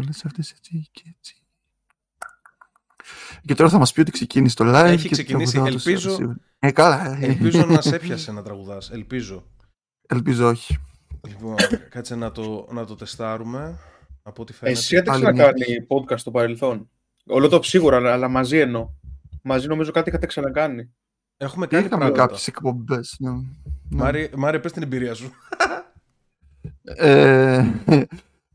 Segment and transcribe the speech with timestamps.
[0.00, 1.42] Όλες αυτές έτσι και έτσι.
[3.42, 4.84] Και τώρα θα μας πει ότι ξεκίνησε το live.
[4.84, 6.36] Έχει και ξεκινήσει, τραγουδάω το ελπίζω- σίγουρα.
[6.58, 7.16] Ε, καλά.
[7.20, 7.24] ε.
[7.26, 8.90] Ελπίζω να σε έπιασε να τραγουδάς.
[8.90, 9.44] Ελπίζω.
[10.06, 10.78] Ελπίζω όχι.
[11.28, 11.54] Λοιπόν,
[11.88, 13.78] κάτσε να το, να το τεστάρουμε.
[14.22, 14.78] Από ό,τι φαίνεται.
[14.78, 16.88] Εσύ είχατε Άλλη ξανακάνει podcast στο παρελθόν.
[17.26, 18.90] Όλο το σίγουρα, αλλά- αλλά μαζί εννοώ.
[19.42, 20.90] Μαζί νομίζω κάτι είχατε ξανακάνει.
[21.36, 22.22] Έχουμε κάνει Είχαμε πράγματα.
[22.26, 23.16] κάποιες εκπομπές.
[23.18, 23.30] ναι.
[23.30, 23.38] Ναι.
[23.90, 25.30] Μάρι, Μάρι, πες την εμπειρία σου.
[26.82, 27.64] Ε,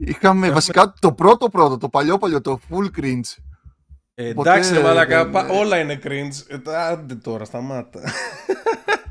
[0.08, 3.38] είχαμε βασικά το πρώτο πρώτο, το παλιό παλιό, το full cringe.
[4.16, 6.44] Ε, Ποτέ εντάξει, ρε μαλακά, δεν- πα- όλα είναι cringe.
[6.48, 8.00] Ε, τα- άντε τώρα, σταμάτα.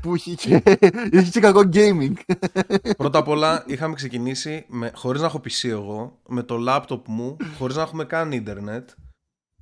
[0.01, 0.63] που είχε και,
[1.11, 2.13] είχε και κακό gaming.
[2.97, 7.37] Πρώτα απ' όλα είχαμε ξεκινήσει με, χωρίς να έχω PC εγώ, με το λάπτοπ μου,
[7.57, 8.89] χωρίς να έχουμε καν ίντερνετ.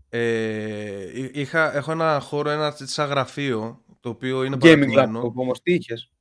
[0.10, 5.22] Ε, εί- είχα, έχω ένα χώρο, ένα σαν γραφείο, το οποίο είναι Gaming παρακινημένο.
[5.22, 6.12] laptop όμως, τι είχες;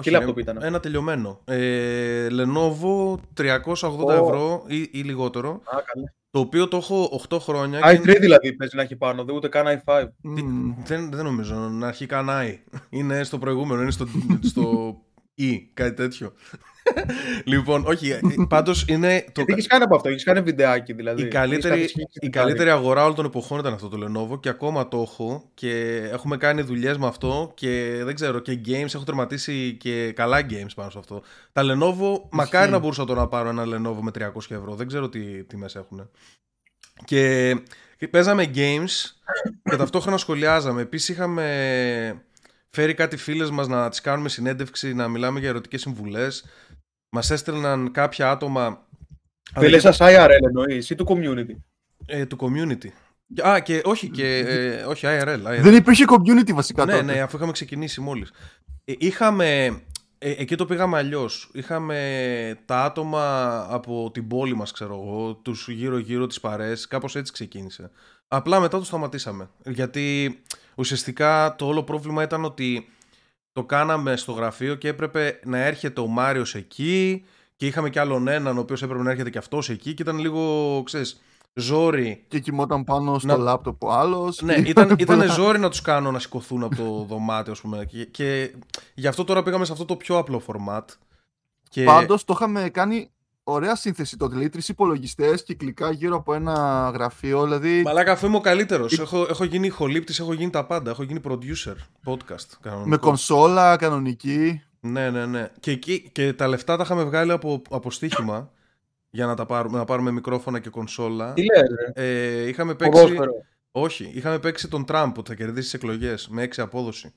[0.00, 1.40] Όχι, Τι laptop ρε, ήταν; Ένα τελειωμένο.
[1.44, 4.12] Ε, Lenovo 380 Ω.
[4.12, 5.50] ευρώ ή, ή λιγότερο.
[5.50, 6.14] Α, καλά.
[6.30, 7.80] Το οποίο το έχω 8 χρόνια.
[7.80, 10.08] και i3 δηλαδή παίζει να έχει πάνω, δεν ούτε καν i5.
[10.22, 10.74] Μμμ.
[10.84, 12.78] δεν, δεν νομίζω να αρχεί καν i.
[12.90, 14.06] Είναι στο προηγούμενο, είναι στο,
[14.42, 14.96] στο
[15.40, 16.32] e, κάτι τέτοιο.
[17.44, 21.22] Λοιπόν, όχι, ε, πάντως είναι το, Τι έχεις κάνει από αυτό, έχεις κάνει βιντεάκι δηλαδή.
[21.22, 24.40] η καλύτερη, Έχεις κάτι η σχέση καλύτερη αγορά όλων των εποχών ήταν αυτό το Lenovo
[24.40, 28.94] και ακόμα το έχω και έχουμε κάνει δουλειές με αυτό και δεν ξέρω και games,
[28.94, 31.22] έχω τερματίσει και καλά games πάνω σε αυτό.
[31.52, 35.08] Τα Lenovo, μακάρι να μπορούσα τώρα να πάρω ένα Lenovo με 300 ευρώ, δεν ξέρω
[35.08, 36.10] τι τιμές έχουν.
[37.04, 37.56] Και
[38.10, 39.10] παίζαμε games
[39.62, 40.80] και ταυτόχρονα σχολιάζαμε.
[40.80, 42.24] Επίσης είχαμε
[42.70, 46.44] φέρει κάτι φίλες μας να τις κάνουμε συνέντευξη, να μιλάμε για ερωτικές συμβουλές.
[47.10, 48.88] Μας έστελναν κάποια άτομα...
[49.54, 51.54] Φίλε σας IRL εννοείς ή του community;
[52.06, 52.88] Ε, του community.
[53.46, 55.42] Α, και όχι, και, ε, όχι IRL.
[55.46, 55.60] IRL.
[55.60, 57.04] Δεν υπήρχε community βασικά ναι, τότε.
[57.04, 58.30] ναι, αφού είχαμε ξεκινήσει μόλις.
[58.84, 59.64] Ε, είχαμε,
[60.18, 61.50] ε, εκεί το πήγαμε αλλιώς.
[61.52, 67.32] Είχαμε τα άτομα από την πόλη μας, ξέρω εγώ, τους γύρω-γύρω τις παρές, κάπως έτσι
[67.32, 67.90] ξεκίνησε.
[68.28, 69.50] Απλά μετά το σταματήσαμε.
[69.64, 70.38] Γιατί
[70.80, 72.88] ουσιαστικά το όλο πρόβλημα ήταν ότι
[73.52, 77.24] το κάναμε στο γραφείο και έπρεπε να έρχεται ο Μάριος εκεί
[77.56, 80.18] και είχαμε κι άλλον έναν ο οποίος έπρεπε να έρχεται και αυτός εκεί και ήταν
[80.18, 81.20] λίγο, ξέρεις,
[81.54, 84.42] ζόρι Και κοιμόταν πάνω στο Να- λάπτοπ ο άλλος.
[84.42, 85.32] ναι, και- ήταν, ήταν πολλά.
[85.32, 87.84] ζόρι να τους κάνω να σηκωθούν από το δωμάτιο, ας πούμε.
[87.84, 88.54] Και, και
[88.94, 90.84] γι' αυτό τώρα πήγαμε σε αυτό το πιο απλό format.
[91.68, 91.84] Και...
[91.84, 93.10] Πάντως το είχαμε κάνει
[93.44, 94.30] ωραία σύνθεση τότε.
[94.32, 97.42] Δηλαδή τρεις υπολογιστές κυκλικά γύρω από ένα γραφείο.
[97.44, 98.98] Δηλαδή Μαλάκα, αφού είμαι ο καλύτερος.
[98.98, 100.90] Έχω, έχω γίνει ηχολήπτης, έχω γίνει τα πάντα.
[100.90, 101.74] Έχω γίνει producer
[102.04, 102.46] podcast.
[102.60, 102.88] Κανονικό.
[102.88, 104.62] με κονσόλα κανονική.
[104.80, 105.50] Ναι, ναι, ναι.
[105.60, 108.50] Και, εκεί, και τα λεφτά τα είχαμε βγάλει από, από στοίχημα
[109.10, 111.32] για να, τα πάρουμε, να πάρουμε μικρόφωνα και κονσόλα.
[111.32, 112.02] Τι λες ρε,
[112.42, 113.00] Ε, είχαμε παίξει.
[113.00, 113.32] ποδόσφαιρο.
[113.72, 117.12] Όχι, είχαμε παίξει τον Τραμπ που θα κερδίσει τις εκλογές με 6 απόδοση.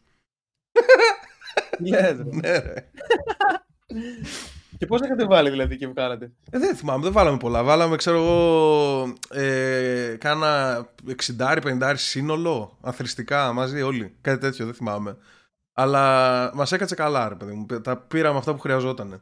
[1.78, 2.74] Τι λες ρε; Ναι, ρε.
[4.84, 7.64] Και πώς έχετε βάλει δηλαδή και βγάλατε; Ε, δεν θυμάμαι, δεν βάλαμε πολλά.
[7.64, 10.86] Βάλαμε, ξέρω εγώ, ε, κάνα
[11.38, 14.16] 60-50 σύνολο, αθρηστικά μαζί όλοι.
[14.22, 15.18] Κάτι τέτοιο, δεν θυμάμαι.
[15.74, 17.66] Αλλά μας έκατσε καλά, ρε παιδί μου.
[17.82, 19.22] Τα πήραμε αυτά που χρειαζόταν.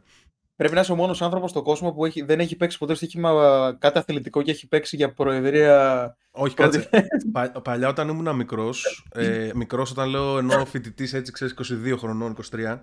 [0.55, 3.31] Πρέπει να είσαι ο μόνος άνθρωπος στον κόσμο που έχει, δεν έχει παίξει ποτέ στοίχημα
[3.79, 6.15] κάτι αθλητικό και έχει παίξει για προεδρία.
[6.31, 7.07] Όχι, Πρώτη κάτσε.
[7.31, 12.31] Πα- παλιά όταν ήμουν μικρός, ε, μικρός όταν λέω ενώ φοιτητής έτσι, ξέρεις, 22 χρονών,
[12.31, 12.81] 23,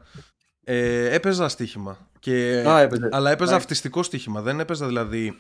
[0.71, 1.99] ε, έπαιζα στοίχημα.
[2.19, 3.09] Και, Α, έπαιζε.
[3.13, 3.55] αλλά έπαιζα Εντάξει.
[3.55, 4.41] αυτιστικό στοίχημα.
[4.43, 5.39] Δεν έπαιζα δηλαδή.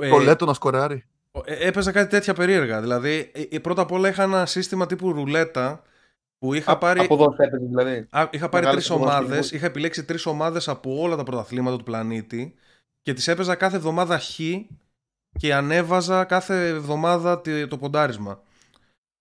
[0.00, 1.04] ε, Το λέτο να σκοράρει.
[1.44, 2.80] Ε, Έπαιζα κάτι τέτοια περίεργα.
[2.80, 5.82] Δηλαδή, ε, ε, πρώτα απ' όλα είχα ένα σύστημα τύπου ρουλέτα
[6.38, 8.06] που είχα Α, πάρει, Από εδώ έπαιζες δηλαδή.
[8.10, 9.58] α, είχα πάρει Μεγάλες τρεις αποδόσεις ομάδες, λοιπόν.
[9.58, 12.54] είχα επιλέξει τρεις ομάδες από όλα τα πρωταθλήματα του πλανήτη
[13.02, 14.38] και τις έπαιζα κάθε εβδομάδα χ
[15.38, 18.40] και ανέβαζα κάθε εβδομάδα τι- το ποντάρισμα.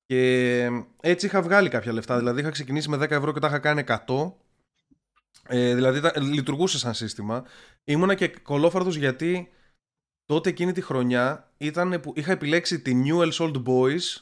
[0.06, 0.68] Και
[1.02, 2.18] έτσι είχα βγάλει κάποια λεφτά.
[2.18, 4.34] Δηλαδή είχα ξεκινήσει με 10 ευρώ και τα είχα κάνει 100.
[5.48, 7.46] Ε, δηλαδή τα- λειτουργούσε σαν σύστημα.
[7.84, 9.52] Ήμουνα και κολόφαρδος γιατί
[10.26, 14.22] τότε εκείνη τη χρονιά ήταν που είχα επιλέξει τη Newell's Old Boys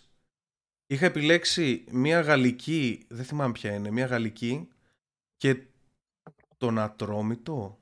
[0.88, 4.67] είχα επιλέξει μια γαλλική δεν θυμάμαι ποια είναι, μια γαλλική
[5.38, 5.61] και
[6.57, 7.79] τον Ατρόμητο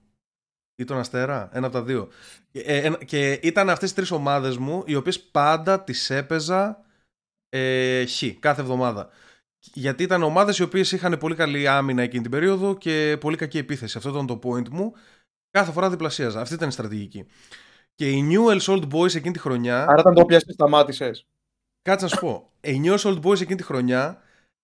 [0.76, 2.10] ή τον Αστέρα, ένα από τα δύο
[2.52, 6.86] και, ε, ένα- και ήταν αυτές τις τρεις ομάδες μου οι οποίες πάντα τις έπαιζα
[7.50, 9.10] ε, χ κάθε εβδομάδα
[9.74, 13.58] γιατί ήταν ομάδες οι οποίες είχαν πολύ καλή άμυνα εκείνη την περίοδο και πολύ κακή
[13.58, 13.98] επίθεση.
[13.98, 14.94] Αυτό ήταν το point μου.
[15.52, 16.42] Κάθε φορά διπλασίαζα.
[16.42, 17.26] Αυτή ήταν η στρατηγική.
[17.96, 19.84] Και οι Newell's Old Boys εκείνη τη χρονιά.
[19.84, 21.26] Άρα όταν το πιάσεις σταμάτησες.
[21.82, 22.50] Κάτσε να σου πω.
[22.62, 24.22] Οι Newell's Old Boys εκείνη τη χρονιά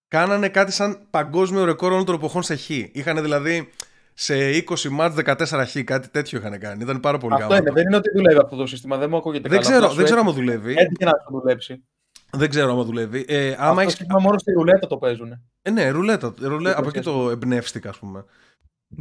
[0.07, 2.69] κάνανε κάτι σαν παγκόσμιο ρεκόρ όλων των εποχών σε χ.
[2.69, 3.69] Είχαν δηλαδή
[4.13, 4.35] σε
[4.69, 6.83] 20 μάτς 14 χ, κάτι τέτοιο είχαν κάνει.
[6.83, 7.55] Ήταν πάρα πολύ Αυτό γάμο.
[7.57, 9.69] είναι, δεν είναι ότι δουλεύει αυτό το σύστημα, δεν μου ακούγεται Δεν καλά.
[9.69, 10.73] ξέρω, Απλά δεν σου ξέρω άμα έτυχε- δουλεύει.
[10.81, 11.83] Έτυχε να σου δουλέψει.
[12.31, 13.25] Δεν ξέρω άμα δουλεύει.
[13.27, 13.93] Ε, άμα Αυτό το έχεις...
[13.93, 15.41] σύστημα μόνο στη ρουλέτα το παίζουν.
[15.61, 16.33] Ε, ναι, ρουλέτα.
[16.39, 16.69] ρουλέ...
[16.69, 18.25] Τι Από εκεί πες, το εμπνεύστηκα, ας πούμε.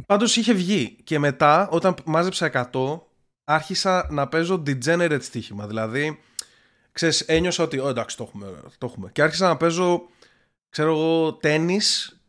[0.05, 0.97] Πάντως είχε βγει.
[1.03, 2.99] Και μετά, όταν μάζεψα 100,
[3.43, 5.67] άρχισα να παίζω degenerate στοίχημα.
[5.67, 6.19] Δηλαδή,
[6.91, 8.45] ξέρεις, ένιωσα ότι, «Ω, εντάξει, το έχουμε,
[8.77, 9.09] το έχουμε.
[9.11, 10.01] Και άρχισα να παίζω,
[10.69, 12.19] ξέρω εγώ, τέννις,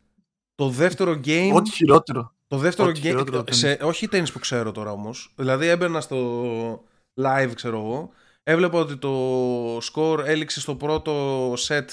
[0.55, 1.51] το δεύτερο game...
[1.53, 2.33] Ό,τι χειρότερο.
[2.47, 3.03] Το δεύτερο Ό,τι game.
[3.03, 5.33] χειρότερο Σε, όχι τέννις που ξέρω τώρα όμως.
[5.35, 6.83] Δηλαδή έμπαινα στο
[7.21, 8.11] live, ξέρω εγώ.
[8.49, 11.85] Έβλεπα ότι το score έληξε στο πρώτο set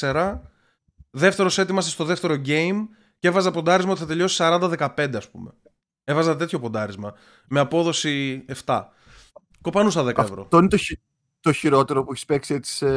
[0.00, 0.38] 6-4.
[1.10, 2.86] Δεύτερο set είμαστε στο δεύτερο game
[3.18, 5.50] και έβαζα ποντάρισμα ότι θα τελειώσει 40-15, ας πούμε.
[6.04, 7.14] Έβαζα τέτοιο ποντάρισμα.
[7.48, 8.82] Με απόδοση 7.
[9.60, 10.42] Κοπανούσα 10 ευρώ.
[10.42, 11.00] Αυτό είναι το, χει-
[11.40, 12.88] το χειρότερο που έχεις παίξει έτσι σε...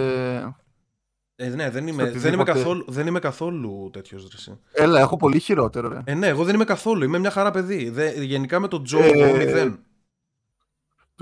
[1.36, 2.52] Ε, ναι, δεν είμαι, Στο δεν είμαι, οτιδήποτε.
[2.52, 4.60] καθόλου, δεν είμαι καθόλου τέτοιος ρεσί.
[4.72, 6.02] Έλα, έχω πολύ χειρότερο, ρε.
[6.04, 7.04] Ε, ναι, εγώ δεν είμαι καθόλου.
[7.04, 7.90] Είμαι μια χαρά παιδί.
[7.90, 9.80] Δε, γενικά με τον Τζο, Ε, εγώ μηδέν.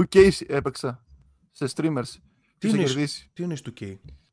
[0.01, 1.03] 2K έπαιξα
[1.51, 2.03] σε streamers.
[2.57, 3.29] Τι Ποιος θα είναι, κερδίσει.
[3.33, 3.83] τι είναι στο K;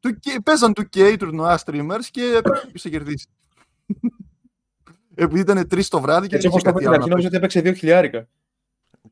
[0.01, 3.27] 2K, παίζαν 2K τουρνουά streamers και ποιος θα κερδίσει.
[5.15, 7.01] Επειδή ήταν τρεις το βράδυ και Έτσι δεν όπως είχε το κάτι είπα άλλο.
[7.03, 7.59] στην να αρχή, νόμιζα παίξει.
[7.59, 8.29] ότι έπαιξε 2 χιλιάρικα.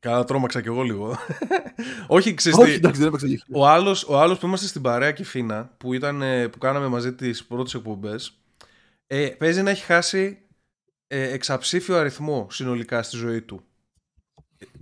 [0.00, 1.16] Καλά, τρόμαξα κι εγώ λίγο.
[2.06, 3.26] Όχι, ξέρεις Όχι, τι, εντάξει, δεν έπαιξα.
[3.52, 6.86] ο άλλος, ο άλλος που είμαστε στην παρέα και φίνα, που, ήταν, ε, που κάναμε
[6.88, 8.38] μαζί τις πρώτες εκπομπές,
[9.06, 10.38] ε, παίζει να έχει χάσει
[11.06, 13.62] ε, εξαψήφιο αριθμό συνολικά στη ζωή του.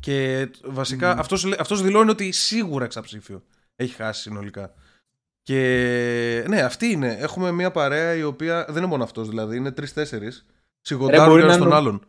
[0.00, 1.18] Και βασικά Μμμ.
[1.20, 3.42] αυτός, λέ- αυτός δηλώνει ότι σίγουρα εξαψήφιο
[3.76, 4.74] έχει χάσει συνολικά.
[5.42, 7.16] Και ναι, αυτή είναι.
[7.20, 10.46] Έχουμε μια παρέα η οποία δεν είναι μόνο αυτός δηλαδή, είναι τρει-τέσσερις.
[10.80, 12.04] Σιγοντάρουν μπορεί ένας να στον είναι- άλλον.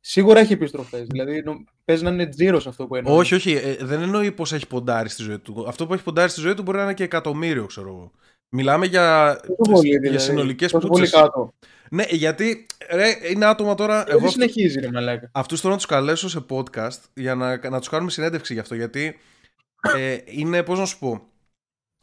[0.00, 1.06] Σίγουρα έχει επιστροφές.
[1.06, 3.18] Δηλαδή νο- παίζει να είναι τζίρος αυτό που εννοείς.
[3.18, 3.52] Όχι, όχι.
[3.52, 5.64] ε, δεν εννοεί πως έχει ποντάρει στη ζωή του.
[5.68, 8.12] Αυτό που έχει ποντάρει στη ζωή του μπορεί να είναι και εκατομμύριο, ξέρω εγώ.
[8.48, 10.18] Μιλάμε για, Τόσο πολύ, για δηλαδή.
[10.24, 11.24] συνολικές Τόσο πολύ πούτσε.
[11.96, 12.10] Κάτω.
[12.10, 14.00] Ναι, γιατί ρε, είναι άτομα τώρα.
[14.00, 15.28] Εγώ Εγώ δεν συνεχίζει, ρε μαλάκα.
[15.32, 18.74] αυτούς θέλω να τους καλέσω σε podcast για να, να τους κάνουμε συνέντευξη γι' αυτό.
[18.74, 19.18] Γιατί
[19.96, 21.22] ε, είναι, πώς να σου πω,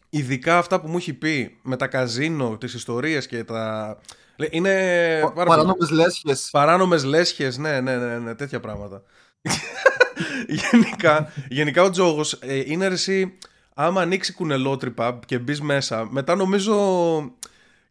[0.09, 3.97] ειδικά αυτά που μου έχει πει με τα καζίνο, τις ιστορίες και τα.
[4.35, 4.73] Λέ, Είναι
[5.21, 6.49] πάρα πολύ- Παρανόμες λέσχες.
[6.51, 9.03] Παράνομες λέσχες, ναι, ναι, ναι, ναι, τέτοια πράγματα.
[10.71, 13.37] γενικά, γενικά ο τζόγος ε, είναι ρε εσύ,
[13.75, 16.75] άμα ανοίξει κουνελότρυπα και μπεις μέσα, μετά νομίζω.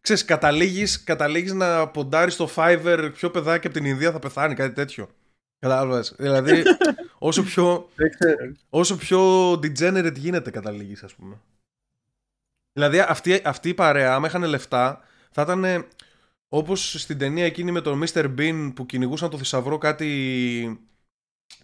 [0.01, 4.73] Ξέρεις, καταλήγεις, καταλήγεις να ποντάρεις στο Fiverr ποιο παιδάκι από την Ινδία θα πεθάνει, κάτι
[4.73, 5.09] τέτοιο.
[5.59, 6.15] Κατάλαβες.
[6.17, 6.63] Δηλαδή,
[7.19, 8.55] όσο πιο, Δεν ξέρω.
[8.69, 11.39] όσο πιο degenerate γίνεται καταλήγεις, ας πούμε.
[12.73, 15.01] Δηλαδή, αυτή, αυτή η παρέα, άμα είχαν λεφτά,
[15.31, 15.85] θα ήταν
[16.53, 18.35] όπως στην ταινία εκείνη με τον Mr.
[18.37, 20.90] Bean που κυνηγούσαν το θησαυρό κάτι...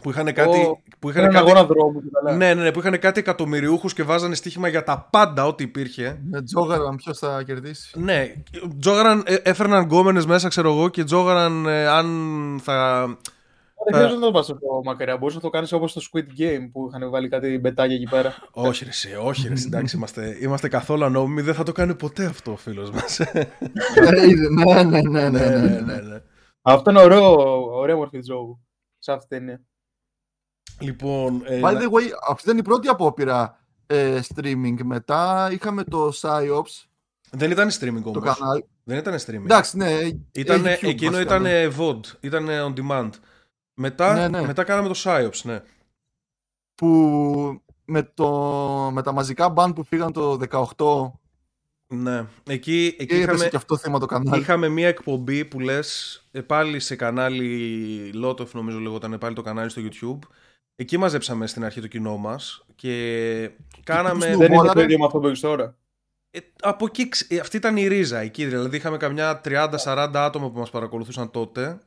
[0.01, 0.59] Που είχαν κάτι...
[0.59, 2.37] Ω, που είχαν Έναν κάτι αγώνα δρόμου και καλά.
[2.37, 6.19] ναι, ναι, ναι, που είχαν κάτι εκατομμυριούχους και βάζανε στοίχημα για τα πάντα ό,τι υπήρχε.
[6.29, 7.99] Με τζόγαραν ποιος θα κερδίσει.
[7.99, 8.33] Ναι,
[8.79, 12.07] τζόγαραν, ε, έφερναν γκόμενες μέσα, ξέρω εγώ, και τζόγαραν ε, αν
[12.63, 13.05] θα...
[13.85, 15.17] Δεν χρειάζεται να το πας τόσο μακριά.
[15.17, 18.35] Μπορείς να το κάνεις όπως στο Squid Game που είχαν βάλει κάτι μπετάκια εκεί πέρα.
[18.51, 21.95] όχι ρε, εσύ, όχι ρε, εσύ, εντάξει, είμαστε, είμαστε καθόλου ανώμοι, δεν θα το κάνει
[21.95, 23.19] ποτέ αυτό ο φίλος μας.
[23.19, 23.51] Ε,
[24.29, 25.79] είδε, Ναι, ναι, ναι, ναι, ναι, ναι.
[25.79, 26.21] ναι, ναι.
[26.61, 27.35] Αυτό είναι ωραίο,
[27.75, 28.59] ωραία μορφή τζόγου.
[28.99, 29.61] Σε αυτή την ταινία.
[30.79, 34.75] Λοιπόν, ε, By να- the way, αυτή ήταν η πρώτη απόπειρα ε, streaming.
[34.83, 36.85] Μετά είχαμε το PsyOps,
[37.31, 38.37] δεν ήταν streaming το όμως.
[38.37, 38.65] κανάλι.
[38.83, 39.43] Δεν ήταν streaming.
[39.43, 39.99] Εντάξει, ναι.
[40.31, 41.67] Ήτανε, έχει YouTube εκείνο βασικά, ήταν ναι.
[41.77, 43.09] VOD, ήταν on demand.
[43.73, 44.45] Μετά, Ναι, ναι.
[44.45, 45.61] μετά κάναμε το PsyOps, ναι.
[46.75, 48.29] Που με, το,
[48.93, 50.39] με τα μαζικά band που φύγαν το
[50.77, 51.11] 18
[51.95, 54.41] Ναι, εκεί, εκεί και έπεσε είχαμε, και αυτό θέμα το κανάλι.
[54.41, 59.69] είχαμε μία εκπομπή που λες ε, πάλι σε κανάλι Lotov νομίζω λεγόταν πάλι το κανάλι
[59.69, 60.19] στο YouTube.
[60.79, 63.51] Εκεί μαζέψαμε στην αρχή το κοινό μας και
[63.83, 64.25] κάναμε...
[64.25, 64.85] τους Δεν είναι Μόλα, το ρε.
[64.85, 65.75] ίδιο με αυτό που έχεις τώρα;
[66.31, 70.51] Ε, από εκεί, ξ- ε, αυτή ήταν η ρίζα εκεί, δηλαδή είχαμε καμιά 30-40 άτομα
[70.51, 71.77] που μας παρακολουθούσαν τότε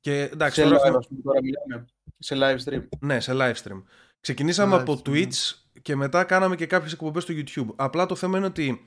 [0.00, 1.86] και εντάξει, Σε τώρα live, αυτό- ας πούμε, τώρα μιλάμε.
[2.18, 2.88] Σε live stream.
[3.00, 3.82] ναι, σε live stream.
[4.20, 5.08] Ξεκινήσαμε Live από stream.
[5.10, 5.52] Twitch
[5.82, 7.74] και μετά κάναμε και κάποιες εκπομπές στο YouTube.
[7.76, 8.86] Απλά το θέμα είναι ότι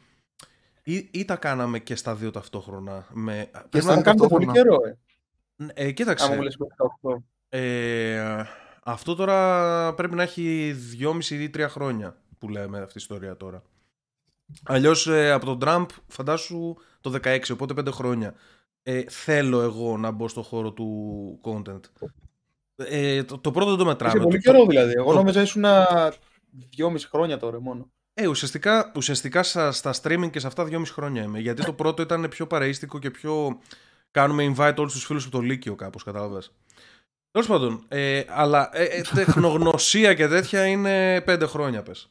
[0.83, 3.07] ή, ή τα κάναμε και στα δύο ταυτόχρονα.
[3.11, 3.49] Με...
[3.51, 4.51] πρέπει στα να- Θα κάνετε πολύ ταυτόχρονα.
[4.53, 4.97] καιρό,
[5.75, 5.87] ε.
[5.87, 6.25] Ε, κοίταξε.
[6.25, 6.57] Άμα μου λες
[7.09, 7.23] 18.
[7.49, 8.43] Ε,
[8.87, 13.61] αυτό τώρα πρέπει να έχει 2,5 ή 3 χρόνια που λέμε αυτή η ιστορία τώρα.
[14.63, 18.33] Αλλιώς από τον Τραμπ φαντάσου το 16, οπότε 5 χρόνια.
[18.83, 21.79] Ε, θέλω εγώ να μπω στο χώρο του content.
[22.75, 24.13] Ε, το, το πρώτο δεν το μετράμε.
[24.13, 24.93] Είσαι πολύ Το- καιρό δηλαδή.
[24.97, 25.63] Εγώ το- νόμιζα ήσουν
[26.69, 27.89] δυόμιση χρόνια τώρα μόνο.
[28.13, 31.39] Ε, ουσιαστικά, ουσιαστικά στα, στα streaming και σε αυτά 2,5 χρόνια είμαι.
[31.39, 33.59] Γιατί το πρώτο ήταν πιο παρεΐστικο και πιο.
[34.11, 36.51] Κάνουμε invite όλους τους φίλους από το Λύκειο, κάπως, κατάλαβες.
[37.35, 42.09] Τέλος πάντων, ε, αλλά ε, ε, τεχνογνωσία και τέτοια είναι 5 χρόνια, πες.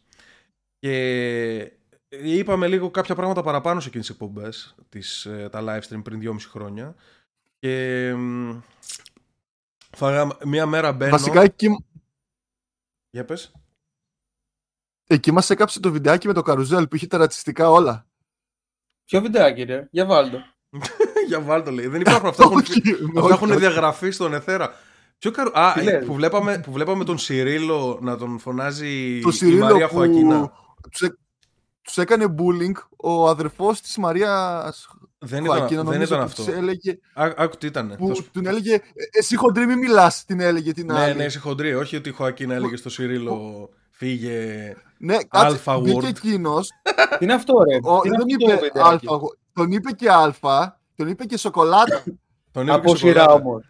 [0.79, 1.73] Και
[2.09, 6.21] είπαμε λίγο κάποια πράγματα παραπάνω σε εκείνες τις εκπομπές, τις, ε, τα live stream πριν
[6.21, 6.95] 2,5 χρόνια.
[7.59, 8.59] Και μ,
[9.97, 11.11] φάγαμε, μία μέρα μπαίνω...
[11.11, 11.85] Βασικά εκεί,
[13.11, 13.53] Για πες.
[15.07, 18.07] εκεί μας έκαψε το βιντεάκι με το καρουζέλ που είχε τα ρατσιστικά όλα.
[19.05, 20.39] Ποιο βιντεάκι, ρε; Για βάλτο.
[21.29, 21.87] Για βάλτο λέει.
[21.87, 22.45] Δεν υπάρχουν αυτά.
[22.45, 23.59] έχουν, Όχι, αυτά όχι, έχουν όχι.
[23.59, 24.75] διαγραφεί στον εθέρα.
[25.25, 25.51] Ποιο καρο...
[25.55, 29.33] Α, Τι ε, λες; που βλέπαμε, που βλέπαμε τον Σιρίλο να τον φωνάζει Το η
[29.33, 30.53] Σιρίλο Μαρία που Χωακίνα.
[30.91, 31.15] τους, έ-
[31.83, 34.89] τους έκανε bullying ο αδερφός της Μαρίας
[35.19, 36.45] Δεν Χωακίνα, ήταν, δεν νομίζω, ήταν που αυτό.
[36.45, 37.95] της έλεγε, Ά, άκου τι ήταν.
[37.99, 38.81] που την έλεγε «Ε,
[39.19, 41.75] εσύ χοντρή μη μιλάς την έλεγε την Ναι, άλλη ναι, είσαι χοντρή.
[41.75, 44.75] Όχι ότι η Χωακίνα έλεγε στο Σιρίλο φύγε.
[44.99, 46.05] ναι, κάτσε, Alpha μπήκε word.
[46.05, 46.69] εκείνος
[47.19, 48.79] Τι είναι αυτό, ρε; ο, Τι είναι δεν αυτό το είπε βιντεάκι;
[49.09, 49.19] αλφα,
[49.53, 52.03] τον είπε και αλφα τον είπε και σοκολάτα
[52.53, 53.61] Τον είπε Από και σειρά σοκολάτα.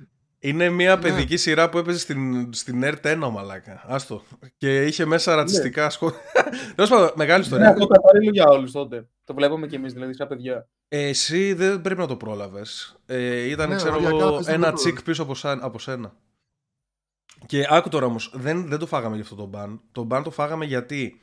[0.45, 0.53] Όμω.
[0.53, 1.01] Είναι μια Ναι.
[1.03, 3.83] παιδική σειρά που έπαιζε στην, στην ΕΡΤ1 ο μαλάκα.
[3.87, 4.23] Άστο.
[4.57, 6.19] Και είχε μέσα ρατσιστικά σχόλια.
[6.75, 7.69] Τέλος πάντων, μεγάλη Ναι, ιστορία.
[7.69, 9.09] αυτό κατάλληλο για όλους τότε.
[9.25, 10.69] Το βλέπαμε κι εμείς δηλαδή, σαν παιδιά.
[10.89, 12.97] Ε, εσύ δεν πρέπει να το πρόλαβες.
[13.07, 15.79] Ε, ήταν, Ναι, ξέρω οριακά εγώ, πες να ένα το τσικ πίσω από, σαν- από
[15.79, 16.15] σένα.
[17.47, 19.81] Και άκου τώρα όμως, δεν, δεν το φάγαμε για αυτό το μπαν.
[19.93, 21.21] Το μπαν το φάγαμε γιατί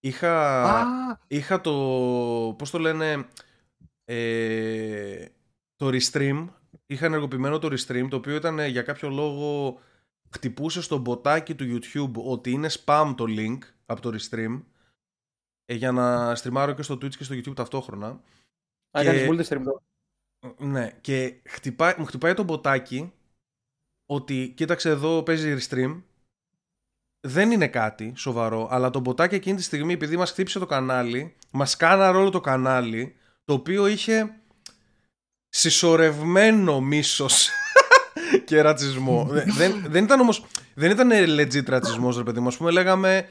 [0.00, 0.84] είχα, Α,
[1.26, 1.72] είχα το.
[2.58, 3.26] Πώς το λένε.
[4.04, 5.24] Ε,
[5.76, 6.46] το restream.
[6.86, 9.78] Είχα ενεργοποιημένο το restream, το οποίο ήταν ε, για κάποιο λόγο
[10.30, 14.62] χτυπούσε στο μποτάκι του YouTube ότι είναι spam το link από το restream
[15.64, 18.20] ε, για να στριμάρω και στο Twitch και στο YouTube ταυτόχρονα.
[18.90, 19.80] Αν Και- κάνει bullet stream τώρα.
[20.58, 23.12] Ναι, και χτυπάει, μου χτυπάει το μποτάκι
[24.06, 26.02] ότι κοίταξε εδώ παίζει restream.
[27.20, 31.36] Δεν είναι κάτι σοβαρό, αλλά το μποτάκι εκείνη τη στιγμή επειδή μας χτύπησε το κανάλι,
[31.50, 34.40] μας κάναρε όλο το κανάλι, το οποίο είχε
[35.58, 37.48] συσσωρευμένο μίσος
[38.46, 39.26] και ρατσισμό.
[39.30, 40.44] δεν, δεν, δεν ήταν όμως,
[40.74, 42.48] δεν ήταν legit ρατσισμός ρε παιδί μου.
[42.48, 43.28] Ας πούμε λέγαμε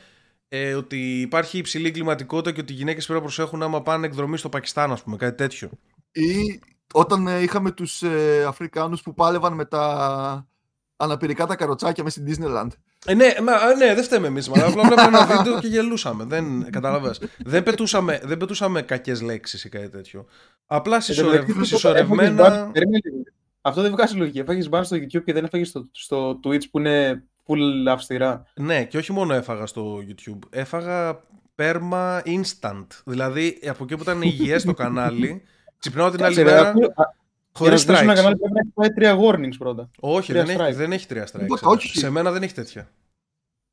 [0.47, 4.37] ε, ότι υπάρχει υψηλή εγκληματικότητα και ότι οι γυναίκες πρέπει να προσέχουν άμα πάνε εκδρομή
[4.37, 5.69] στο Πακιστάν ας πούμε, κάτι τέτοιο.
[6.11, 6.59] ή
[6.93, 10.47] όταν ε, είχαμε τους ε, Αφρικάνους που πάλευαν με τα
[10.97, 12.67] αναπηρικά τα καροτσάκια μέσα στην Disneyland.
[13.05, 14.47] Ε, ναι, μα, α, ναι, δεν φταίμε εμείς.
[14.47, 16.23] Απλά βλέπαμε ένα βίντεο και γελούσαμε.
[16.23, 17.19] Δεν καταλαβαίνεις.
[17.45, 20.25] δεν, πετούσαμε, δεν πετούσαμε κακές λέξεις ή κάτι τέτοιο.
[20.65, 22.43] Απλά συσσωρευ, Εν τω μεταξύ, συσσωρευμένα.
[22.45, 23.23] έφαγες ban- περίμενε λίγο.
[23.61, 24.39] Αυτό δεν βγάζει λογική.
[24.39, 28.45] Έφαγες ban στο YouTube και δεν έφαγες στο, στο Twitch που είναι full αυστηρά.
[28.55, 30.39] Ναι, και όχι μόνο έφαγα στο YouTube.
[30.49, 31.21] Έφαγα
[31.55, 32.87] πέρμα instant.
[33.05, 35.41] Δηλαδή από εκεί που ήταν υγιές το κανάλι,
[35.79, 37.15] ξυπνάω την άλλη Κάτσε, ρε, μέρα αφού- α, Για
[37.57, 38.15] χωρίς να σβήσει ένα strikes.
[38.15, 39.89] κανάλι πρέπει να έχει πάει τρία warnings πρώτα.
[39.99, 40.75] Όχι, τρία δεν έχει, strikes.
[40.77, 41.39] δεν έχει τρία strikes.
[41.39, 41.77] Τίποτα, σε μένα.
[41.77, 41.97] όχι.
[41.97, 42.89] Σε μένα δεν έχει τέτοια.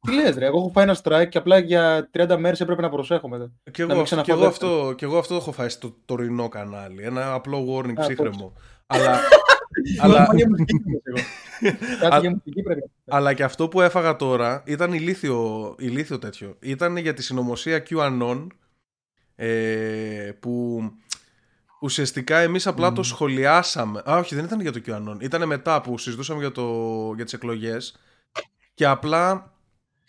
[0.07, 2.89] Τι λες ρε, εγώ έχω φάει ένα strike και απλά για 30 μέρες έπρεπε να
[2.91, 3.53] προσέχω μετά.
[3.71, 4.73] Και Να εγώ, μην αυτό, και, ξαναφάω εγώ δεύτερο.
[4.81, 7.03] αυτό, και εγώ αυτό έχω φάει στο τωρινό κανάλι.
[7.03, 8.53] Ένα απλό warning Α, ψύχρεμο.
[8.87, 9.21] αλλά,
[10.01, 10.17] Αλλά...
[10.23, 11.19] αλλά, για μουσική πρέπει εγώ.
[12.01, 12.91] Κάτι Α- για μουσική πρέπει.
[13.07, 16.57] Αλλά και αυτό που έφαγα τώρα ήταν ηλίθιο, ηλίθιο τέτοιο.
[16.61, 18.47] Ήταν για τη συνωμοσία QAnon
[19.35, 20.81] ε, που
[21.83, 24.03] ουσιαστικά εμείς απλά το σχολιάσαμε.
[24.11, 25.17] Α, όχι, δεν ήταν για το QAnon.
[25.21, 26.63] Ήταν μετά που συζητούσαμε για, το,
[27.17, 27.97] για τις εκλογές
[28.75, 29.53] και απλά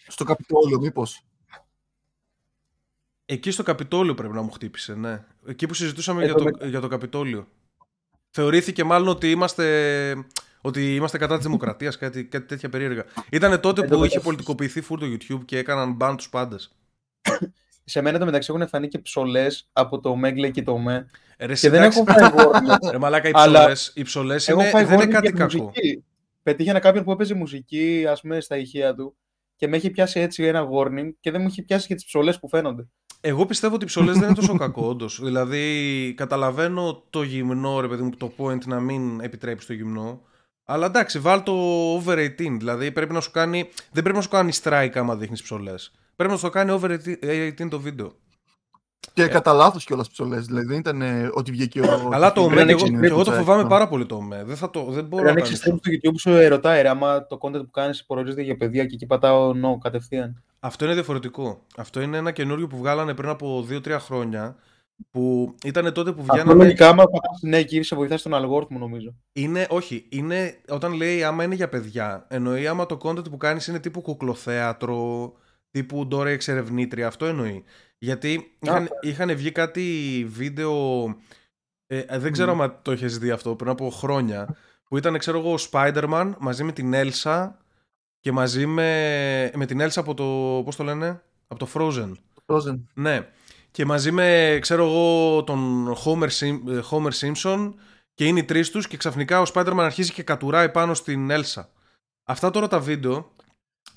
[0.08, 1.22] Στο Καπιτόλιο, μήπως.
[3.26, 5.26] εκεί στο Καπιτόλιο πρέπει να μου χτύπησε, ναι.
[5.46, 7.48] Εκεί που συζητούσαμε Ε, για, το το, για το Καπιτόλιο.
[8.30, 10.26] Θεωρήθηκε μάλλον ότι είμαστε,
[10.62, 13.06] ότι είμαστε κατά της δημοκρατίας, κάτι, κάτι τέτοια περίεργα.
[13.32, 16.30] Ήταν τότε Ε, που το είχε μεταξύ- πολιτικοποιηθεί φουρ το YouTube και έκαναν ban τους
[16.30, 16.76] πάντες.
[17.84, 21.10] Σε μένα το μεταξύ έχουν φανεί και ψολέ από το Μέγκλε και το Με.
[21.38, 22.78] Ε, Ρε, Και δεν εντάξει, έχω φάει warning.
[22.92, 25.38] Ρε μαλάκα, οι Αλλά- ψολές, οι ψολές Έχω είναι, φάει δεν είναι warning κάτι για
[25.48, 25.64] κακό.
[25.64, 26.04] μουσική.
[26.44, 29.16] Πετύχαινα κάποιον που έπαιζε μουσική, ας πούμε, στα ηχεία του
[29.56, 32.34] και με έχει πιάσει έτσι ένα warning και δεν μου έχει πιάσει και τις ψολέ
[32.34, 32.88] που φαίνονται.
[33.22, 35.20] Εγώ πιστεύω ότι οι ψολές δεν είναι τόσο κακό, όντως.
[35.24, 40.22] Δηλαδή, καταλαβαίνω το γυμνό, ρε παιδί μου, το point να μην επιτρέπει το γυμνό.
[40.66, 41.52] Αλλά εντάξει, βάλ το
[41.94, 42.58] over 18.
[42.58, 45.92] Δηλαδή, πρέπει να σου κάνει, δεν πρέπει να σου κάνει strike άμα δείχνεις ψολές.
[46.16, 48.12] Πρέπει να σου το κάνει over 18 το βίντεο.
[49.14, 50.40] Και κατά λάθος κιόλας ψωλέ.
[50.40, 52.10] Δηλαδή δεν ήταν ε, ότι βγήκε ο.
[52.14, 53.70] Αλλά το ο- ΟΜΕ, δεν και εγώ, έχεις και εγώ το ε, φοβάμαι ναι.
[53.70, 54.44] πάρα πολύ το ΟΜΕ.
[54.44, 55.76] Δεν, θα το, δεν μπορώ Αν να έχεις κάνω.
[55.76, 58.86] stream στο YouTube σου ε, ρωτάει ρε, άμα το content που κάνεις προορίζεται για παιδιά
[58.86, 60.44] και εκεί πατάω no κατευθείαν.
[60.60, 61.66] Αυτό είναι διαφορετικό.
[61.78, 64.56] Αυτό είναι ένα καινούριο που βγάλανε πριν από 2-3 χρόνια.
[65.12, 66.64] Που ήταν τότε που Αυτό βγαίνανε.
[66.64, 69.14] λογικά άμα πατάς ναι εκεί σε βοηθάει στον αλγόριθμο νομίζω.
[69.34, 73.68] Είναι, όχι, είναι όταν λέει άμα είναι για παιδιά, εννοεί άμα το content που κάνεις
[73.68, 75.34] είναι τύπου κουκλοθέατρο,
[75.74, 77.64] τύπου Ντόρα η εξερευνήτρια, αυτό εννοεί.
[77.98, 81.06] Γιατί είχαν, είχαν βγει κάτι βίντεο,
[81.88, 85.40] ε, ε, δεν ξέρω αν το έχεις δει αυτό, πριν από χρόνια, που ήταν ξέρω
[85.40, 87.52] εγώ ο Spider-Man μαζί με την Elsa
[88.20, 92.12] και μαζί με, με την Elsa από το, πώς το λένε, από το Frozen.
[92.46, 92.80] Frozen.
[92.94, 93.28] Ναι.
[93.72, 97.74] Και μαζί με, ξέρω εγώ, τον Homer, Sim- ε, Homer Simpson
[98.14, 101.66] και είναι οι τρεις τους και ξαφνικά ο Spider-Man αρχίζει και κατουράει πάνω στην Elsa.
[102.24, 103.32] Αυτά τώρα τα βίντεο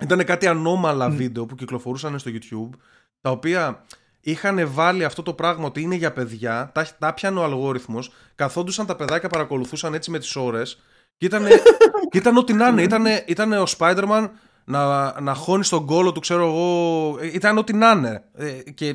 [0.02, 2.78] ήταν κάτι ανώμαλα βίντεο που κυκλοφορούσαν στο YouTube
[3.20, 3.84] τα οποία
[4.20, 8.86] είχαν βάλει αυτό το πράγμα ότι είναι για παιδιά, τα, τα πιάνε ο αλγόριθμος, καθόντουσαν
[8.86, 10.82] τα παιδάκια παρακολουθούσαν έτσι με τις ώρες
[11.16, 11.44] και ήταν,
[12.10, 12.82] και ήταν ό,τι να είναι.
[12.82, 14.28] Ήτανε, ήτανε ο Spider-Man
[14.64, 17.16] να, να χώνει στον κόλο του, ξέρω εγώ.
[17.20, 18.24] ε, Ήταν ό,τι να είναι.
[18.34, 18.86] Ε, Και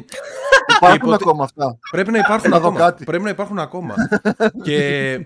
[0.75, 1.77] Υπάρχουν υποτε- ακόμα αυτά.
[1.91, 2.86] Πρέπει να υπάρχουν Να δω ακόμα.
[2.86, 3.03] κάτι.
[3.03, 3.93] Πρέπει να υπάρχουν ακόμα.
[4.65, 5.20] και,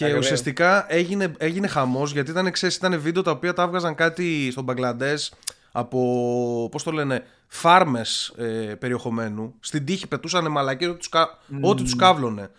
[0.00, 0.24] Και Ακριβώς.
[0.26, 4.64] ουσιαστικά έγινε, έγινε χαμός γιατί ήταν, ξέρεις, ήταν βίντεο τα οποία τα έβγαζαν κάτι στον
[4.64, 5.32] Μπαγκλαντές
[5.72, 8.44] από, πώς το λένε, φάρμες ε,
[8.78, 9.54] περιεχομένου.
[9.60, 11.64] Στην τύχη πετούσαν μαλακίες ό,τι τους, κα- Μμμ.
[11.64, 12.50] ό,τι τους κάβλωνε.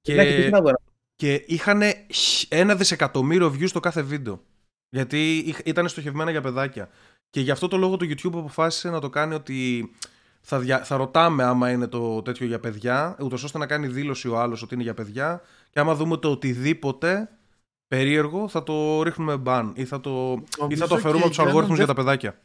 [0.00, 0.14] Και...
[0.14, 0.70] Ναι, και τι να δω,
[1.16, 1.82] Και είχαν
[2.48, 4.42] ένα δισεκατομμύριο views το κάθε βίντεο.
[4.88, 6.88] Γιατί είχ- ήταν στοχευμένα για παιδάκια.
[7.30, 9.90] Και γι' αυτό το λόγο το YouTube αποφάσισε να το κάνει ότι
[10.40, 10.84] θα, δια...
[10.84, 14.62] θα ρωτάμε άμα είναι το τέτοιο για παιδιά, ούτως ώστε να κάνει δήλωση ο άλλος
[14.62, 15.40] ότι είναι για παιδιά.
[15.70, 17.28] Και άμα δούμε το οτιδήποτε
[17.88, 21.28] περίεργο, θα το ρίχνουμε ban ή θα το, ή θα Νομίζω το αφαιρούμε και από
[21.28, 22.38] τους για αλγόριθμου για έναν τα παιδάκια.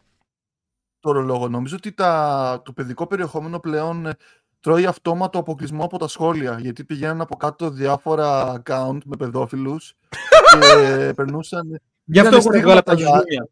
[1.02, 1.48] δεύτερο λόγο.
[1.50, 4.16] Νομίζω ότι τα, το παιδικό περιεχόμενο πλέον ε,
[4.60, 6.58] τρώει αυτόματο αποκλεισμό από τα σχόλια.
[6.60, 9.94] Γιατί πηγαίνουν από κάτω διάφορα account με παιδόφιλους
[10.52, 11.82] και περνούσαν.
[12.04, 13.48] Γι' αυτό Ήταν έχουν βγάλει τα στίγματα για- ζουζούνια.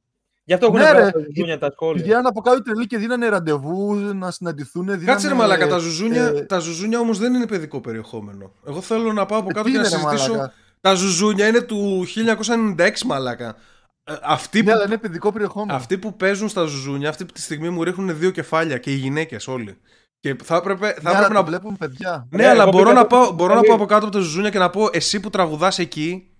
[0.45, 1.11] Γι' αυτό έχουν Ναι, βγάλει ρε.
[1.11, 2.01] τα ζουζούνια τα σχόλια.
[2.03, 4.83] Πηγαίναν από κάτω τρελοί και δίνανε ραντεβού να συναντηθούν.
[4.85, 8.51] Δίνανε, Κάτσε ρε μαλάκα, τα ζουζούνια, ε, τα ζουζούνια όμως δεν είναι παιδικό περιεχόμενο.
[8.67, 10.31] Εγώ θέλω να πάω από ε, κάτω τι και να είναι, ρε συζητήσω.
[10.31, 10.53] μαλάκα.
[10.81, 13.55] Τα ζουζούνια είναι του 1996 μαλάκα.
[14.03, 15.73] Ε, Αυτοί Ναι, που αλλά είναι παιδικό περιεχόμενο.
[15.77, 19.47] Αυτοί που παίζουν στα ζουζούνια αυτή τη στιγμή μου ρίχνουν δύο κεφάλια και οι γυναίκες
[19.47, 19.77] όλοι.
[20.19, 21.43] Και θα έπρεπε, θα Ναι, αλλά έπρεπε το να.
[21.45, 22.27] βλέπουν παιδιά.
[22.31, 24.05] Ναι, Ναι, αλλά εγώ μπορώ πήγα να, το- πάω, μπορώ να δηλαδή- πάω από κάτω
[24.05, 26.32] από τα ζουζούνια και να πω εσύ που τραγουδάς εκεί,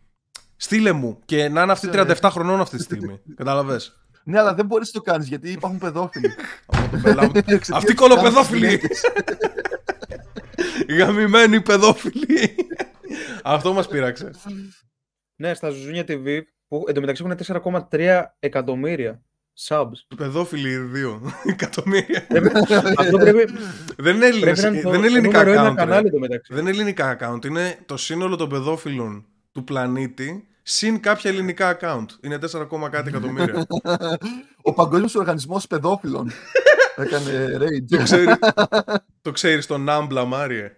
[0.63, 1.19] στείλε μου.
[1.25, 2.03] Και να είναι αυτή Ναι.
[2.21, 3.19] 37 χρονών αυτή τη στιγμή.
[3.35, 3.97] Κατάλαβες.
[4.23, 6.29] Ναι, αλλά δεν μπορείς να το κάνεις γιατί υπάρχουν παιδόφιλοι.
[7.33, 8.65] Εξαιτίας Αυτοί της κολοπεδόφιλοι.
[8.65, 9.01] γυναίκες.
[10.89, 12.55] Γαμημένοι παιδόφιλοι.
[13.43, 14.31] Αυτό μας πείραξε.
[15.35, 19.21] Ναι, στα Ζουζούνια TV που εντωμεταξύ έχουν 4,3 εκατομμύρια
[19.67, 20.15] subs.
[20.15, 22.27] Παιδόφιλοι δύο εκατομμύρια.
[22.97, 23.51] Αυτό πρέπει,
[23.97, 25.75] Δεν είναι πρέπει να Έλληνες, είναι το, δεν είναι το ελληνικά νούμερο ένα account.
[25.75, 25.81] ρε.
[25.83, 26.53] κανάλι εντωμεταξύ.
[26.53, 27.45] Δεν είναι ελληνικά account.
[27.45, 32.05] Είναι το σύνολο των παιδόφιλων του πλανήτη συν κάποια ελληνικά account.
[32.21, 33.67] Είναι 4, κάτι εκατομμύρια.
[34.61, 36.31] Ο Παγκόσμιος Οργανισμός Παιδόφιλων
[36.95, 38.03] έκανε το, rage.
[38.03, 38.33] ξέρει,
[39.21, 40.75] το ξέρεις τον Νάμπλα, Μάριε;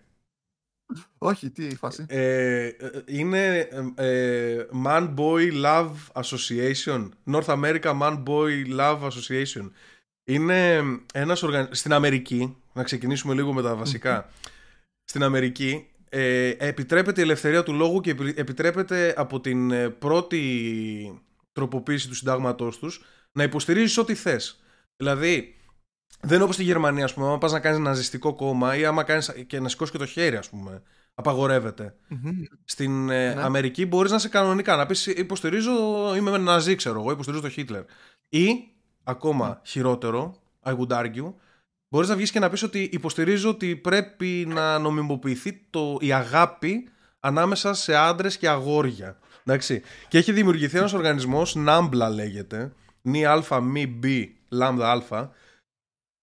[1.17, 2.73] Όχι, τι η φάση; Ε, ε,
[3.05, 3.57] είναι
[3.95, 7.09] ε, ε, Man Boy Love Association.
[7.31, 9.71] North America Man Boy Love Association.
[10.27, 10.81] Είναι
[11.13, 11.77] ένας οργανισμός...
[11.77, 14.29] Στην Αμερική, να ξεκινήσουμε λίγο με τα βασικά.
[15.03, 21.21] Στην Αμερική ε, επιτρέπεται η ελευθερία του λόγου και επι- επιτρέπεται από την ε, πρώτη
[21.51, 24.63] τροποποίηση του συντάγματός τους να υποστηρίζεις ό,τι θες.
[24.97, 25.55] Δηλαδή,
[26.21, 29.03] δεν είναι όπως στη Γερμανία, ας πούμε, άμα πας να κάνεις ναζιστικό κόμμα ή άμα
[29.03, 30.81] κάνεις και να σηκώσει και το χέρι, ας πούμε,
[31.13, 31.95] απαγορεύεται.
[32.07, 32.31] Μμμ.
[32.63, 33.41] Στην ε, Ναι.
[33.41, 35.71] Αμερική μπορείς να είσαι κανονικά, να πεις υποστηρίζω,
[36.15, 37.83] είμαι με ναζί, ξέρω εγώ, υποστηρίζω το Χίτλερ.
[38.29, 38.47] Ή,
[39.03, 41.33] ακόμα χειρότερο, I would argue,
[41.95, 46.89] μπορείς να βγεις και να πεις ότι υποστηρίζω ότι πρέπει να νομιμοποιηθεί το, η αγάπη
[47.19, 49.19] ανάμεσα σε άντρες και αγόρια.
[49.45, 49.81] Εντάξει.
[50.07, 55.29] Και έχει δημιουργηθεί ένας οργανισμός, NAMBLA λέγεται, νη α, μη b, λάμδα α,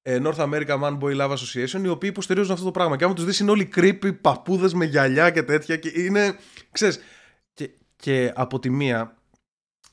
[0.03, 2.97] ε, North America Man Boy Love Association, οι οποίοι υποστηρίζουν αυτό το πράγμα.
[2.97, 5.77] Και άμα τους δεις, είναι όλοι creepy, παππούδες με γυαλιά και τέτοια.
[5.77, 6.39] Και είναι.
[6.71, 7.01] ξέρεις,
[7.55, 9.17] και, και από τη μία,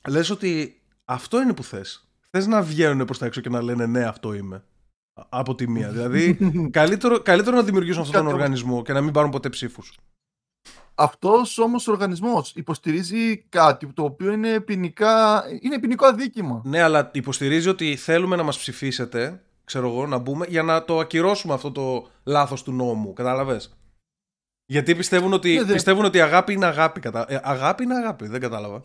[0.08, 2.08] λες ότι αυτό είναι που θες.
[2.30, 4.64] Θες να βγαίνουν προς τα έξω και να λένε ναι, αυτό είμαι.
[5.20, 5.88] Α- Από τη μία.
[5.92, 6.34] δηλαδή,
[6.70, 8.46] καλύτερο, καλύτερο να δημιουργήσουν αυτόν τον Κάτι όμως.
[8.48, 9.98] οργανισμό και να μην πάρουν ποτέ ψήφους.
[10.94, 16.62] Αυτός όμως ο οργανισμός υποστηρίζει κάτι το οποίο είναι, ποινικά, είναι ποινικό αδίκημα.
[16.64, 20.98] Ναι, αλλά υποστηρίζει ότι θέλουμε να μας ψηφίσετε, ξέρω εγώ, να μπούμε για να το
[20.98, 23.12] ακυρώσουμε αυτό το λάθος του νόμου.
[23.12, 23.76] Κατάλαβες;
[24.66, 27.00] Γιατί πιστεύουν ότι, Ναι, δε- πιστεύουν ότι η αγάπη είναι αγάπη.
[27.00, 27.24] Κατα...
[27.28, 28.80] Ε, αγάπη είναι αγάπη, δεν κατάλαβα.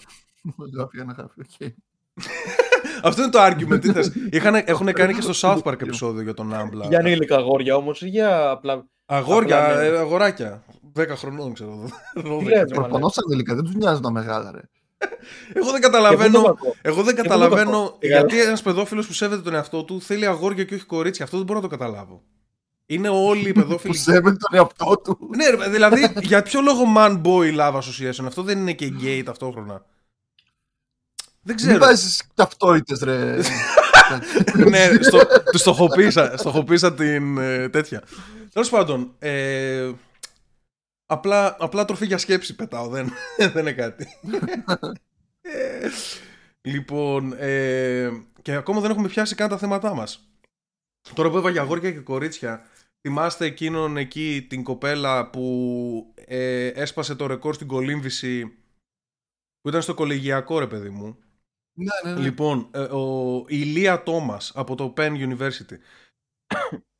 [0.75, 1.69] Γράφει ένα γράφει, οκ.
[3.03, 3.81] Αυτό είναι το argument.
[3.81, 4.11] τι θες.
[4.31, 6.85] Είχαν, έχουν κάνει και στο South Park επεισόδιο για τον Άμπλα.
[6.85, 8.85] Για ανήλικα αγόρια όμως ή για απλά.
[9.05, 9.85] Αγόρια, Απλά, ναι.
[9.87, 10.63] ε, αγοράκια.
[10.99, 11.89] 10 χρονών, ξέρω.
[12.15, 12.21] 12.
[12.21, 12.73] Τι λες, μαλάκα.
[12.73, 14.59] Προφανώς ανήλικα, δεν τους νοιάζουν τα μεγάλα, ρε.
[15.53, 16.41] Εγώ δεν Και πού το καταλαβαίνω.
[16.43, 16.75] κακό.
[16.81, 17.97] Εγώ δεν πού το καταλαβαίνω κακό.
[18.01, 21.25] γιατί ένας παιδόφιλος που σέβεται τον εαυτό του θέλει αγόρια και όχι κορίτσια.
[21.25, 22.21] Αυτό δεν μπορώ να το καταλάβω.
[22.85, 23.95] Είναι όλοι οι Που παιδόφιλοι.
[23.95, 25.17] σέβεται τον εαυτό του.
[25.35, 29.21] ναι, ρε, δηλαδή για ποιο λόγο man boy love association; Αυτό δεν είναι και gay
[29.25, 29.85] ταυτόχρονα.
[31.47, 31.85] Δεν Μην ξέρω.
[31.85, 33.35] βάζεις ταυτότητες, ρε.
[34.69, 35.19] ναι, στο,
[35.51, 38.03] τους στοχοποίησα, στοχοποίησα την ε, τέτοια.
[38.53, 39.91] Τέλος πάντων, ε,
[41.05, 43.11] απλά, απλά τροφή για σκέψη πετάω, δεν,
[43.53, 44.07] δεν είναι κάτι.
[45.47, 45.89] Ε,
[46.61, 48.09] λοιπόν, ε,
[48.41, 50.29] και ακόμα δεν έχουμε πιάσει καν τα θέματά μας.
[51.13, 52.65] Τώρα που είπα για αγόρια και κορίτσια,
[53.01, 58.45] θυμάστε εκείνον εκεί την κοπέλα που ε, έσπασε το ρεκόρ στην κολύμβηση
[59.61, 61.17] που ήταν στο κολεγιακό ρε παιδί μου.
[61.75, 62.21] Ναι, ναι, ναι.
[62.25, 65.77] Λοιπόν, ε, ο, η Λία Τόμας από το Penn University.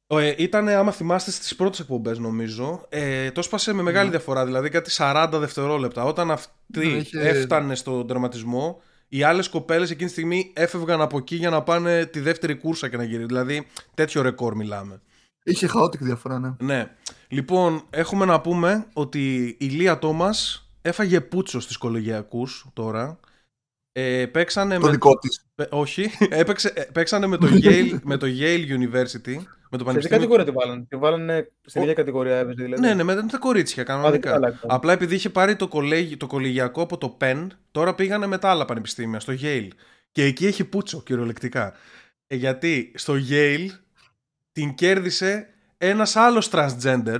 [0.08, 2.86] Ε, ήταν, άμα θυμάστε, στις πρώτες εκπομπές νομίζω.
[2.90, 4.12] Ε, το έσπασε με μεγάλη Ναι.
[4.12, 6.04] διαφορά, δηλαδή κάτι 40 δευτερόλεπτα.
[6.04, 11.18] Όταν αυτή Ναι, είχε- έφτανε στον τερματισμό, οι άλλες κοπέλες εκείνη τη στιγμή έφευγαν από
[11.18, 13.28] εκεί για να πάνε τη δεύτερη κούρσα και να γυρίσουν.
[13.28, 15.02] Δηλαδή, τέτοιο ρεκόρ μιλάμε.
[15.44, 16.54] Είχε χαότικη διαφορά, ναι.
[16.60, 16.92] Ναι.
[17.28, 23.20] Λοιπόν, έχουμε να πούμε ότι η Λία Τόμας έφαγε πούτσο στις κολεγιακούς τώρα.
[23.98, 24.92] Ε, παίξανε Το με...
[24.92, 25.46] δικό της.
[25.56, 29.36] ε, όχι, έπαιξε, ε, παίξανε με το, Yale, με το Yale University.
[29.70, 30.08] Με το Σε τι πανεπιστήμιο.
[30.10, 33.84] κατηγορία τη βάλανε; Τη βάλανε στην ίδια κατηγορία έπαιζε δηλαδή; Ναι, ναι, με τα κορίτσια
[33.84, 34.30] Α, δεν κανονικά.
[34.32, 34.74] καλά, καλά.
[34.76, 38.50] Απλά επειδή είχε πάρει το, κολέγι, το κολεγιακό από το Penn, τώρα πήγανε με τα
[38.50, 39.68] άλλα πανεπιστήμια, στο Yale.
[40.12, 41.74] Και εκεί έχει πούτσο, κυριολεκτικά.
[42.28, 43.68] Ε, γιατί στο Yale
[44.52, 47.20] την κέρδισε ένας άλλος transgender,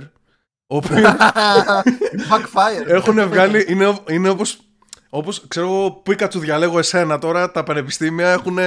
[0.66, 1.00] ο οποίος
[2.30, 2.86] Backfire.
[2.86, 4.60] έχουν βγάλει, είναι, είναι όπως,
[5.08, 8.58] όπως ξέρω εγώ, Πίκατσου διαλέγω εσένα τώρα, τα πανεπιστήμια έχουν,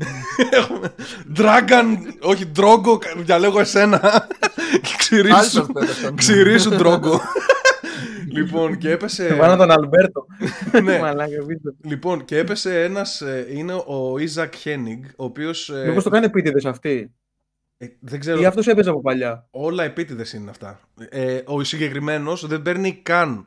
[0.60, 0.82] έχουν
[1.36, 4.28] Dragon, όχι Drogo, διαλέγω εσένα
[4.82, 6.16] και ξηρίσου, Άλσορ πέρασαν.
[6.16, 7.18] ξηρίσου Drogo.
[8.32, 9.34] λοιπόν, και έπεσε...
[9.34, 10.26] Βάλανε τον Αλμπέρτο.
[10.84, 10.98] ναι.
[10.98, 11.74] Μαλάκα, πείτε.
[11.84, 16.24] Λοιπόν, και έπεσε ένας, ε, είναι ο Ιζακ Χένιγκ, ο οποίος, ε, Μήπως το κάνει
[16.24, 17.14] επίτηδες αυτή;
[17.76, 20.80] ε, δεν ξέρω, Ή αυτός έπαιζε από παλιά; όλα επίτηδες είναι αυτά.
[21.08, 23.46] Ε, ο συγκεκριμένος δεν παίρνει καν,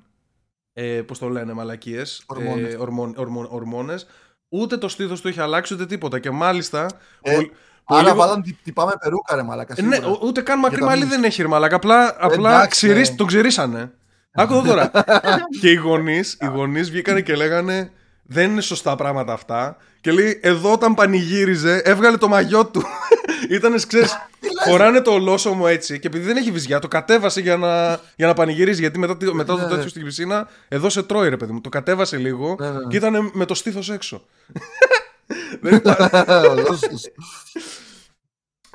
[0.80, 2.74] ε, πώς το λένε, μαλακίες, Ορμόνες.
[2.74, 4.08] ε, ορμον- ορμον- ορμόνες,
[4.50, 6.20] ούτε το στήθος του έχει αλλάξει, ούτε τίποτα.
[6.20, 6.86] Και μάλιστα,
[7.22, 7.52] Ε, πολύ-
[7.84, 9.74] Άρα πολύ- βάλαν τι, τι πάμε περούκα ρε μαλάκα.
[9.78, 10.12] Ε, ναι, σίγουρα.
[10.12, 11.10] ο- ούτε καν μακρύ τα μαλλί μυς.
[11.10, 11.76] δεν έχει ρε μαλάκα.
[11.76, 13.16] Απλά, απλά Εντάξει, ξυρίς- ναι.
[13.16, 13.92] τον ξυρίσανε.
[14.32, 14.92] Άκου εδώ τώρα.
[15.62, 17.92] και οι γονείς, οι γονείς βγήκανε και λέγανε
[18.24, 19.78] δεν είναι σωστά πράγματα αυτά.
[20.02, 22.84] Και λέει εδώ όταν πανηγύριζε έβγαλε το μαγιό του.
[23.50, 24.16] Ήτανε, ξέρεις,
[24.68, 28.34] φοράνε το ολόσωμο έτσι και επειδή δεν έχει βυζιά το κατέβασε για να, για να
[28.34, 29.68] πανηγυρίζει γιατί μετά, τη- μετά το Ναι.
[29.68, 31.62] τέτοιο στην πισίνα εδώ σε τρώει ρε παιδί μου.
[31.62, 32.88] Το κατέβασε λίγο Ναι, ναι.
[32.90, 34.26] και ήταν με το στήθος έξω.
[35.62, 36.62] δεν υπάρχει.
[36.62, 36.82] Δώσ'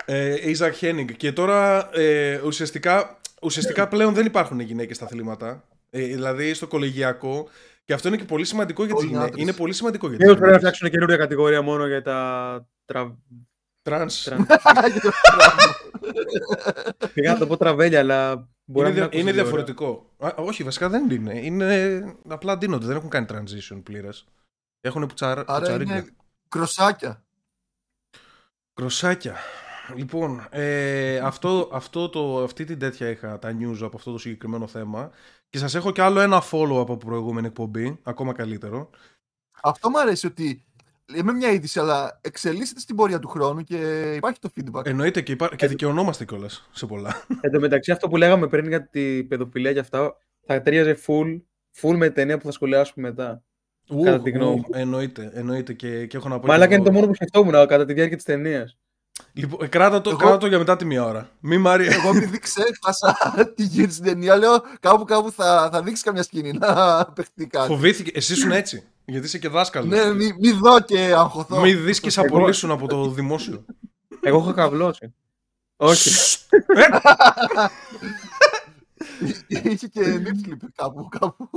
[0.04, 1.12] Ε, Isaac Henning.
[1.16, 5.64] Και τώρα ε, ουσιαστικά, ουσιαστικά πλέον δεν υπάρχουν γυναίκες στα αθλήματα.
[5.90, 7.48] Ε, δηλαδή στο κολεγιακό.
[7.84, 9.30] Και αυτό είναι και πολύ σημαντικό για τις Όλοι γυναίκες.
[9.32, 9.42] άντρες.
[9.48, 10.76] Είναι πολύ σημαντικό για Και τις πρέπει να γυναίκες.
[10.76, 13.16] φτιάξουν καινούργια κατηγορία μόνο για τα τρα...
[13.82, 14.22] Τρανς.
[14.22, 14.36] τρα...
[17.14, 19.64] Πήγα να το πω τραβέλια, αλλά μπορεί Είναι, να δια- μην είναι ακούσει ωραία.
[19.64, 20.10] διαφορετικό.
[20.18, 21.38] Α, όχι, βασικά δεν είναι.
[21.38, 22.86] Είναι απλά ντύνονται.
[22.86, 24.24] Δεν έχουν κάνει transition πλήρες.
[24.80, 25.96] Έχουν πουτσαρα, Άρα πουτσαρίκια.
[25.96, 26.06] είναι
[26.48, 27.24] κροσάκια.
[28.74, 29.36] Κροσάκια.
[29.96, 34.66] Λοιπόν, ε, αυτό, αυτό το, αυτή την τέτοια είχα τα news από αυτό το συγκεκριμένο
[34.66, 35.10] θέμα.
[35.48, 38.90] Και σας έχω κι άλλο ένα follow από προηγούμενη εκπομπή, ακόμα καλύτερο.
[39.62, 40.64] Αυτό μου αρέσει ότι
[41.06, 43.76] λέμε μια είδηση, αλλά εξελίσσεται στην πορεία του χρόνου και
[44.16, 44.86] υπάρχει το feedback.
[44.86, 45.48] Εννοείται και, υπά...
[45.56, 47.24] και δικαιωνόμαστε κιόλας σε πολλά.
[47.40, 51.40] Εν τω μεταξύ, αυτό που λέγαμε πριν για την παιδοφιλία και αυτά, θα ταιριάζει full,
[51.80, 53.42] full με ταινία που θα σχολιάσουμε μετά.
[54.04, 54.64] Κατά τη γνώμη μου.
[54.72, 56.46] εννοείται, εννοείται και, και έχω να πω.
[56.46, 56.90] Μαλάκα κι είναι εγώ.
[56.92, 58.76] το μόνο που σκεφτόμουν κατά τη διάρκεια της ταινίας.
[59.32, 61.30] Λοιπόν, ε, κράτα, το, Εγώ- κράτα το για μετά τη μία ώρα.
[61.40, 61.92] Μη Μάρια.
[61.92, 63.16] Εγώ επειδή ξέχασα
[63.56, 67.66] τι γίνεται στην ταινία, λέω κάπου κάπου θα, θα δείξεις καμιά σκηνή να παιχτεί κάτι.
[67.66, 68.10] Φοβήθηκε.
[68.14, 68.84] Εσύ ήσουν έτσι.
[69.04, 69.88] Γιατί είσαι και δάσκαλος.
[69.88, 71.60] Ναι, μη, μη δω και αγχωθώ.
[71.60, 73.64] Μη δεις και σε Εγώ- απολύσουν από το δημόσιο.
[74.20, 75.14] Εγώ έχω καβλώσει.
[75.76, 76.10] Όχι.
[79.46, 81.50] Είχε και nip slip κάπου, κάπου.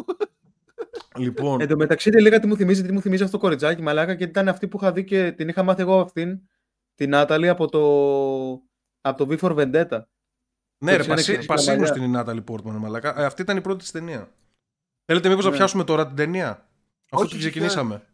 [1.17, 3.81] λοιπόν, Εν τω μεταξύ, δεν λέγα τι μου θυμίζει, τι μου θυμίζει αυτό το κοριτσάκι,
[3.81, 6.39] μαλάκα, και ήταν αυτή που είχα δει και την είχα μάθει εγώ αυτήν,
[6.95, 7.81] την Νάταλη από το,
[9.01, 9.99] από το V for Vendetta.
[10.77, 12.05] ναι, ρε, το πασί, ξέρεις, πασίγνωστη παλιά.
[12.05, 13.19] είναι η Νάταλη Πόρτμαν, μαλακά.
[13.21, 14.31] Ε, αυτή ήταν η πρώτη τη ταινία.
[15.05, 15.55] Θέλετε μήπως να Ναι.
[15.57, 16.67] πιάσουμε τώρα την ταινία,
[17.09, 18.05] αφού Όχι, την ξεκινήσαμε.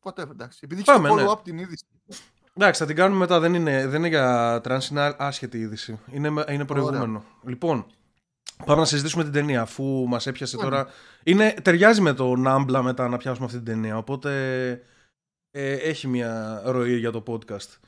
[0.00, 0.60] Ποτέ, εντάξει.
[0.62, 1.24] Επειδή είχε Πάμε, το ναι.
[1.26, 1.84] follow-up την είδηση.
[2.54, 3.40] Εντάξει, θα την κάνουμε μετά.
[3.40, 5.98] Δεν είναι, δεν είναι για τρανς, είναι α- άσχετη είδηση.
[6.12, 7.24] Είναι, με- είναι προηγούμενο.
[7.46, 7.86] Λοιπόν,
[8.64, 10.68] πάμε να συζητήσουμε την ταινία, αφού μας έπιασε Ωραία.
[10.70, 10.88] τώρα.
[11.24, 13.96] Είναι, ταιριάζει με το Νάμπλα μετά να πιάσουμε αυτή την ταινία.
[13.96, 14.30] Οπότε
[15.50, 17.78] ε, έχει μια ροή για το podcast.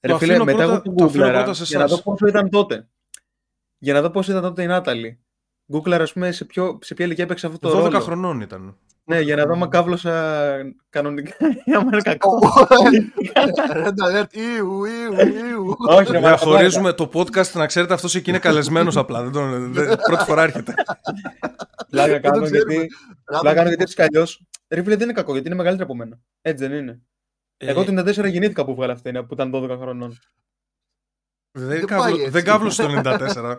[0.00, 1.84] Ρε Το φίλε, αφήνω μετά πρώτα- εγώ το το αφήνω γκούγκλαρα πρώτα σε για να
[1.84, 1.96] εσάς.
[1.96, 2.88] δω πόσο ήταν τότε.
[3.78, 5.20] Για να δω πόσο ήταν τότε η Νάταλη.
[5.72, 8.76] Γκούγκλαρα, ας πούμε, σε, ποιο, σε ποια ηλικία έπαιξε αυτό το 12 ρόλο; χρονών ήταν.
[9.04, 10.46] Ναι, για να δω αν κάβλωσα
[10.90, 12.38] κανονικά ή άμα είναι κακό.
[13.72, 15.12] Red alert, ιου, ιου,
[15.48, 15.76] ιου.
[15.88, 19.22] Όχι, ρε, μαλάκα, Διαχωρίζουμε το podcast, να ξέρετε, αυτός εκεί είναι καλεσμένος απλά.
[19.22, 20.74] Δεν τον, δεν, πρώτη φορά έρχεται.
[21.90, 22.72] Πλάκα Δεν το κάνω ξέρουμε.
[22.74, 22.88] γιατί.
[23.24, 24.26] Πλάκα κάνω γιατί έτσι κι αλλιώ.
[24.68, 26.18] Ρε φίλε, δεν είναι κακό γιατί είναι μεγαλύτερη από μένα.
[26.42, 27.00] Έτσι δεν είναι.
[27.56, 30.18] Εγώ Ε, το 94 γεννήθηκα που βγάλε αυτή που ήταν 12 χρονών.
[31.52, 32.30] δεν, δεν κάβλω- πάει έτσι.
[32.30, 33.56] δεν κάβλωσε το 94.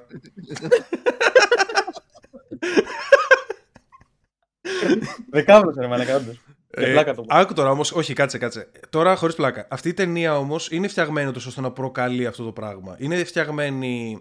[5.29, 6.41] Δεν κάβλωσα ρε μαλάκα όντως.
[6.77, 7.35] Για Ε, πλάκα το πω.
[7.35, 8.71] άκου τώρα όμως, όχι, κάτσε, κάτσε.
[8.89, 9.67] Τώρα χωρίς πλάκα.
[9.69, 12.95] Αυτή η ταινία όμως είναι φτιαγμένη τόσο ώστε να προκαλεί αυτό το πράγμα.
[12.99, 14.19] Είναι φτιαγμένη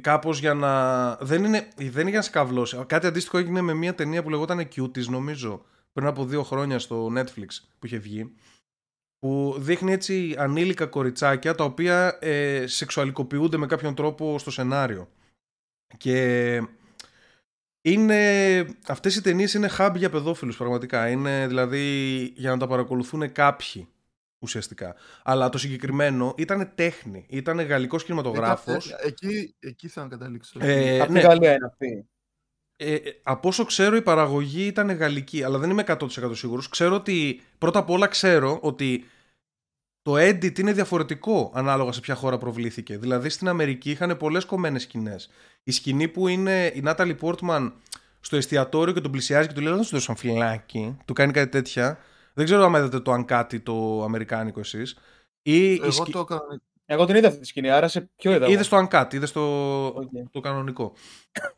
[0.00, 1.14] κάπως για να.
[1.14, 2.84] Δεν είναι, δεν είναι για να σκαβλώσει.
[2.86, 7.12] Κάτι αντίστοιχο έγινε με μια ταινία που λεγόταν Cuties, νομίζω, πριν από δύο χρόνια στο
[7.16, 7.46] Netflix
[7.78, 8.32] που είχε βγει.
[9.18, 15.08] Που δείχνει έτσι ανήλικα κοριτσάκια τα οποία ε, σεξουαλικοποιούνται με κάποιον τρόπο στο σενάριο.
[15.96, 16.62] Και
[17.82, 21.08] είναι, αυτές οι ταινίες είναι hub για παιδόφιλους πραγματικά.
[21.08, 23.88] Είναι δηλαδή για να τα παρακολουθούν κάποιοι
[24.38, 24.94] ουσιαστικά.
[25.22, 27.26] Αλλά το συγκεκριμένο ήταν τέχνη.
[27.28, 28.90] Ήταν γαλλικός κινηματογράφος.
[28.90, 30.58] Ε, Εκεί, εκεί θα καταλήξω.
[30.62, 32.08] Ε, Από τη ναι, Γαλλία είναι αυτή.
[32.76, 36.68] ε, ε, από όσο ξέρω η παραγωγή ήταν γαλλική, αλλά δεν είμαι 100% σίγουρος.
[36.68, 39.04] Ξέρω ότι, πρώτα απ' όλα ξέρω ότι
[40.02, 42.98] το edit είναι διαφορετικό ανάλογα σε ποια χώρα προβλήθηκε.
[42.98, 45.30] Δηλαδή στην Αμερική είχαν πολλές κομμένες σκηνές.
[45.62, 47.72] Η σκηνή που είναι η Natalie Portman
[48.20, 51.50] στο εστιατόριο και τον πλησιάζει και του λέει να σου δώσω φυλάκι, του κάνει κάτι
[51.50, 51.98] τέτοια.
[52.34, 54.98] Δεν ξέρω αν είδατε το Uncut το αμερικάνικο εσείς.
[55.42, 56.60] Ή η Εγώ σκη- το έκανα.
[56.90, 58.44] Εγώ την είδα αυτή τη σκηνή, άρα σε ποιο είδα.
[58.44, 59.40] εγώ; Είδες το uncut, είδες το,
[59.86, 60.10] Οκ.
[60.30, 60.92] το κανονικό.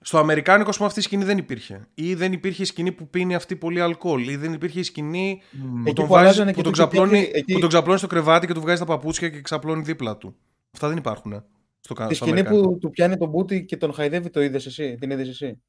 [0.00, 1.88] Στο αμερικάνικο, ας πούμε, αυτή η σκηνή δεν υπήρχε.
[1.94, 4.28] Ή δεν υπήρχε η σκηνή που πίνει αυτή πολύ αλκοόλ.
[4.28, 5.72] Ή δεν υπήρχε η σκηνή Μμ.
[5.72, 7.68] που Εκεί τον, που βάζει, αλλάζανε που, και τον του ξαπλώνει, εκεί- εκεί- που τον
[7.68, 10.36] ξαπλώνει στο κρεβάτι και του βγάζει τα παπούτσια και ξαπλώνει δίπλα του.
[10.72, 11.32] Αυτά δεν υπάρχουν.
[11.32, 11.44] ε,
[11.80, 12.72] Στο, κα- Τη στο σκηνή αμερικάνικο.
[12.72, 14.96] που του πιάνει τον μπούτι και τον χαϊδεύει το είδες εσύ.
[15.00, 15.62] Την είδες εσύ;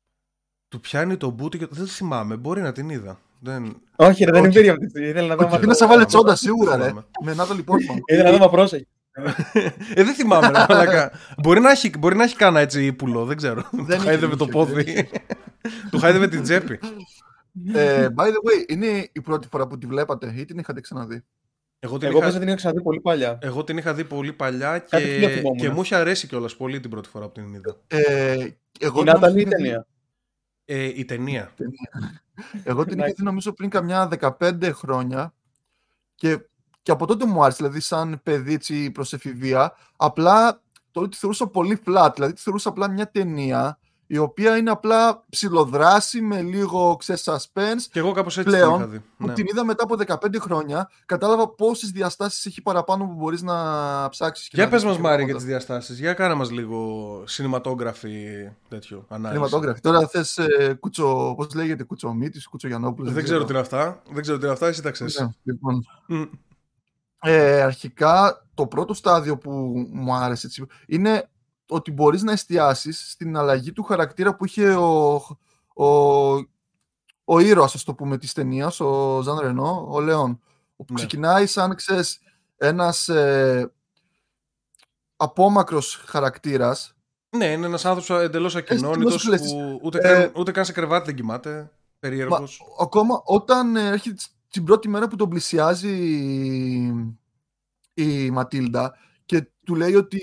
[0.69, 1.67] Του πιάνει το μπούτι και.
[1.69, 3.19] Δεν θυμάμαι, μπορεί να την είδα.
[3.39, 3.82] Δεν...
[3.95, 4.50] Όχι, ρε, δεν Όχι.
[4.50, 5.10] υπήρχε αυτή τη στιγμή.
[5.10, 5.45] Ήθελα να δω.
[5.45, 6.84] Όχι, μα- είναι σαν βάλε τσόντα σίγουρα, ρε.
[6.84, 7.06] θυμάμαι.
[7.24, 8.00] Με Natalie Portman.
[8.06, 8.86] Ήθελα να δω, μα πρόσεχε.
[9.93, 11.12] Ε, δεν θυμάμαι, ρε, μαλάκα.
[11.38, 13.63] μπορεί, να έχει, μπορεί να έχει κάνα έτσι ύπουλο, δεν ξέρω.
[13.71, 15.10] Δεν του είχε, χάιδευε το είχε, πόδι.
[15.91, 16.80] του χάιδευε την τσέπη.
[17.74, 21.24] Ε, by the way, είναι η πρώτη φορά που τη βλέπατε ή την είχατε ξαναδεί;
[21.80, 23.38] Εγώ την Εγώ είχα- πες την είχα ξαναδεί πολύ παλιά.
[23.41, 25.60] Εγώ την είχα δει πολύ παλιά Κάτι τέτοιο και, θυμόμουν.
[25.60, 27.78] και μου είχε αρέσει κιόλας πολύ την πρώτη φορά που την είδα.
[27.88, 28.34] Ε,
[28.80, 29.86] εγώ Η νομίζω Νάταλη ή η την είχα δει- ταινία.
[30.65, 31.52] Ε, η ταινία.
[32.63, 33.13] Εγώ την είχα Εντάξει.
[33.17, 34.08] δει νομίζω πριν καμιά
[34.39, 35.34] 15 χρόνια
[36.15, 36.39] και,
[36.82, 41.82] και από τότε μου άρεσε, δηλαδή σαν παιδίτσι προς εφηβεία, απλά τότε τη θεωρούσα πολύ
[41.86, 43.76] flat, δηλαδή τη θεωρούσα απλά μια ταινία
[44.08, 48.80] η οποία είναι απλά ψηλοδράση με λίγο ξέρεις, suspense Και εγώ κάπως έτσι Πλέον, την
[48.82, 49.02] είχα δει.
[49.17, 49.34] που Ναι.
[49.34, 53.56] την είδα μετά από 15 χρόνια, κατάλαβα πόσες διαστάσεις έχει παραπάνω που μπορείς να
[54.10, 54.48] ψάξεις.
[54.48, 55.46] και Για να πες δεις μας και Μάρη για πράγματα.
[55.56, 56.00] τις διαστάσεις.
[56.00, 59.32] Για κάνε μας λίγο cinematography τέτοιο ανάλυση.
[59.34, 59.80] Κινηματόγραφη.
[59.82, 63.13] Τώρα θες ε, κουτσο, πώς λέγεται, κουτσομίτης, κουτσογιανόπουλος.
[63.13, 64.02] Δεν ξέρω τι είναι αυτά.
[64.12, 64.67] Δεν ξέρω τι είναι αυτά.
[64.67, 65.20] Εσύ τα ξέρεις.
[65.20, 66.22] Ναι, λοιπόν, Μμ.
[67.24, 69.52] Ε, αρχικά το πρώτο στάδιο που
[69.92, 71.30] μου άρεσε έτσι, είναι
[71.70, 75.14] ότι μπορείς να εστιάσεις στην αλλαγή του χαρακτήρα που είχε ο,
[75.74, 75.86] ο,
[77.24, 80.40] ο ήρωας, ας το πούμε, της ταινίας, ο Ζαν Ρενό, ο Λεόν.
[80.76, 81.00] Όπου Ναι.
[81.00, 82.20] ξεκινάει σαν, ξέρεις,
[82.58, 83.72] ένας ε,
[85.16, 86.96] απόμακρος χαρακτήρας.
[87.30, 89.52] Ναι, είναι ένας άνθρωπος εντελώς ακοινώνητος κλαιστής.
[89.52, 91.72] που ούτε, Ε, καν, ούτε καν σε κρεβάτι δεν κοιμάται.
[92.00, 92.62] Περίεργος.
[92.82, 95.90] Ακόμα όταν ε, έρχεται την πρώτη μέρα που τον πλησιάζει
[97.94, 100.20] η, η Ματίλντα και του λέει ότι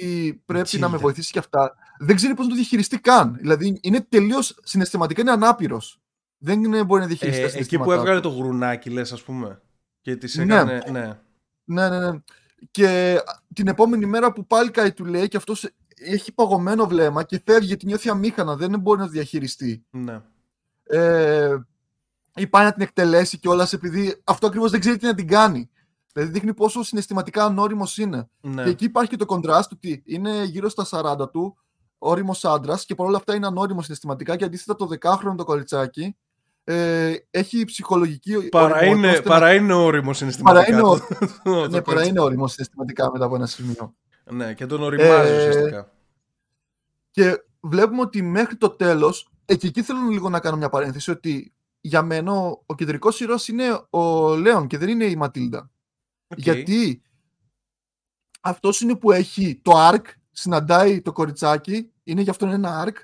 [0.46, 0.98] πρέπει να με Ματίλντα.
[0.98, 3.34] βοηθήσει και αυτά, δεν ξέρει πώς να το διαχειριστεί καν.
[3.38, 6.00] Δηλαδή είναι τελείως συναισθηματικά είναι ανάπηρος.
[6.38, 8.28] Δεν είναι- μπορεί να διαχειριστεί Ε, τα εκεί που συναισθήματά έβγαλε του.
[8.28, 9.60] το γουρνάκι, λες, ας πούμε.
[10.00, 10.42] Και της Ναι.
[10.44, 10.82] έκανε...
[10.90, 11.18] Ναι.
[11.64, 12.18] Ναι, ναι, ναι.
[12.70, 13.18] Και
[13.54, 17.66] την επόμενη μέρα που πάλι κάτι του λέει και αυτός έχει παγωμένο βλέμμα και φεύγει
[17.66, 19.84] γιατί νιώθει αμήχανα, δεν μπορεί να το διαχειριστεί.
[19.90, 20.20] ναι.
[20.82, 21.56] ε,
[22.38, 25.70] ή πάει να την εκτελέσει κιόλας επειδή αυτό ακριβώς δεν ξέρει τι να την κάνει.
[26.12, 28.28] Δηλαδή δείχνει πόσο συναισθηματικά ανώριμος είναι.
[28.40, 28.62] ναι.
[28.64, 31.56] Και εκεί υπάρχει και το κοντράστ ότι είναι γύρω στα 40 του,
[31.98, 36.16] όριμο άντρας και παρόλα αυτά είναι ανώριμος συναισθηματικά και αντίθετα το 10χρονο το κοριτσάκι
[36.64, 38.48] ε, έχει ψυχολογική.
[38.48, 40.64] Παρά οριμότητα είναι, ώστε να- παρά είναι όριμο συναισθηματικά.
[40.64, 40.98] Παρά είναι το- ο-
[41.44, 41.82] το ναι, κορίτσι.
[41.82, 43.94] παρά είναι όριμο συναισθηματικά μετά από ένα σημείο.
[44.30, 45.92] Ναι, και τον οριμάζει Ε, ουσιαστικά.
[47.10, 51.52] Και βλέπουμε ότι μέχρι το τέλος, και εκεί θέλω λίγο να κάνω μια παρένθεση, ότι
[51.80, 55.70] για μένα ο, ο κεντρικός ήρωας είναι ο Λέον και δεν είναι η Ματίλντα.
[56.28, 56.38] Οκ.
[56.38, 57.02] Γιατί
[58.40, 62.96] αυτός είναι που έχει το arc, συναντάει το κοριτσάκι, είναι γι' αυτό ένα arc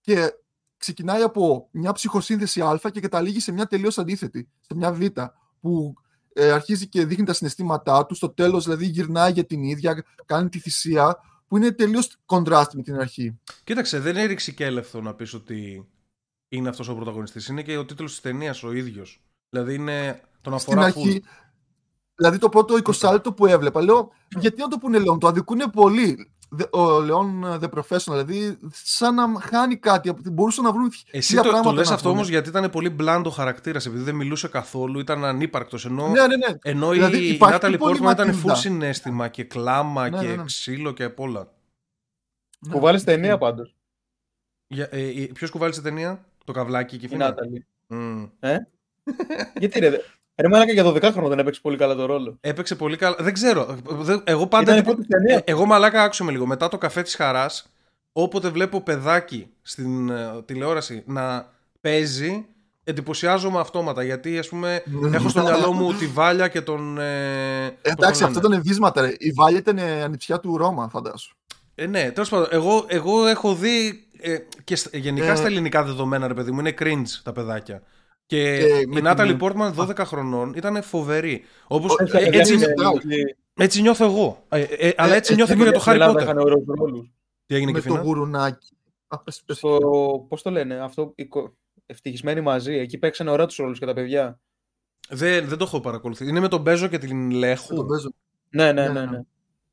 [0.00, 0.32] και
[0.76, 5.00] ξεκινάει από μια ψυχοσύνθεση Α και καταλήγει σε μια τελείως αντίθετη, σε μια Β,
[5.60, 5.94] που
[6.32, 10.48] ε, αρχίζει και δείχνει τα συναισθήματά του, στο τέλος δηλαδή γυρνάει για την ίδια, κάνει
[10.48, 13.38] τη θυσία, που είναι τελείως κοντράστ με την αρχή.
[13.64, 15.88] Κοίταξε, δεν είναι ρηξικέλευθο να πεις ότι
[16.48, 17.48] είναι αυτός ο πρωταγωνιστής.
[17.48, 19.20] Είναι και ο τίτλος της ταινίας ο ίδιος.
[19.50, 21.28] Δηλαδή είναι τον Στην αφορά αρχή, full.
[22.14, 25.64] δηλαδή το πρώτο 20 λεπτό που έβλεπα, λέω, γιατί να το πούνε Λέον, το αδικούνε
[25.68, 26.30] πολύ.
[26.50, 31.42] Δε- Ο Λέον The Professional, δηλαδή σαν να χάνει κάτι, μπορούσαν να βρουν Εσύ χίλια
[31.42, 32.18] το, το πράγματα λες να αυτό πούνε.
[32.20, 35.84] όμως γιατί ήταν πολύ μπλάντο χαρακτήρας, επειδή δεν μιλούσε καθόλου, ήταν ανύπαρκτος.
[35.86, 36.58] Ενώ, Ναι, ναι, ναι.
[36.62, 38.54] ενώ Δηλαδή, η υπάρχει Νάταλι πολύ Πόρτμαν ήταν Ματίλντα.
[38.54, 40.44] full συνέστημα και κλάμα Ναι, και ναι, ναι.
[40.44, 41.52] ξύλο και απ' όλα.
[42.70, 43.74] Που βάλει ταινία πάντως.
[44.66, 47.24] Για, ε, ε, ποιος κουβάλει σε ταινία, το καβλάκι και η Η Φίνα.
[47.28, 47.66] Νάταλη.
[47.86, 48.24] Μμ.
[49.60, 49.90] Γιατί ρε.
[49.90, 49.98] δε-
[50.40, 52.36] Ρε μαλάκα για 12χρονο δεν έπαιξε πολύ καλά το ρόλο.
[52.40, 53.16] Έπαιξε πολύ καλά.
[53.18, 53.76] Δεν ξέρω.
[53.88, 54.62] Δεν- Εγώ πάντα.
[54.62, 55.36] Ήταν η πρώτη ταινία.
[55.36, 56.46] Ε, Εγώ μαλάκα άκουσα με λίγο.
[56.46, 57.70] Μετά το καφέ της χαράς,
[58.12, 62.46] όποτε βλέπω παιδάκι στην ε, τηλεόραση να παίζει,
[62.84, 64.02] εντυπωσιάζομαι αυτόματα.
[64.02, 64.82] Γιατί, ας πούμε,
[65.12, 66.98] έχω στο μυαλό μου τη Βάλια και τον.
[66.98, 68.54] Ε, πώς Εντάξει, τον αυτό λένε.
[68.54, 69.00] ήταν βίσματα.
[69.00, 69.12] Ρε.
[69.18, 71.36] Η Βάλια ήταν ε, ανιψιά του Ρώμα, φαντάσου.
[71.74, 72.46] Ε, ναι, τέλος πάντων.
[72.50, 74.07] Εγώ, εγώ έχω δει.
[74.20, 75.34] Ε, και στα- γενικά Ε.
[75.34, 77.82] στα ελληνικά δεδομένα, ρε παιδί μου, είναι cringe τα παιδάκια.
[78.26, 81.44] Και Και η με Νάταλι την- Πόρτμαν 12 χρονών ήταν φοβερή.
[81.66, 82.66] Όπως, Όχι, ε, τα παιδιά έτσι, είναι-
[83.04, 84.44] είναι- έτσι νιώθω εγώ.
[84.48, 86.22] Ε, ε, αλλά έτσι ε, νιώθω και στην για το Harry Ελλάδα Potter.
[86.22, 87.10] είχαν ωραίους ρόλους.
[87.46, 88.02] Τι έγινε και Με το φίνα.
[88.04, 88.76] γουρουνάκι.
[89.08, 89.56] Α, πες, πες.
[89.56, 89.78] Στο.
[90.28, 91.12] Πώς το λένε αυτό.
[91.14, 92.72] η κο- ευτυχισμένοι μαζί.
[92.74, 94.40] Εκεί παίξανε ωραία τους ρόλους και τα παιδιά.
[95.08, 96.30] Δεν, δεν το έχω παρακολουθήσει.
[96.30, 97.74] Είναι με τον Μπέζο και την Λέχου.
[97.74, 98.12] τον παίζω.
[98.50, 99.00] Ναι, ναι, Ναι, ναι.
[99.00, 99.06] ναι.
[99.10, 99.20] ναι.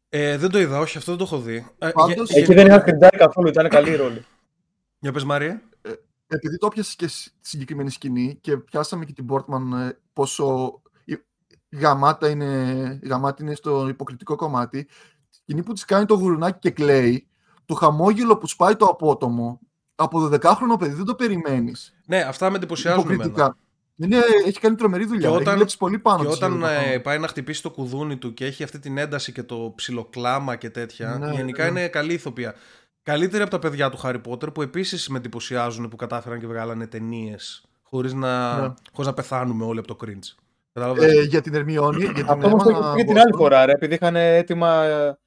[0.09, 1.55] Ε, δεν το είδα, όχι, αυτό δεν το έχω δει.
[1.79, 4.25] Ε, Πάντως- για, Εκεί δεν είχα κρυντάρει καθόλου, ήταν καλή η ρόλη.
[4.99, 5.61] Για πες Μαρία.
[6.27, 11.17] επειδή το πιάσε και στη συγκεκριμένη σκηνή και πιάσαμε και την Portman ε, πόσο η-
[11.77, 14.87] γαμάτα είναι, γαμάτη είναι στο υποκριτικό κομμάτι, η
[15.31, 17.27] σκηνή που της κάνει το γουρουνάκι και κλαίει,
[17.65, 19.59] το χαμόγελο που σπάει το απότομο,
[19.95, 21.93] από 12χρονο παιδί δεν το περιμένεις.
[22.05, 23.13] Ναι, αυτά με εντυπωσιάζουν εμένα.
[23.23, 23.57] Υποκριτικά.
[23.97, 25.21] Είναι, έχει κάνει τρομερή δουλειά.
[25.21, 27.01] Και όταν- έχει δουλέψει πολύ πάνω Και της όταν για το ε, πράγμα.
[27.01, 30.69] πάει να χτυπήσει το κουδούνι του και έχει αυτή την ένταση και το ψιλοκλάμα και
[30.69, 31.69] τέτοια, Ναι, γενικά ναι.
[31.69, 32.55] είναι καλή ηθοποιία.
[33.05, 36.87] Καλύτερη από τα παιδιά του Χάρι Πότερ που επίσης με εντυπωσιάζουν που κατάφεραν και βγάλανε
[36.87, 38.73] ταινίες χωρίς να, Ναι.
[38.91, 40.35] χωρίς να πεθάνουμε όλοι από το cringe.
[40.73, 43.17] Κατάλαβες; Ε, για την Ερμιόνη, για την Αυτό όμως το Emma είχε πει και την
[43.19, 44.83] άλλη Watson, φορά, ρε, επειδή είχαν έτοιμα.
[44.83, 45.17] ε,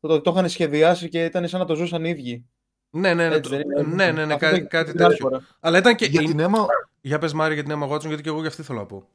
[0.00, 2.46] Το, το είχαν σχεδιάσει και ήταν σαν να το ζούσαν οι ίδιοι.
[2.90, 4.68] ναι, ναι, ναι, Έτσι το- δεν είναι; ναι, ναι, ναι, Αυτό κά- το είχε πει
[4.68, 5.28] κάτι την άλλη τέτοιο.
[5.28, 5.44] φορά.
[5.60, 6.06] Αλλά ήταν και.
[6.06, 6.64] Για την Emma,
[7.00, 9.08] Για πες Μάρια για την Emma Watson, γιατί και εγώ για αυτή θέλω να πω.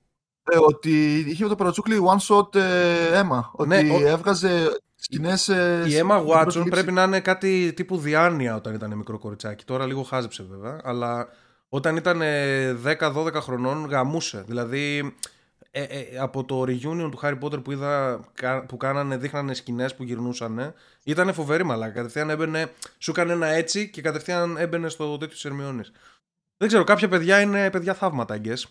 [0.52, 3.42] Ε, ότι είχε το παρατσούκλι one shot ε, Emma.
[3.52, 5.50] Ότι Ναι, ο- έβγαζε σκηνές...
[5.50, 6.70] ε, Η στην Emma πρώτη Watson λήψη.
[6.70, 9.66] πρέπει να είναι κάτι τύπου διάνοια όταν ήταν μικρό κοριτσάκι.
[9.66, 11.28] Τώρα λίγο χάζεψε βέβαια, αλλά
[11.70, 14.44] όταν ήταν ε, 10-12 χρονών γαμούσε.
[14.48, 15.16] Δηλαδή
[15.72, 19.96] ε, ε, από το reunion του Harry Potter που είδα κα- που κάνανε, δείχνανε σκηνές
[19.96, 21.94] που γυρνούσαν, ήταν φοβερή μαλάκα.
[21.94, 25.92] Κατευθείαν έμπαινε, σου έκανε ένα έτσι και κατευθείαν έμπαινε στο τέτοιο της Ερμιόνης.
[26.58, 28.62] Δεν ξέρω, κάποια παιδιά είναι παιδιά θαύματα, I guess.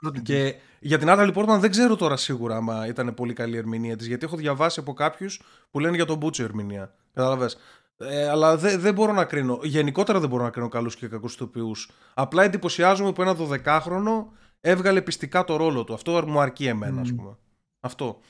[0.00, 3.58] Πρώτη Και για την Natalie Portman δεν ξέρω τώρα σίγουρα άμα ήταν πολύ καλή η
[3.58, 6.94] ερμηνεία της, γιατί έχω διαβάσει από κάποιους που λένε για τον Μπούτσο η ερμηνεία.
[7.12, 7.56] Κατάλαβες;
[7.96, 9.60] Ε, αλλά δεν δεν μπορώ να κρίνω.
[9.62, 11.90] Γενικότερα δεν μπορώ να κρίνω καλούς και κακούς ηθοποιούς.
[12.14, 14.24] Απλά εντυπωσιάζομαι που ένα 12χρονο
[14.60, 15.94] έβγαλε πιστικά το ρόλο του.
[15.94, 17.16] Αυτό μου αρκεί εμένα, ας Μμμ.
[17.16, 17.36] πούμε.
[17.80, 18.20] Αυτό.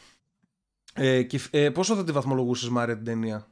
[0.94, 3.46] Ε, και, ε, πόσο θα τη βαθμολογούσες, Μάρια, την ταινία;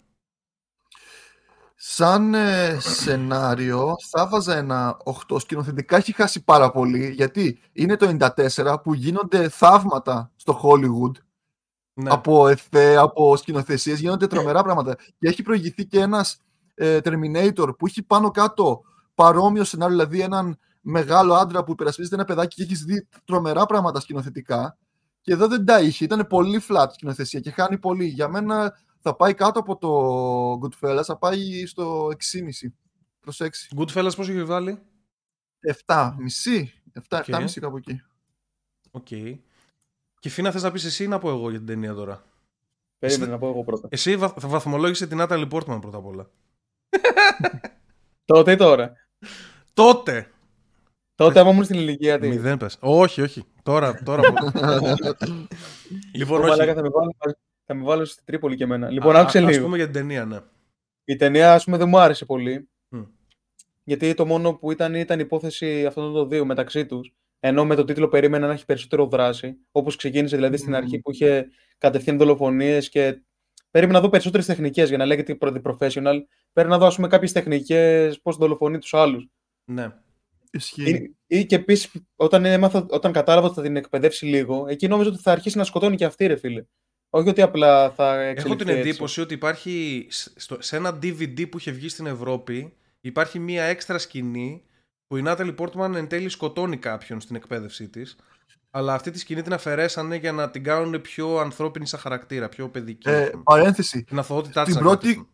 [1.84, 4.96] Σαν ε, σενάριο θα βάζα ένα
[5.28, 5.40] 8.
[5.40, 8.16] Σκηνοθετικά έχει χάσει πάρα πολύ γιατί είναι το
[8.56, 11.12] 94 που γίνονται θαύματα στο Hollywood
[11.94, 12.10] Ναι.
[12.10, 14.96] από εφέ, από σκηνοθεσίες, γίνονται τρομερά πράγματα.
[15.18, 16.40] Και έχει προηγηθεί και ένας
[16.74, 18.82] ε, Terminator που έχει πάνω κάτω
[19.14, 24.00] παρόμοιο σενάριο, δηλαδή έναν μεγάλο άντρα που υπερασπίζεται ένα παιδάκι και έχεις δει τρομερά πράγματα
[24.00, 24.76] σκηνοθετικά.
[25.20, 26.04] Και εδώ δεν τα είχε.
[26.04, 28.04] Ήταν πολύ flat σκηνοθεσία και χάνει πολύ.
[28.04, 32.72] Για μένα θα πάει κάτω από το Goodfellas, θα πάει στο 6,5
[33.20, 33.48] προς 6.
[33.76, 34.78] Goodfellas πώς έχει βάλει;
[35.86, 36.72] 7, μισή.
[37.08, 37.24] 7, Οκ.
[37.26, 38.02] 7,5 κάπου εκεί.
[38.90, 39.06] Οκ.
[40.18, 42.24] Κουφίνα θες να πεις εσύ ή να πω εγώ για την ταινία τώρα;
[42.98, 43.88] Περίμενε να πω εγώ πρώτα.
[43.90, 46.30] Εσύ βα- θα βαθμολόγησε την Natalie Portman πρώτα απ' όλα.
[48.24, 48.92] Τότε ή τώρα;
[49.74, 50.26] Τότε!
[51.14, 52.28] Τότε άμα ήμουν στην ηλικία της.
[52.28, 52.76] Μηδέν πες.
[52.80, 53.44] Όχι, όχι.
[53.62, 54.22] Τώρα, τώρα.
[56.14, 56.58] λοιπόν, Λοιπόν, όχι.
[57.74, 58.90] Μαλάκα, θα με βάλω, θα με βάλω στη Τρίπολη και εμένα.
[58.90, 59.64] Λοιπόν, Α- άκουσε α- ας λίγο.
[59.64, 60.38] πούμε για την ταινία, ναι.
[61.04, 62.68] Η ταινία, ας πούμε, δεν μου άρεσε πολύ.
[62.88, 63.02] Μμ.
[63.84, 67.12] Γιατί το μόνο που ήταν ήταν η υπόθεση αυτών των δύο μεταξύ τους.
[67.40, 69.56] Ενώ με το τίτλο περίμενα να έχει περισσότερο δράση.
[69.72, 70.74] Όπως ξεκίνησε δηλαδή στην Μμ.
[70.74, 73.22] αρχή που είχε κατευθείαν δολοφονίες και.
[73.70, 76.16] Περίμενα να δω περισσότερες τεχνικές για να λέγεται The Professional.
[76.52, 79.28] Πρέπει να δω, ας πούμε, κάποιες τεχνικές πώς δολοφονεί τους άλλους.
[79.64, 79.86] ναι.
[80.54, 80.90] Ισχύει.
[81.26, 85.10] Ή, ή και επίσης, όταν, έμαθα, όταν κατάλαβα ότι θα την εκπαιδεύσει λίγο, εκεί νόμιζα
[85.10, 86.64] ότι θα αρχίσει να σκοτώνει και αυτή, ρε φίλε.
[87.14, 88.88] Όχι ότι απλά θα Έχω εξελιχθεί την έτσι.
[88.88, 93.62] εντύπωση ότι υπάρχει σ- στο- σε ένα DVD που είχε βγει στην Ευρώπη υπάρχει μία
[93.64, 94.62] έξτρα σκηνή
[95.06, 98.16] που η Natalie Portman εν τέλει σκοτώνει κάποιον στην εκπαίδευσή της
[98.70, 102.68] αλλά αυτή τη σκηνή την αφαιρέσανε για να την κάνουν πιο ανθρώπινη σαν χαρακτήρα, πιο
[102.68, 103.08] παιδική.
[103.08, 104.04] Ε, παρένθεση.
[104.04, 105.28] την αθωότητά της την να πρώτη- κρατήσουν.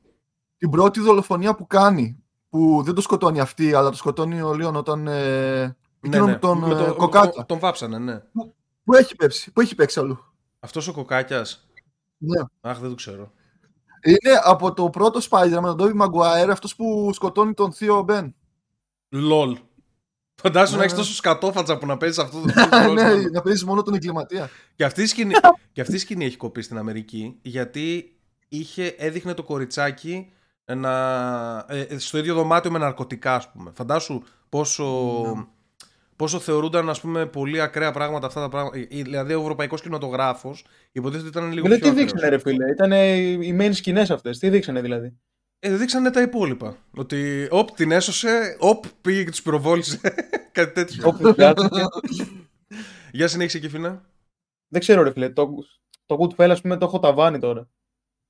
[0.59, 4.77] την πρώτη δολοφονία που κάνει, που δεν το σκοτώνει αυτή, αλλά το σκοτώνει ο Λίον
[4.77, 5.07] όταν.
[5.07, 7.45] Ε, εκείνο με τον Με ε, το- κοκάκια.
[7.47, 8.23] Τον βάψανε, ναι.
[8.85, 10.19] Πού έχει παίξει, πού έχει παίξει αλλού.
[10.61, 11.68] Αυτός ο κοκάκιας.
[12.19, 12.41] Ναι.
[12.61, 13.33] Αχ, δεν το ξέρω.
[14.03, 18.35] Είναι από το πρώτο Spider-Man, τον Tobey Maguire, αυτός που σκοτώνει τον θείο Μπεν.
[19.09, 19.59] Λολ.
[20.35, 21.03] Φαντάσου Ναι, να έχεις ναι.
[21.03, 22.53] τόσο σκατόφατσα που να παίζεις αυτό το
[22.83, 22.93] ρόλο.
[22.93, 24.51] ναι, να παίζεις μόνο τον εγκληματία.
[24.75, 25.35] Και αυτή, η σκηνή,
[25.73, 28.17] και αυτή η σκηνή έχει κοπεί στην Αμερική γιατί
[28.49, 30.33] είχε, έδειχνε το κοριτσάκι
[30.65, 30.95] να,
[31.69, 33.71] ε, ε, στο ίδιο δωμάτιο με ναρκωτικά, ας πούμε.
[33.75, 34.85] Φαντάσου πόσο,
[35.37, 35.45] Ναι.
[36.19, 38.79] Πόσο θεωρούνταν ας πούμε, πολύ ακραία πράγματα αυτά τα πράγματα.
[38.79, 42.13] Ε, ε, Δηλαδή ο ευρωπαϊκός κινηματογράφος υποτίθεται ότι ήταν λίγο Δηλαδή, πιο τι ακραίος.
[42.13, 42.93] δείξανε, ρε φίλε; Ήταν
[43.43, 44.39] οι main σκηνές αυτές.
[44.39, 45.19] Τι δείξανε δηλαδή;
[45.59, 46.77] Ε, δείξανε τα υπόλοιπα.
[46.97, 50.01] Ότι όπ την έσωσε, όπ πήγε και τους πυροβόλησε.
[50.53, 51.09] Κάτι τέτοιο.
[51.09, 51.83] Όπου πιάστηκε.
[53.13, 54.05] Για συνέχισε και φίνα.
[54.69, 55.29] Δεν ξέρω, ρε φίλε.
[55.31, 55.55] Το,
[56.07, 57.69] το Goodfellas, ας πούμε, το έχω ταβάνι τώρα.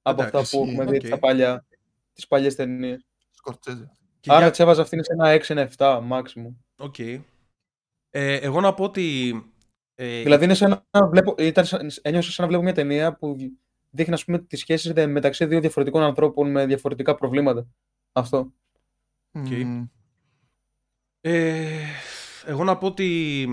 [0.03, 1.01] Από αυτά Εντάξει, που έχουμε δει οκ.
[1.03, 1.67] τις παλιά,
[2.15, 3.07] τις παλιές ταινίες.
[3.31, 3.91] Σκορσέζε.
[4.21, 6.55] Και Άρα για- της έβαζα αυτήν σε ένα 6-7 maximum.
[6.77, 6.95] Οκ.
[8.11, 9.33] Ε, εγώ να πω ότι.
[9.95, 13.37] Ε, Δηλαδή είναι σαν να βλέπω, ήταν, σαν- ένιωσα σαν να βλέπω μια ταινία που
[13.91, 17.67] δείχνει ας πούμε, τις σχέσεις δε- μεταξύ δύο διαφορετικών ανθρώπων με διαφορετικά προβλήματα.
[18.13, 18.53] Αυτό.
[19.33, 19.47] Οκ.
[21.21, 21.81] Ε,
[22.47, 23.47] εγώ να πω ότι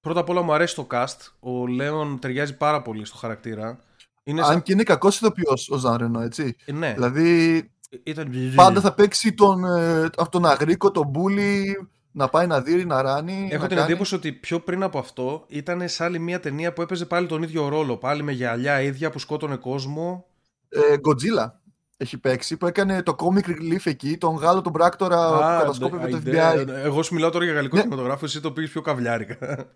[0.00, 1.16] πρώτα απ' όλα μου αρέσει το cast.
[1.40, 3.78] Ο Λέον ταιριάζει πάρα πολύ στο χαρακτήρα.
[4.24, 6.56] Είναι Αν και είναι κακός ηθοποιός ο Ζαν Ρενό, έτσι.
[6.64, 6.92] Ε, ναι.
[6.92, 7.70] Δηλαδή.
[8.02, 8.32] Ήταν...
[8.54, 11.76] Πάντα θα παίξει τον, ε, τον αγρίκο, τον μπούλι,
[12.12, 13.48] να πάει να δει, να ράνει.
[13.50, 13.90] Έχω να την κάνει.
[13.90, 17.42] εντύπωση ότι πιο πριν από αυτό ήταν σε άλλη μια ταινία που έπαιζε πάλι τον
[17.42, 17.96] ίδιο ρόλο.
[17.96, 20.26] Πάλι με γυαλιά ίδια που σκότωνε κόσμο.
[20.68, 21.50] Ε, Godzilla
[21.96, 26.20] έχει παίξει που έκανε το comic relief εκεί, τον Γάλλο τον πράκτορα που κατασκόπευε το
[26.26, 26.66] FBI.
[26.68, 27.82] Εγώ σου μιλάω τώρα για γαλλικό Ναι.
[27.82, 29.66] κινηματογράφο, εσύ το πήγε πιο καβλιάρικα.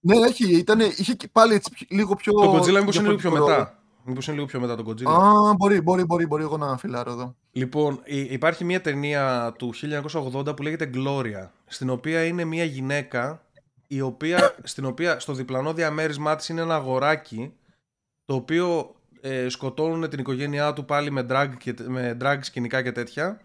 [0.00, 2.32] Ναι, έχει, ήτανε, είχε και πάλι έτσι πιο- λίγο πιο.
[2.32, 3.81] το Godzilla μήπως είναι λίγο πιο διαφορετικό μετά.
[4.04, 5.02] Μήπως είναι λίγο πιο μετά το Godzilla.
[5.02, 5.48] ρόλο.
[5.48, 7.36] Α, μπορεί, μπορεί, μπορεί, μπορεί εγώ να φιλάρω εδώ.
[7.52, 13.42] Λοιπόν, υ- υπάρχει μια ταινία του 1980 που λέγεται Gloria, στην οποία είναι μια γυναίκα
[13.86, 17.52] η οποία, στην οποία στο διπλανό διαμέρισμά της είναι ένα αγοράκι
[18.24, 22.92] το οποίο ε, σκοτώνουν την οικογένειά του πάλι με drag, και, με drag σκηνικά και
[22.92, 23.40] τέτοια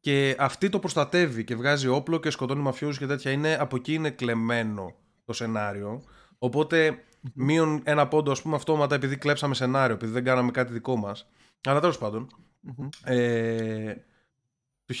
[0.00, 3.30] και αυτή το προστατεύει και βγάζει όπλο και σκοτώνει μαφιόζους και τέτοια.
[3.30, 6.02] Είναι, από εκεί είναι κλεμμένο το σενάριο.
[6.38, 7.02] Οπότε
[7.34, 11.26] μείον ένα πόντο ας πούμε αυτόματα επειδή κλέψαμε σενάριο, επειδή δεν κάναμε κάτι δικό μας.
[11.64, 12.28] Αλλά τέλος πάντων.
[12.60, 12.88] Μμμ.
[13.04, 13.94] Ε,
[14.84, 14.94] το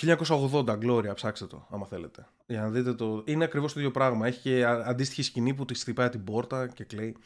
[0.64, 2.26] 1980, Gloria, ψάξτε το, άμα θέλετε.
[2.46, 3.22] Για να δείτε το.
[3.26, 4.26] Είναι ακριβώς το ίδιο πράγμα.
[4.26, 7.16] Έχει και α- αντίστοιχη σκηνή που τη χτυπάει την πόρτα και κλαίει.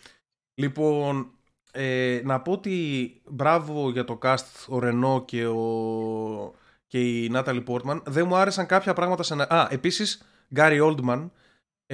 [0.55, 1.31] Λοιπόν,
[1.73, 6.55] ε, να πω ότι μπράβο για το cast ο Ρενό και, ο,
[6.87, 8.03] και η Νάταλι Πόρτμαν.
[8.07, 9.47] Δεν μου άρεσαν κάποια πράγματα σε ένα...
[9.51, 10.23] Α, επίσης,
[10.55, 11.31] Gary Oldman.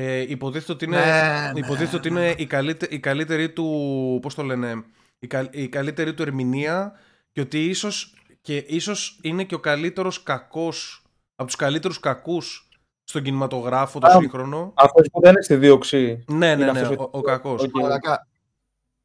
[0.01, 4.19] Ε, υποτίθεται ότι είναι, Ναι, ναι, υποτίθεται ότι είναι η, καλύτε- η καλύτερη του...
[4.23, 4.85] Πώς το λένε...
[5.19, 6.93] Η, καλ- η καλύτερη του ερμηνεία
[7.33, 11.03] και ότι ίσως, και ίσως είναι και ο καλύτερος κακός
[11.35, 12.69] από τους καλύτερους κακούς
[13.05, 14.73] στον κινηματογράφο το Α, σύγχρονο.
[14.77, 16.25] Αυτό που δεν είναι στη δίωξη.
[16.29, 17.63] Ναι, ναι, είναι ναι, αυτός ο, ο κακός.
[17.63, 17.71] Οκ.
[17.75, 18.27] Μαλάκα,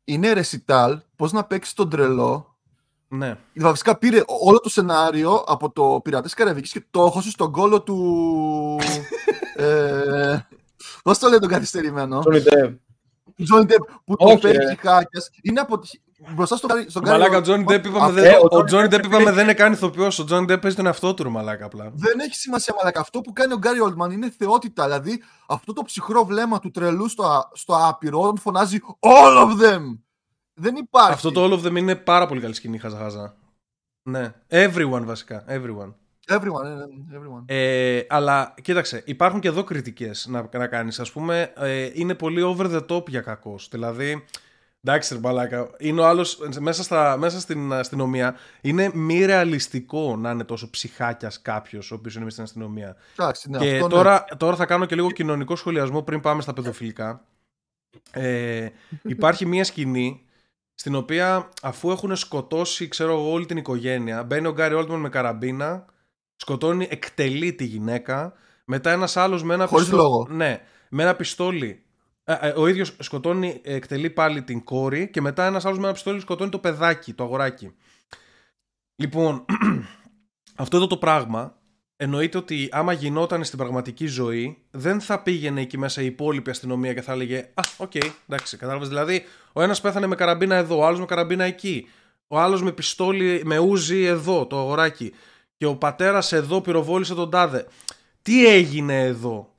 [0.03, 2.57] Είναι ρεσιτάλ πώς να παίξει τον τρελό.
[3.07, 3.37] Ναι.
[3.55, 8.77] Βασικά πήρε όλο το σενάριο από το Πειρατές Καραβικής και το έχωσε στον κόλο του.
[9.55, 10.37] ε,
[11.03, 12.75] Πώς το λέει τον καθυστερημένο; Johnny Depp.
[13.35, 14.75] Του Johnny Depp που το Όχι, παίζει ρε.
[14.75, 15.21] χάκια.
[15.41, 15.89] Είναι από τη-
[16.35, 18.65] μπροστά στο, στον Μαλάκα, ο Γκάρι Τζόνι Ντέπ είπαμε, Α, δεν, ε, ο ο Johnny
[18.65, 20.19] Τζόνι Ντέπ Depp είπαμε είναι- δεν είναι καν ηθοποιός.
[20.19, 21.91] Ο Τζόνι Ντέπ παίζει τον εαυτό του, ρε μαλάκα απλά.
[21.93, 22.99] Δεν έχει σημασία, μαλάκα.
[22.99, 24.83] Αυτό που κάνει ο Γκάρι Όλτμαν είναι θεότητα.
[24.83, 29.49] Δηλαδή, αυτό το ψυχρό βλέμμα του τρελού στο, α- στο άπειρο, όταν φωνάζει All of
[29.63, 29.81] them!
[30.53, 31.11] Δεν υπάρχει.
[31.11, 33.35] Αυτό το All of them είναι πάρα πολύ καλή σκηνή, χαζα χαζα.
[34.09, 34.33] Ναι.
[34.49, 35.45] Everyone βασικά.
[35.49, 35.93] Everyone.
[36.27, 37.43] Everyone, ε, ε, everyone.
[37.45, 40.99] Ε, αλλά κοίταξε, υπάρχουν και εδώ κριτικές να, να κάνεις.
[40.99, 43.67] Α πούμε, ε, είναι πολύ over the top για κακός.
[43.71, 44.25] Δηλαδή,
[44.83, 48.35] εντάξει, ρε μπαλάκα, είναι ο άλλος μέσα, στα, μέσα στην αστυνομία.
[48.61, 52.95] Είναι μη ρεαλιστικό να είναι τόσο ψυχάκιας κάποιος ο οποίος είναι μέσα στην αστυνομία.
[53.17, 53.93] Εντάξει, ναι, και αυτό ναι.
[53.93, 57.25] τώρα, τώρα θα κάνω και λίγο κοινωνικό σχολιασμό πριν πάμε στα παιδοφιλικά.
[58.11, 58.69] Ε,
[59.03, 60.25] υπάρχει μία σκηνή
[60.73, 65.09] στην οποία αφού έχουν σκοτώσει ξέρω εγώ όλη την οικογένεια μπαίνει ο Gary Oldman με
[65.09, 65.85] καραμπίνα
[66.43, 68.33] σκοτώνει, εκτελεί τη γυναίκα
[68.65, 70.27] μετά ένας άλλος με ένα Χωρίς λόγο.
[70.29, 71.83] ναι, με ένα πιστόλι
[72.23, 75.93] ε, ε, ο ίδιος σκοτώνει, εκτελεί πάλι την κόρη και μετά ένας άλλος με ένα
[75.93, 77.73] πιστόλι σκοτώνει το παιδάκι, το αγοράκι
[78.95, 79.45] λοιπόν
[80.63, 81.55] αυτό εδώ το πράγμα
[81.95, 86.93] εννοείται ότι άμα γινόταν στην πραγματική ζωή, δεν θα πήγαινε εκεί μέσα η υπόλοιπη αστυνομία
[86.93, 87.91] και θα έλεγε Α, οκ,
[88.27, 88.87] εντάξει, κατάλαβες.
[88.87, 89.23] Δηλαδή,
[89.53, 91.87] ο ένας πέθανε με καραμπίνα εδώ, ο άλλος με καραμπίνα εκεί.
[92.27, 95.13] Ο άλλος με πιστόλι, με ούζι εδώ, το αγοράκι.
[95.57, 97.67] Και ο πατέρας εδώ πυροβόλησε τον τάδε.
[98.21, 99.53] Τι έγινε εδώ;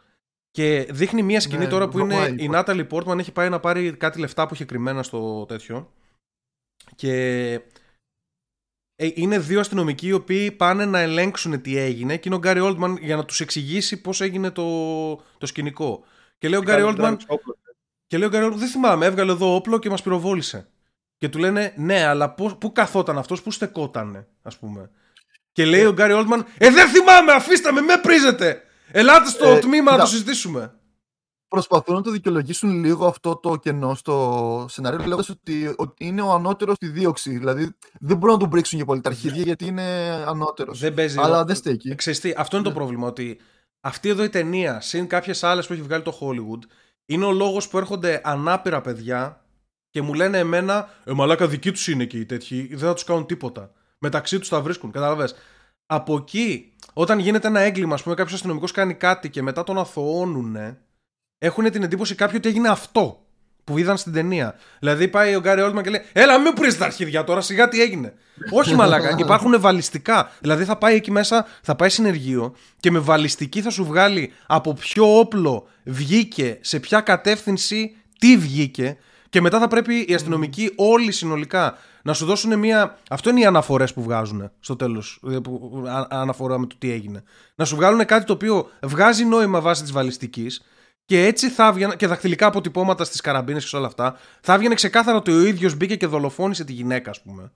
[0.51, 2.35] Και δείχνει μια σκηνή Ναι, τώρα που είναι βρωμάει.
[2.39, 5.93] η Νάταλι Πόρτμαν έχει πάει να πάρει κάτι λεφτά που είχε κρυμμένα στο τέτοιο.
[6.95, 7.13] Και
[8.97, 12.61] ε, είναι δύο αστυνομικοί οι οποίοι πάνε να ελέγξουν τι έγινε και είναι ο Γκάρι
[12.61, 14.67] Όλτμαν για να τους εξηγήσει πώς έγινε το,
[15.39, 16.05] το σκηνικό.
[16.39, 17.17] Και λέει ο Γκάρι Όλτμαν,
[18.07, 20.69] και λέει ο Γκάρι Όλτμαν, δεν θυμάμαι, έβγαλε εδώ όπλο και μας πυροβόλησε.
[21.19, 24.91] Και του λένε, ναι, αλλά πώς, πού καθόταν αυτός, πού στεκότανε, ας πούμε.
[25.55, 28.63] Και λέει ο Γκάρι Όλτμαν, ε, δεν θυμάμαι, αφήστε με, με πρίζετε.
[28.91, 30.03] Ελάτε στο Ε, τμήμα να κοίτα.
[30.03, 30.75] το συζητήσουμε.
[31.49, 36.31] Προσπαθούν να το δικαιολογήσουν λίγο αυτό το κενό στο σενάριο, λέγοντας ότι, ότι είναι ο
[36.33, 37.39] ανώτερος στη δίωξη.
[37.39, 39.83] Δηλαδή δεν μπορούν να τον πρίξουν για πολύ τα αρχίδια γιατί είναι
[40.27, 40.79] ανώτερος.
[40.79, 41.19] Δεν παίζει.
[41.21, 41.95] Αλλά δεν στέκει.
[41.95, 42.77] Ξέρεις τι, αυτό είναι το Ναι.
[42.77, 43.07] πρόβλημα.
[43.07, 43.41] Ότι
[43.81, 46.63] αυτή εδώ η ταινία, συν κάποιες άλλες που έχει βγάλει το Hollywood,
[47.07, 49.45] είναι ο λόγος που έρχονται ανάπηρα παιδιά
[49.91, 53.05] και μου λένε εμένα, Ε, μαλάκα δικοί τους είναι και οι τέτοιοι, δεν θα τους
[53.05, 53.73] κάνουν τίποτα.
[54.05, 54.91] Μεταξύ τους τα βρίσκουν.
[54.91, 55.35] Κατάλαβες.
[55.87, 59.79] Από εκεί, όταν γίνεται ένα έγκλημα, ας πούμε, κάποιος αστυνομικός κάνει κάτι και μετά τον
[59.79, 60.57] αθωώνουν,
[61.39, 63.25] έχουν την εντύπωση κάποιοι ότι έγινε αυτό
[63.65, 64.59] που είδαν στην ταινία.
[64.79, 67.83] Δηλαδή πάει ο Γκάρι Όλτμαν και λέει: Έλα, μην πρίζει τα αρχίδια τώρα, σιγά τι
[67.83, 68.15] έγινε.
[68.61, 69.17] Όχι, μαλάκα.
[69.19, 70.31] Υπάρχουν βαλιστικά.
[70.41, 74.75] Δηλαδή θα πάει εκεί μέσα, θα πάει συνεργείο και με βαλιστική θα σου βγάλει από
[74.75, 78.97] ποιο όπλο βγήκε, σε ποια κατεύθυνση, τι βγήκε.
[79.29, 82.99] Και μετά θα πρέπει οι αστυνομικοί όλοι συνολικά να σου δώσουν μια.
[83.11, 85.21] Αυτό είναι οι αναφορές που βγάζουν στο τέλος.
[86.09, 87.23] Αναφορά με το τι έγινε.
[87.55, 90.63] Να σου βγάλουν κάτι το οποίο βγάζει νόημα βάσει της βαλιστικής
[91.05, 94.75] Και έτσι θα έβγαινε, και δαχτυλικά αποτυπώματα στις καραμπίνες και σε όλα αυτά, θα έβγαινε
[94.75, 97.53] ξεκάθαρα ότι ο ίδιος μπήκε και δολοφόνησε τη γυναίκα, ας πούμε.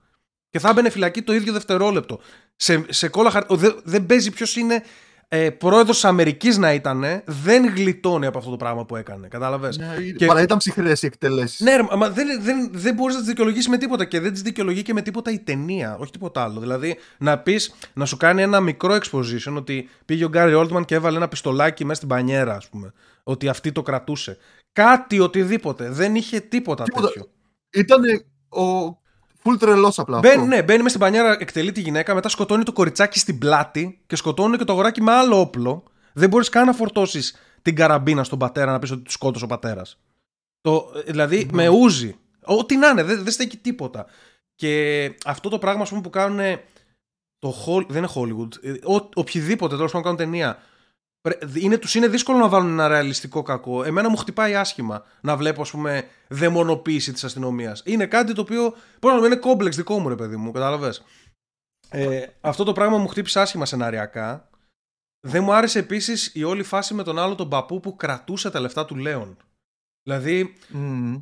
[0.49, 2.19] Και θα έμπαινε φυλακή το ίδιο δευτερόλεπτο.
[2.55, 3.45] Σε, σε κόλλα χαρ...
[3.49, 4.83] Δεν, δεν παίζει ποιος είναι
[5.31, 9.27] ε, πρόεδρος τη Αμερικής να ήταν, δεν γλιτώνει από αυτό το πράγμα που έκανε.
[9.27, 11.59] Κατάλαβες; Ναι, Και- Παρά ήταν ψυχρές οι εκτελέσεις.
[11.59, 14.41] Ναι, ρε, μα δεν, δεν, δεν μπορείς να τις δικαιολογήσεις με τίποτα και δεν τις
[14.41, 16.59] δικαιολογεί και με τίποτα η ταινία, όχι τίποτα άλλο.
[16.59, 20.95] Δηλαδή, να πεις, να σου κάνει ένα μικρό exposition ότι πήγε ο Γκάρι Όλτμαν και
[20.95, 22.93] έβαλε ένα πιστολάκι μέσα στην πανιέρα, ας πούμε.
[23.23, 24.37] Ότι αυτή το κρατούσε.
[24.73, 25.89] Κάτι, οτιδήποτε.
[25.89, 27.07] Δεν είχε τίποτα, Τίποτα.
[27.07, 27.27] τέτοιο.
[27.69, 28.01] Ήταν
[28.49, 28.97] ο
[29.49, 30.19] full τρελός απλά.
[30.19, 30.45] Μπαίνει, αυτό.
[30.47, 34.15] ναι, μπαίνει μέσα στην πανιέρα, εκτελεί τη γυναίκα, μετά σκοτώνει το κοριτσάκι στην πλάτη και
[34.15, 35.83] σκοτώνει και το αγοράκι με άλλο όπλο.
[36.13, 39.47] Δεν μπορείς καν να φορτώσεις την καραμπίνα στον πατέρα να πεις ότι του σκότωσε ο
[39.47, 39.99] πατέρας.
[40.61, 42.15] Το, δηλαδή με ούζει.
[42.45, 44.05] Ό,τι να είναι, δεν, δεν στέκει τίποτα.
[44.55, 46.59] Και αυτό το πράγμα ας πούμε, που κάνουν.
[47.39, 48.63] Το Hol- δεν είναι Hollywood.
[48.63, 50.59] ε, Ο, οποιοδήποτε τέλος πάντων κάνουν ταινία.
[51.21, 53.83] Πρέ- Είναι, τους είναι δύσκολο να βάλουν ένα ρεαλιστικό κακό.
[53.83, 57.81] Εμένα μου χτυπάει άσχημα να βλέπω, ας πούμε, δαιμονοποίηση της αστυνομίας.
[57.85, 58.69] Είναι κάτι το οποίο.
[58.99, 61.03] Πώς να το πω, είναι κόμπλεξ δικό μου, ρε παιδί μου, κατάλαβες;
[61.89, 64.49] Ε, αυτό το πράγμα μου χτύπησε άσχημα σεναριακά.
[65.27, 68.59] Δεν μου άρεσε επίσης η όλη φάση με τον άλλο τον παππού που κρατούσε τα
[68.59, 69.37] λεφτά του Λέων.
[70.03, 71.17] Δηλαδή, Μμμ.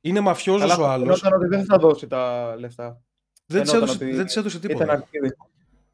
[0.00, 1.20] είναι μαφιόζος Αλλά ο άλλος.
[1.20, 3.02] φαινόταν ότι δεν θα δώσει τα λεφτά.
[3.46, 4.84] Δεν της φαινόταν έδωσε, ότι δεν της έδωσε τίποτα.
[4.84, 5.36] Ήταν αρχίδι.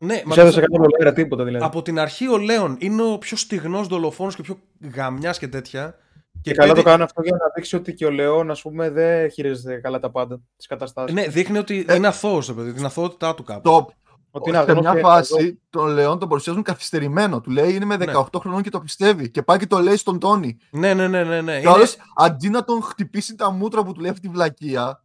[0.05, 1.65] Ναι, Της μα έδωσε κάτι δολάρια, τίποτα δηλαδή.
[1.65, 4.59] από την αρχή ο Λέων είναι ο πιο στιγνός δολοφόνος και πιο
[4.95, 5.95] γαμιάς και τέτοια.
[6.41, 8.91] Και καλά το επειδή- κάνουν αυτό για να δείξει ότι και ο Λεόν, ας πούμε,
[8.91, 11.15] δεν χειρίζεται καλά τα πάντα της καταστάσης.
[11.15, 13.61] Ναι, δείχνει ότι είναι αθώος το παιδί, την αθωότητά του κάπου.
[13.63, 13.89] Το,
[14.31, 17.41] Ότι είναι σε αγνός μια και- φάση τον Λεόν τον παρουσιάζουν καθυστερημένο.
[17.41, 19.31] Του λέει είναι με 18 χρονών και το πιστεύει.
[19.31, 20.57] Και πάει και το λέει στον Τόνι.
[20.71, 21.41] Ναι, ναι, ναι, ναι.
[21.41, 21.53] ναι.
[21.53, 24.33] Και Είναι- ο άλλος, αντί να τον χτυπήσει τα μούτρα που του λέει αυτή τη
[24.35, 25.04] βλακεία,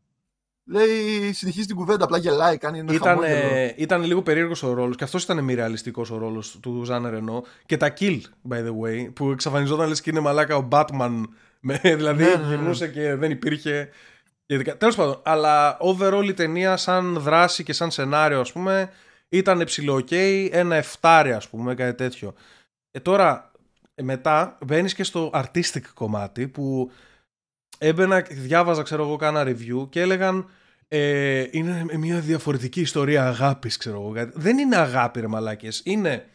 [0.69, 3.55] λέει, συνεχίζει την κουβέντα, απλά γελάει, κάνει ένα Ήταν, χαμόγελο.
[3.55, 7.07] ε, ήταν λίγο περίεργος ο ρόλος και αυτός ήταν μη ρεαλιστικός ο ρόλος του Ζαν
[7.09, 7.43] Ρενό.
[7.65, 11.23] Και τα kill, by the way, που εξαφανιζόταν λες και είναι μαλάκα ο Batman.
[11.61, 12.47] Με, δηλαδή Ναι, ναι, ναι.
[12.47, 13.89] γυρνούσε και δεν υπήρχε.
[14.77, 18.89] Τέλος πάντων, αλλά overall η ταινία, σαν δράση και σαν σενάριο, ας πούμε,
[19.29, 22.33] ήταν ψηλό ok, ένα εφτάρι, ας πούμε, κάτι τέτοιο.
[22.91, 23.51] Ε, τώρα,
[23.95, 26.91] ε, μετά μπαίνεις και στο artistic κομμάτι που
[27.77, 30.49] έμπαινα, διάβαζα, ξέρω εγώ, κάνα review και έλεγαν
[30.91, 34.11] ε, είναι μια διαφορετική ιστορία αγάπης, ξέρω εγώ.
[34.11, 34.31] κάτι.
[34.35, 35.81] Δεν είναι αγάπη, ρε μαλάκες.
[35.85, 36.25] Είναι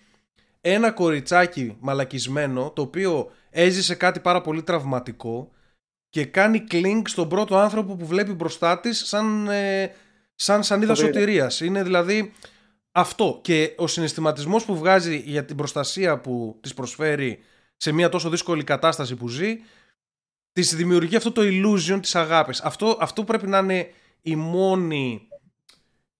[0.60, 5.50] ένα κοριτσάκι μαλακισμένο, το οποίο έζησε κάτι πάρα πολύ τραυματικό
[6.08, 9.92] και κάνει clink στον πρώτο άνθρωπο που βλέπει μπροστά της σαν, ε,
[10.34, 11.20] σαν σανίδα Σωτηρία.
[11.20, 11.60] σωτηρίας.
[11.60, 12.32] Είναι δηλαδή
[12.92, 13.40] αυτό.
[13.42, 17.38] Και ο συναισθηματισμός που βγάζει για την προστασία που της προσφέρει
[17.76, 19.58] σε μια τόσο δύσκολη κατάσταση που ζει,
[20.52, 22.60] της δημιουργεί αυτό το illusion της αγάπης.
[22.60, 23.90] Αυτό, αυτό πρέπει να είναι
[24.26, 25.28] η μόνη,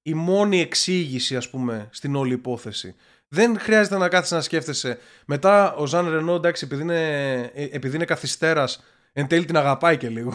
[0.02, 2.94] η μόνη εξήγηση, ας πούμε, στην όλη υπόθεση.
[3.28, 4.98] Δεν χρειάζεται να κάθεσαι να σκέφτεσαι.
[5.26, 8.82] Μετά ο Ζαν Ρενό, εντάξει, επειδή είναι, ε, επειδή είναι καθυστέρας,
[9.12, 10.34] εν τέλει την αγαπάει και λίγο.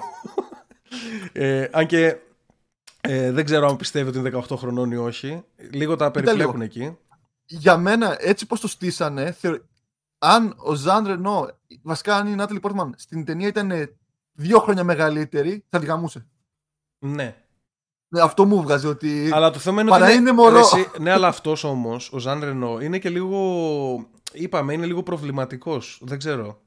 [1.33, 2.17] ε, αν και
[3.01, 5.43] ε, δεν ξέρω αν πιστεύει ότι είναι 18 χρονών ή όχι.
[5.71, 6.63] Λίγο τα περιπλέκουν λίγο.
[6.63, 6.97] εκεί.
[7.45, 9.67] Για μένα, έτσι πως το στήσανε, θεω-
[10.17, 11.47] αν ο Ζαν Ρενό,
[11.81, 13.97] βασικά αν η Νάταλι Πόρτμαν στην ταινία ήταν
[14.31, 16.27] δύο χρόνια μεγαλύτερη, θα τη γαμούσε.
[16.99, 17.35] Ναι.
[18.11, 19.29] Ναι, Αυτό μου βγάζει ότι.
[19.33, 20.15] Αλλά το θέμα είναι Παρά ότι.
[20.15, 20.53] είναι μωρό.
[20.53, 24.09] ρε, εσύ- ναι, αλλά αυτός όμως, ο Ζαν Ρενό, είναι και λίγο.
[24.33, 26.01] Είπαμε, είναι λίγο προβληματικός.
[26.03, 26.61] Δεν ξέρω.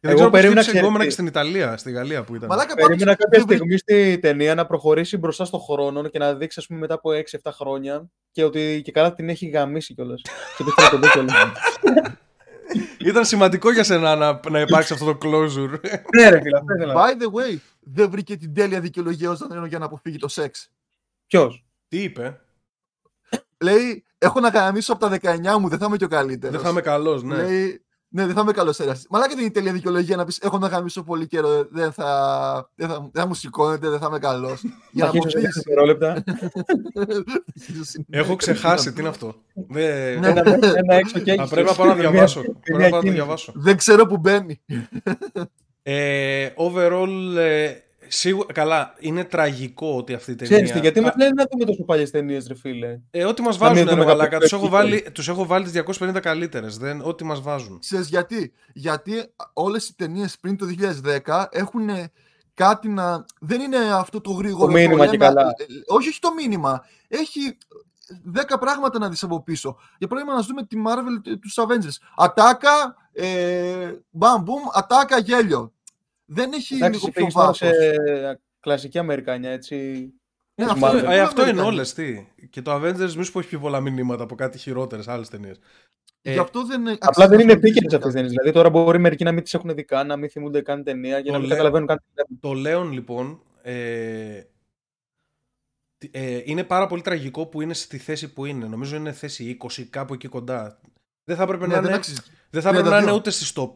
[0.00, 2.34] Και δεν Εγώ ξέρω πώς περίμενα, σκέφτηκε εγκόμενα ξέρετε- και στην Ιταλία, στη Γαλλία που
[2.34, 2.48] ήταν.
[2.48, 6.18] Μαλάκα, Περίμενα πάντως, κάποια δεν βρει- στιγμή στη ταινία να προχωρήσει μπροστά στον χρόνο και
[6.18, 9.94] να δείξει, ας πούμε, μετά από 6-7 χρόνια και ότι και καλά την έχει γαμίσει
[9.94, 10.20] κιόλας.
[10.56, 11.34] και δεν θέλει να το δει κιόλας.
[12.98, 15.80] Ήταν σημαντικό για σένα να, να υπάρξει αυτό το closure.
[16.16, 16.94] Ναι, ρε φίλε, αυτό ήθελα.
[16.94, 20.28] By the way, δεν βρήκε την τέλεια δικαιολογία ο Ζαν Ρενό για να αποφύγει το
[20.28, 20.70] σεξ.
[21.26, 22.40] Ποιος; Τι είπε,
[23.62, 26.54] Λέει, έχω να γαμίσω από τα 19 μου, δεν θα είμαι και ο καλύτερος.
[26.54, 27.36] Δεν θα είμαι καλός, ναι.
[27.36, 27.81] Λέει,
[28.12, 28.96] ναι, δεν θα είμαι καλός έργα.
[29.10, 32.68] Μαλάκα δεν είναι η τέλεια δικαιολογία να πεις: Έχω να γαμίσω πολύ καιρό, δεν θα,
[32.74, 34.60] δεν θα, δεν θα μου σηκώνεται, δεν θα είμαι καλός.
[34.90, 35.52] Για να αρχίσω σε αποφύγει.
[35.54, 36.22] δευτερόλεπτα.
[38.10, 40.28] Έχω ξεχάσει, τι είναι αυτό; Δεν- Ναι.
[40.28, 41.50] Ένα- Ένα έξω και Θα έχεις.
[41.50, 42.40] πρέπει να πάω να Μια- διαβάσω.
[42.40, 43.14] μια Πρέπει να πάω να το κίνηση.
[43.16, 43.52] διαβάσω.
[43.56, 44.60] Δεν ξέρω που μπαίνει.
[45.82, 47.70] Ε, overall, ε,
[48.14, 50.54] σίγουρα, καλά, είναι τραγικό ότι αυτή η ταινία...
[50.54, 52.98] Ξέρεις τι, γιατί Α, μας λένε να δούμε τόσο παλιές ταινίες, ρε φίλε.
[53.10, 54.28] Ε, ό,τι μας Να μην βάζουν, ρε δούμε μαλάκα.
[54.30, 54.82] κάποιο Τους έχω, επίπεδο.
[54.88, 56.76] βάλει, τους έχω βάλει τις 250 καλύτερες.
[56.78, 57.78] Δεν, ό,τι μας βάζουν.
[57.78, 60.66] Ξέρεις γιατί; Γιατί όλες οι ταινίες πριν το
[61.26, 61.88] 2010 έχουν
[62.54, 63.24] κάτι να.
[63.40, 64.66] Δεν είναι αυτό το γρήγορο.
[64.66, 65.42] Το μήνυμα και λέμε- καλά.
[65.56, 66.84] ε, Όχι, όχι το μήνυμα.
[67.08, 67.56] Έχει
[68.34, 69.76] 10 πράγματα να δεις από πίσω.
[69.98, 71.96] Για παράδειγμα, να δούμε τη Marvel ε, τους Avengers.
[72.16, 75.72] Ατάκα, ε, μπαμ, μπουμ, ατάκα, γέλιο.
[76.34, 77.58] Δεν έχει Εντάξει, λίγο εσύ πιο πήγες τώρα βάθος.
[77.58, 79.76] σε κλασική Αμερικάνια, έτσι.
[80.54, 81.74] Ναι, αυτό- αυτό, Ε, είναι αυτό είναι Αμερικανοί.
[81.76, 81.92] όλες.
[81.94, 82.26] Τι.
[82.50, 85.58] Και το Avengers μη σου πω έχει πιο πολλά μηνύματα από κάτι χειρότερες άλλες ταινίες.
[86.22, 88.30] Γι' αυτό δεν Απλά αξίζει δεν είναι να ασχοληθείς επίκαιρες με αυτές τις ταινίες.
[88.30, 91.16] Δηλαδή τώρα μπορεί μερικοί να μην τις έχουν δει καν, να μην θυμούνται καν ταινία
[91.20, 91.56] και Το να μην λέω.
[91.56, 92.38] καταλαβαίνουν καν τι βλέπουν.
[92.40, 94.42] Το Λέον λοιπόν ε,
[95.98, 98.66] τι- ε, είναι πάρα πολύ τραγικό που είναι στη θέση που είναι.
[98.66, 100.80] Νομίζω είναι θέση 20, κάπου εκεί κοντά.
[101.24, 102.20] Δεν θα έπρεπε Ναι, να δεν είναι, αξίζει.
[102.50, 103.02] δεν θα έπρεπε να 32.
[103.02, 103.70] είναι ούτε στις top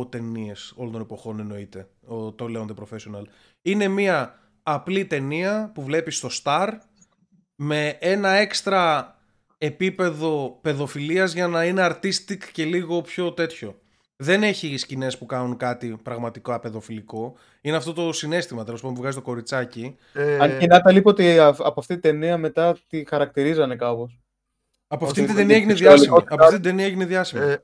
[0.00, 3.22] 100 ταινίες όλων των εποχών εννοείται ο, το Λέον The Professional.
[3.62, 6.68] Είναι μια απλή ταινία που βλέπεις στο Star
[7.54, 9.14] με ένα έξτρα
[9.58, 13.76] επίπεδο παιδοφιλίας για να είναι artistic και λίγο πιο τέτοιο.
[14.16, 17.34] Δεν έχει σκηνές που κάνουν κάτι πραγματικά παιδοφιλικό.
[17.60, 19.96] Είναι αυτό το συνέστημα τέλος πάντων που βγάζει το κοριτσάκι.
[20.12, 23.76] Ε, Αν και η Νάτα είπε ότι α- από αυτή την ταινία μετά τη χαρακτηρίζανε
[23.76, 24.18] κάπως.
[24.92, 26.26] Από Ότι αυτή την είναι ταινία έγινε σεξουαλικό διάσημη.
[26.28, 27.44] και Από αυτή την ταινία έγινε διάσημη.
[27.44, 27.56] ε,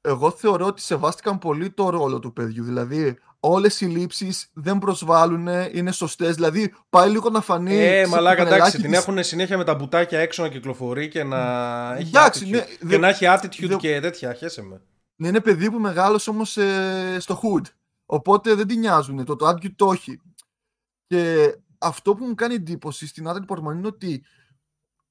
[0.00, 2.64] εγώ θεωρώ ότι σεβάστηκαν πολύ το ρόλο του παιδιού.
[2.64, 6.34] Δηλαδή, όλες οι λήψεις δεν προσβάλλουν, είναι σωστές.
[6.34, 7.74] Δηλαδή, πάει λίγο να φανεί.
[7.76, 11.08] Ε, σε μαλάκα, εντάξει, πανελάκι την της- έχουν συνέχεια με τα μπουτάκια έξω να κυκλοφορεί
[11.08, 11.40] και να
[11.98, 12.50] έχει Εντάξει, attitude.
[12.50, 14.80] ναι, και δεν- να έχει attitude δεν- και τέτοια, χέσε με.
[15.16, 16.58] Ναι, είναι παιδί που μεγάλωσε όμως
[17.18, 17.62] στο hood.
[18.06, 19.24] Οπότε δεν την νοιάζουν.
[19.24, 20.20] Το, το attitude το έχει.
[21.06, 24.24] Και αυτό που μου κάνει εντύπωση στην Natalie Portman είναι ότι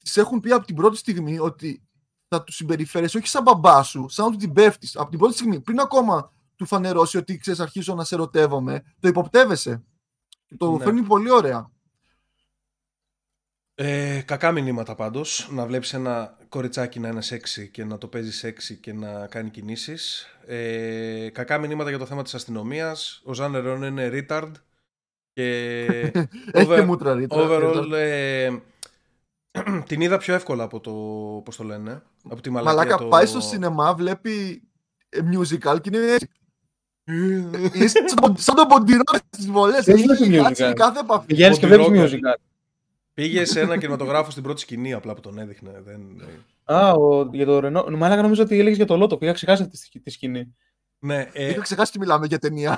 [0.03, 1.83] τη έχουν πει από την πρώτη στιγμή ότι
[2.27, 4.95] θα τους συμπεριφέρεσαι όχι σαν μπαμπά σου, σαν ότι την πέφτεις.
[4.95, 9.07] Από την πρώτη στιγμή, πριν ακόμα του φανερώσει ότι ξέρεις, αρχίζω να σε ερωτεύομαι, το
[9.07, 9.83] υποπτεύεσαι.
[10.57, 10.83] Το Ναι.
[10.83, 11.71] φέρνει πολύ ωραία.
[13.75, 18.31] Ε, κακά μηνύματα πάντως, να βλέπεις ένα κοριτσάκι να είναι σεξι και να το παίζει
[18.31, 20.27] σεξι και να κάνει κινήσεις.
[20.45, 23.21] Ε, κακά μηνύματα για το θέμα της αστυνομίας.
[23.25, 24.51] Ο Ζαν Ρεόν είναι retard
[25.33, 25.85] και
[26.51, 27.47] Έχει over- και μούτρα ρήτρα.
[27.47, 28.49] overall ε,
[29.87, 30.91] την είδα πιο εύκολα από το,
[31.45, 33.05] πώς το λένε, από τη μαλακία Μαλάκα το...
[33.07, 34.63] πάει στο σινεμά, βλέπει
[35.09, 36.29] ε, musical και είναι έτσι.
[37.75, 39.83] Είναι σαν τον- σαν τον ποντιρό στις βολές.
[39.85, 40.73] Δεν Έχει βλέπει κάτσει musical.
[40.75, 41.25] κάθε επαφή.
[41.25, 41.89] Πηγαίνεις και Μποντιρόκα.
[41.91, 42.39] βλέπει musical.
[43.13, 45.81] Πήγε σε ένα κινηματογράφο στην πρώτη σκηνή απλά που τον έδειχνε.
[45.85, 46.01] Δεν...
[46.63, 47.85] Α, ο, για το Ρενό.
[47.89, 49.17] Μάλακα νομίζω ότι έλεγες για το Λότο.
[49.17, 50.55] Πήγα ξεχάσει αυτή τη- τη σκηνή.
[50.99, 52.77] Ναι, ε, Είχα ξεχάσει τι μιλάμε για ταινία.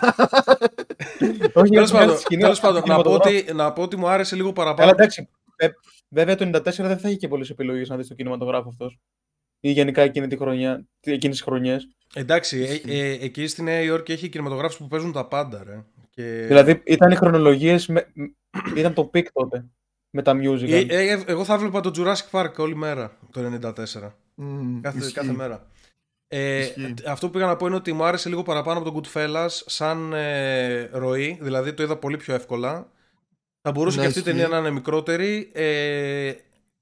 [1.54, 3.38] Όχι, Τέλος είχα πάντων, τη σκηνή, τέλος αυτή πάντων, τη να, πω κινηματογράφο.
[3.46, 4.90] ότι, να πω ότι μου άρεσε λίγο Καλά, παραπάνω.
[4.90, 5.30] εντάξει.
[6.10, 9.00] Ε, βέβαια το 94 δεν θα είχε και πολλές επιλογές να δει το κινηματογράφο αυτός.
[9.60, 11.88] Ή γενικά εκείνη τη χρονιά, εκείνες τις χρονιές.
[12.14, 15.84] Εντάξει, ε, ε, εκεί στη Νέα Υόρκη έχει κινηματογράφους που παίζουν τα πάντα, ρε.
[16.10, 16.46] Και...
[16.48, 17.90] Δηλαδή ήταν οι χρονολογίες.
[18.76, 19.66] ήταν το peak τότε.
[20.10, 20.70] Με τα musical.
[20.90, 24.12] Ε, ε, εγώ θα έβλεπα το Jurassic Park όλη μέρα το 94.
[24.36, 25.14] Μμμ, Κάθε, ισχύει.
[25.14, 25.68] κάθε μέρα.
[26.28, 26.94] Ε, Ισχύει.
[27.08, 30.14] αυτό που πήγα να πω είναι ότι μου άρεσε λίγο παραπάνω από τον Goodfellas σαν
[30.14, 32.92] ε, ροή, δηλαδή το είδα πολύ πιο εύκολα.
[33.68, 34.38] Θα μπορούσε Ναι, και αυτή η ισχύει.
[34.38, 35.52] ταινία να είναι μικρότερη.
[35.54, 36.34] Ε,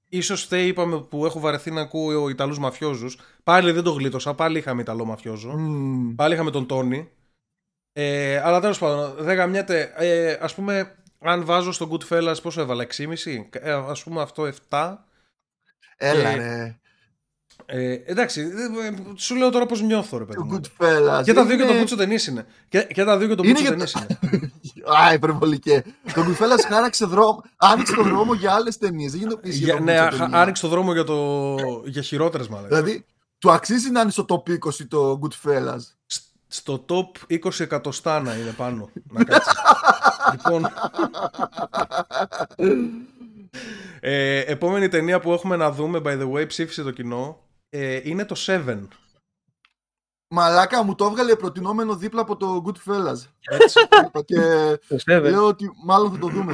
[0.10, 3.18] ίσως φταίει, είπαμε, που έχω βαρεθεί να ακούω Ιταλούς μαφιόζους.
[3.44, 5.50] Πάλι δεν το γλίτωσα, πάλι είχαμε Ιταλό μαφιόζο.
[5.58, 6.16] Μμμ.
[6.16, 7.10] Πάλι είχαμε τον Τόνι.
[7.94, 9.94] Ε, αλλά τέλος πάντων, δεν γαμιέται.
[9.96, 13.50] Ε, Α πούμε, αν βάζω στο Goodfellas πόσο έβαλα, 6,5.
[13.52, 14.96] Ε, Α πούμε αυτό 7.
[15.98, 16.80] Έλα Ε, ρε.
[17.76, 20.38] Ε, εντάξει, ε, ε, σου λέω τώρα πώς νιώθω, ρε παιδί.
[20.38, 20.60] Το μου.
[20.60, 21.22] Goodfellas.
[21.24, 22.46] Και τα δύο και είναι- το Μπούτσο ταινίε είναι.
[22.70, 24.52] Και, και τα δύο και το Είναι Μπούτσο για ταινίε το- είναι.
[25.10, 25.84] Α, υπερβολικέ.
[26.14, 29.12] Το Goodfellas χάραξε δρόμο, άνοιξε το δρόμο για άλλες ταινίες.
[29.12, 31.56] Δεν γίνεται πίσω Για, ναι, αχ- άνοιξε το δρόμο για, το,
[31.86, 32.68] για χειρότερες μάλλον.
[32.68, 33.06] Δηλαδή,
[33.40, 38.34] του αξίζει να είναι στο top 20 το Goodfellas; Σ- Στο top 20 εκατοστά να
[38.36, 38.90] είναι πάνω.
[39.12, 39.54] να κάτσεις.
[40.32, 40.68] λοιπόν.
[44.00, 47.38] ε, επόμενη ταινία που έχουμε να δούμε, by the way, ψήφισε το κοινό.
[47.76, 48.88] Ε, είναι το Seven.
[50.28, 53.18] Μαλάκα μου το έβγαλε προτινόμενο δίπλα από το Goodfellas.
[53.40, 53.80] Έτσι.
[54.08, 54.36] Είπα και
[54.88, 55.22] Το Seven.
[55.22, 56.54] λέω ότι μάλλον θα το δούμε.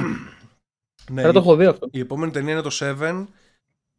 [1.10, 1.88] ναι, Δεν το η, έχω δει αυτό.
[1.90, 3.26] η επόμενη ταινία είναι το Seven.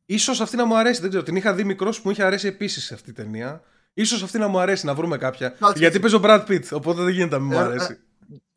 [0.06, 1.24] Ίσως αυτή να μου αρέσει, δεν ξέρω.
[1.24, 3.64] Την είχα δει μικρός που μου είχε αρέσει επίσης αυτή η ταινία.
[3.94, 5.50] Ίσως αυτή να μου αρέσει, να βρούμε κάποια.
[5.50, 6.00] Κάτσε, Γιατί κάτσε.
[6.00, 8.00] παίζει ο Brad Pitt, οπότε δεν γίνεται να μην μου Ε, αρέσει.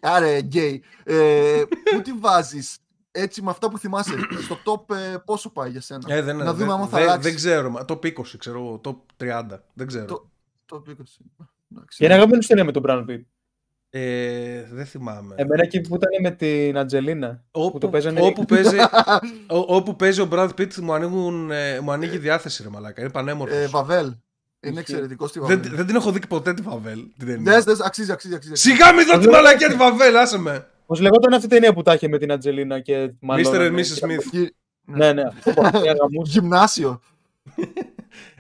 [0.01, 0.83] Άρε, γκέι.
[1.05, 1.63] Ε,
[1.95, 2.77] πού τη βάζεις;
[3.17, 4.15] Έτσι με αυτά που θυμάσαι.
[4.45, 7.07] Στο top ε, πόσο πάει για σένα; Ε, δεν, να δεν- δούμε άμα θα δεν,
[7.09, 7.29] αλλάξει.
[7.29, 7.71] δεν ξέρω.
[7.71, 8.81] μα- Top 20, ξέρω εγώ.
[8.85, 9.61] Top 30.
[9.75, 10.05] Δεν ξέρω.
[10.05, 10.31] Το-
[10.73, 10.93] Top 20.
[11.73, 11.99] Εντάξει.
[11.99, 13.23] Και είναι αγαπημένη σου ταινία με τον Brad Pitt.
[13.91, 15.35] Ε, δεν θυμάμαι.
[15.39, 17.45] Εμένα εκεί που ήταν με την Αντζελίνα.
[17.51, 18.77] όπου, το παίζανε- όπου, παίζει,
[19.57, 23.01] ό, όπου παίζει ο Brad Pitt μου, ανοίγουν, ε, μου ανοίγει διάθεση ρε μαλάκα.
[23.01, 23.57] Είναι πανέμορφος.
[23.59, 24.05] Ε, Βαβέλ.
[24.07, 24.17] Είναι
[24.61, 24.79] Ισχύει.
[24.79, 25.77] εξαιρετικός στη δεν, Βαβέλ.
[25.77, 27.01] δεν την έχω δει ποτέ τη Βαβέλ.
[27.19, 27.53] Την ταινία.
[27.53, 28.55] Δες, δες, αξίζει, αξίζει, αξίζει.
[28.55, 30.67] Σιγά μην δω τη μαλακιά τη Βαβέλ, άσε με.
[30.87, 33.11] Πώς λεγόταν αυτή η ταινία που τα είχε με την Ατζελίνα και Mr.
[33.21, 33.53] μάλλον.
[33.55, 34.05] and Mrs.
[34.07, 34.23] Smith.
[34.31, 34.55] Γυ-
[34.85, 35.23] Ναι, ναι.
[35.23, 36.33] αυτό που αυτή αγαμούσε.
[36.41, 37.01] Γυμνάσιο.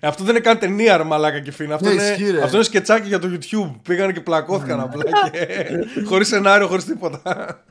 [0.00, 1.74] Ε, Αυτό δεν είναι καν ταινία, ρε μαλάκα και φίνα.
[1.74, 2.42] Αυτό, Ναι, είναι, ισχύει, ρε.
[2.42, 3.80] αυτό είναι σκετσάκι για το YouTube.
[3.82, 5.02] Πήγαν και πλακώθηκαν απλά.
[5.30, 5.68] Και...
[6.08, 7.64] χωρίς σενάριο, χωρίς τίποτα.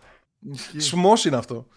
[0.51, 0.79] Ισχύει.
[0.79, 1.67] Σμός είναι αυτό.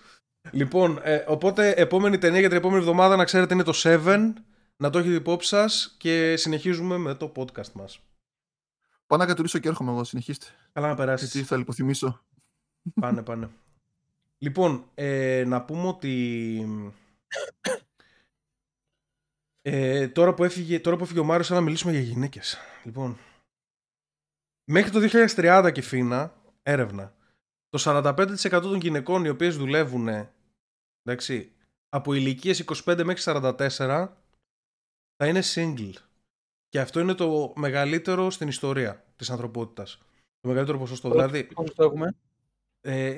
[0.50, 4.32] Λοιπόν, ε, οπότε επόμενη ταινία για την επόμενη εβδομάδα να ξέρετε είναι το Seven.
[4.76, 8.00] Να το έχετε υπόψη σας και συνεχίζουμε με το podcast μας.
[9.06, 10.46] Πάω να κατουρίσω και έρχομαι εγώ, συνεχίστε.
[10.72, 11.42] Καλά να Γιατί περάσει.
[11.42, 12.20] θα λιποθυμίσω.
[12.94, 13.50] Πάνε, πάνε.
[14.38, 16.64] Λοιπόν, ε, να πούμε ότι
[19.62, 22.58] ε, τώρα, που έφυγε, τώρα που έφυγε ο Μάριος θα να μιλήσουμε για γυναίκες.
[22.84, 23.18] Λοιπόν,
[24.64, 25.00] μέχρι το
[25.36, 27.14] 2030 και φίνα, έρευνα,
[27.68, 30.08] το 45% των γυναικών οι οποίες δουλεύουν
[31.02, 31.52] εντάξει,
[31.88, 34.08] από ηλικίες 25 μέχρι 44
[35.16, 35.94] θα είναι single.
[36.68, 39.98] Και αυτό είναι το μεγαλύτερο στην ιστορία της ανθρωπότητας.
[40.40, 41.10] Το μεγαλύτερο ποσοστό.
[41.10, 42.16] Δηλαδή, Πόσο το έχουμε;
[42.86, 43.16] Ε,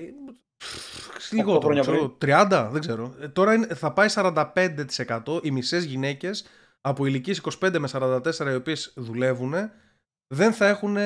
[1.33, 3.15] λιγότερο, χρόνια ξέρω, 30, δεν ξέρω.
[3.21, 6.47] Ε, τώρα είναι, θα πάει 45% οι μισές γυναίκες
[6.81, 9.55] από ηλικίες 25 με 44 οι οποίες δουλεύουν
[10.35, 10.97] δεν θα έχουν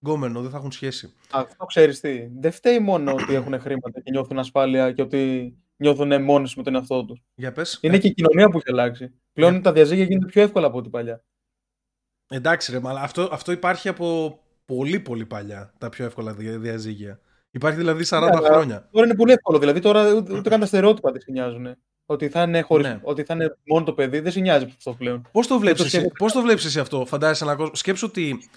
[0.00, 1.12] γκόμενο, δεν θα έχουν σχέση.
[1.30, 2.26] Αυτό ξέρεις τι.
[2.38, 6.74] Δεν φταίει μόνο ότι έχουν χρήματα και νιώθουν ασφάλεια και ότι νιώθουν μόνοι με τον
[6.74, 7.20] εαυτό τους.
[7.34, 7.78] Για πες.
[7.82, 9.14] Είναι και η κοινωνία που έχει αλλάξει.
[9.32, 11.24] Πλέον τα διαζύγια γίνονται πιο εύκολα από ό,τι παλιά.
[12.28, 17.20] Εντάξει ρε, αλλά αυτό, αυτό υπάρχει από πολύ πολύ παλιά τα πιο εύκολα δια- διαζύγια.
[17.50, 18.88] Υπάρχει δηλαδή 40 Ναι, αλλά χρόνια.
[18.92, 19.58] Τώρα είναι πολύ εύκολο.
[19.58, 21.76] Δηλαδή τώρα ούτε, ούτε καν τα στερεότυπα δεν σε νοιάζουν.
[22.06, 23.00] Ότι θα, είναι χωρίς, Ναι.
[23.02, 25.28] ότι θα είναι μόνο το παιδί δεν σε νοιάζει αυτό πλέον.
[25.32, 26.14] Πώς το βλέπεις το εσύ, σκέφτεσαι.
[26.18, 27.74] πώς το βλέπεις εσύ αυτό, φαντάζεσαι ένα κόσμο.
[27.74, 28.48] Σκέψου ότι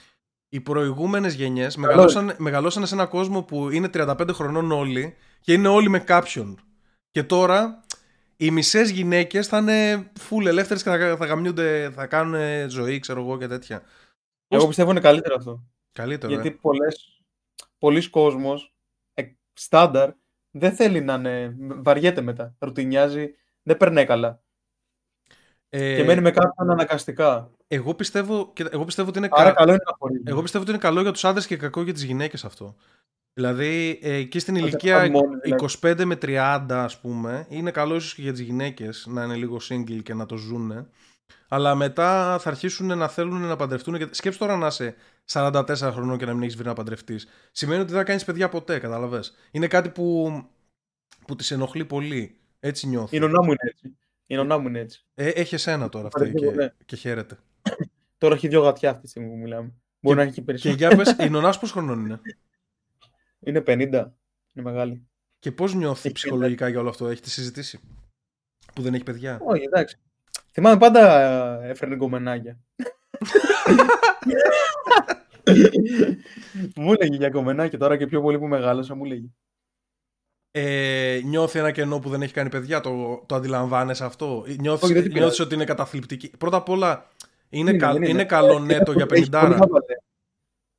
[0.49, 5.67] οι προηγούμενες γενιές μεγαλώσαν, μεγαλώσαν σε ένα κόσμο που είναι 35 χρονών όλοι και είναι
[5.67, 6.59] όλοι με κάποιον.
[7.11, 7.83] Και τώρα
[8.37, 13.19] οι μισές γυναίκες θα είναι full ελεύθερες και θα, θα γαμιούνται, θα κάνουν ζωή, ξέρω
[13.21, 13.79] εγώ και τέτοια.
[13.79, 13.87] Πώς-
[14.59, 15.63] Εγώ πιστεύω είναι καλύτερο αυτό.
[15.91, 16.57] Καλύτερο, Γιατί ε.
[16.61, 17.21] πολλές,
[17.77, 18.72] πολλοί κόσμος ε,
[19.53, 20.11] στάνταρ
[20.51, 21.55] δεν θέλει να είναι.
[21.57, 22.55] Βαριέται μετά.
[22.59, 23.33] Ρουτινιάζει.
[23.63, 24.41] Δεν περνάει καλά.
[25.69, 27.51] Ε, και μένει με κάποιον αναγκαστικά.
[27.67, 30.23] εγώ, πιστεύω, και- εγώ πιστεύω ότι είναι Άρα κα- καλό είναι να χωρίζει.
[30.25, 32.75] Εγώ πιστεύω ότι είναι καλό για τους άντρες και κακό για τις γυναίκες αυτό.
[33.33, 35.65] Δηλαδή, ε, εκεί στην Ότι ηλικία πάνε μόνοι, δηλαδή.
[35.81, 39.57] 25 με 30, ας πούμε, είναι καλό ίσως και για τις γυναίκες να είναι λίγο
[39.69, 40.87] single και να το ζούνε.
[41.47, 43.97] Αλλά μετά θα αρχίσουν να θέλουν να παντρευτούν.
[43.97, 44.07] Και...
[44.11, 44.95] Σκέψου τώρα να είσαι
[45.31, 47.27] 44 χρονών και να μην έχεις βρει να παντρευτείς.
[47.51, 49.35] Σημαίνει ότι δεν θα κάνεις παιδιά ποτέ, καταλαβες.
[49.51, 50.31] Είναι κάτι που,
[51.27, 52.37] που τη ενοχλεί πολύ.
[52.59, 53.15] Έτσι νιώθω.
[53.15, 53.97] Η νονά μου είναι έτσι.
[54.25, 55.05] Η νονά μου είναι έτσι.
[55.13, 56.75] Ε, έχει εσένα τώρα αυτή Παντρευτεί και, ποτέ.
[56.85, 57.37] και χαίρεται.
[58.17, 59.73] Τώρα έχει δύο γατιά αυτή τη στιγμή που μιλάμε.
[59.99, 60.75] Μπορεί να έχει και Και περισσότερο.
[60.75, 62.19] για πες, η νονάς πόσο χρονών είναι;
[63.39, 63.71] Είναι 50.
[63.73, 64.11] Είναι
[64.53, 65.07] μεγάλη.
[65.39, 67.79] Και πώς νιώθει Έχει ψυχολογικά για όλο αυτό, έχετε συζητήσει;
[68.73, 69.97] Που δεν έχει παιδιά; Όχι, εντάξει.
[70.53, 71.19] Θυμάμαι πάντα
[71.63, 72.59] ε, έφερνε γκομενάκια.
[76.75, 79.33] μου έλεγε για γκομενάκια τώρα και πιο πολύ που μεγάλωσα μου λέγει.
[80.51, 84.93] Ε, νιώθει ένα κενό που δεν έχει κάνει παιδιά, το, το αντιλαμβάνεσαι αυτό; Νιώθεις, Όχι,
[84.93, 85.41] δεν την νιώθεις πειράζει.
[85.41, 87.07] ότι είναι καταθλιπτική; Πρώτα απ' όλα,
[87.49, 88.09] είναι, Είναι, κα- είναι.
[88.09, 89.55] είναι καλό νέτο για Έχει πολύ 50.
[89.57, 89.95] χαβαλέ.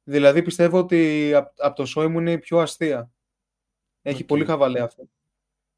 [0.04, 3.10] Δηλαδή πιστεύω ότι από το σόι μου είναι η πιο αστεία.
[4.02, 4.28] Έχει Οκ.
[4.28, 5.08] πολύ χαβαλέ αυτό.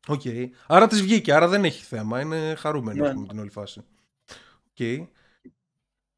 [0.09, 0.21] Οκ.
[0.67, 2.21] Άρα της βγήκε, άρα δεν έχει θέμα.
[2.21, 3.07] Είναι χαρούμενη Ναι.
[3.07, 3.81] ας πούμε, την όλη φάση.
[4.71, 5.09] Οκ.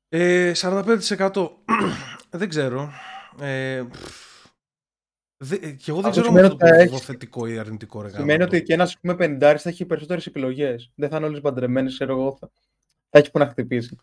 [0.08, 1.50] Ε, 45%
[2.30, 2.90] δεν ξέρω.
[3.40, 4.46] Ε, πφ,
[5.36, 7.46] δε, και εγώ δεν Αυτό ξέρω αν σημαίνει αυτό ότι θα το έχεις- πω θετικό
[7.46, 8.64] ή αρνητικό ρε Σημαίνει ότι το γάμο.
[8.64, 10.90] και ένας πούμε 50 θα έχει περισσότερες επιλογές.
[10.94, 12.36] Δεν θα είναι όλες παντρεμένες, ξέρω εγώ.
[12.40, 12.50] Θα,
[13.10, 13.96] θα έχει που να χτυπήσει.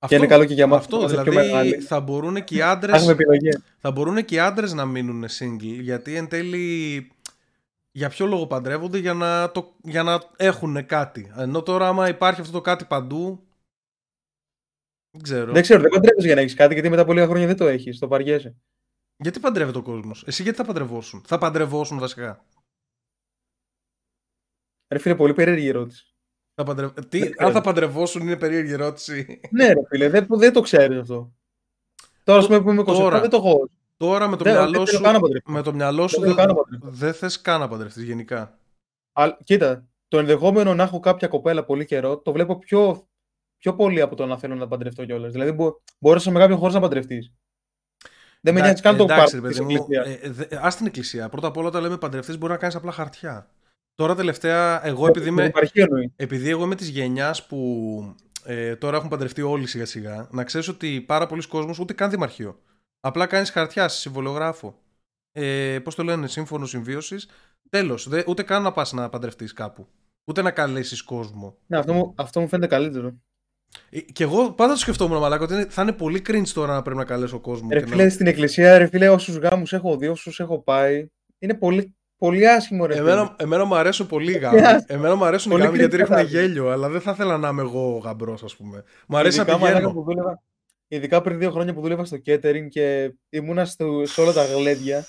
[0.00, 1.74] Αυτό, είναι καλό και για μας που Αυτό, είμαστε πιο δηλαδή μεγάλοι.
[1.80, 3.58] θα μπορούν και οι Θα άντρες έχουμε επιλογές.
[3.78, 7.10] θα μπορούν και οι άντρες να μείνουν single γιατί εν τέλει
[7.98, 12.40] για ποιο λόγο παντρεύονται για να, το, για να έχουν κάτι ενώ τώρα άμα υπάρχει
[12.40, 13.46] αυτό το κάτι παντού
[15.10, 17.46] δεν ξέρω Δεν ξέρω, δεν παντρεύεσαι για να έχεις κάτι, γιατί μετά από λίγα χρόνια
[17.46, 17.98] δεν το έχεις.
[17.98, 18.56] Το βαριέσαι.
[19.16, 22.44] γιατί παντρεύεται ο κόσμος; Εσύ γιατί θα παντρευόσουν; Θα παντρευόσουν βασικά
[24.88, 26.14] Ρε φίλε, πολύ περίεργη ερώτηση.
[26.54, 26.92] θα παντρευ...
[27.08, 27.52] Τι, Δεν αν ξέρω.
[27.52, 31.32] θα παντρευόσουν είναι περίεργη ερώτηση ναι, ρε φίλε, δεν, δεν το ξέρεις αυτό.
[32.24, 33.20] Τώρα, ας πούμε, που είμαι 27, Τώρα.
[33.20, 33.68] δεν το έχω.
[33.98, 35.50] Τώρα με το Δεν- μυαλό δεν θέλω σου καν να παντρευτώ.
[35.50, 36.88] με το μυαλό σου Δεν θέλω δεν καν να παντρευτώ.
[36.90, 38.58] δεν θες καν να παντρευτείς γενικά
[39.12, 43.08] Αλλά, κοίτα, το ενδεχόμενο να έχω κάποια κοπέλα πολύ καιρό το βλέπω πιο,
[43.58, 45.32] πιο πολύ από το να θέλω να παντρευτώ κιόλας.
[45.32, 47.32] Δηλαδή, μπο, μπορείς με κάποιον χωρίς να παντρευτείς.
[48.40, 50.22] Δεν με νοιάζει καν το Εντάξει, πάρτι ρε της παιδί μου, εκκλησίας.
[50.22, 51.28] ε, δε- ας την εκκλησία.
[51.28, 53.50] Πρώτα απ' όλα, όταν λέμε παντρευτή, μπορεί να κάνεις απλά χαρτιά.
[53.94, 56.12] Τώρα τελευταία, εγώ επειδή, Δεν είμαι, υπάρχει εννοεί.
[56.16, 60.68] επειδή εγώ είμαι της γενιάς που ε, τώρα έχουν παντρευτεί όλοι σιγά σιγά, να ξέρεις
[60.68, 62.60] ότι πάρα πολλοί κόσμος ούτε καν δημαρχείο.
[63.00, 64.74] Απλά κάνεις χαρτιά σε συμβολογράφο.
[65.32, 67.28] Ε, Πώς το λένε, σύμφωνο συμβίωσης.
[67.70, 68.08] Τέλος.
[68.26, 69.86] Ούτε καν να πας να παντρευτείς κάπου.
[70.24, 71.56] Ούτε να καλέσεις κόσμο.
[71.66, 73.12] Ναι, αυτό, μου, αυτό μου φαίνεται καλύτερο.
[73.90, 76.82] Ε, Και εγώ πάντα το σκεφτόμουν, μαλάκα, ότι είναι- θα είναι πολύ cringe τώρα να
[76.82, 77.68] πρέπει να καλέσω κόσμο.
[77.72, 81.06] Ρε και να- φίλε, στην εκκλησία, ρε φίλε, όσους γάμους έχω δει, όσους έχω πάει,
[81.38, 83.10] είναι πολύ, πολύ άσχημο, ρε φίλε.
[83.10, 84.60] Εμένα, εμένα μου αρέσουν πολύ οι γάμοι.
[84.62, 84.78] Yeah.
[84.86, 86.46] Εμένα μου αρέσουν οι Πολύ γάμοι γιατί κριτικά ρίχνουν γάμοι.
[86.48, 88.84] γέλιο, αλλά δεν θα ήθελα να είμαι εγώ γαμπρός, ας πούμε.
[89.08, 89.94] Μου αρέσει ειδικά, να μαλάκα, πηγαίνω.
[89.94, 90.42] που δούλευα,
[90.88, 95.06] ειδικά πριν δύο χρόνια που δούλευα στο catering και ήμουνα στο, σε όλα τα γλέντια.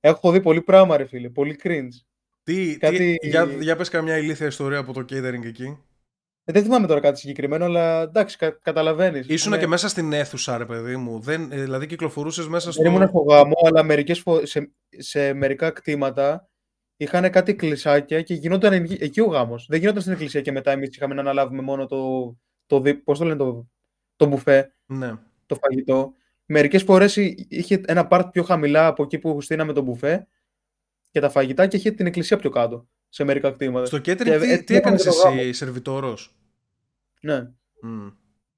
[0.00, 1.30] Έχω δει πολύ πράγμα, ρε φίλε.
[1.30, 1.88] Πολύ cringe.
[2.42, 5.78] Τι, κάτι- τι, για, για πες καμιά ηλίθια ιστορία από το catering εκεί.
[6.44, 9.26] Ε, δεν θυμάμαι τώρα κάτι συγκεκριμένο, αλλά εντάξει, κα, καταλαβαίνεις.
[9.28, 11.20] Ήσουνα και μέσα στην αίθουσα, ρε παιδί μου.
[11.20, 12.82] Δεν, ε, δηλαδή κυκλοφορούσες μέσα στο.
[12.82, 14.46] Δεν ήμουν στο γάμο, αλλά μερικές φο...
[14.46, 16.50] σε, σε μερικά κτήματα
[16.96, 19.66] είχαν κάτι εκκλησάκια και γινόταν εκεί, εκεί ο γάμος.
[19.68, 22.32] Δεν γινόταν στην εκκλησία και μετά εμείς είχαμε να αναλάβουμε μόνο το.
[22.66, 23.68] το δι- πώς το λένε, το,
[24.22, 25.14] το μπουφέ, Ναι.
[25.46, 26.14] το φαγητό.
[26.46, 27.16] Μερικές φορές
[27.48, 30.26] είχε ένα part πιο χαμηλά από εκεί που στήναμε το μπουφέ
[31.10, 33.86] και τα φαγητά και είχε την εκκλησία πιο κάτω σε μερικά κτήματα.
[33.86, 35.52] Στο catering Και τι, έτσι τι έκαμε έκανες το εσύ, γάμο.
[35.52, 36.34] σερβιτόρος;
[37.20, 37.50] Ναι.
[37.80, 38.06] Μμ,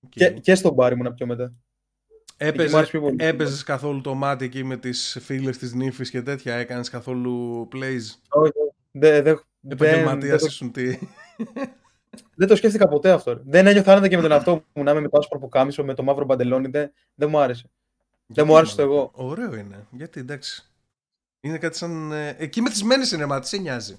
[0.00, 0.10] οκ.
[0.10, 1.54] Και, και στο μπαρ ήμουνα πιο μετά.
[2.36, 3.16] Εκεί μου άρεσε Έπαιζες, πιο πολύ.
[3.18, 8.02] έπαιζες καθόλου το μάτι εκεί με τις φίλες της νύφης και τέτοια, έκανες καθόλου plays;
[8.28, 8.52] Όχι,
[8.90, 10.98] δεν, δεν, δεν, Επαγγελματίας δεν, το, ήσουν τι.
[12.36, 13.32] δεν το σκέφτηκα ποτέ αυτό.
[13.32, 13.40] ρε.
[13.44, 15.94] Δεν ένιωθα άνετα και με τον εαυτό μου να είμαι με το άσπρο πουκάμισο, με
[15.94, 16.68] το μαύρο παντελόνι.
[16.68, 17.70] Δεν, δεν μου άρεσε.
[18.26, 19.10] Γιατί, μου άρεσε το μαλάκα; εγώ.
[19.30, 19.86] Ωραίο είναι.
[19.90, 20.68] Γιατί εντάξει.
[21.40, 22.12] Είναι κάτι σαν.
[22.12, 23.98] ε, Εκεί μεθυσμένες είναι, μα τι σε νοιάζει.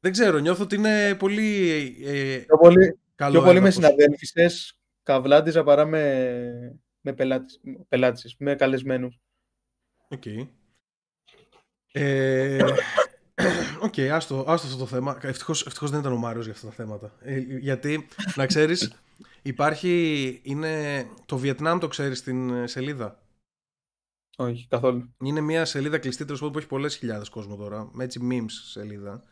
[0.00, 3.74] Δεν ξέρω, νιώθω ότι είναι πολύ ε, Πιο πολύ, καλό πιο πολύ με έδαφος.
[3.74, 9.20] συναδέλφισσες καβλάντιζα παρά με, με πελάτες, πελάτισσες, με καλεσμένους.
[10.08, 10.22] Οκ.
[11.92, 12.58] Ε,
[13.86, 15.18] Οκ, άστο, άστο αυτό το θέμα.
[15.22, 17.12] Ευτυχώς, ευτυχώς δεν ήταν ο Μάριος για αυτά τα θέματα.
[17.20, 18.92] Ε, γιατί, να ξέρεις,
[19.42, 23.22] υπάρχει, είναι, το Βιετνάμ το ξέρεις στην ε, σελίδα;
[24.36, 25.14] Όχι, καθόλου.
[25.24, 28.50] Είναι μια σελίδα κλειστή τέλος πάντων που έχει πολλές χιλιάδες κόσμο τώρα, με έτσι memes
[28.70, 29.22] σελίδα,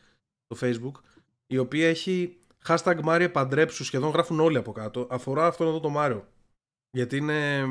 [0.47, 1.01] το facebook,
[1.47, 2.37] η οποία έχει
[2.67, 6.29] hashtag Μάριε παντρέψου, σχεδόν γράφουν όλοι από κάτω, αφορά αυτόν εδώ το Μάριο.
[6.91, 7.63] Γιατί είναι,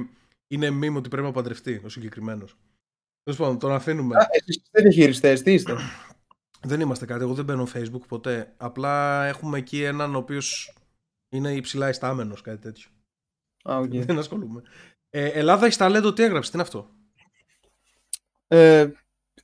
[0.47, 2.57] είναι meme ότι πρέπει να παντρευτεί ο συγκεκριμένος.
[3.23, 4.15] Τέλος πάντων, τον αφήνουμε.
[4.17, 5.75] Α, εσείς είστε διαχειριστές, τι είστε;
[6.65, 8.53] Δεν είμαστε κάτι, εγώ δεν μπαίνω facebook ποτέ.
[8.57, 10.73] Απλά έχουμε εκεί έναν ο οποίος
[11.29, 12.89] είναι υψηλά ιστάμενος, κάτι τέτοιο.
[13.69, 13.89] Α, οκ.
[14.05, 14.61] δεν ασχολούμαι.
[15.09, 16.89] Ε, Ελλάδα έχει ταλέντο, τι έγραψε, τι είναι αυτό;
[18.47, 18.87] Ε,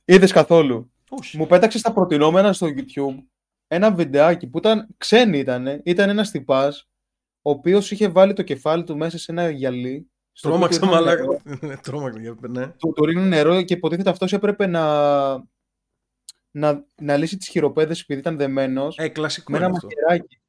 [0.04, 0.92] είδες καθόλου.
[1.08, 1.36] Όχι.
[1.36, 3.24] Μου πέταξε στα προτεινόμενα στο YouTube
[3.66, 5.80] ένα βιντεάκι που ήταν ξένη ήταν.
[5.84, 6.88] Ήταν ένας τυπάς
[7.42, 10.10] ο οποίος είχε βάλει το κεφάλι του μέσα σε ένα γυαλί.
[10.32, 11.22] στο οποίο Τρόμαξα του ρίχνουν μαλάκα.
[11.22, 11.58] νερό.
[11.68, 12.66] Ναι, Τρόμαξα, για- ναι.
[12.66, 14.82] Του, του ρίχνουν νερό και υποτίθεται αυτός έπρεπε να,
[16.52, 19.88] να, να λύσει τις χειροπέδες επειδή ήταν δεμένος Ε, κλασικό με ένα είναι αυτό.
[19.88, 20.40] μαχαιράκι.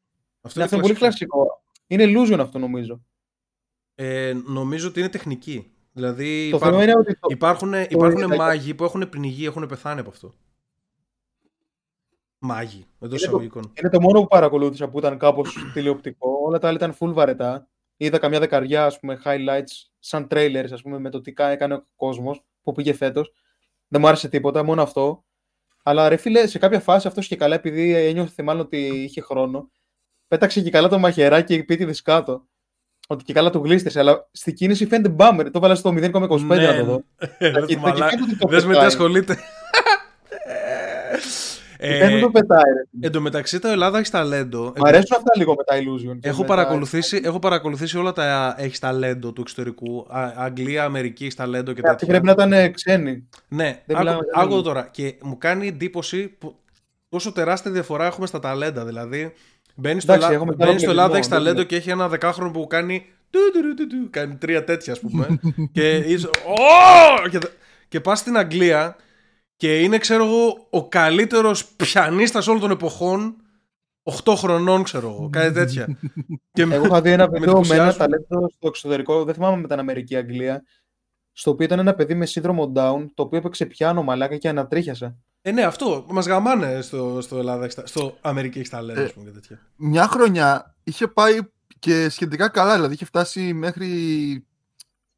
[0.42, 1.64] Αυτό Ναι, αυτό είναι πολύ κλασικό.
[1.88, 3.02] Είναι illusion αυτό νομίζω.
[3.96, 5.72] Ε, νομίζω ότι είναι τεχνική.
[5.94, 9.66] Δηλαδή Το υπάρχουν, θέμα είναι ότι το, υπάρχουν, υπάρχουν είναι- μάγοι που έχουν πνιγεί, έχουν
[9.68, 10.34] πεθάνει από αυτό.
[12.38, 13.72] Μάγοι, εντός Είναι το- εισαγωγικών.
[13.80, 16.30] είναι το μόνο που παρακολούθησα που ήταν κάπως τηλεοπτικό.
[16.46, 17.68] Όλα τα άλλα ήταν full βαρετά.
[17.98, 21.74] Είδα καμιά δεκαριά ας πούμε, highlights σαν trailers ας πούμε, με το τι κα- έκανε
[21.74, 23.34] ο κόσμος που πήγε φέτος.
[23.88, 25.26] Δεν μου άρεσε τίποτα, μόνο αυτό.
[25.84, 29.70] Αλλά ρε φίλε, σε κάποια φάση αυτός και καλά, επειδή ένιωθε μάλλον ότι είχε χρόνο,
[30.28, 32.48] πέταξε και καλά το μαχαιράκι επίτηδες κάτω.
[33.08, 35.52] Ότι και καλά του γλίστρησε, αλλά στη κίνηση φαίνεται μπάμερ.
[35.52, 37.04] Το βάλα στο 0,25 να το δω.
[37.38, 38.10] Ε, Τα ρε, κοι- τα μαλάκα.
[38.10, 38.86] κοιτάει ότι το Δες με τι πετάει.
[38.86, 39.38] ασχολείται.
[41.86, 42.62] Ε, ε, δεν το πετάει.
[42.74, 43.06] ρε.
[43.08, 44.74] εν τω μεταξύ το Ελλάδα έχει ταλέντο.
[44.78, 46.18] Μ' αρέσουν αυτά λίγο με τα illusion.
[46.22, 50.06] και Έχω με τα- παρακολουθήσει, έχω παρακολουθήσει όλα τα έχεις ταλέντο του εξωτερικού.
[50.10, 52.22] Α, Αγγλία, Αμερική έχεις ταλέντο και Ναι, Αυτοί τέτοια.
[52.22, 53.28] πρέπει να ήταν ε, ξένοι.
[53.48, 54.64] Ναι, Δεν άκου, μιλάμε για άκου λίγους.
[54.64, 54.88] τώρα.
[54.92, 56.56] Και μου κάνει εντύπωση που
[57.10, 58.86] πόσο τεράστια διαφορά έχουμε στα ταλέντα.
[58.86, 59.34] Δηλαδή,
[59.76, 60.42] μπαίνεις στο, Εντάξει, Ελλά...
[60.42, 61.68] έχουμε μπαίνεις στο Ελλάδα, έχεις δεν ταλέντο είναι.
[61.68, 63.06] και έχει ένα δεκάχρονο που κάνει.
[63.30, 65.28] του, του, του, του, του, κάνει τρία τέτοια, ας πούμε.
[65.74, 66.28] και είσαι.
[66.28, 67.38] «Ω!» και,
[67.88, 68.96] και πας στην Αγγλία
[69.64, 73.36] και είναι, ξέρω εγώ, ο καλύτερος πιανίστας όλων των εποχών.
[74.24, 75.88] 8 χρονών, ξέρω εγώ, κάτι τέτοια.
[76.54, 77.98] και με- Εγώ είχα δει ένα με βίντεο με ένα εντυπωσιάζουν.
[77.98, 80.64] ταλέντο στο εξωτερικό, δεν θυμάμαι με την Αμερική Αγγλία,
[81.32, 85.16] στο οποίο ήταν ένα παιδί με σύνδρομο Down, το οποίο έπαιξε πιάνο μαλάκα και ανατρίχιασε.
[85.42, 86.06] Ε, ναι, αυτό.
[86.10, 89.32] Μας γαμάνε στο, στο Ελλάδα, έχεις τα- στο Αμερική έχεις ταλέντο, Ε, ας πούμε, και
[89.32, 89.60] τέτοια.
[89.76, 91.38] Μια χρονιά είχε πάει
[91.80, 93.88] και σχετικά καλά, δηλαδή είχε φτάσει μέχρι.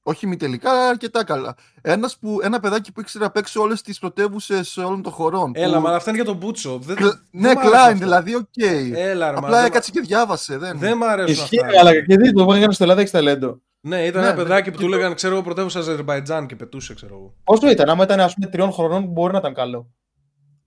[0.07, 1.55] Όχι μη τελικά, αλλά αρκετά καλά.
[1.81, 5.51] Ένας που, ένα παιδάκι που ήξερε απ' έξω όλες τις πρωτεύουσες όλων των χωρών.
[5.55, 5.81] Έλα, που...
[5.81, 6.79] μα αυτά είναι για τον Μπούτσο.
[6.83, 7.97] Δεν, Κλ- δεν Ναι, μ' άρεσε Klein, αυτό.
[7.97, 8.47] δηλαδή, οκ.
[8.93, 10.57] Έλα, ρε, μα, Απλά δεν, έκατσε και διάβασε.
[10.57, 10.79] Δεν...
[10.79, 11.79] δεν μ' αρέσουν Ισχύει, αυτά.
[11.79, 13.61] αλλά και δει το έκανε στο Ελλάδα έχεις ταλέντο.
[13.79, 16.45] Ναι, ήταν Ναι, ένα ναι, παιδάκι που και του το- έλεγαν, ξέρω εγώ, πρωτεύουσα Αζερβαϊτζάν
[16.47, 17.33] και πετούσε, ξέρω εγώ.
[17.43, 19.91] Πόσο ήταν, άμα ήταν ας πούμε τριών χρονών, μπορεί να ήταν καλό.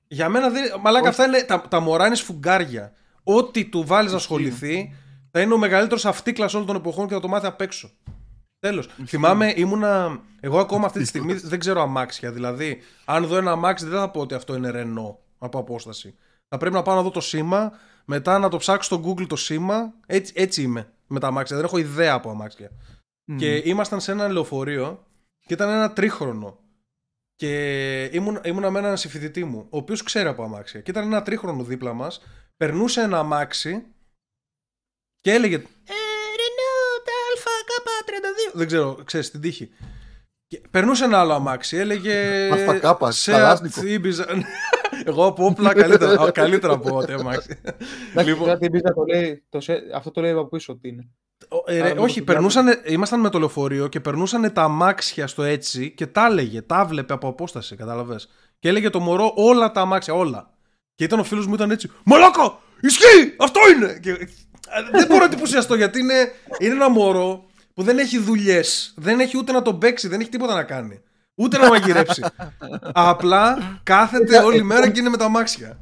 [0.08, 0.62] Για μένα, δεν...
[0.82, 1.08] μαλάκα, Όχι.
[1.08, 2.92] αυτά είναι τα, τα μωρά είναι σφουγγάρια.
[3.22, 4.94] Ό,τι του βάλεις να ασχοληθεί,
[5.30, 7.90] θα είναι ο μεγαλύτερος αυτίκλας όλων των εποχών και θα το μάθει απ' έξω.
[8.58, 8.88] Τέλος.
[9.06, 10.20] Θυμάμαι, ήμουνα.
[10.40, 12.32] Εγώ ακόμα αυτή τη στιγμή δεν ξέρω αμάξια.
[12.32, 16.14] Δηλαδή, αν δω ένα αμάξι, δεν θα πω ότι αυτό είναι Ρενό από απόσταση.
[16.48, 17.72] Θα πρέπει να πάω να δω το σήμα,
[18.04, 19.94] μετά να το ψάξω στο Google το σήμα.
[20.06, 21.56] Έτσι, έτσι είμαι με τα αμάξια.
[21.56, 22.70] Δεν έχω ιδέα από αμάξια.
[23.24, 23.36] Μμ.
[23.36, 25.06] Και ήμασταν σε ένα λεωφορείο
[25.46, 26.58] και ήταν ένα τρίχρονο.
[27.34, 30.80] Και ήμουν, ήμουνα με έναν συμφιδητή μου, ο οποίος ξέρει από αμάξια.
[30.80, 32.22] Και ήταν ένα τρίχρονο δίπλα μας.
[32.56, 33.86] Περνούσε ένα αμάξι
[35.20, 35.56] και έλεγε.
[35.56, 35.97] Ε, Renault ΑΚ32.
[38.58, 39.68] Δεν ξέρω, ξέρεις την τύχη.
[40.46, 42.48] Και περνούσε ένα άλλο αμάξι, έλεγε.
[42.82, 43.80] ΑΚ, «Seat καλάσνικο».
[43.84, 44.24] Ibiza».
[45.04, 47.60] Εγώ από όπλα καλύτερα, α, καλύτερα από ό,τι αμάξι.
[48.10, 48.46] Εντάξει, Λοιπόν.
[48.48, 51.08] κάτι η Ibiza το λέει, το σε- αυτό το λέει από πίσω ότι είναι.
[51.48, 54.62] Ο- ε, ρε, Άρα με όχι, το περνούσαν, ήμασταν με το λεωφορείο και περνούσαν τα
[54.62, 58.28] αμάξια στο έτσι και τα έλεγε, τα βλέπε από απόσταση, κατάλαβες.
[58.58, 60.50] Και έλεγε το μωρό όλα τα αμάξια, όλα.
[60.94, 62.58] Και ήταν ο φίλος μου, ήταν έτσι, Μαλάκα!
[62.80, 63.34] Ισχύει!
[63.38, 63.98] Αυτό είναι!
[64.02, 64.16] Και, ε,
[64.92, 67.46] δεν μπορώ να εντυπωσιαστώ γιατί είναι, είναι ένα μωρό
[67.78, 71.00] που δεν έχει δουλειές, δεν έχει ούτε να τον παίξει, δεν έχει τίποτα να κάνει.
[71.34, 72.22] Ούτε να μαγειρέψει.
[73.10, 75.78] Απλά κάθεται όλη μέρα και είναι με τα αμάξια.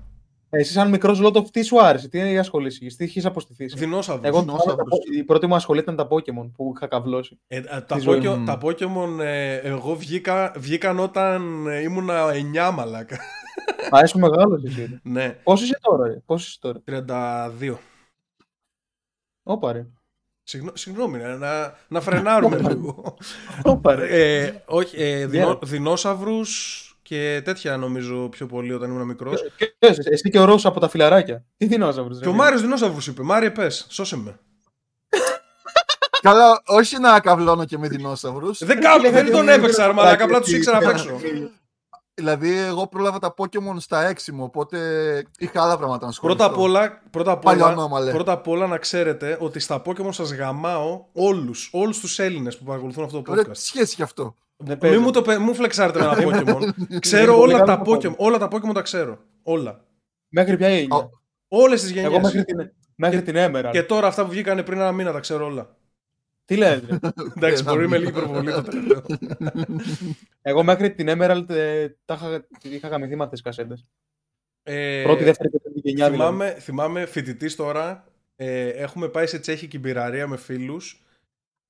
[0.50, 3.64] Εσύ, σαν μικρός λότο, τι σου άρεσε, τι ασχολήσει, τι έχεις αποστηθεί.
[3.66, 4.24] Δεινόσαυρος.
[4.26, 4.98] Εγώ Δεινόσαυρος.
[5.16, 7.38] η πρώτη μου ασχολή ήταν τα Pokémon που είχα καβλώσει.
[7.46, 8.44] Ε, α, τα, Τη ζωή Pokemon, μου.
[8.44, 12.24] τα Pokemon, ε, εγώ βγήκα, βγήκαν όταν ε, ήμουνα
[12.68, 13.16] 9 μαλάκα.
[13.90, 15.00] Α, είσαι μεγάλος εσύ.
[15.02, 16.80] ναι, Πόσος είσαι τώρα, ρε, πόσος είσαι τώρα;
[17.60, 17.74] 32.
[19.42, 19.86] Όπα ρε.
[20.48, 23.16] Συγγνώ- Συγγνώμη, ε, να, να φρενάρουμε λίγο.
[23.62, 24.06] Όπα ρε.
[24.44, 25.58] ε, όχι, ε, δεινό, Yeah.
[25.66, 29.42] δεινόσαυρους και τέτοια νομίζω πιο πολύ όταν ήμουν μικρός.
[29.56, 31.44] Και- εσύ- Εσύ και ο Ρώσος από τα φιλαράκια.
[31.56, 32.30] Τι δεινόσαυρος, Και ρε.
[32.30, 34.38] ο Μάριος δεινόσαυρους είπε, Μάριε πες, σώσε με.
[36.22, 38.64] Καλά, όχι να καβλώνω και με δεινόσαυρους.
[38.64, 40.82] Δεν, κάνω, λέγανε δεν τον ότι έπαιξα, ρε είναι μαλάκα, απλά μαλάκι, τους ήξερα απ'
[40.84, 41.20] τι έξω.
[42.18, 44.78] Δηλαδή, εγώ πρόλαβα τα Pokemon στα 6 μου, οπότε
[45.38, 46.38] είχα άλλα πράγματα να ασχοληθώ.
[46.38, 48.10] Πρώτα απ' όλα, πρώτα απ' όλα, Παλιονόμαλε.
[48.12, 52.64] πρώτα απ' όλα να ξέρετε ότι στα Pokemon σας γαμάω όλους, όλους τους Έλληνες που
[52.64, 53.52] παρακολουθούν αυτό το Ωραία, podcast.
[53.52, 55.00] τι σχέση έχει αυτό; Δεν Μην παίζω.
[55.00, 56.68] μου, το, πε- μου φλεξάρετε με ένα Pokemon.
[57.00, 59.18] ξέρω Είναι πολύ όλα τα, καλό Pokemon, όλα τα Pokemon τα ξέρω.
[59.42, 59.84] Όλα.
[60.28, 60.96] Μέχρι ποια γενιά.
[60.96, 61.10] Ο-
[61.48, 62.10] Όλες τις γενιές.
[62.12, 62.56] Εγώ μέχρι την,
[62.94, 63.70] μέχρι την Emerald.
[63.72, 65.76] Και τώρα αυτά που βγήκαν πριν ένα μήνα τα ξέρω όλα.
[66.46, 66.86] Τι λέτε.
[66.90, 66.98] ρε;
[67.36, 67.98] Εντάξει, Ένα μπορεί με μήνα.
[67.98, 69.02] λίγη υπερβολή το τελευταίο.
[70.42, 73.84] Εγώ μέχρι την Emerald ε, τα είχα, είχα γαμηθεί με αυτές τις κασέτες.
[74.62, 76.14] Ε, Πρώτη, δεύτερη, τρίτη γενιά δηλαδή.
[76.32, 78.04] θυμάμαι, θυμάμαι φοιτητής τώρα.
[78.36, 81.00] Ε, έχουμε πάει σε τσέχικη μπειραρία με φίλους.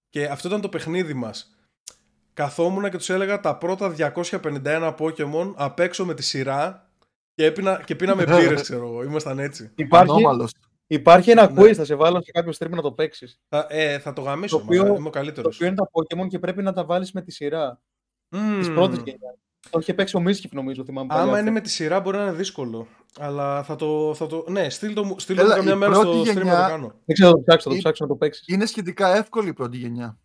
[0.09, 1.57] Και αυτό ήταν το παιχνίδι μας.
[2.35, 6.91] Καθόμουν και τους έλεγα τα πρώτα 251 Pokémon απ' έξω με τη σειρά.
[7.35, 9.03] Και, έπινα, και πίναμε μπύρες, ξέρω εγώ.
[9.03, 9.70] Ήμασταν έτσι.
[9.74, 10.53] Υπάρχει, Ανώμαλος.
[10.87, 11.62] Υπάρχει ένα Ναι.
[11.62, 13.41] quiz, θα σε βάλω σε κάποιο stream να το παίξεις.
[13.49, 15.51] Θα, ε, θα το γαμίσω, Το οποίο- μα, είμαι ο Το καλύτερο.
[15.55, 17.80] οποίο είναι τα Pokémon και πρέπει να τα βάλεις με τη σειρά.
[18.59, 19.34] Της πρώτης γενιάς.
[19.70, 21.07] Το είχε παίξει ο Μίσκιφ νομίζω, θυμάμαι.
[21.09, 21.43] παλιά Άμα αυτό.
[21.45, 22.87] είναι με τη σειρά μπορεί να είναι δύσκολο.
[23.18, 24.14] Αλλά θα το.
[24.14, 26.20] Θα το ναι, στείλ το, μου- στείλ το Έλα, μου καμιά η μέρα πρώτη στο
[26.20, 26.87] stream να γενιά- το κάνω.
[27.05, 28.45] Δεν ξέρω, θα το ψάξω, θα το Η- ψάξω να το παίξεις.
[28.49, 30.18] Είναι σχετικά εύκολη η πρώτη γενιά.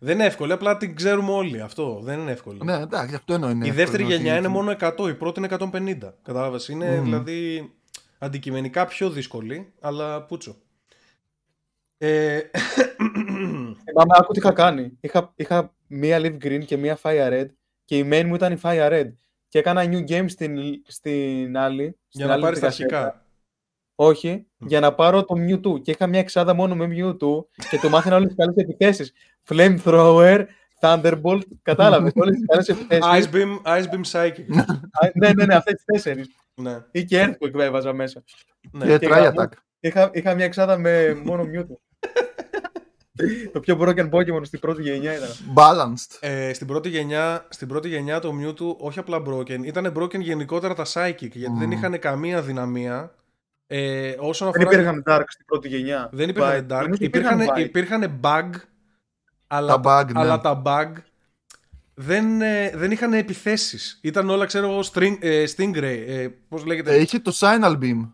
[0.00, 2.00] Δεν είναι εύκολο, απλά την ξέρουμε όλοι αυτό.
[2.02, 2.64] Δεν είναι εύκολο.
[2.64, 3.64] Ναι, εντάξει, αυτό εννοώ είναι.
[3.64, 6.14] η εύκολο, δεύτερη ότι- γενιά είναι μόνο 100, η πρώτη είναι 150.
[6.22, 7.04] Κατάλαβες, είναι Μμμ.
[7.04, 7.70] δηλαδή
[8.18, 10.56] αντικειμενικά πιο δύσκολη, αλλά πούτσο.
[11.98, 12.40] Ε,
[13.84, 14.98] Θυμάμαι, άκου τι είχα κάνει.
[15.00, 17.46] Είχα, είχα μία Leaf Green και μία Fire Red
[17.84, 19.12] και η main μου ήταν η Fire Red.
[19.48, 21.82] Και έκανα new game στην, στην άλλη.
[21.84, 22.98] για στην να άλλη πάρεις τα τη κασέτα.
[22.98, 23.26] αρχικά.
[23.94, 25.82] Όχι, για να πάρω το Mewtwo.
[25.82, 29.12] Και είχα μια εξάδα μόνο με Mewtwo και του μάθαινα όλες τις καλές επιθέσεις.
[29.48, 30.44] Flamethrower,
[30.80, 33.28] Thunderbolt, κατάλαβες, όλες τις καλές επιθέσεις.
[33.30, 34.44] Ice Beam, Ice Beam Psychic.
[34.92, 36.28] Α, ναι, ναι, ναι, αυτές τις τέσσερις.
[36.58, 38.22] Ναι, Ή και Earthquake έβαζα μέσα.
[38.72, 38.86] ναι.
[38.86, 39.32] Και Και try γάμο.
[39.42, 39.52] attack.
[39.80, 41.76] Είχα, είχα μια εξάδα με μόνο Mewtwo.
[43.52, 45.28] το πιο broken Pokemon στην πρώτη γενιά ήταν.
[45.54, 46.16] Balanced.
[46.20, 50.74] Ε, στην, πρώτη γενιά, στην πρώτη γενιά το Mewtwo όχι απλά broken, ήταν broken γενικότερα
[50.74, 51.70] τα Psychic, γιατί δεν Μμμ.
[51.72, 53.14] είχαν καμία δυναμία.
[53.66, 54.76] Ε, όσον Δεν αφορά...
[54.76, 56.08] υπήρχαν Dark στην πρώτη γενιά.
[56.12, 56.72] Δεν υπήρχαν Bite.
[56.72, 57.58] dark, Νομίζω υπήρχαν, Bite.
[57.58, 58.50] υπήρχαν bug,
[59.46, 60.20] αλλά Τα bug, ναι.
[60.20, 60.92] αλλά τα bug
[62.00, 63.98] δεν, ε, δεν είχαν επιθέσεις.
[64.02, 68.10] Ήταν όλα, ξέρω εγώ, string, ε, Stingray, ε, πώς λέγεται; Ε, είχε το Signal Beam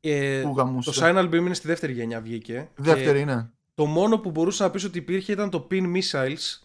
[0.00, 0.90] ε, που γαμούσε.
[0.90, 2.70] το Signal Beam είναι στη δεύτερη γενιά βγήκε.
[2.76, 3.50] Δεύτερη Και είναι.
[3.74, 6.58] το μόνο που μπορούσε να πεις ότι υπήρχε ήταν το Pin Missiles,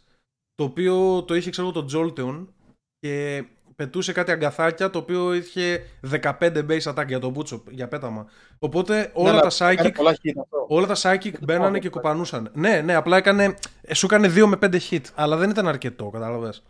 [0.56, 2.45] το οποίο το είχε, ξέρω εγώ, το Jolteon
[2.99, 3.43] και
[3.76, 8.26] πετούσε κάτι αγκαθάκια, το οποίο είχε 15 base attack για τον Butchop, για πέταμα.
[8.59, 10.65] Οπότε όλα Ναι, τα αλλά έκανε Psychic πολλά hit αυτό.
[10.67, 11.80] Όλα τα psychic μπαίνανε αυτό.
[11.80, 12.51] και κοπανούσαν.
[12.53, 16.09] Ναι, ναι, απλά έκανε, ε, σου έκανε 2 με 5 hit, αλλά δεν ήταν αρκετό,
[16.09, 16.63] κατάλαβες.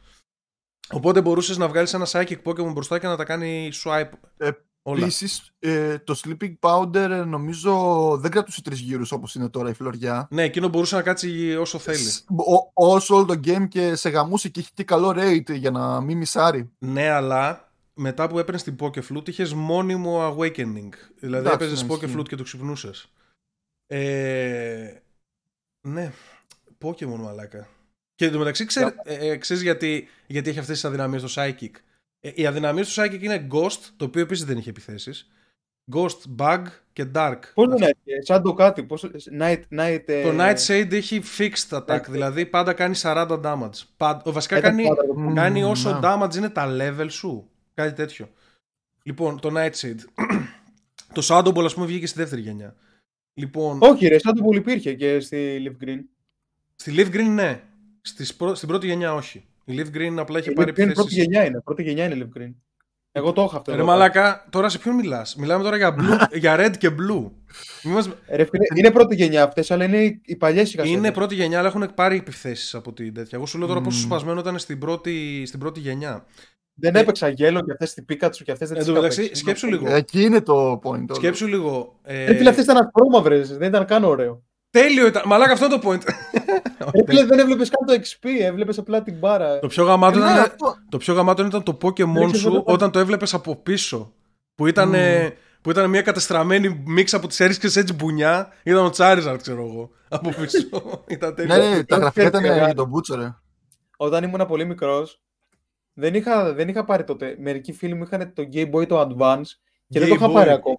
[0.90, 4.10] Οπότε μπορούσες να βγάλεις ένα psychic Pokémon μπροστά και να τα κάνει swipe.
[4.38, 4.54] Ε, όλα.
[4.88, 7.74] Επίσης, ε, το Sleeping Powder ε, νομίζω
[8.22, 10.28] δεν κρατούσε τρεις γύρους όπως είναι τώρα η φλωριά.
[10.32, 11.98] Ναι, εκείνο μπορούσε να κάτσει όσο θέλει.
[11.98, 15.72] Σ- ο- όσο όλο το game και σε γαμούσε και είχε και καλό rate για
[15.72, 16.72] να μην μισάρει.
[16.78, 20.90] Ναι, αλλά μετά που έπαιρνες την Pokeflute είχες μόνιμο awakening.
[21.20, 22.22] Δηλαδή Εντάξει, έπαιζες ναι, Pokeflute ισχύει.
[22.24, 23.10] και το ξυπνούσες.
[23.88, 24.94] Ε,
[25.82, 26.12] ναι,
[26.84, 27.68] Pokemon μαλάκα.
[28.16, 31.70] Και εντωμεταξύ ξέρει, ε, ε, ξέρεις γιατί, γιατί έχει αυτές τις αδυναμίες στο Psychic;
[32.26, 35.30] Ε, οι αδυναμίε του Psychic είναι Ghost, το οποίο επίσης δεν είχε επιθέσεις.
[35.96, 36.64] Ghost, Bug
[36.94, 37.40] και Dark.
[37.54, 39.06] Πώς δεν έχει, σαν το κάτι, πώς,
[39.40, 42.06] night, night, ε, Το Night Shade έχει fixed attack, Night Shade.
[42.10, 43.82] δηλαδή πάντα κάνει 40 damage.
[43.98, 46.00] Πάντα, βασικά ήταν κάνει, πάντα το Μμμ, κάνει όσο ναι.
[46.04, 47.50] damage είναι τα level σου.
[47.74, 48.30] Κάτι τέτοιο.
[49.04, 50.00] Λοιπόν, το Night Shade.
[51.16, 52.76] το Shadow Ball, ας πούμε, βγήκε στη δεύτερη γενιά.
[53.34, 56.00] Λοιπόν, Όχι ρε, σαν το που υπήρχε και στη Leaf Green.
[56.76, 57.62] στη Leaf Green ναι.
[58.02, 59.46] Στις πρω- Στην πρώτη γενιά όχι.
[59.66, 61.18] Η Leaf Green απλά είχε Η πάρει Leaf Green πρώτη επιθέσεις.
[61.18, 62.54] γενιά είναι, πρώτη γενιά είναι Leaf Green.
[63.12, 63.72] Εγώ το έχω αυτό.
[63.72, 63.86] Ρε εδώ.
[63.86, 67.32] μαλάκα, τώρα σε ποιον μιλάς; Μιλάμε τώρα για, blue, για red και blue.
[67.84, 70.76] Μη μας- Ε, Ρε, φίλε, είναι πρώτη γενιά αυτές, αλλά είναι οι- οι παλιές οι
[70.76, 70.98] κασέτες.
[70.98, 73.38] Είναι πρώτη γενιά, αλλά έχουν πάρει επιθέσεις από την τέτοια.
[73.38, 73.86] Εγώ σου λέω τώρα Μμμ.
[73.86, 76.26] πόσο σπασμένο ήταν στην πρώτη, στην πρώτη γενιά.
[76.78, 79.68] Δεν έπαιξα γέλο και αυτές την Πίκατσου και αυτές δεν Εν τις τω μεταξύ, σκέψου
[79.68, 79.90] λίγο.
[79.96, 80.92] Εκεί είναι το point.
[81.06, 81.14] όλο.
[81.14, 82.00] Σκέψου λίγο.
[82.04, 84.44] Ε, Ρε φίλε, αυτές ήταν ασπρόμαυρε, δεν ήταν καν ωραίο.
[84.80, 85.24] Τέλειο ήταν.
[85.26, 86.02] Μαλάκα, αυτό είναι το point.
[86.96, 89.60] Ρε φίλε, δεν έβλεπες καν το XP, έβλεπες απλά την μπάρα.
[89.60, 92.48] το, πιο γαμάτο Ε, ναι, ήταν, αυτό- το πιο γαμάτο ήταν το Pokémon Ρίξε σου
[92.48, 94.14] εδώ το- όταν το έβλεπες από πίσω.
[94.56, 95.28] Που ήταν, Μμμ.
[95.62, 98.54] που ήταν μια κατεστραμμένη μίξ από τις έρισκες έτσι μπουνιά.
[98.64, 99.90] Ήταν ο Charizard, ξέρω εγώ.
[100.10, 100.58] Από πίσω.
[101.08, 101.70] ήταν Ναι, τέλειο.
[101.70, 103.36] ναι, τα γραφεία ήταν Ξέρετε, για τον Μπούτσο, ρε.
[103.98, 105.22] Όταν ήμουν πολύ μικρός,
[105.94, 107.36] δεν είχα, δεν είχα πάρει τότε.
[107.40, 109.42] Μερικοί φίλοι μου είχαν το Game Boy το Advance
[109.88, 110.34] και δεν το Game είχα Boy.
[110.34, 110.78] πάρει ακόμα.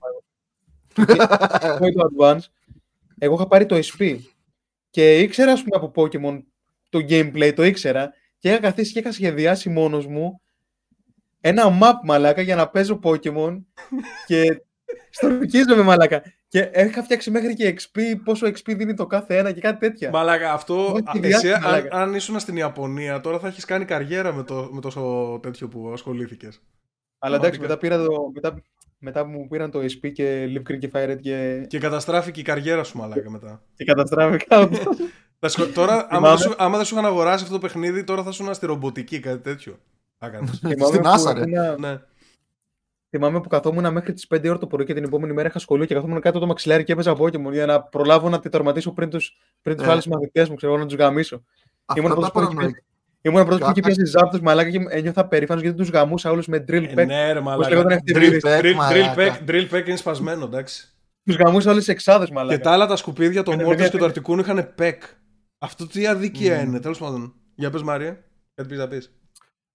[0.95, 2.45] Το Game Boy το Advance.
[3.19, 4.19] Εγώ είχα πάρει το SP.
[4.91, 6.43] Και ήξερα, ας πούμε, από Pokemon
[6.89, 8.13] το gameplay, το ήξερα.
[8.39, 10.41] Και είχα καθίσει και είχα σχεδιάσει μόνος μου
[11.41, 13.63] ένα map μαλάκα για να παίζω Pokemon.
[14.27, 14.63] και
[15.11, 16.23] στορκίζομαι μαλάκα.
[16.49, 20.11] Και είχα φτιάξει μέχρι και XP, πόσο XP δίνει το κάθε ένα και κάτι τέτοια.
[20.11, 20.93] Μαλάκα, αυτό.
[20.93, 21.97] Όχι, α, σχεδιάστηκε, εσύ, αν, μαλάκα.
[21.97, 25.91] αν ήσουν στην Ιαπωνία, τώρα θα έχεις κάνει καριέρα με, το, με τόσο τέτοιο που
[25.93, 26.63] ασχολήθηκες.
[27.19, 27.87] Αλλά εντάξει, Πραγματικά.
[27.89, 28.63] μετά, πήρα το, μετά,
[28.99, 32.43] μετά μου πήραν το SP και Live Green και Fire Red και, Και καταστράφηκε η
[32.43, 33.63] καριέρα σου, μαλάκα μετά.
[33.75, 34.69] και καταστράφηκα.
[35.41, 36.29] Θα σχολ- τώρα, άμα Θυμάμαι.
[36.29, 39.21] δεν, σου, άμα δεν σου είχαν αγοράσει αυτό το παιχνίδι, τώρα θα ήσουν στη ρομποτική,
[39.21, 39.79] κάτι τέτοιο.
[40.19, 40.59] Θα κάνεις.
[40.59, 41.41] θυμάμαι, Στην που Άσα, ρε.
[41.41, 42.01] ήμουνα- ναι.
[43.11, 45.85] θυμάμαι που καθόμουν μέχρι τις 5 ώρα το πρωί και την επόμενη μέρα είχα σχολείο
[45.87, 49.11] και καθόμουν κάτω το μαξιλάρι και έπαιζα Pokemon για να προλάβω να τη τερματίσω πριν
[49.11, 49.19] του
[49.63, 49.93] πριν τους Ναι.
[49.93, 51.43] άλλους μαθητές μου, ξέρω να τους γαμίσω.
[51.97, 52.81] Ήμουν Αυτά τα πρώτος που είχε παρανοϊκά.
[53.29, 56.47] Ήμουν πρώτος που Κα- είχε πιάσει ζάπτου μαλάκα και ένιωθα περήφανος γιατί τους γαμούσα όλους
[56.47, 57.07] με drill Ε, pack.
[57.07, 57.69] ναι, ρε Πώς μαλάκα.
[57.69, 58.41] λέγονταν αυτή η Drill, ρύθμιση.
[58.47, 59.15] pack, drill, drill, μαλάκα.
[59.17, 60.89] pack, drill pack είναι σπασμένο, εντάξει.
[61.25, 62.61] Τους γαμούσα όλες τι εξάδες Και μαλάκα.
[62.61, 64.05] τα άλλα τα σκουπίδια, το Ναι, Μόρτος ναι, και το ναι.
[64.05, 64.95] Αρτικούν είχαν pack.
[65.59, 66.69] Αυτό τι αδικία Μμμ.
[66.69, 67.35] είναι, τέλος πάντων.
[67.55, 68.25] Για πες Μάρια,
[68.55, 69.13] κάτι πεις να πεις.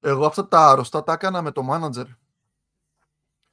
[0.01, 2.05] Εγώ αυτά τα αρρωστά τα έκανα με το manager.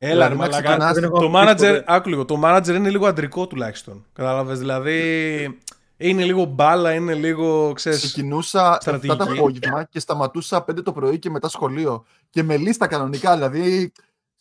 [0.01, 0.63] Έλα ρε Δηλαδή, να μαλάκα.
[0.63, 1.85] ξεκινάς- Δεν έχω Το πει manager, ποτέ.
[1.87, 4.07] άκου λίγο, το manager είναι λίγο αντρικό τουλάχιστον.
[4.13, 5.59] Κατάλαβες, δηλαδή
[5.99, 9.19] είναι λίγο μπάλα, είναι λίγο, ξέρεις, Ξεκινούσα 7 στρατηγική.
[9.19, 12.05] το απόγευμα και σταματούσα 5 το πρωί και μετά σχολείο.
[12.31, 13.93] Και με λίστα κανονικά, δηλαδή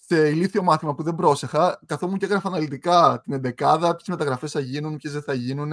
[0.07, 4.59] σε ηλίθιο μάθημα που δεν πρόσεχα, καθόμουν και έγραφα αναλυτικά την εντεκάδα, ποιες μεταγραφές θα
[4.59, 5.69] γίνουν, ποιες δεν θα γίνουν,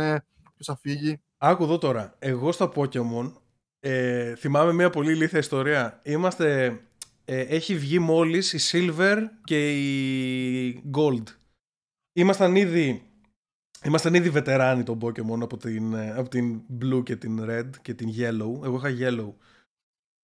[0.54, 1.20] ποιος θα φύγει.
[1.38, 2.14] Άκου εδώ τώρα.
[2.18, 3.32] Εγώ στα Pokemon
[3.80, 6.00] ε, θυμάμαι μια πολύ ηλίθια ιστορία.
[6.02, 6.78] Είμαστε.
[7.24, 11.22] Ε, έχει βγει μόλις η Silver και η Gold.
[12.12, 13.02] Ήμασταν ήδη,
[13.84, 17.94] ήμασταν ήδη βετεράνοι των Pokemon από την, ε, από την Blue και την Red και
[17.94, 18.64] την Yellow.
[18.64, 19.32] Εγώ είχα Yellow.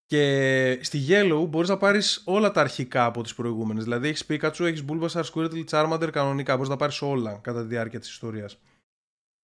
[0.06, 3.84] Και στη Yellow μπορείς να πάρεις όλα τα αρχικά από τις προηγούμενες.
[3.84, 6.54] Δηλαδή έχεις Pikachu, έχεις Bulbasaur, Squirtle, Charmander κανονικά.
[6.54, 8.58] Μπορείς να πάρεις όλα κατά τη διάρκεια της ιστορίας.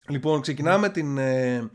[0.09, 1.19] Λοιπόν, ξεκινάμε την...
[1.19, 1.71] ε,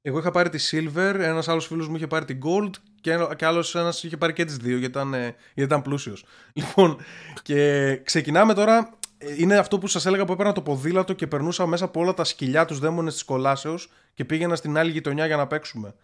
[0.00, 2.70] εγώ είχα πάρει τη Silver, ένας άλλος φίλος μου είχε πάρει την Gold
[3.00, 5.82] και, ένα- και άλλος ένας είχε πάρει και τις δύο γιατί ήταν, ε, γιατί ήταν
[5.82, 6.24] πλούσιος.
[6.52, 6.96] Λοιπόν,
[7.42, 8.95] και ξεκινάμε τώρα...
[9.18, 12.14] ε, Είναι αυτό που σας έλεγα που έπαιρνα το ποδήλατο και περνούσα μέσα από όλα
[12.14, 15.94] τα σκυλιά τους δαίμονες της κολάσεως και πήγαινα στην άλλη γειτονιά για να παίξουμε.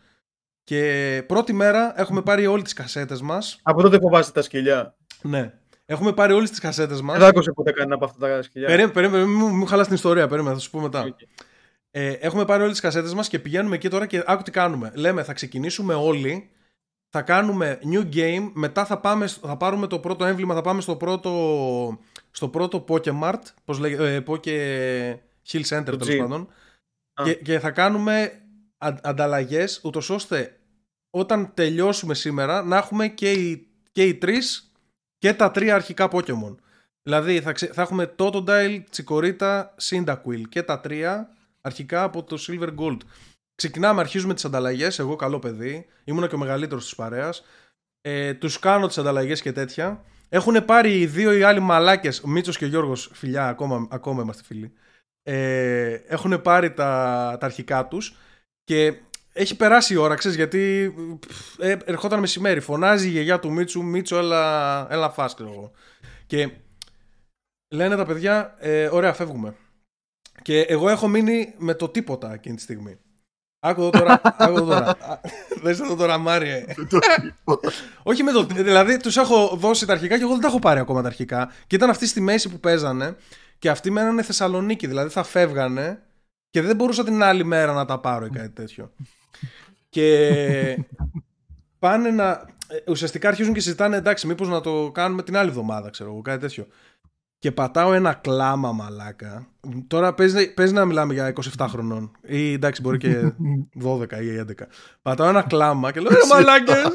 [0.65, 3.59] Και πρώτη μέρα έχουμε πάρει όλες τις κασέτες μας.
[3.63, 4.97] Από τότε φοβάστε τα σκυλιά.
[5.23, 5.53] Ναι.
[5.87, 7.19] Έχουμε πάρει όλες τις κασέτες μας.
[7.19, 8.67] Δεν άκουσε ποτέ κανένα από αυτά τα σκυλιά.
[8.67, 11.03] Περίμενε, περίμενε, μην μου- μην μου χαλάς την ιστορία, περίμενε, θα σου πω μετά.
[11.03, 11.19] Οκ.
[11.91, 14.93] Ε, έχουμε πάρει όλες τις κασέτες μας και πηγαίνουμε εκεί τώρα και άκου τι κάνουμε.
[14.95, 16.51] Λέμε θα ξεκινήσουμε όλοι,
[17.15, 20.97] θα κάνουμε new game, μετά θα, πάμε, θα πάρουμε το πρώτο έμβλημα, θα πάμε στο
[20.97, 21.99] πρώτο,
[22.31, 24.49] στο πρώτο Pokemart, πώς λέγεται, ε, Poke
[25.49, 26.19] Hill Center τέλος G.
[26.19, 26.49] πάντων,
[27.15, 27.25] Α.
[27.25, 28.41] και, και θα κάνουμε
[28.79, 30.57] αν, ανταλλαγές, ούτως ώστε
[31.11, 34.73] όταν τελειώσουμε σήμερα να έχουμε και οι, και οι τρεις
[35.19, 36.55] και τα τρία αρχικά Pokemon.
[37.03, 41.29] Δηλαδή θα, ξε- θα έχουμε Totodile, Chikorita, Cyndaquil και τα τρία
[41.61, 42.97] αρχικά από το Silver Gold.
[43.63, 47.45] Ξεκινάμε, αρχίζουμε τις ανταλλαγές, εγώ καλό παιδί, ήμουνα και ο μεγαλύτερος της παρέας.
[48.01, 50.05] Ε, τους κάνω τις ανταλλαγές και τέτοια.
[50.29, 54.23] Έχουν πάρει οι δύο οι άλλοι μαλάκες, ο Μίτσος και ο Γιώργος, φιλιά, ακόμα, ακόμα
[54.23, 54.73] είμαστε φίλοι.
[55.23, 58.17] Ε, έχουν πάρει τα, τα αρχικά τους
[58.65, 58.95] και
[59.33, 60.95] έχει περάσει η ώρα, ξέρεις, γιατί
[61.27, 62.61] πφ, ε, ερχόταν μεσημέρι.
[62.61, 65.71] Φωνάζει η γιαγιά του Μίτσου, Μίτσο, έλα, έλα φας, ξέρω εγώ.
[66.27, 66.51] Και
[67.75, 69.55] λένε τα παιδιά, ε, ωραία, φεύγουμε.
[70.43, 72.99] Και εγώ έχω μείνει με το τίποτα εκείνη τη στιγμή.
[73.65, 74.21] Άκου εδώ τώρα.
[74.23, 74.97] άκου εδώ τώρα.
[75.63, 76.65] Δες εδώ τώρα, Μάριε.
[76.91, 77.71] Το τίποτα.
[78.03, 78.43] Όχι με το.
[78.45, 81.53] Δηλαδή, τους έχω δώσει τα αρχικά και εγώ δεν τα έχω πάρει ακόμα τα αρχικά.
[81.67, 83.17] Και ήταν αυτοί στη μέση που παίζανε
[83.59, 84.87] και αυτοί μένανε Θεσσαλονίκη.
[84.87, 86.03] Δηλαδή, θα φεύγανε
[86.51, 88.93] και δεν μπορούσα την άλλη μέρα να τα πάρω ή κάτι τέτοιο.
[89.89, 90.87] και
[91.79, 92.31] πάνε να.
[92.69, 96.23] ε, Ουσιαστικά αρχίζουν και συζητάνε εντάξει, μήπως να το κάνουμε την άλλη εβδομάδα, ξέρω εγώ,
[96.23, 96.67] κάτι τέτοιο.
[97.43, 99.47] Και πατάω ένα κλάμα μαλάκα.
[99.87, 102.11] Τώρα παίζει, παίζει να μιλάμε για 27 χρονών.
[102.23, 103.33] Ή εντάξει, μπορεί και
[103.87, 104.65] 12 ή 11.
[105.03, 106.77] Πατάω ένα κλάμα και λέω ρε μαλάκες.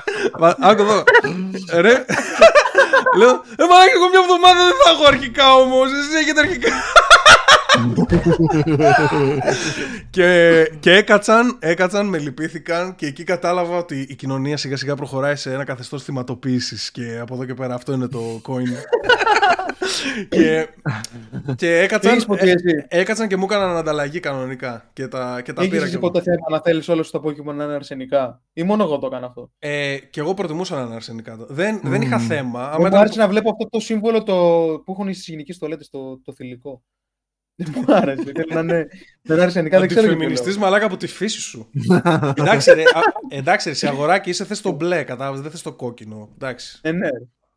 [0.40, 1.02] Μα, Άκου εδώ.
[1.80, 2.04] Ρε,
[3.18, 5.88] Λέω, ε, μαλάκα, εγώ μια εβδομάδα δεν θα έχω αρχικά όμως.
[5.92, 6.68] Εσεί έχετε αρχικά.
[10.10, 15.36] Και, και έκατσαν, έκατσαν, με λυπήθηκαν και εκεί κατάλαβα ότι η κοινωνία σιγά σιγά προχωράει
[15.36, 18.68] σε ένα καθεστώς θυματοποίησης και από εδώ και πέρα αυτό είναι το coin.
[20.28, 20.68] και,
[21.56, 25.52] και έκατσαν, Έχεις ποτέ εσύ; ε, έκατσαν και μου έκαναν ανταλλαγή κανονικά και τα, και
[25.52, 26.10] τα πήρα Έχεις και εσύ εγώ.
[26.10, 29.26] ποτέ θέμα να θέλεις όλο στο Pokemon να είναι αρσενικά; Ή μόνο εγώ το έκανα
[29.26, 31.36] αυτό; Ε, και εγώ προτιμούσα να είναι αρσενικά.
[31.48, 32.26] Δεν, δεν είχα Μμμ.
[32.26, 32.60] θέμα.
[32.60, 34.34] Άμα Εγώ μου ήταν- άρεσε να βλέπω αυτό το σύμβολο το...
[34.84, 36.82] που έχουν οι συγγενικοί στολέτες, το, το θηλυκό.
[37.56, 38.22] Δεν μου άρεσε.
[38.22, 38.88] Θέλω να είναι,
[39.22, 40.00] να είναι αρσενικά, δεν ξέρω γιατί.
[40.00, 40.10] το λέω.
[40.12, 41.68] Αντιφεμινιστής μαλάκα από τη φύση σου.
[42.36, 45.72] εντάξει, ρε, α, εντάξει, ρε, σε αγοράκι είσαι θες το μπλε, κατάλαβες, δεν θες το
[45.72, 46.28] κόκκινο.
[46.34, 46.78] Εντάξει.
[46.82, 47.08] Ε, ναι.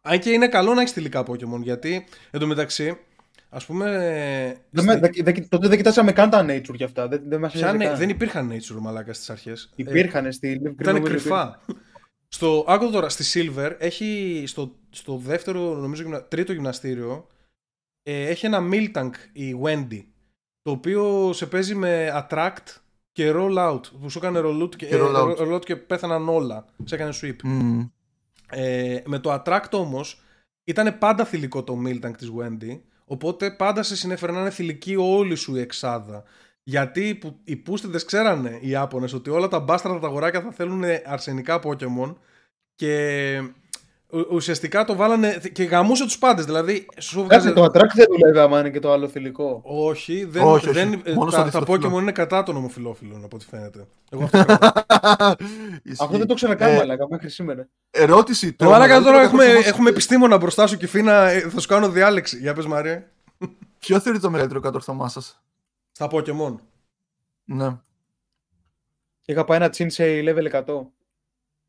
[0.02, 2.98] Αν και είναι καλό να έχεις θηλυκά Pokémon, γιατί εντωμεταξύ,
[3.50, 3.90] ας πούμε.
[4.70, 7.08] Δεν, στη- με- δεν- δεν- τότε δεν κοιτάσαμε καν τα nature για αυτά.
[7.08, 7.98] Δεν, δεν μας ποια νοιάζει ναι, καν.
[7.98, 9.70] δεν υπήρχαν nature μαλάκα στις αρχές.
[9.76, 11.60] Υπήρχαν στη Live Green Ήταν νομίζω κρυφά.
[12.28, 13.24] στο, άκου τώρα, στη
[13.56, 17.39] Silver έχει στο, στο δεύτερο, νομίζω, γυμνα- τρίτο γυμναστήριο ε,
[18.04, 20.04] έχει ένα Miltank η Wendy
[20.62, 22.66] το οποίο σε παίζει με attract
[23.12, 25.38] και roll out που σου έκανε roll out και, Και ε, roll out.
[25.38, 27.88] roll out και πέθαναν όλα σε έκανε sweep Μμμ.
[28.50, 30.22] ε, με το attract όμως
[30.64, 35.36] ήταν πάντα θηλυκό το Miltank της Wendy οπότε πάντα σε συνέφερε να είναι θηλυκή όλη
[35.36, 36.24] σου η εξάδα
[36.64, 40.84] γιατί που, οι πούστιδες ξέρανε οι Ιάπωνες ότι όλα τα μπάστρατα τα αγοράκια θα θέλουν
[41.06, 42.16] αρσενικά Pokemon
[42.76, 43.54] και ου-
[44.32, 47.52] ουσιαστικά το βάλανε και γαμούσε τους πάντες δηλαδή σου Κάτσε, βγάζε...
[47.52, 49.62] το attract δεν δουλεύει άμα είναι και το άλλο θηλυκό.
[49.64, 50.74] Όχι, δεν, Όχι, όχι.
[50.80, 51.96] δεν, ε, Μόνο τα, στο τα αντιφυλόφιλο.
[51.98, 53.86] Pokemon είναι κατά των ομοφυλόφιλων από ό,τι φαίνεται.
[54.10, 55.34] Εγώ αυτό κρατάω.
[55.84, 56.04] Ισχύει.
[56.04, 57.68] Αυτό δεν το ξανακάνω, Ε, μαλάκα, μέχρι σήμερα.
[57.92, 58.48] Ερώτηση.
[58.48, 61.60] Ε, το Μαλάκα μεγαλύτερο τώρα έχουμε, κατόρθωμα- έχουμε επιστήμονα μπροστά σου και φίνα, ε, θα
[61.60, 62.38] σου κάνω διάλεξη.
[62.38, 63.12] Για πες Μάρια.
[63.80, 65.42] Ποιο θεωρείτε το μεγαλύτερο κατόρθωμά σας;
[65.92, 66.56] Στα Pokemon.
[67.44, 67.78] Ναι.
[69.26, 70.64] Είχα πάει ένα Chinsei level 100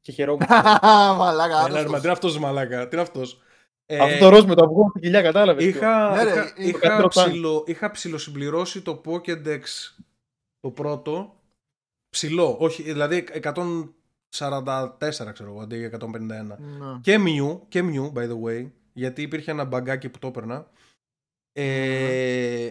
[0.01, 0.47] και χαιρόμουν.
[1.19, 1.59] Μαλάκα.
[1.59, 1.91] Έλα ρε, άρρωστος.
[1.91, 2.89] μα τι είναι αυτός μαλάκα.
[2.89, 3.41] Τι είναι αυτός;
[3.87, 5.65] Ε, Αυτό το ροζ με το αυγό στην κοιλιά, κατάλαβες.
[5.65, 7.25] είχα, Ναι, ρε, είχα, είναι είχα, καλύτερο plan.
[7.29, 9.61] ψηλο, είχα ψηλοσυμπληρώσει το Pokédex
[10.61, 11.35] το πρώτο.
[12.11, 16.27] Ψηλό, όχι, δηλαδή 144 ξέρω εγώ, αντί για 151.
[16.27, 16.99] Ναι.
[17.01, 20.67] Και Mew, και Mew, by the way, γιατί υπήρχε ένα μπαγκάκι που το έπαιρνα.
[21.53, 22.71] Ε,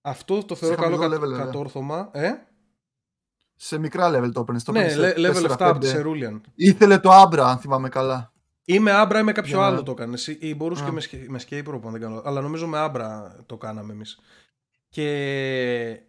[0.00, 1.44] αυτό το θεωρώ Σε καλό χαμηλό κα- level, βέβαια.
[1.44, 2.10] κατόρθωμα.
[2.12, 2.32] Ε;
[3.62, 4.66] Σε μικρά level το έπαιρνες.
[4.66, 6.40] Ναι, le- level 7 από τη Cerulean.
[6.54, 8.32] Ήθελε το Άμπρα, αν θυμάμαι καλά.
[8.64, 10.18] Ή με Άμπρα ή με κάποιο Για να- άλλο το έκανε.
[10.38, 10.88] Ή μπορούσες Α.
[10.88, 12.22] και με, Sca- με Escape Rope, αν δεν κάνω.
[12.24, 14.18] Αλλά νομίζω με Άμπρα το κάναμε εμείς.
[14.88, 16.00] Και,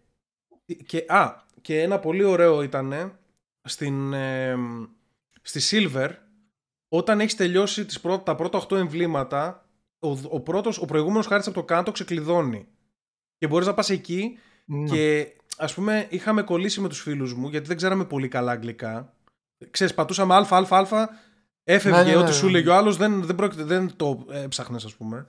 [0.86, 1.04] και.
[1.08, 3.18] Α, και ένα πολύ ωραίο ήταν
[3.62, 4.56] στην, ε,
[5.42, 6.08] στη Silver,
[6.88, 9.66] όταν έχεις τελειώσει τις πρώτα, τα πρώτα 8 εμβλήματα,
[9.98, 12.66] ο, ο, πρώτος, ο προηγούμενος χάρτης από το κάτω ξεκλειδώνει.
[13.38, 14.88] Και μπορείς να πας εκεί Ναι.
[14.88, 19.12] και ας πούμε είχαμε κολλήσει με τους φίλους μου γιατί δεν ξέραμε πολύ καλά αγγλικά.
[19.70, 21.08] Ξέρεις, πατούσαμε α, α, α,
[21.64, 22.50] έφευγε Ναι, ναι, ναι, ό,τι σου ναι.
[22.52, 25.26] λέγει ο άλλος, δεν, δεν, πρόκειται, δεν το έψαχνες ας πούμε.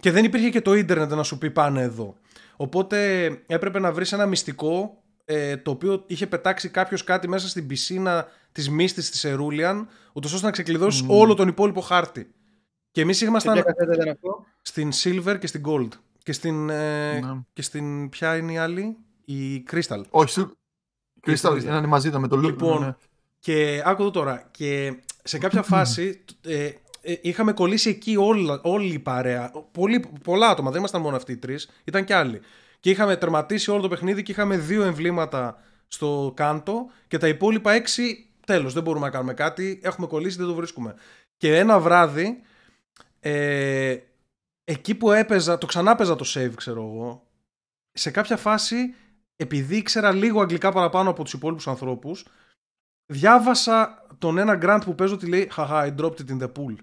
[0.00, 2.16] Και δεν υπήρχε και το ίντερνετ να σου πει πάνε εδώ.
[2.56, 7.66] Οπότε έπρεπε να βρεις ένα μυστικό ε, το οποίο είχε πετάξει κάποιος κάτι μέσα στην
[7.66, 11.10] πισίνα της μύστης της Ερούλιαν ούτως ώστε να ξεκλειδώσεις Μμμ.
[11.10, 12.32] όλο τον υπόλοιπο χάρτη.
[12.90, 15.88] Και εμείς Σε ήμασταν ποια κασέτα ήταν αυτό; στην Silver και στην Gold.
[16.22, 17.40] Και στην, ε, Ναι.
[17.52, 18.96] και στην ποια είναι η άλλη,
[19.32, 20.02] η Crystal.
[20.10, 20.56] Όχι, σου...
[21.20, 21.62] Κρίσταλ, Crystal.
[21.64, 22.42] είναι μαζί ήταν με το Loop.
[22.42, 22.94] Λοιπόν, ναι.
[23.38, 24.48] Και άκου εδώ τώρα.
[24.50, 26.70] Και σε κάποια φάση ε,
[27.02, 29.52] ε, είχαμε κολλήσει εκεί όλα, όλη η παρέα.
[29.72, 32.40] Πολύ, πολλά άτομα, δεν ήμασταν μόνο αυτοί οι τρεις, ήταν κι άλλοι.
[32.80, 37.72] Και είχαμε τερματίσει όλο το παιχνίδι και είχαμε δύο εμβλήματα στο κάτω και τα υπόλοιπα
[37.72, 38.72] έξι τέλος.
[38.72, 39.80] Δεν μπορούμε να κάνουμε κάτι.
[39.82, 40.94] Έχουμε κολλήσει, δεν το βρίσκουμε.
[41.36, 42.42] Και ένα βράδυ,
[43.20, 43.96] ε,
[44.64, 47.26] εκεί που έπαιζα, το ξανά παίζα το save, ξέρω εγώ,
[47.92, 48.94] σε κάποια φάση,
[49.42, 52.26] επειδή ήξερα λίγο αγγλικά παραπάνω από τους υπόλοιπους ανθρώπους,
[53.06, 56.74] διάβασα τον ένα grant που παίζω ότι λέει «Χαχα, I dropped it in the pool».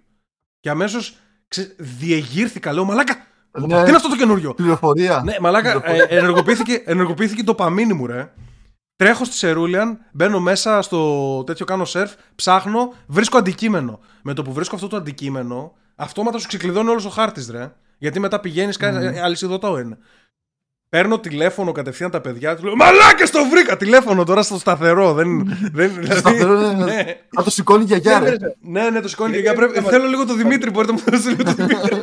[0.59, 1.17] Και αμέσως
[1.47, 1.75] ξε...
[1.77, 3.15] διεγείρθηκα, λέω «Μαλάκα,
[3.51, 3.67] Ναι.
[3.67, 4.53] τι είναι αυτό το καινούριο».
[4.53, 5.21] Πληροφορία.
[5.25, 8.31] Ναι, μαλάκα, ε, ενεργοποιήθηκε, ενεργοποιήθηκε το παμίνι μου, ρε.
[8.95, 13.99] Τρέχω στη Σερούλιαν, μπαίνω μέσα στο τέτοιο, κάνω σερφ, ψάχνω, βρίσκω αντικείμενο.
[14.23, 17.71] Με το που βρίσκω αυτό το αντικείμενο, αυτόματα σου ξεκλειδώνει όλος ο χάρτης, ρε.
[17.97, 19.21] Γιατί μετά πηγαίνεις, κάνεις mm.
[19.23, 19.97] αλυσιδωτό είναι.
[20.89, 23.77] Παίρνω τηλέφωνο κατευθείαν τα παιδιά τους λέω Μαλάκες το βρήκα!
[23.77, 25.13] Τηλέφωνο τώρα στο σταθερό.
[25.13, 26.83] Δεν, δεν, δηλαδή, σταθερό, ναι, ναι.
[26.93, 27.03] ναι.
[27.35, 28.35] Θα το σηκώνει για γιαγιά, ρε.
[28.61, 29.37] ναι, ναι, το σηκώνει.
[29.37, 31.51] Ε, Για, ε, πρέπει, ε, θέλω λίγο το Δημήτρη, μπορείτε να μου δώσετε λίγο το
[31.65, 31.99] Δημήτρη.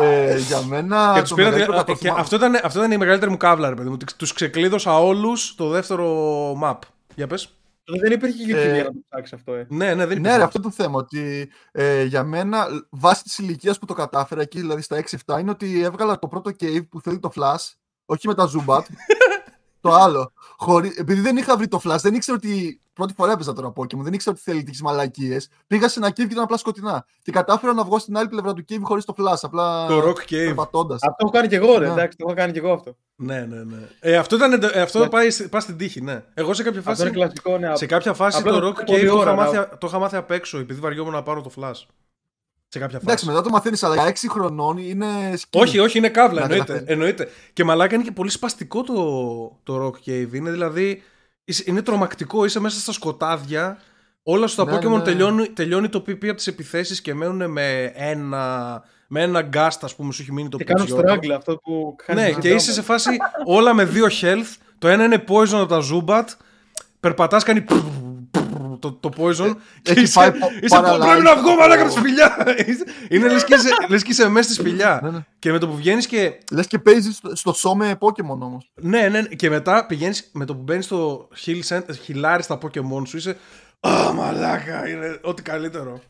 [0.00, 1.10] Ε, για μένα.
[1.14, 3.68] Και το τους πήρα, μεγαλύτερο και κατόρθωμα- αυτό, ήταν, αυτό ήταν η μεγαλύτερη μου κάβλα,
[3.68, 3.96] ρε παιδί μου.
[4.16, 6.06] Του ξεκλείδωσα όλους το δεύτερο
[6.64, 6.78] map.
[7.14, 7.54] Για πες.
[7.84, 9.66] Δεν υπήρχε YouTube Ε, για να το ψάξεις αυτό, ε.
[9.70, 10.36] Ναι, ναι, δεν Ναι, υπήρχε.
[10.36, 10.98] ρε, αυτό το θέμα.
[10.98, 15.50] Ότι ε, για μένα, βάσει της ηλικίας που το κατάφερα εκεί, δηλαδή στα 6-7, είναι
[15.50, 17.72] ότι έβγαλα το πρώτο cave που θέλει το flash,
[18.04, 18.82] όχι με τα Zubat,
[19.80, 20.32] το άλλο.
[20.56, 20.94] Χωρί...
[20.96, 22.80] Επειδή δεν είχα βρει το flash, δεν ήξερα ότι.
[22.92, 25.48] Πρώτη φορά έπαιζα τώρα Pokémon, δεν ήξερα ότι θέλει τέτοιε μαλακίες.
[25.66, 27.04] Πήγα σε ένα cave και ήταν απλά σκοτεινά.
[27.22, 29.34] Και κατάφερα να βγω στην άλλη πλευρά του cave χωρίς το flash.
[29.42, 29.86] Απλά.
[29.86, 30.26] Το Rock Cave.
[30.28, 31.02] περπατώντας.
[31.02, 31.86] Αυτό έχω κάνει και εγώ, ρε.
[31.86, 31.92] Ναι.
[31.92, 32.96] Εντάξει, το έχω κάνει και εγώ αυτό.
[33.16, 33.76] Ναι, ναι, ναι.
[34.00, 35.08] Ε, αυτό ήταν, ε, αυτό Ναι.
[35.08, 36.24] πάει, πάει στην τύχη, ναι.
[36.34, 37.76] Εγώ σε κάποια Αυτό φάση, είναι κλασικό, ναι.
[37.76, 39.86] σε κάποια φάση Απλά το το Rock πολύ Cave το είχα, ώρα, μάθει, να- το
[39.86, 41.80] είχα μάθει απ' έξω επειδή βαριόμουν να πάρω το flash.
[42.72, 43.06] Σε κάποια φάση.
[43.08, 45.06] Εντάξει, μετά το μαθαίνεις, αλλά για 6 χρονών είναι
[45.36, 45.62] σκύλο.
[45.62, 46.92] Όχι, όχι, είναι κάβλα, Να εννοείται, καταλαβαίνει.
[46.92, 47.28] εννοείται.
[47.52, 48.94] Και μαλάκα είναι και πολύ σπαστικό το,
[49.62, 50.28] το Rock Cave.
[50.32, 51.02] Είναι δηλαδή.
[51.44, 53.78] είσαι- Είναι τρομακτικό, είσαι μέσα στα σκοτάδια.
[54.22, 55.02] Όλα σου τα Ναι, Pokémon ναι.
[55.02, 59.94] τελειώνει, τελειώνει το PP από τις επιθέσεις και μένουν με ένα, με ένα ghast, ας
[59.94, 61.14] πούμε, σου έχει μείνει το Και κάνω πιτσιότο.
[61.14, 62.20] struggle αυτό που κάνει.
[62.20, 63.10] Ναι, και είσαι σε φάση
[63.44, 64.56] όλα με δύο health.
[64.78, 66.24] Το ένα είναι poison από τα Zubat.
[67.00, 67.64] Περπατάς, κάνει
[68.80, 69.54] το, το poison.
[69.82, 70.98] Και έχει είσαι, πάει πα- είσαι paralyzed.
[71.00, 72.36] πρέπει να βγω μαλάκα από τη σπηλιά.
[73.10, 75.00] είναι λες και, είσαι, λες και είσαι μέσα στη σπηλιά.
[75.02, 75.18] Ναι, ναι.
[75.38, 76.38] Και με το που βγαίνεις και.
[76.52, 78.70] Λες και παίζεις στο, στο σώμα Pokémon όμως.
[78.80, 83.02] Ναι, ναι, και μετά πηγαίνει με το που μπαίνεις στο heal center, χιλάρει τα Pokémon
[83.06, 83.16] σου.
[83.16, 83.36] Είσαι.
[83.88, 86.00] Α, μαλάκα, είναι ό,τι καλύτερο.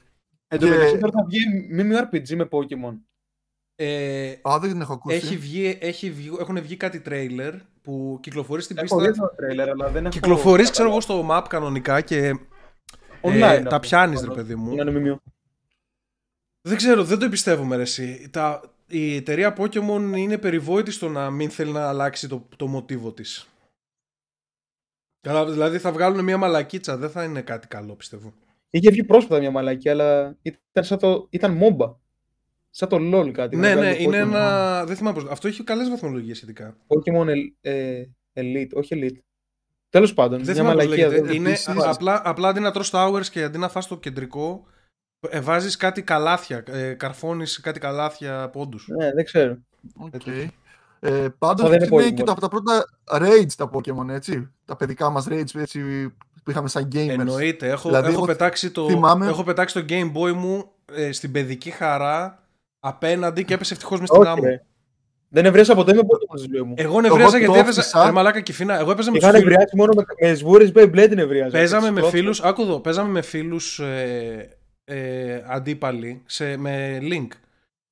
[0.49, 1.41] Εν τω Και- μεταξύ τώρα θα βγει
[1.77, 2.95] MMORPG με Pokémon.
[3.75, 5.17] Ε, Α, δεν την έχω ακούσει.
[5.17, 7.53] έχει βγει, έχει βγει, έχουν βγει κάτι τρέιλερ
[7.83, 9.13] που κυκλοφορεί στην Έχω πίστα.
[9.13, 10.13] δει το τρέιλερ, αλλά δεν έχω...
[10.15, 12.39] Κυκλοφορείς, ξέρω εγώ, στο map κανονικά και
[13.23, 13.41] Online.
[13.41, 13.69] ε, αυτό.
[13.69, 14.73] τα πιάνεις, ρε παιδί μου.
[14.73, 15.17] Είναι MMO.
[16.63, 18.29] Δεν ξέρω, δεν το εμπιστεύομαι ρε εσύ.
[18.31, 23.13] Τα, η εταιρεία Pokemon είναι περιβόητη στο να μην θέλει να αλλάξει το, το μοτίβο
[23.13, 23.49] της.
[25.21, 28.33] Καλά, δηλαδή θα βγάλουν μια μαλακίτσα, δεν θα είναι κάτι καλό πιστεύω.
[28.71, 31.27] Είχε βγει πρόσφατα μια μαλακή, αλλά ήταν, σαν το...
[31.31, 31.95] ήταν MOBA.
[32.71, 33.57] Σαν το LOL κάτι.
[33.57, 34.27] ναι, να ναι, βγάλει είναι Pokemon.
[34.27, 34.85] ένα...
[34.85, 35.31] Δεν θυμάμαι πώς...
[35.31, 36.77] Αυτό έχει καλές βαθμολογίες σχετικά.
[36.87, 39.19] Pokemon El- ε, Elite, όχι Elite.
[39.91, 41.07] Τέλος πάντων, Δεν μια θυμάμαι πώς μαλακία.
[41.09, 41.27] λέγεται.
[41.27, 44.65] δεν- Είναι επίσης- απλά, απλά αντί να τρως towers και αντί να φας το κεντρικό,
[45.31, 48.89] ε, βάζεις κάτι καλάθια, ε, καρφώνεις κάτι καλάθια πόντους.
[48.89, 49.57] Ναι, δεν ξέρω.
[49.97, 50.27] Οκ.
[51.03, 52.15] Ε, Πάντως δεν είναι είναι Pokemon.
[52.15, 54.51] και τα, από τα πρώτα raids τα Pokémon, έτσι.
[54.65, 55.81] Τα παιδικά μας raids έτσι,
[56.45, 57.09] που είχαμε σαν gamers.
[57.09, 57.69] Εννοείται.
[57.69, 61.33] Έχω, Δηλαδή, έχω, εγώ πετάξει το, θυμάμαι- έχω πετάξει το Game Boy μου ε, στην
[61.33, 62.43] παιδική χαρά
[62.81, 64.43] απέναντι και έπεσε ευτυχώς μες στην Όχι, άμμο.
[65.33, 65.41] Ρε.
[65.41, 66.75] Δεν ευρίασα ποτέ με Pokemon στη ζωή μου.
[66.77, 67.81] Εγώ νευρίαζα Εγώ το γιατί έπαιζα.
[67.81, 68.05] άφησα.
[68.05, 68.79] Ρε μαλάκα κυφίνα.
[68.79, 69.51] Εγώ έπαιζα με Είχα τους φίλους.
[69.53, 71.51] νευριάσει μόνο με, με σβούρες Beyblade την ευρίαζα.
[71.51, 72.21] Παίζαμε Τις με πρώτες.
[72.21, 72.35] φίλου.
[72.49, 72.81] Άκου εδώ.
[72.81, 74.49] Παίζαμε με φίλους ε,
[74.85, 77.29] ε, αντίπαλοι σε, με link.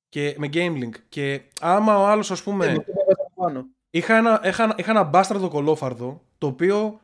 [0.09, 0.93] Και, με game link.
[1.09, 2.65] Και άμα ο άλλος, ας Ναι, πούμε.
[2.65, 3.65] με αυτό που έβαζα πάνω.
[3.89, 6.99] Είχα ένα, είχα, είχα ένα μπάστραδο κολόφαρδο το οποίο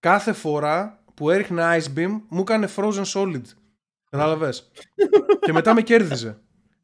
[0.00, 3.42] κάθε φορά που έριχνε Ice Beam μου έκανε Frozen Solid.
[4.10, 4.70] Κατάλαβες;
[5.44, 6.38] και μετά με κέρδιζε.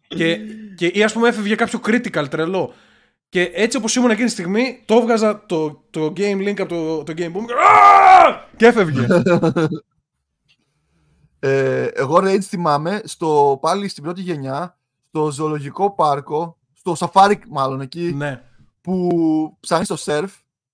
[0.09, 0.39] Και,
[0.77, 2.73] και ή ας πούμε έφευγε κάποιο critical τρελό.
[3.29, 7.03] Και έτσι όπως ήμουν εκείνη τη στιγμή, το έβγαζα το, το game link από το,
[7.03, 9.07] το game boom και, «Α!» και έφευγε.
[11.39, 14.79] Ε, εγώ raids θυμάμαι στο, πάλι στην πρώτη γενιά,
[15.09, 18.43] στο ζωολογικό πάρκο, στο σαφάρι μάλλον εκεί, ναι,
[18.81, 20.29] που ψάχνεις το surf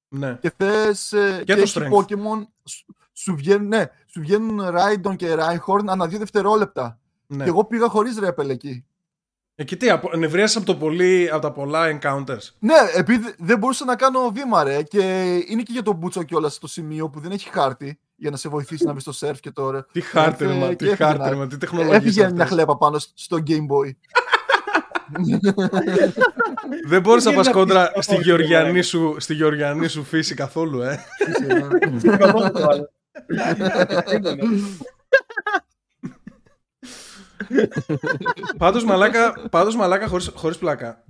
[0.09, 0.39] ναι.
[0.41, 1.93] και θες ε, Και το έχει strength.
[1.93, 6.99] Pokemon, σου, σου βγαίνουν, ναι, σου βγαίνουν Raidon και Rhyhorn ανά δύο δευτερόλεπτα.
[7.27, 7.45] ναι.
[7.45, 8.85] Και εγώ πήγα χωρίς ρέπελ εκεί.
[9.55, 12.49] Εκεί τι, απο- νευρίασες από, το πολύ, από τα πολλά encounters.
[12.59, 14.83] Ναι, επειδή δεν μπορούσα να κάνω βήμα, ρε.
[14.83, 15.01] Και
[15.49, 18.49] είναι και για τον Μπούτσο κιόλας στο σημείο που δεν έχει χάρτη για να σε
[18.49, 19.87] βοηθήσει να μπεις στο surf και τώρα.
[19.93, 21.97] Τι χάρτη, ρε, Έφυγε μα, και τι έφυγε χάρτη, να- ρε, μα, τι τεχνολογία.
[21.97, 23.91] Έφυγε μια χλέπα πάνω σ- στο Game Boy.
[26.89, 28.83] Δεν μπορείς να Τι πας είναι κόντρα αυτή η στη ιστορία, γεωργιανή, ρε.
[28.83, 31.05] σου, στη γεωργιανή σου φύση καθόλου, ε.
[32.03, 32.91] Είχα μόνο το άλλο.
[38.59, 41.05] Πάντως μαλάκα, πάντως μαλάκα χωρίς, χωρίς πλάκα.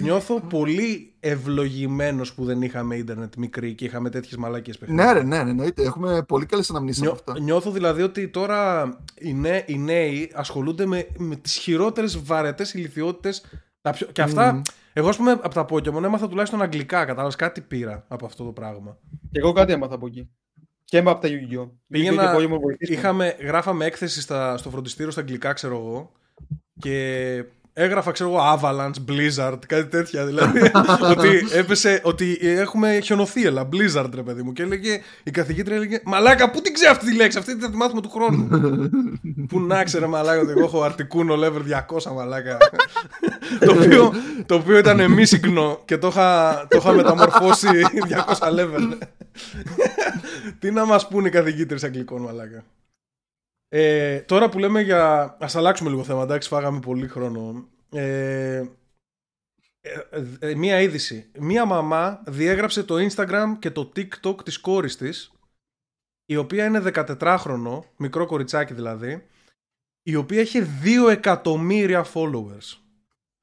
[0.00, 5.04] Νιώθω πολύ ευλογημένος που δεν είχαμε ίντερνετ μικρή και είχαμε τέτοιες μαλάκες παιχνίδια.
[5.04, 5.82] ναι, ρε, ναι, ναι, εννοείται.
[5.82, 7.40] Έχουμε πολύ καλές αναμνήσεις από Νιώ, αυτά.
[7.40, 8.88] νιώθω δηλαδή ότι τώρα
[9.20, 13.44] οι, νέ, οι νέοι ασχολούνται με, με τις χειρότερες βαρετές ηλικιότητες
[13.80, 14.60] τα πιο- και αυτά, Μμμ.
[14.92, 18.50] εγώ ας πούμε από τα Pokemon έμαθα τουλάχιστον αγγλικά, κατάλαβες, κάτι πήρα από αυτό το
[18.52, 18.98] πράγμα.
[19.30, 20.30] Και εγώ κάτι έμαθα από εκεί.
[20.90, 21.70] Και έμαθα από τα Yu-Gi-Oh!
[21.88, 22.36] Πήγαινα- Yu-Gi-Oh!
[22.54, 22.98] Pokemon βοηθήσανε.
[22.98, 26.12] Είχαμε, γράφαμε έκθεση στα, στο φροντιστήριο στα αγγλικά, ξέρω εγώ.
[26.78, 30.26] Και έγραφα, ξέρω εγώ, Avalanche, Blizzard, κάτι τέτοια.
[30.26, 30.60] Δηλαδή,
[31.12, 34.52] ότι έπεσε, ότι έχουμε χιονοθύελα, Blizzard, ρε παιδί μου.
[34.52, 37.76] Και έλεγε, η καθηγήτρια έλεγε, Μαλάκα, πού την ξέρει αυτή τη λέξη, αυτή θα τη
[37.76, 38.48] μάθουμε του χρόνου.
[39.48, 42.56] πού να ξέρε, Μαλάκα, ότι εγώ έχω αρτικούνο level 200, Μαλάκα.
[43.66, 44.12] το, οποίο,
[44.46, 47.68] το οποίο ήταν μίσυγνο και το είχα, το είχα μεταμορφώσει
[48.38, 48.98] 200 level.
[50.58, 52.64] Τι να μας πούνε οι καθηγήτρες αγγλικών, μαλάκα.
[53.72, 55.36] Ε, τώρα που λέμε για...
[55.40, 57.68] Ας αλλάξουμε λίγο θέμα, εντάξει, φάγαμε πολύ χρόνο.
[57.90, 58.64] Ε,
[59.80, 60.00] ε,
[60.38, 61.30] ε, μία είδηση.
[61.38, 65.32] Μία μαμά διέγραψε το Instagram και το TikTok της κόρης της,
[66.24, 69.26] η οποία είναι 14χρονο, μικρό κοριτσάκι δηλαδή,
[70.02, 70.62] η οποία έχει
[71.06, 72.78] 2 εκατομμύρια followers.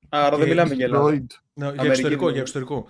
[0.09, 1.09] Άρα δεν και μιλάμε για Ελλάδα.
[1.09, 1.25] Android.
[1.53, 2.31] Ναι, για Αμερική εξωτερικό, δηλαδή.
[2.31, 2.87] για εξωτερικό.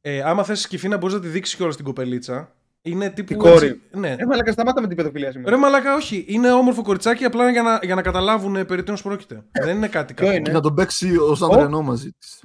[0.00, 2.56] Ε, άμα θες Κιφίνα μπορείς να τη δείξεις κιόλας την κοπελίτσα.
[2.90, 3.32] Είναι τύπου.
[3.32, 3.66] Η κόρη.
[3.66, 4.16] έτσι- Ναι.
[4.18, 5.50] Ε, μαλάκα, σταμάτα με την παιδοφιλία σήμερα.
[5.50, 6.24] Ρε μαλάκα, όχι.
[6.28, 9.44] Είναι όμορφο κοριτσάκι απλά για να, για να καταλάβουν ε, περί τίνος πρόκειται.
[9.62, 10.36] Δεν είναι κάτι Ποιο κακό.
[10.36, 12.40] είναι; Και να τον παίξει ο Σαντρενό μαζί της.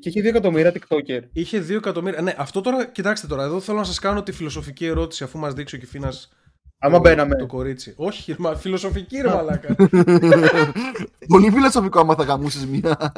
[0.00, 1.20] Και έχει 2 εκατομμύρια TikToker.
[1.32, 2.22] Είχε 2 εκατομμύρια.
[2.22, 3.42] Ναι, αυτό τώρα, κοιτάξτε τώρα.
[3.44, 6.12] Εδώ θέλω να σας κάνω τη φιλοσοφική ερώτηση αφού μας δείξει ο Κυφίνα.
[6.82, 7.36] Άμα μπαίναμε.
[7.36, 7.94] Το κορίτσι.
[7.96, 9.74] Όχι, μα, φιλοσοφική ρε μαλάκα.
[11.28, 13.12] Πολύ φιλοσοφικό άμα θα γαμούσεις μία.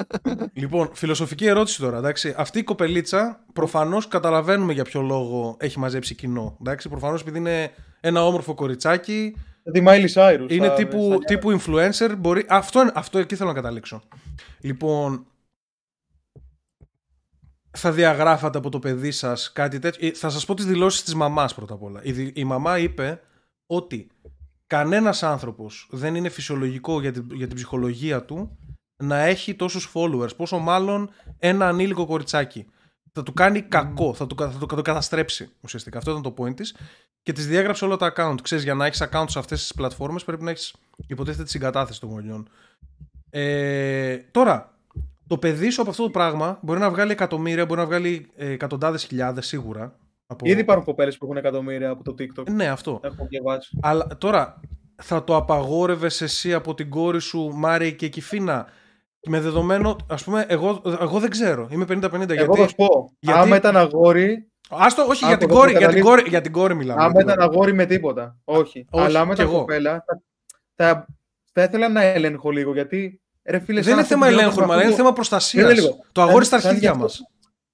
[0.52, 1.96] λοιπόν, φιλοσοφική ερώτηση τώρα.
[1.98, 2.34] Εντάξει.
[2.36, 6.56] Αυτή η κοπελίτσα προφανώς καταλαβαίνουμε για ποιο λόγο έχει μαζέψει κοινό.
[6.60, 6.88] Εντάξει.
[6.88, 7.70] Προφανώς επειδή είναι
[8.00, 9.36] ένα όμορφο κοριτσάκι,
[9.72, 10.46] Τη Miley Cyrus.
[10.48, 12.14] είναι στα- τύπου, στα- τύπου influencer.
[12.18, 12.44] Μπορεί...
[12.48, 14.02] Αυτό, αυτό εκεί θέλω να καταλήξω.
[14.60, 15.26] Λοιπόν,
[17.70, 20.06] θα διαγράφατε από το παιδί σας κάτι τέτοιο.
[20.08, 22.00] Ε, Θα σας πω τις δηλώσεις της μαμάς πρώτα απ' όλα.
[22.02, 23.20] Η, δη- η μαμά είπε
[23.74, 24.06] ότι
[24.66, 28.58] κανένας άνθρωπος δεν είναι φυσιολογικό για την, για την ψυχολογία του
[28.96, 30.36] να έχει τόσους followers.
[30.36, 32.66] Πόσο μάλλον ένα ανήλικο κοριτσάκι.
[33.12, 35.98] Θα του κάνει κακό, θα, του, κα- θα το, θα το καταστρέψει ουσιαστικά.
[35.98, 36.76] Αυτό ήταν το point της.
[37.22, 38.36] Και τις διέγραψε όλα τα account.
[38.42, 40.74] Ξέρεις, για να έχεις account σε αυτές τις πλατφόρμες πρέπει να έχεις
[41.06, 42.48] υποτίθεται τη συγκατάθεση των γονιών.
[43.30, 44.78] Ε, τώρα,
[45.26, 48.50] το παιδί σου από αυτό το πράγμα μπορεί να βγάλει εκατομμύρια, μπορεί να βγάλει ε,
[48.50, 49.98] εκατοντάδες χιλιάδες σίγουρα.
[50.26, 50.46] Από...
[50.48, 52.50] Ήδη υπάρχουν κοπέλες που έχουν εκατομμύρια από το TikTok.
[52.50, 53.00] Ναι, αυτό.
[53.02, 53.78] Έχω διαβάσει.
[53.82, 54.60] Αλλά τώρα,
[55.02, 58.66] θα το απαγόρευες εσύ από την κόρη σου, Μάρη και Κυφίνα,
[59.28, 61.68] με δεδομένο, ας πούμε, εγώ, εγώ δεν ξέρω.
[61.70, 62.12] Είμαι 50-50.
[62.12, 62.68] Εγώ θα γιατί...
[62.68, 63.12] σου πω.
[63.18, 66.08] γιατί- Άμα ήταν αγόρι, Άστο, όχι, για Άκου, την, εδώ κόρη, που για, την καταλήγω-
[66.16, 67.02] κόρη, για την κόρη μιλάμε.
[67.02, 67.54] άμα για την ήταν κόρη.
[67.54, 68.36] αγόρι με τίποτα.
[68.44, 68.86] Όχι.
[68.90, 69.58] Όχι, Αλλά άμα κι ήταν εγώ.
[69.60, 70.22] κοπέλα, θα,
[70.74, 71.06] θα,
[71.52, 73.20] θα ήθελα να έλεγχο λίγο γιατί.
[73.44, 75.02] Ρε, φίλε, Δεν σαν είναι αυτό θέμα που γινόταν ελέγχου, με μα αυτό είναι το-
[75.02, 75.64] θέμα προστασίας.
[75.66, 76.04] Περίμενε λίγο.
[76.12, 77.20] Το αγόρι στα Σαν- σαν αρχίδια γι' μας.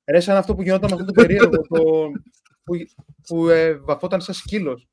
[0.08, 1.60] Αυτό- Ρε, σαν αυτό που γινόταν με αυτό το περίεργο το,
[2.64, 2.74] που,
[3.26, 4.88] που ε, βαφόταν σαν σκύλος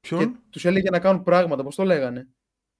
[0.00, 1.62] και Ποιον; τους έλεγε να κάνουν πράγματα.
[1.62, 2.28] Πώς το λέγανε.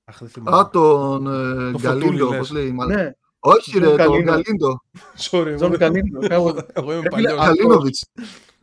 [0.05, 0.57] Αχ, δεν θυμάμαι.
[0.59, 2.51] Α, τον ε, Το Γκαλίντο, Φωτούλη, όπως λες.
[2.51, 2.71] λέει.
[2.73, 2.97] μάλλον.
[2.97, 4.31] Ναι, Όχι Τον ρε, τον Γκαλίντο.
[4.33, 4.81] Γκαλίντο.
[5.19, 6.19] Sorry, Τζον εγώ- Καλίνο.
[6.23, 7.33] εγώ- Εγώ είμαι Ρε, φίλε, παλιός.
[7.41, 8.07] α- Καλίνοβιτς.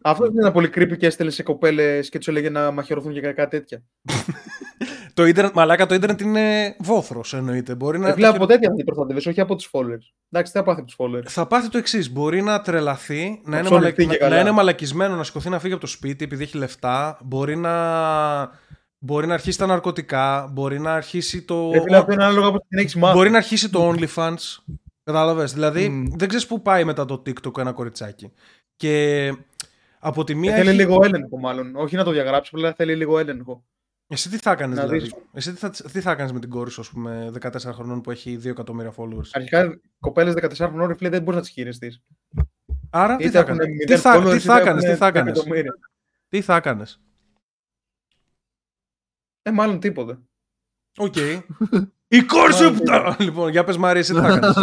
[0.01, 3.21] Αυτό δεν ήταν πολύ creepy και έστελε σε κοπέλες και τους έλεγε να μαχαιρωθούν και
[3.21, 3.83] κάτι τέτοια.
[5.17, 7.75] Το ίντερνετ, μαλάκα, το ίντερνετ είναι βόθρος εννοείται.
[7.75, 8.09] Μπορεί να.
[8.09, 10.13] Ε, φίλε, από τέτοια δεν προστατεύεις, όχι από τους followers.
[10.31, 11.25] Εντάξει, τι θα πάθει από τους followers.
[11.27, 12.11] Θα πάθει το εξής.
[12.11, 14.13] Μπορεί να τρελαθεί, να είναι, ψωλιχτεί μαλα...
[14.17, 14.35] και να, καλά.
[14.35, 17.17] να είναι μαλακισμένο, να σηκωθεί να φύγει από το σπίτι επειδή έχει λεφτά.
[17.23, 17.73] Μπορεί να.
[18.97, 20.49] Μπορεί να αρχίσει τα ναρκωτικά.
[20.53, 21.71] Μπορεί να αρχίσει το.
[21.71, 23.17] Ρε, φίλε, αυτό είναι ανάλογα από την έχεις μάθει.
[23.17, 24.57] Μπορεί να αρχίσει το OnlyFans.
[25.03, 26.05] Κατάλαβες; Δηλαδή, Μμ.
[26.15, 28.31] δεν ξέρεις πού πάει μετά το TikTok ένα κοριτσάκι.
[28.75, 29.33] Και
[29.99, 30.53] από τη μία.
[30.53, 31.75] Ε, θέλει έχει- λίγο έλεγχο, μάλλον.
[31.75, 33.63] Όχι να το διαγράψει, απλά θέλει λίγο έλεγχο.
[34.09, 35.13] Εσύ τι θα έκανες, Να δηλαδή; δεις.
[35.33, 38.11] Εσύ τι θα, τι θα κάνεις με την κόρη σου, ας πούμε, 14 χρονών που
[38.11, 42.01] έχει 2 εκατομμύρια followers; Αρχικά, κοπέλες 14 χρονών, ρε φίλε, δεν μπορείς να τις χειριστείς.
[42.89, 44.93] Άρα τι Είτε θα έχουν έκανες; μηδέν Τι θα, followers, τι είτε θα έκανες, έχουν
[44.93, 45.73] τι θα έκανες; εκατομμύρια.
[46.27, 47.01] Τι θα έκανες;
[49.41, 50.21] Ε, μάλλον τίποτα.
[50.97, 51.15] Οκ.
[52.07, 52.73] Η κόρη σου!
[52.85, 54.55] Μάλλον που- Λοιπόν, για πες Μάρια, εσύ τι θα έκανες;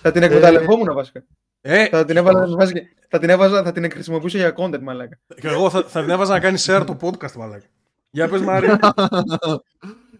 [0.00, 1.24] Θα την εκμεταλλευόμουν βασικά.
[1.60, 5.18] Ε, θα, την έβαζα, βασικά- θα την έβαζα, θα την χρησιμοποιούσα για content, μαλάκα.
[5.40, 7.66] και εγώ θα, θα την έβαζα να κάνει share το podcast, μαλάκα.
[8.14, 8.78] Για πες Μάρια.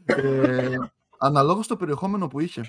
[0.04, 0.76] Ε,
[1.18, 2.62] Αναλόγως το περιεχόμενο που είχε.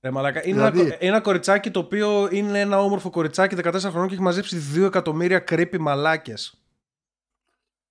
[0.00, 3.90] Ρε μαλάκα, είναι Δηλαδή- ένα, κο- ένα κοριτσάκι το οποίο είναι ένα όμορφο κοριτσάκι 14
[3.90, 6.58] χρονών και έχει μαζέψει 2 εκατομμύρια creepy μαλάκες.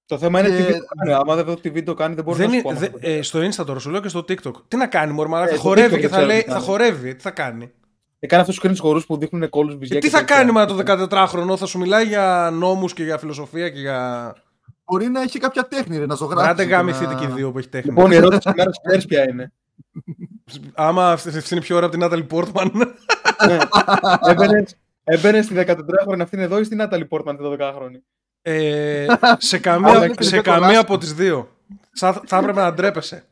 [0.06, 1.14] Το θέμα είναι Και- τι βίντεο κάνει.
[1.14, 2.80] Άμα δεν δω τι βίντεο κάνει, δεν μπορώ Δεν να σου είναι, πω.
[2.80, 4.54] δε- άμα το- ε, στο Insta τώρα σου λέω και στο TikTok.
[4.68, 6.42] Τι να κάνει, Μωρή Μαλάκα, Ε, θα στο χορεύει TikTok και δεν θα ξέρω λέει,
[6.42, 6.66] τι θα κάνει.
[6.66, 7.16] χορεύει.
[7.16, 7.72] Τι θα κάνει;
[8.20, 10.00] Ε, κάνει αυτούς τους screen χορούς που δείχνουν κόλλους βυζιά.
[10.00, 13.70] Και τι θα κάνει με το 14χρονο, θα σου μιλάει για νόμους και για φιλοσοφία
[13.70, 14.36] και για.
[14.94, 16.50] Μπορεί να έχει κάποια τέχνη, ρε, να ζωγράφει.
[16.50, 17.90] Άντε γάμηθείτε και οι δύο που έχει τέχνη.
[17.94, 19.52] Λοιπόν, η ερώτηση τη ημέρα ξέρει ποια είναι.
[20.74, 22.72] Άμα αυτή αυτή είναι πιο ώρα από την Natalie Portman.
[23.48, 23.58] Ναι.
[24.30, 28.02] Έμπαινες- Έμπαινε στη 14χρονη αυτήν εδώ ή στην Natalie Portman τη 12χρονη.
[28.42, 29.06] ε,
[29.38, 30.78] σε Αλλά καμία, είναι σε και καμία κολλάστηκε.
[30.78, 31.50] από τις δύο.
[31.96, 33.26] Θα, θα έπρεπε να ντρέπεσαι.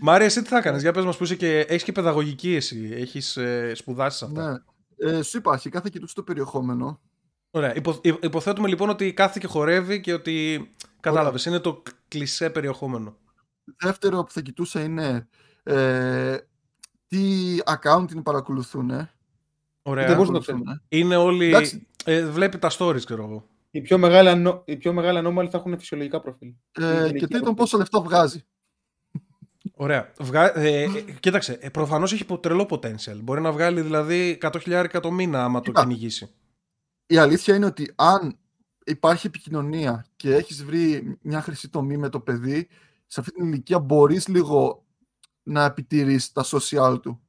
[0.00, 2.90] Μάρια, εσύ τι θα έκανες, για πες μας που είσαι και έχεις και παιδαγωγική εσύ,
[2.94, 4.50] έχεις ε, σπουδάσεις σε αυτά.
[4.96, 5.10] Ναι.
[5.10, 7.00] Ε, σου είπα, αρχικά θα κοιτούσε το περιεχόμενο.
[7.54, 7.74] Ωραία.
[7.76, 10.70] Υπο, υ- υποθέτουμε λοιπόν ότι κάθεται και χορεύει και ότι.
[11.00, 13.16] Κατάλαβες, είναι το κλισέ περιεχόμενο.
[13.76, 15.28] Δεύτερο που θα κοιτούσα είναι
[15.62, 16.36] ε,
[17.06, 18.90] τι account την παρακολουθούν.
[18.90, 18.94] Ε.
[18.96, 19.08] Δεν
[19.82, 20.14] Ωραία.
[20.14, 20.58] μπορείς να το ξέρει.
[20.88, 21.46] Είναι όλοι.
[21.46, 21.86] Εντάξει.
[22.04, 23.46] Ε, βλέπει τα stories, ξέρω εγώ.
[23.70, 24.62] Οι πιο μεγάλοι, ανώ...
[24.64, 26.48] οι πιο μεγάλοι ανώμαλοι θα έχουν φυσιολογικά προφίλ.
[26.48, 27.54] Ε, γυναικεία και τρίτον, προφίλ.
[27.54, 28.44] πόσα λεφτά βγάζει.
[29.74, 30.12] Ωραία.
[30.20, 30.58] Βγα...
[30.58, 30.88] Ε, ε,
[31.20, 33.16] κοίταξε, ε, προφανώς έχει πο- τρελό potential.
[33.22, 35.80] Μπορεί να βγάλει δηλαδή 100.000 το μήνα άμα το Κοίτα.
[35.82, 36.30] κυνηγήσει.
[37.06, 38.38] Η αλήθεια είναι ότι αν
[38.84, 42.68] υπάρχει επικοινωνία και έχεις βρει μια χρυσή τομή με το παιδί,
[43.06, 44.84] σε αυτή την ηλικία μπορείς λίγο
[45.42, 47.20] να επιτηρείς τα social του.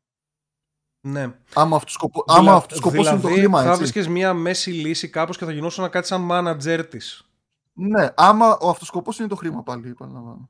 [1.07, 1.39] Ναι.
[1.53, 3.79] Άμα αυτός σκοπό, Δηλα- άμα αυτός σκοπός είναι το δηλαδή, χρήμα, Θα έτσι.
[3.79, 7.27] βρίσκε μια μέση λύση κάπως και θα γινόσουν να κάτι σαν manager της.
[7.73, 10.49] Ναι, άμα ο αυτός σκοπός είναι το χρήμα πάλι, επαναλαμβάνω.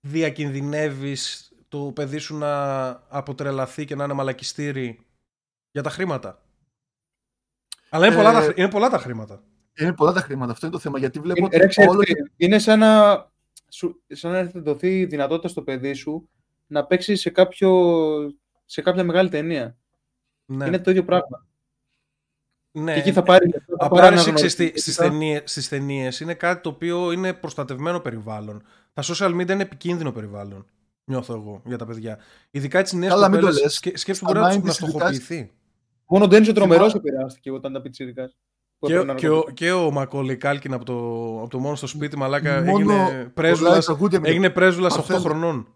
[0.00, 5.06] Διακινδυνεύεις το παιδί σου να αποτρελαθεί και να είναι μαλακιστήρι
[5.70, 6.42] για τα χρήματα;
[7.90, 9.42] Αλλά είναι πολλά, Ε, τα, είναι πολλά τα χρήματα.
[9.78, 10.52] Είναι πολλά τα χρήματα.
[10.52, 10.98] Αυτό είναι το θέμα.
[10.98, 13.24] Γιατί βλέπω Είναι, ότι ρε, ξέρεις όλο τι, και είναι σαν να,
[13.68, 16.28] σου, σαν να έρθει δοθεί η δυνατότητα στο παιδί σου
[16.66, 17.70] να παίξει σε, κάποιο,
[18.64, 19.76] σε κάποια μεγάλη ταινία.
[20.44, 20.66] Ναι.
[20.66, 21.46] Είναι το ίδιο πράγμα.
[22.70, 22.92] ναι.
[22.92, 23.44] Και εκεί θα πάρει.
[23.48, 26.34] λεφτά, θα Απλά πάρει ρε, αναγνωριστή ξέρεις τι, και στις, θα- ταινίες, στις ταινίες είναι
[26.34, 28.62] κάτι το οποίο είναι προστατευμένο περιβάλλον.
[28.92, 30.66] Τα social media είναι επικίνδυνο περιβάλλον.
[31.04, 32.18] Νιώθω εγώ για τα παιδιά.
[32.50, 33.74] Ειδικά τις νέες Καλά, μην το κοπέλες, λες.
[33.74, 35.50] σκέ- σκέψου Στα μπορεί να, τους- 90s να στοχοποιηθεί.
[36.08, 38.36] Μόνο ο Ντένις ο τρομερός Θυμάμαι- επηρεάστηκε όταν ήταν πιτσίρικας.
[38.78, 39.52] που Και, έπαιρνε ο- και, ο, ναρκωτικά.
[39.66, 40.94] και ο Μακόλι Κάλκιν από το,
[41.40, 44.96] από το μόνο στο σπίτι μαλάκα μόνο έγινε πολλά πρέσβουλας, τραγούδια με- έγινε πρέσβουλας 8
[44.96, 45.20] Παρθένο.
[45.20, 45.66] χρονών.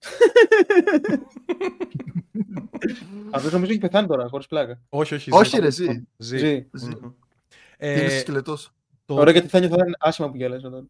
[3.30, 4.80] Αυτός νομίζω έχει πεθάνει τώρα, χωρίς πλάκα.
[4.88, 5.30] Όχι, όχι.
[5.32, 5.60] Όχι, ζει.
[5.60, 5.84] ρε, ζει.
[6.16, 6.38] Ζει.
[6.38, 6.66] Ζει.
[6.72, 6.88] Ζει.
[6.88, 7.12] Μμμ.
[7.78, 8.72] Είναι Ε, σκελετός.
[9.04, 10.84] το- Ωραία, γιατί θα νιώθω θα είναι άσχημα που γέλασα τώρα.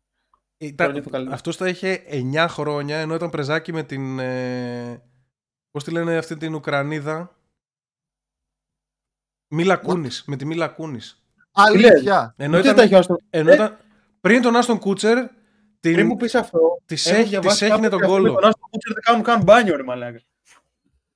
[0.59, 1.37] Ήταν, Τώρα νιώθω καλύτερα.
[1.37, 4.19] αυτός τα είχε 9 χρόνια ενώ ήταν πρεζάκι με την.
[4.19, 5.03] Ε,
[5.71, 7.37] Πώς τη λένε αυτή την Ουκρανίδα;
[9.49, 11.23] Μίλα Κούνης, με τη Μίλα Κούνης.
[11.53, 12.35] Αλήθεια.
[12.37, 13.77] Ενώ Τι τα ήταν, έχει ο Άστον- ενώ Ε; ήταν,
[14.21, 15.17] πριν τον Άστον Κούτσερ,
[15.81, 18.23] Πριν την, μου πεις αυτό, της, έχω έχει, διαβάσει της έχινε κάπου τον ότι αυτοί
[18.23, 18.41] με κόλλο.
[18.41, 20.21] τον Άστον Κούτσερ δεν κάνουν καν μπάνιο, ρε μαλάκα.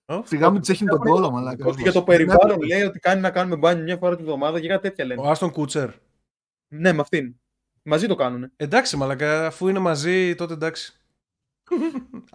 [0.04, 1.56] Ω, Σιγά μην τσέχει τον κόλλο, μαλάκα.
[1.56, 2.00] Δικός Ότι για μας.
[2.00, 5.04] το περιβάλλον λέει ότι κάνει να κάνουμε μπάνιο μια φορά τη βδομάδα και κάτι τέτοια
[5.04, 5.20] λένε.
[5.20, 5.88] Ο Άστον Κούτσερ.
[6.68, 7.34] Ναι, με αυτήν.
[7.82, 8.52] Μαζί το κάνουνε.
[8.56, 10.92] Εντάξει, μαλακα, αφού είναι μαζί, τότε εντάξει.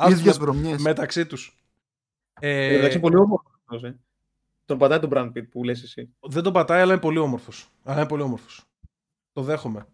[0.09, 0.81] Ίδιες Άστον βρωμιές.
[0.81, 1.57] μεταξύ τους.
[2.39, 3.51] Ε, Ε, Εντάξει, πολύ όμορφος.
[4.67, 4.75] Αυτός, ε.
[4.75, 6.15] Τον πατάει τον Brad Pitt που λες εσύ.
[6.19, 7.69] Δεν τον πατάει, αλλά είναι πολύ όμορφος.
[7.83, 8.63] Αλλά είναι πολύ όμορφος.
[9.31, 9.87] Το δέχομαι.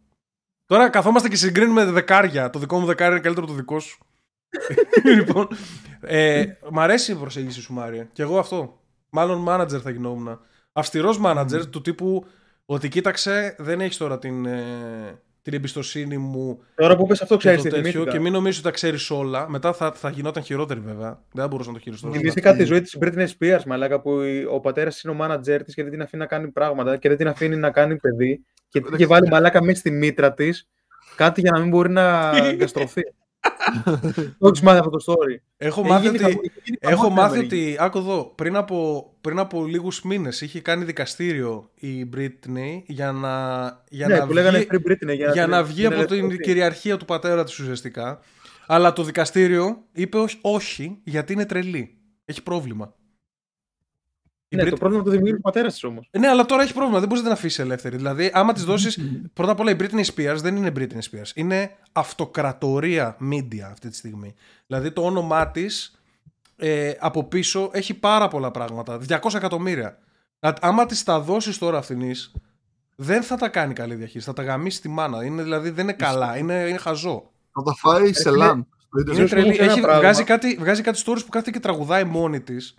[0.65, 2.49] Τώρα καθόμαστε και συγκρίνουμε δεκάρια.
[2.49, 4.03] Το δικό μου δεκάρι είναι καλύτερο από το δικό σου.
[5.17, 5.47] λοιπόν.
[6.01, 8.09] Ε, μ' αρέσει η προσέγγιση σου, Μάρια.
[8.13, 8.81] Και εγώ αυτό.
[9.09, 10.39] Μάλλον manager θα γινόμουν.
[10.71, 12.25] Αυστηρός manager του τύπου
[12.65, 17.39] ότι κοίταξε, δεν έχεις τώρα την, ε, την εμπιστοσύνη μου Τώρα που πες αυτό, και
[17.39, 17.89] ξέρεις το τι τέτοιο.
[17.91, 18.11] θυμήθηκα.
[18.17, 19.49] Και μην νομίζεις ότι τα ξέρεις όλα.
[19.49, 21.19] Μετά θα, θα γινόταν χειρότερη βέβαια.
[21.31, 22.11] Δεν θα μπορούσα να το χειριστώ.
[22.11, 25.63] Θυμήθηκα Θυμήθηκα τη ζωή της Britney Spears, μαλάκα, που η- ο πατέρας είναι ο μάνατζέρ
[25.63, 28.45] της και δεν την αφήνει να κάνει πράγματα και δεν την αφήνει να κάνει παιδί
[28.69, 30.67] και την είχε βάλει μαλάκα μέσα στη μήτρα της
[31.15, 33.01] κάτι για να μην μπορεί να εγκαστρωθεί.
[34.39, 35.37] Το έχεις μάθει αυτό το story.
[35.57, 36.23] Έχω Έχει μάθει γίνει ότι.
[36.23, 37.71] χαμό- έχει γίνει Έχω χαμός μάθει στην Αμερική.
[37.73, 43.11] ότι, άκου εδώ, πριν από, πριν από λίγους μήνες είχε κάνει δικαστήριο η Britney για
[43.11, 43.29] να,
[43.89, 45.95] για Ναι, να που λέγανε βγει, Free Britney για, για την- να βγει την από
[46.05, 46.37] την ελευθερωθεί.
[46.43, 48.19] κυριαρχία του πατέρα της ουσιαστικά.
[48.67, 51.97] Αλλά το δικαστήριο είπε όχι, όχι γιατί είναι τρελή.
[52.25, 52.93] Έχει πρόβλημα.
[54.53, 56.09] Η Ναι, Brit- το πρόβλημα το δημιουργεί ο πατέρας της όμως.
[56.19, 56.99] Ναι, αλλά τώρα έχει πρόβλημα.
[56.99, 57.95] Δεν μπορείς να την αφήσεις ελεύθερη.
[57.95, 58.99] Δηλαδή, άμα της δώσεις.
[59.34, 60.81] πρώτα απ' όλα, η Britney Spears δεν είναι Britney
[61.11, 61.31] Spears.
[61.35, 64.34] Είναι αυτοκρατορία media αυτή τη στιγμή.
[64.67, 65.97] Δηλαδή, το όνομά της
[66.57, 68.99] ε, από πίσω έχει πάρα πολλά πράγματα.
[69.09, 69.97] 200 εκατομμύρια.
[70.39, 72.01] Δηλαδή, άμα της τα δώσεις τώρα αυτήν,
[72.95, 74.25] δεν θα τα κάνει καλή διαχείριση.
[74.25, 75.25] Θα τα γαμίσει τη μάνα.
[75.25, 76.38] Είναι, δηλαδή, δεν είναι καλά.
[76.38, 77.31] Είναι, είναι χαζό.
[77.51, 78.67] Θα τα φάει σε λαν.
[78.77, 79.27] στο Είναι ίντερνετ.
[79.27, 79.55] Ζω- τρελή.
[79.55, 79.99] σε ένα Έχει, πράγμα.
[79.99, 82.75] βγάζει, κάτι, βγάζει κάτι stories που κάθεται και τραγουδάει μόνη της.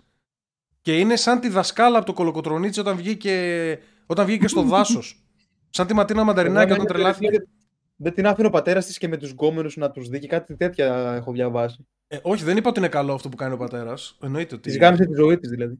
[0.85, 5.23] Και είναι σαν τη δασκάλα από το κολοκοτρονίτσι όταν βγήκε, όταν βγήκε στο δάσος.
[5.69, 7.47] σαν τη Ματίνα Μανταρινάκη Εγώ όταν δεν- τρελάθηκε.
[7.95, 10.55] Δεν την άφηνε ο πατέρας της και με τους γκόμενους να τους δει και κάτι
[10.55, 11.87] τέτοια έχω διαβάσει.
[12.07, 14.17] Ε, όχι, δεν είπα ότι είναι καλό αυτό που κάνει ο πατέρας.
[14.21, 14.69] Εννοείται ότι.
[14.69, 15.79] Της γάμισε τη ζωή της δηλαδή.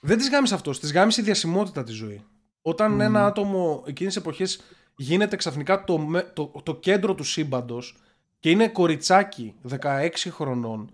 [0.00, 0.80] Δεν της γάμισε αυτός.
[0.80, 2.24] Της γάμισε η διασημότητα της ζωή.
[2.62, 3.00] Όταν Μμμ.
[3.00, 4.44] ένα άτομο εκείνη τη εποχή
[4.96, 7.96] γίνεται ξαφνικά το, με- το, το κέντρο του σύμπαντος
[8.38, 10.90] και είναι κοριτσάκι 16 χρονών,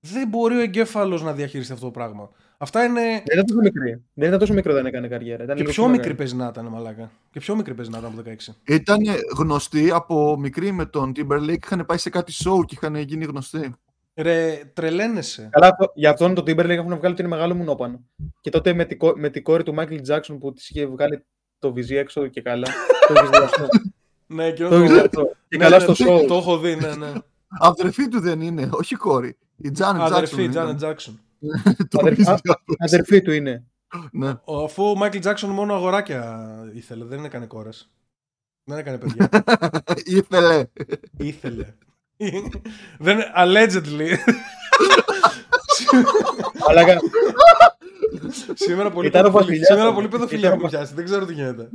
[0.00, 2.30] δεν μπορεί ο εγκέφαλος να διαχειριστεί αυτό το πράγμα.
[2.64, 3.00] Αυτά είναι.
[3.00, 4.02] Δεν ήταν τόσο μικρή.
[4.14, 5.44] Δεν ήταν τόσο μικρό όταν έκανε καριέρα.
[5.44, 6.14] Ήταν Και λίγο πιο πιο μικρή μεγάλη.
[6.18, 7.10] παίζει να ήταν, μαλάκα.
[7.30, 8.54] Και πιο μικρή παίζει να ήταν από 16.
[8.74, 8.98] Ήταν
[9.36, 11.62] γνωστή από μικρή με τον Timberlake.
[11.64, 13.74] Είχαν πάει σε κάτι show και είχαν γίνει γνωστοί.
[14.16, 15.48] Ρε, τρελαίνεσαι.
[15.52, 18.00] Καλά, αυτό- για αυτόν τον Timberlake έχουν βγάλει ότι είναι μεγάλο μουνόπανο.
[18.40, 21.24] Και τότε με τη, κο- με τη κόρη του Michael Jackson που της είχε βγάλει
[21.58, 22.66] το βυζί έξω και καλά.
[23.08, 23.66] το έχεις δει αυτό.
[24.26, 25.22] Ναι, και Το έχεις δει αυτό.
[25.48, 26.26] Και Ναι, καλά ναι, στο το- show.
[26.26, 27.12] Το έχω δει, ναι, ναι.
[27.60, 29.36] Αδερφή του δεν είναι, όχι κόρη.
[29.56, 30.68] Η Janet Αδερφή, Jackson.
[30.68, 30.78] Janet ήταν.
[30.80, 31.14] Jackson.
[31.90, 32.36] Το Αδερφή- ίδιο.
[32.78, 33.64] Αδερφή του είναι.
[34.12, 34.34] Ναι.
[34.44, 36.44] Ο- Αφού ο Michael Jackson μόνο αγοράκια
[36.74, 37.90] ήθελε, δεν έκανε κόρες.
[38.64, 39.28] Δεν έκανε παιδιά.
[40.04, 40.64] Ήθελε.
[41.18, 41.74] ήθελε.
[42.98, 44.16] δεν, allegedly.
[46.68, 46.98] Αλλά κα-
[48.54, 49.46] σήμερα πολύ Ήταν ο παιδοφιλία.
[49.46, 49.94] βασιλιάς Σήμερα όμως.
[49.94, 50.94] πολύ παιδοφιλία Ήταν που ο- πιάσει.
[50.94, 51.68] Δεν ξέρω τι γίνεται.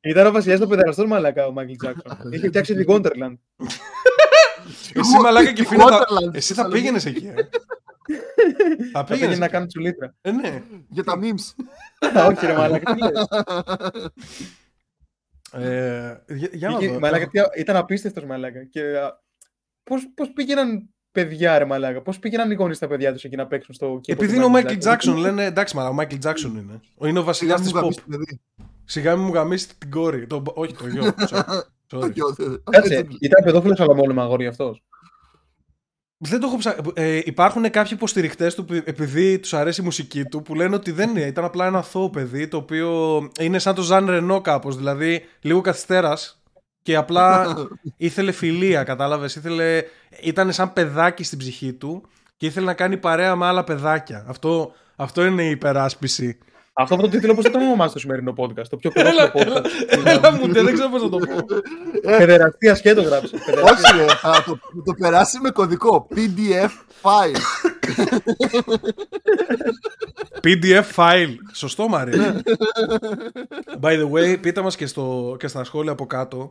[0.00, 2.32] ήταν ο βασιλιάς των παιδεραστών μαλακά ο Michael Jackson.
[2.32, 3.34] Είχε φτιάξει την Wonderland.
[4.94, 5.82] Εσύ μαλάκα και φίλε.
[5.82, 6.80] θα- Wonderland, Εσύ θα Θεσσαλονίκη.
[6.80, 7.30] πήγαινες εκεί.
[8.06, 8.14] Ε.
[8.14, 10.14] Θα Θα πήγαινες πήγαινες να κάνεις τσουλίτρα.
[10.20, 10.62] Ε, ναι.
[10.88, 11.64] Για τα memes.
[12.30, 12.94] Όχι ρε μαλακά.
[12.94, 13.26] τι λες.
[15.52, 16.98] Ε, για, για να Πήγε- δω.
[16.98, 18.64] Μαλάκα, τι- ήταν απίστευτος μαλάκα.
[18.64, 19.20] Και α,
[19.82, 22.02] πώς, πώς πήγαιναν παιδιά, ρε μαλάκα.
[22.02, 24.58] Πώς πήγαιναν οι γονείς τα παιδιά τους εκεί να παίξουν στο κήπο Επειδή του είναι
[24.58, 26.80] ο Michael Jackson, λένε εντάξει, μα ο Michael Jackson είναι.
[27.08, 27.82] Είναι ο βασιλιάς Σιγά της μου pop.
[27.82, 28.40] γαμίσει, παιδί.
[28.84, 30.26] Σιγά μην μου γαμίσει την κόρη.
[30.26, 31.14] Το, όχι, το γιο.
[31.18, 31.38] Sorry.
[31.38, 31.60] Sorry.
[31.86, 33.16] Το γιο, δε- Κάτσε, έτσι.
[33.20, 34.82] ήταν παιδόφιλος αλλά μόνο με αγόρι αυτός.
[36.24, 36.76] Δεν το έχω ψα...
[36.94, 40.90] ε, υπάρχουν κάποιοι υποστηρικτέ του που- επειδή τους αρέσει η μουσική του που λένε ότι
[40.90, 41.20] δεν είναι.
[41.20, 44.76] Ήταν απλά ένα αθώο παιδί το οποίο είναι σαν το Ζαν Ρενό κάπως.
[44.76, 46.42] Δηλαδή λίγο καθυστέρας
[46.82, 47.54] και απλά
[47.96, 49.34] ήθελε φιλία, κατάλαβες.
[49.36, 49.82] Ήθελε...
[50.22, 52.02] Ήταν σαν παιδάκι στην ψυχή του
[52.36, 54.24] και ήθελε να κάνει παρέα με άλλα παιδάκια.
[54.28, 56.38] Αυτό, αυτό είναι η υπεράσπιση.
[56.74, 58.66] Αυτό από το τίτλο πώς θα το ονομάσει το σημερινό podcast.
[58.68, 60.06] Το πιο Έλα, παιδόφιλο έλα, podcast.
[60.06, 61.44] έλα μου, δεν ξέρω πώς να το πω.
[62.02, 63.34] Παιδεραστία και το γράψει.
[63.34, 66.70] Όχι, ρε, θα το, θα το περάσει με κωδικό PDF
[67.02, 67.36] file.
[70.42, 71.34] PDF file.
[71.52, 72.12] Σωστό, Μαρή.
[73.80, 76.50] By the way, πείτε μας και, στο, και στα σχόλια από κάτω.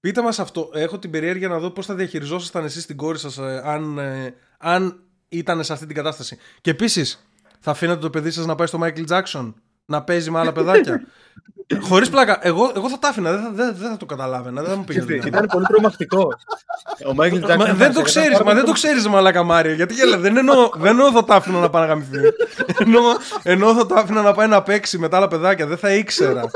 [0.00, 0.70] Πείτε μας αυτό.
[0.74, 4.34] Έχω την περιέργεια να δω πώς θα διαχειριζόσασταν εσείς την κόρη σας ε, αν, ε,
[4.58, 6.38] αν ήταν σε αυτή την κατάσταση.
[6.60, 7.25] Και επίσης,
[7.66, 9.54] θα αφήνατε το παιδί σας να πάει στο Michael Jackson
[9.86, 11.06] να παίζει με άλλα παιδάκια;
[11.88, 12.38] Χωρίς πλάκα.
[12.42, 13.30] Εγώ, εγώ θα τα άφηνα.
[13.32, 14.62] Δεν θα, δεν, δεν θα το καταλάβαινα.
[14.62, 15.14] Δεν θα μου πήγαινε.
[15.26, 16.28] Ήταν πολύ τρομακτικό.
[17.06, 17.76] Ο Μάικλ Μα, Τζάκσον.
[17.76, 19.72] δεν το ξέρεις, μα δεν το ξέρεις, Μαλάκα Μάριο.
[19.72, 22.18] Γιατί γέλα, δεν εννοώ, δεν εννοώ θα τα άφηνα να πάει να γαμηθεί.
[22.78, 23.02] εννοώ,
[23.42, 25.66] εννοώ θα τα άφηνα να πάει να παίξει με τα άλλα παιδάκια.
[25.66, 26.50] Δεν θα ήξερα.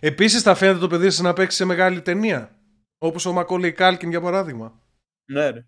[0.00, 2.56] Επίσης, θα φαίνεται το παιδί σας να παίξει σε μεγάλη ταινία.
[2.98, 4.72] Όπως ο Μακόλεϊ Κάλκιν για παράδειγμα.
[5.24, 5.66] Ναι, ρε.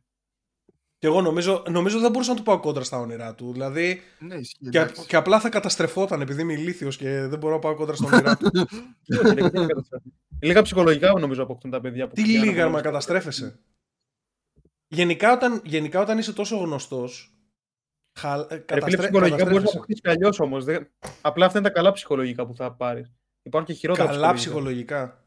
[1.00, 3.52] Και εγώ νομίζω, νομίζω δεν μπορούσα να του πάω κόντρα στα όνειρά του.
[3.52, 4.56] Δηλαδή, ναι, ισχύει.
[4.70, 5.06] και, εντάξει.
[5.06, 8.36] και απλά θα καταστρεφόταν επειδή είμαι ηλίθιος και δεν μπορώ να πάω κόντρα στα όνειρά
[8.36, 8.50] του.
[10.42, 13.58] Λίγα ψυχολογικά νομίζω αποκτούν τα παιδιά που Τι πηγαίνουν λίγα, από- μα καταστρέφεσαι.
[14.88, 17.34] Γενικά όταν, γενικά όταν είσαι τόσο γνωστός,
[18.18, 19.76] χα, ε, Ρε φίλε, καταστρέ- ψυχολογικά μπορείς να καταστρέφεσαι.
[19.76, 20.64] αποκτήσεις κι αλλιώς όμως.
[21.20, 23.12] Απλά αυτά είναι τα καλά ψυχολογικά που θα πάρεις.
[23.42, 25.22] Υπάρχουν και χειρότερα Καλά ψυχολογικά.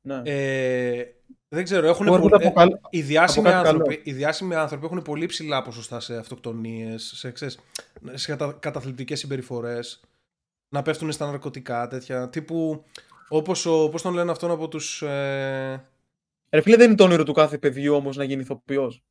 [0.00, 0.22] ψυχολογικά.
[0.22, 0.30] Ναι.
[0.30, 1.04] Ε,
[1.48, 4.54] δεν ξέρω, έχουν Που έρχονται πολύ- από καλ- οι, διάσημοι από κάτι άνθρωποι, οι διάσημοι
[4.54, 7.58] άνθρωποι έχουν πολύ ψηλά ποσοστά σε αυτοκτονίες, σε, ξέρεις,
[8.12, 10.00] σε κατα, καταθλιπτικές συμπεριφορές,
[10.68, 12.28] να πέφτουν στα ναρκωτικά, τέτοια.
[12.28, 12.84] Τύπου,
[13.28, 15.02] όπως ο, πώς τον λένε αυτόν από τους...
[15.02, 15.88] Ε,
[16.50, 19.02] Ρε φίλε, δεν είναι το όνειρο του κάθε παιδιού όμως να γίνει ηθοποιός.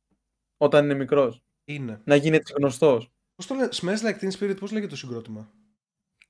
[0.56, 1.42] Όταν είναι μικρός.
[1.64, 2.00] είναι.
[2.04, 3.10] Να γίνει έτσι γνωστός.
[3.34, 5.50] Πώς το λένε, Smells Like Teen Spirit, πώς λέγεται το συγκρότημα;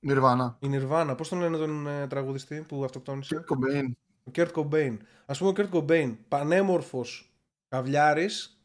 [0.07, 0.55] Nirvana.
[0.59, 3.85] Η Nirvana, πώς τον λένε τον ε, τραγουδιστή που αυτοκτόνησε; Cobain.
[4.29, 4.97] Ο Kurt Cobain.
[5.25, 7.31] Α πούμε, ο Kurt Cobain, πανέμορφος
[7.67, 8.63] καβλιάρης,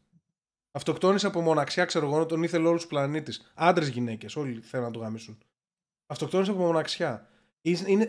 [0.73, 3.32] αυτοκτόνησε από μοναξιά, ξέρω εγώ, τον ήθελε όλους τους πλανήτη.
[3.55, 5.39] Άντρες, γυναίκες, όλοι θέλουν να το γαμίσουν.
[6.07, 7.28] Αυτοκτόνησε από μοναξιά.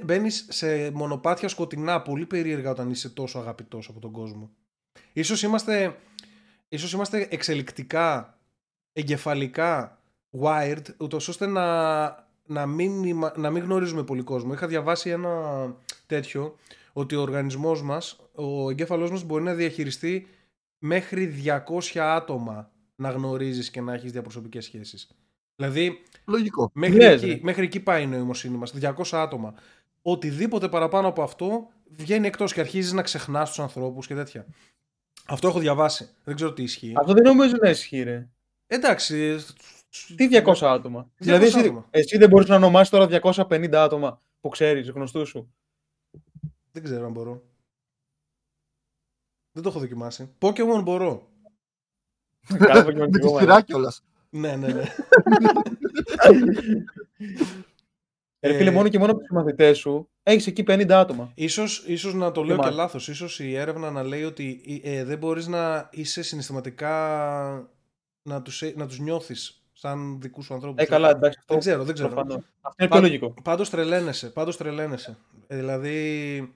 [0.03, 4.51] Μπαίνεις σε μονοπάτια σκοτεινά, πολύ περίεργα όταν είσαι τόσο αγαπητός από τον κόσμο.
[5.13, 5.97] Ίσως είμαστε,
[6.67, 8.37] ίσως είμαστε εξελικτικά,
[8.93, 9.99] εγκεφαλικά
[10.39, 12.05] wired, ούτως ώστε να,
[12.45, 14.53] να, μην, είμα- να μην γνωρίζουμε πολύ κόσμο.
[14.53, 15.75] Είχα διαβάσει ένα
[16.05, 16.55] τέτοιο
[16.97, 20.27] ότι ο οργανισμός μας, ο εγκέφαλός μας μπορεί να διαχειριστεί
[20.77, 25.07] μέχρι 200 άτομα να γνωρίζεις και να έχεις διαπροσωπικές σχέσεις.
[25.55, 26.71] Δηλαδή, Λογικό.
[26.73, 27.39] μέχρι, λες, εκεί, ρε.
[27.41, 29.53] μέχρι εκεί πάει η νοημοσύνη μας, 200 άτομα.
[30.01, 34.45] Οτιδήποτε παραπάνω από αυτό βγαίνει εκτός και αρχίζεις να ξεχνάς τους ανθρώπους και τέτοια.
[35.25, 36.09] Αυτό έχω διαβάσει.
[36.23, 36.93] Δεν ξέρω τι ισχύει.
[36.95, 38.27] Αυτό δεν νομίζω να ισχύει, ρε.
[38.67, 39.37] Εντάξει.
[40.15, 41.87] Τι 200 άτομα; 200 δηλαδή, εσύ, άτομα.
[41.89, 45.53] εσύ δεν μπορείς να ονομάσεις τώρα 250 άτομα που ξέρεις, γνωστούς σου.
[46.75, 47.43] Δεν ξέρω αν μπορώ.
[49.51, 50.29] Δεν το έχω δοκιμάσει.
[50.39, 51.29] Pokemon μπορώ.
[52.57, 54.03] Καλά, Με τη απογευματικό, σειρά κιόλας.
[54.29, 54.83] Ναι, ναι, ναι.
[58.39, 61.31] Ρε φίλε, Ε, μόνο και μόνο από τους μαθητές σου έχεις εκεί 50 άτομα.
[61.35, 62.81] Ίσως, ίσως να το λέω και μάλιστα.
[62.81, 63.07] λάθος.
[63.07, 66.91] Ίσως η έρευνα να λέει ότι ε, δεν μπορείς να είσαι συναισθηματικά
[68.21, 70.83] να τους, ε- να τους νιώθεις σαν δικούς σου ανθρώπους.
[70.83, 71.29] Ε, καλά, εντάξει.
[71.29, 72.09] Δεν αυτό ξέρω, δεν ξέρω.
[72.09, 72.35] προφανώς.
[72.61, 73.33] Αυτό είναι Πα- πιο λογικό.
[73.43, 75.17] Πάντως τρελαίνεσαι, πάντως τρελαίνεσαι.
[75.47, 76.53] Ε, δηλαδή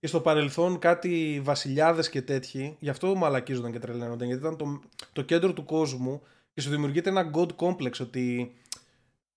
[0.00, 4.80] και στο παρελθόν κάτι βασιλιάδες και τέτοιοι, γι' αυτό μαλακίζονταν και τρελαίνονταν, γιατί ήταν το,
[5.12, 6.22] το κέντρο του κόσμου
[6.54, 8.52] και σου δημιουργείται ένα god complex ότι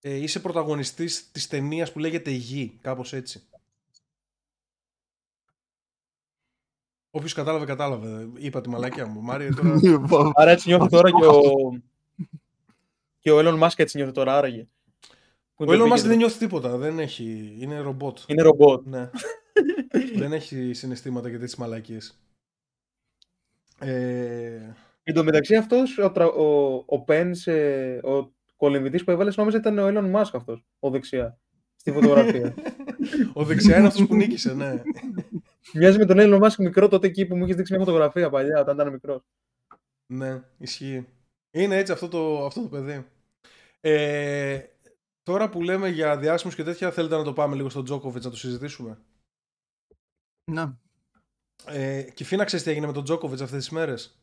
[0.00, 3.42] ε, είσαι πρωταγωνιστής της ταινίας που λέγεται Γη, κάπως έτσι.
[7.10, 8.28] Όποιος κατάλαβε, κατάλαβε.
[8.34, 9.20] Είπα τη μαλακιά μου.
[9.20, 10.32] Μάριο, τώρα...
[10.40, 11.40] Άρα έτσι νιώθει τώρα και ο.
[13.18, 14.66] και ο Elon Musk έτσι νιώθει τώρα, άραγε.
[15.54, 16.08] Που Ο είναι το Elon Musk επίκεντρο.
[16.08, 16.76] δεν νιώθει τίποτα.
[16.76, 17.56] Δεν έχει...
[17.58, 18.18] Είναι ρομπότ.
[18.26, 18.86] Είναι ρομπότ.
[18.86, 19.10] Ναι.
[20.14, 22.20] Δεν έχει συναισθήματα για τέτοιες μαλακίες.
[23.78, 24.74] Ε...
[25.02, 29.56] Εν τω μεταξύ αυτός ο, τρα- ο, ο Pence, ε, ο κολυμβητής που έβαλες, νόμιζα
[29.58, 31.38] ήταν ο Elon Musk αυτός, ο δεξιά.
[31.76, 32.54] Στη φωτογραφία.
[33.34, 34.82] Ο δεξιά είναι αυτός που νίκησε, ναι.
[35.74, 38.60] Μοιάζει με τον Elon Musk μικρό τότε εκεί που μου είχες δείξει μια φωτογραφία παλιά,
[38.60, 39.22] όταν ήταν μικρός.
[40.06, 41.06] ναι, ισχύει.
[41.50, 43.06] Είναι έτσι αυτό το, αυτό το παιδί.
[43.80, 44.60] Ε,
[45.22, 48.30] τώρα που λέμε για διάσημους και τέτοια, θέλετε να το πάμε λίγο στον Τζόκοβιτς να
[48.30, 48.98] το συζητήσουμε;
[50.44, 50.64] Ναι.
[51.66, 54.20] Ε, και Φίνα, ξέρεις τι έγινε με τον Τζόκοβιτς αυτές τις μέρες;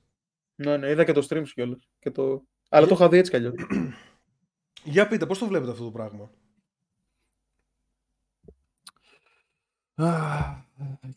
[0.56, 1.78] Ναι, ναι, είδα και το stream σου κιόλα.
[2.14, 2.44] Το...
[2.70, 3.54] Αλλά το είχα δει έτσι κι αλλιώς.
[4.84, 6.30] Για πείτε, πώς το βλέπετε αυτό το πράγμα;
[9.96, 10.08] Α,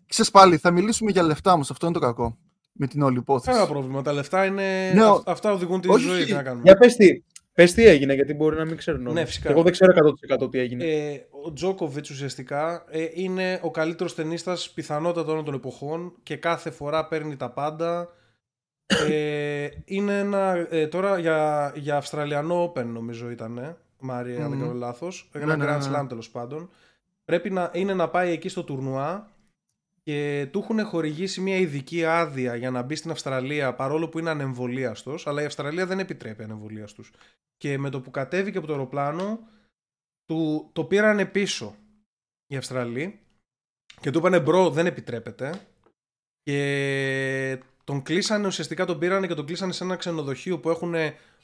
[0.06, 2.38] Ξέρεις πάλι, θα μιλήσουμε για λεφτά όμως, αυτό είναι το κακό.
[2.72, 3.50] Με την όλη υπόθεση.
[3.50, 4.02] Κανένα πρόβλημα.
[4.02, 4.92] Τα λεφτά είναι.
[4.92, 6.24] Ναι, ο- αυ- Αυτά οδηγούν τη όχι, ζωή.
[6.24, 6.62] Τι να κάνουμε.
[6.64, 7.22] Για πες τι,
[7.52, 9.14] πες τι έγινε, γιατί μπορεί να μην ξέρουν όλοι.
[9.14, 9.46] Ναι, φυσικά.
[9.46, 9.92] Και Εγώ δεν ξέρω
[10.44, 10.84] 100% τι έγινε.
[10.84, 16.70] Ε, ο Τζόκοβιτς ουσιαστικά ε, είναι ο καλύτερος ταινίστας πιθανότατα όλων των εποχών και κάθε
[16.70, 18.08] φορά παίρνει τα πάντα.
[19.10, 24.58] Ε, είναι ένα, ε, τώρα για, για Αυστραλιανό Open νομίζω ήταν, ε, Μάρια, αν δεν
[24.58, 24.60] Μμμ.
[24.60, 25.30] κάνω λάθος.
[25.32, 25.98] Ένα Ναι, ναι, Grand ναι.
[26.00, 26.70] Slam τέλος πάντων.
[27.24, 29.30] Πρέπει να, είναι να πάει εκεί στο τουρνουά
[30.02, 34.30] και του έχουν χορηγήσει μια ειδική άδεια για να μπει στην Αυστραλία παρόλο που είναι
[34.30, 37.12] ανεμβολίαστος, αλλά η Αυστραλία δεν επιτρέπει ανεμβολίαστους.
[37.56, 39.38] Και με το που κατέβηκε από το αεροπλάνο,
[40.24, 41.76] του, το πήρανε πίσω
[42.46, 43.20] οι Αυστραλοί
[44.00, 45.66] και του είπανε bro δεν επιτρέπεται
[46.42, 50.94] και τον κλείσανε ουσιαστικά τον πήρανε και τον κλείσανε σε ένα ξενοδοχείο που έχουν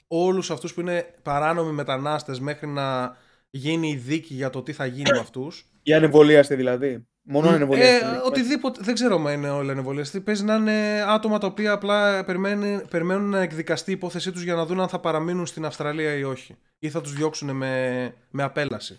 [0.06, 3.16] όλους αυτούς που είναι παράνομοι μετανάστες μέχρι να
[3.50, 7.06] γίνει η δίκη για το τι θα γίνει με αυτούς Για ανεμβολίαστοι δηλαδή.
[7.30, 8.06] Μόνο Ε, ανεμβολίαστοι.
[8.06, 10.20] ε, οτιδήποτε, δεν ξέρω αν είναι όλοι ανεμβολίαστοι.
[10.20, 14.54] Παίζει να είναι άτομα τα οποία απλά περιμένουν, περιμένουν να εκδικαστεί η υπόθεσή τους για
[14.54, 16.56] να δουν αν θα παραμείνουν στην Αυστραλία ή όχι.
[16.78, 18.98] Ή θα τους διώξουν με, με απέλαση.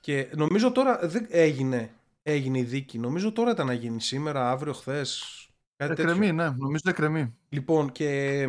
[0.00, 1.90] Και νομίζω τώρα δεν έγινε,
[2.22, 2.98] έγινε η δίκη.
[2.98, 5.22] Νομίζω τώρα ήταν να γίνει σήμερα, αύριο, χθες.
[5.76, 6.12] Κάτι τέτοιο.
[6.12, 7.34] Εκρεμεί, ναι, νομίζω εκρεμεί.
[7.48, 8.48] Λοιπόν, και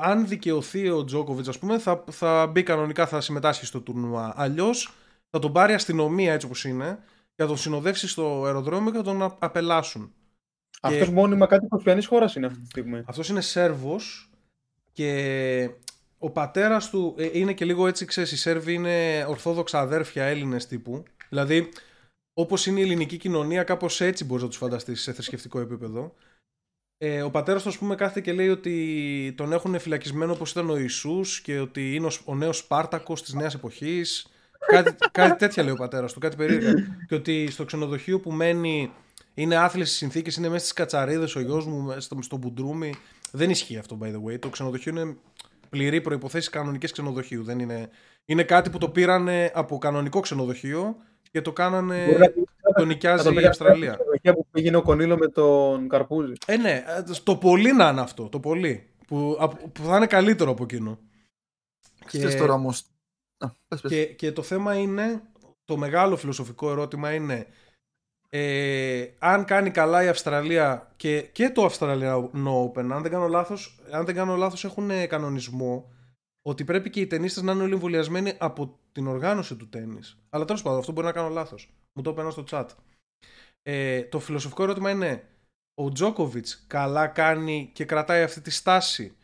[0.00, 4.32] αν δικαιωθεί ο Τζόκοβιτς, ας πούμε, θα, θα μπει κανονικά, θα συμμετάσχει στο τουρνουά.
[4.36, 4.94] Αλλιώς
[5.30, 6.98] θα τον πάρει η αστυνομία έτσι όπως είναι
[7.34, 10.12] και θα τον συνοδεύσει στο αεροδρόμιο και θα τον α- απελάσουν.
[10.80, 13.02] Αυτός και- μόνιμα κάτι ποιανή χώρας είναι αυτή τη στιγμή.
[13.06, 14.30] Αυτός είναι Σέρβος
[14.92, 15.70] και
[16.18, 20.66] ο πατέρας του ε, είναι και λίγο έτσι, ξέρεις, οι Σέρβοι είναι ορθόδοξα αδέρφια Έλληνες
[20.66, 21.02] τύπου.
[21.28, 21.68] Δηλαδή,
[22.34, 26.14] όπως είναι η ελληνική κοινωνία, κάπως έτσι μπορείς να τους φανταστείς σε θρησκευτικό επίπεδο.
[26.98, 30.70] Ε, ο πατέρας του, ας πούμε, κάθεται και λέει ότι τον έχουν φυλακισμένο όπως ήταν
[30.70, 34.26] ο Ιησούς και ότι είναι ο, ο νέος Σπάρτακος της νέας εποχής.
[34.66, 36.72] Κάτι, κάτι τέτοια λέει ο πατέρας του, κάτι περίεργα.
[37.08, 38.92] και ότι στο ξενοδοχείο που μένει
[39.34, 42.94] είναι άθλιες συνθήκες, είναι μέσα στις κατσαρίδες ο γιος μου μες στο, στο μπουντρούμι.
[43.30, 44.38] Δεν ισχύει αυτό, by the way.
[44.38, 45.16] Το ξενοδοχείο είναι
[45.68, 47.42] πληρή προποθέσει κανονικές ξενοδοχείου.
[47.44, 47.88] Δεν είναι...
[48.24, 50.96] είναι κάτι που το πήρανε από κανονικό ξενοδοχείο
[51.30, 52.04] και το κάνανε.
[52.04, 52.32] Μπορεί να-
[52.74, 53.92] το Να νοικιάζει το η πήγα Αυστραλία.
[53.92, 56.32] στην εποχή που πήγαινε ο Κονίλο με τον Καρπούζη.
[56.46, 58.28] Ε, ναι, ε, το πολύ να είναι αυτό.
[58.28, 58.86] Το πολύ.
[59.06, 60.98] Που, απ- που θα είναι καλύτερο από εκείνο.
[62.06, 62.84] Ξέρεις τώρα όμως...
[63.44, 63.90] Α, πες, πες.
[63.90, 65.22] Και, και το θέμα είναι,
[65.64, 67.46] το μεγάλο φιλοσοφικό ερώτημα είναι
[68.36, 73.80] ε, αν κάνει καλά η Αυστραλία και, και το Australian Open, αν δεν κάνω λάθος,
[73.90, 75.92] αν δεν κάνω λάθος έχουν ε, κανονισμό
[76.42, 80.18] ότι πρέπει και οι ταινίστες να είναι όλοι εμβολιασμένοι από την οργάνωση του τέννις.
[80.30, 81.74] Αλλά τέλος πάντων, αυτό μπορεί να κάνω λάθος.
[81.92, 82.66] Μου το έπαιρνα στο chat.
[83.62, 85.28] Ε, το φιλοσοφικό ερώτημα είναι
[85.74, 89.16] ο Τζόκοβιτς καλά κάνει και κρατάει αυτή τη στάση;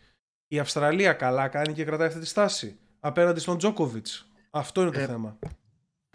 [0.47, 4.29] Η Αυστραλία καλά κάνει και κρατάει αυτή τη στάση; Απέναντι στον Τζόκοβιτς.
[4.51, 5.39] Αυτό είναι το Ε, θέμα.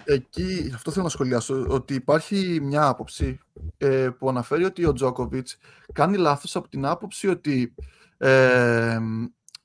[0.03, 3.39] Εκεί, αυτό θέλω να σχολιάσω, ότι υπάρχει μια άποψη
[3.77, 5.57] ε, που αναφέρει ότι ο Τζόκοβιτς
[5.93, 7.75] κάνει λάθος από την άποψη ότι
[8.17, 8.99] ε,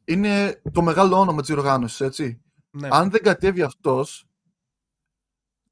[0.05, 2.43] είναι το μεγάλο όνομα της οργάνωσης, έτσι.
[2.71, 2.89] Ναι.
[2.91, 4.25] Αν δεν κατέβει αυτός,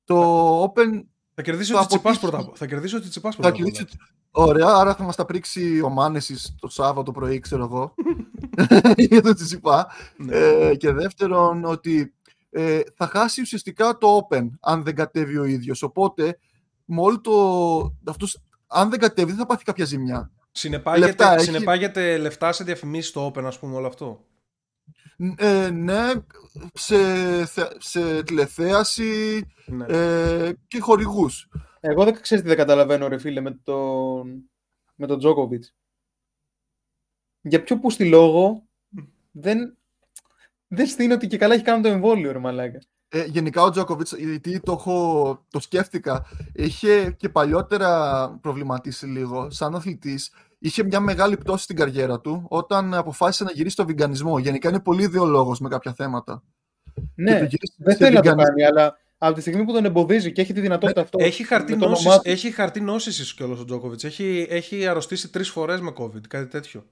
[0.04, 1.02] το Open
[1.38, 2.32] Θα κερδίσει θα ο Τσιτσιπάς αποτύχει.
[2.32, 2.50] πρώτα.
[2.50, 3.56] απ' Θα κερδίσει ο Τσιτσιπάς θα πρώτα.
[3.56, 3.86] απ' κυλήσει...
[4.30, 4.48] όλα.
[4.48, 7.94] Ωραία, άρα θα μας τα πρίξει ο Μάνεσης το Σάββατο πρωί, ξέρω εγώ,
[9.10, 9.86] για το Τσιτσιπά.
[10.16, 10.36] Ναι.
[10.36, 12.14] Ε, και δεύτερον, ότι
[12.50, 15.82] ε, θα χάσει ουσιαστικά το Open αν δεν κατέβει ο ίδιος.
[15.82, 16.38] Οπότε,
[16.84, 18.10] με όλο το...
[18.10, 20.30] Αυτός, αν δεν κατέβει, δεν θα πάθει κάποια ζημιά.
[20.50, 21.44] Συνεπάγεται, λεφτά έχει.
[21.44, 24.24] συνεπάγεται λεφτά σε διαφημίσεις στο Open, ας πούμε, όλο αυτό.
[25.36, 26.12] Ε, ναι,
[26.72, 26.96] σε,
[27.46, 29.84] θε- σε τηλεθέαση Ναι.
[29.88, 31.48] ε, και χορηγούς.
[31.80, 34.50] Εγώ δεν ξέρεις τι δεν καταλαβαίνω, ρε φίλε, με τον,
[34.94, 35.64] με τον Τζόκοβιτ.
[37.40, 38.66] Για ποιο που στη λόγο
[39.30, 39.76] δεν,
[40.68, 42.78] δεν στείνει ότι και καλά έχει κάνει το εμβόλιο, ρε μαλάκα.
[43.08, 46.24] Ε, γενικά ο Τζόκοβιτς, γιατί το, έχω, το σκέφτηκα,
[46.54, 50.32] είχε και παλιότερα προβληματίσει λίγο σαν αθλητής.
[50.58, 54.38] Είχε μια μεγάλη πτώση στην καριέρα του όταν αποφάσισε να γυρίσει στο βιγκανισμό.
[54.38, 56.42] Γενικά είναι πολύ ιδεολόγος με κάποια θέματα.
[56.94, 58.54] Και Ναι, το γύρισε δεν σε θέλει να το βιγκανισμό.
[58.54, 61.18] κάνει, αλλά από τη στιγμή που τον εμποδίζει και έχει τη δυνατότητα αυτό.
[61.20, 64.04] Έχει χαρτί, με το νόσης, όνομά του, έχει χαρτί νόσησης κιόλας ο Τζόκοβιτς.
[64.04, 66.84] Έχει, έχει αρρωστήσει τρεις φορές με COVID, κάτι τέτοιο.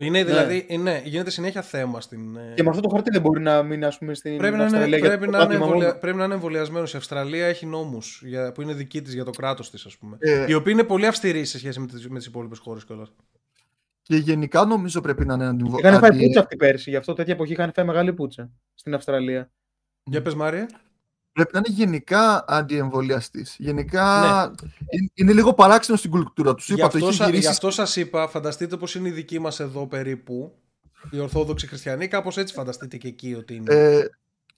[0.00, 2.36] Είναι δηλαδή, ναι, γίνεται συνέχεια θέμα στην...
[2.36, 4.62] ε, Και με αυτό το χαρτί δεν μπορεί να μείνει, ας πούμε, στην Πρέπει να,
[4.64, 5.86] είναι, Αυστραλία για πρέπει, το να είναι πρωτάθλημα εμβολια...
[5.88, 6.00] μόνο.
[6.00, 6.94] πρέπει να είναι εμβολιασμένος.
[6.94, 8.22] Η Αυστραλία έχει νόμους
[8.54, 10.16] που είναι δικοί της για το κράτος της, ας πούμε.
[10.20, 13.12] Ε, Οι οποίοι είναι πολύ αυστηροί σε σχέση με τι με τις υπόλοιπες χώρες κιόλας.
[14.02, 17.12] Και γενικά νομίζω πρέπει να είναι αντιβο- Είχαν φάει αντι- πουτσα αυτή πέρσι, γι' αυτό
[17.12, 19.50] τέτοια εποχή είχαν φάει μεγάλη πουτσα στην Αυστραλία.
[20.04, 20.68] Για πες, Μάρια.
[21.44, 23.56] Πρέπει να είναι γενικά αντιεμβολιαστής.
[23.58, 24.68] Γενικά Ναι.
[24.90, 26.66] είναι, είναι λίγο παράξενο στην κουλτούρα τους.
[26.66, 27.42] Γι' Είπα, το αυτό, έχει σα, γυρίσει.
[27.42, 30.54] γι' αυτό σας είπα, φανταστείτε πως είναι οι δικοί μας εδώ περίπου,
[31.10, 33.74] οι Ορθόδοξοι Χριστιανοί, κάπως έτσι φανταστείτε και εκεί ότι είναι.
[33.74, 34.04] Ε,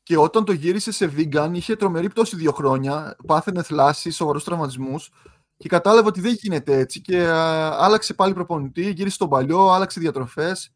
[0.03, 5.11] και όταν το γύρισε σε vegan είχε τρομερή πτώση δύο χρόνια, πάθαινε θλάση, σοβαρούς τραυματισμούς
[5.57, 10.01] και κατάλαβε ότι δεν γίνεται έτσι και α, άλλαξε πάλι προπονητή, γύρισε στον παλιό, άλλαξε
[10.01, 10.71] διατροφές.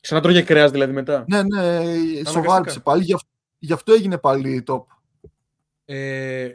[0.00, 1.24] Ξανατρώγε κρέας δηλαδή μετά.
[1.28, 1.82] Ναι, ναι,
[2.28, 3.28] σοβάρισε πάλι, γι' αυτό,
[3.58, 4.82] γι' αυτό έγινε πάλι top.
[5.88, 6.48] Ε,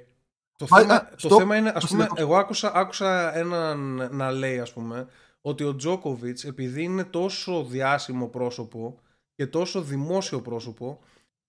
[0.58, 1.38] το, Μα- θέμα, α, το stop.
[1.38, 5.08] θέμα είναι, ας Το πούμε, συνεχώ- εγώ άκουσα, άκουσα έναν να λέει, ας πούμε,
[5.41, 8.99] ότι ο Τζόκοβιτς, επειδή είναι τόσο διάσημο πρόσωπο
[9.36, 10.99] και τόσο δημόσιο πρόσωπο,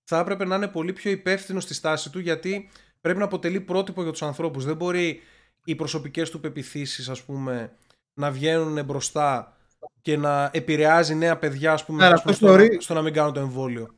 [0.05, 4.03] θα έπρεπε να είναι πολύ πιο υπεύθυνο στη στάση του, γιατί πρέπει να αποτελεί πρότυπο
[4.03, 4.65] για τους ανθρώπους.
[4.65, 5.21] Δεν μπορεί
[5.65, 7.73] οι προσωπικές του πεπιθήσεις, ας πούμε,
[8.15, 9.57] να βγαίνουν μπροστά
[10.03, 12.95] και να επηρεάζει νέα παιδιά, ας πούμε, Ναι, ας πούμε, αυτός στο, θεωρεί- να, στο
[12.95, 13.95] να μην κάνουν το εμβόλιο.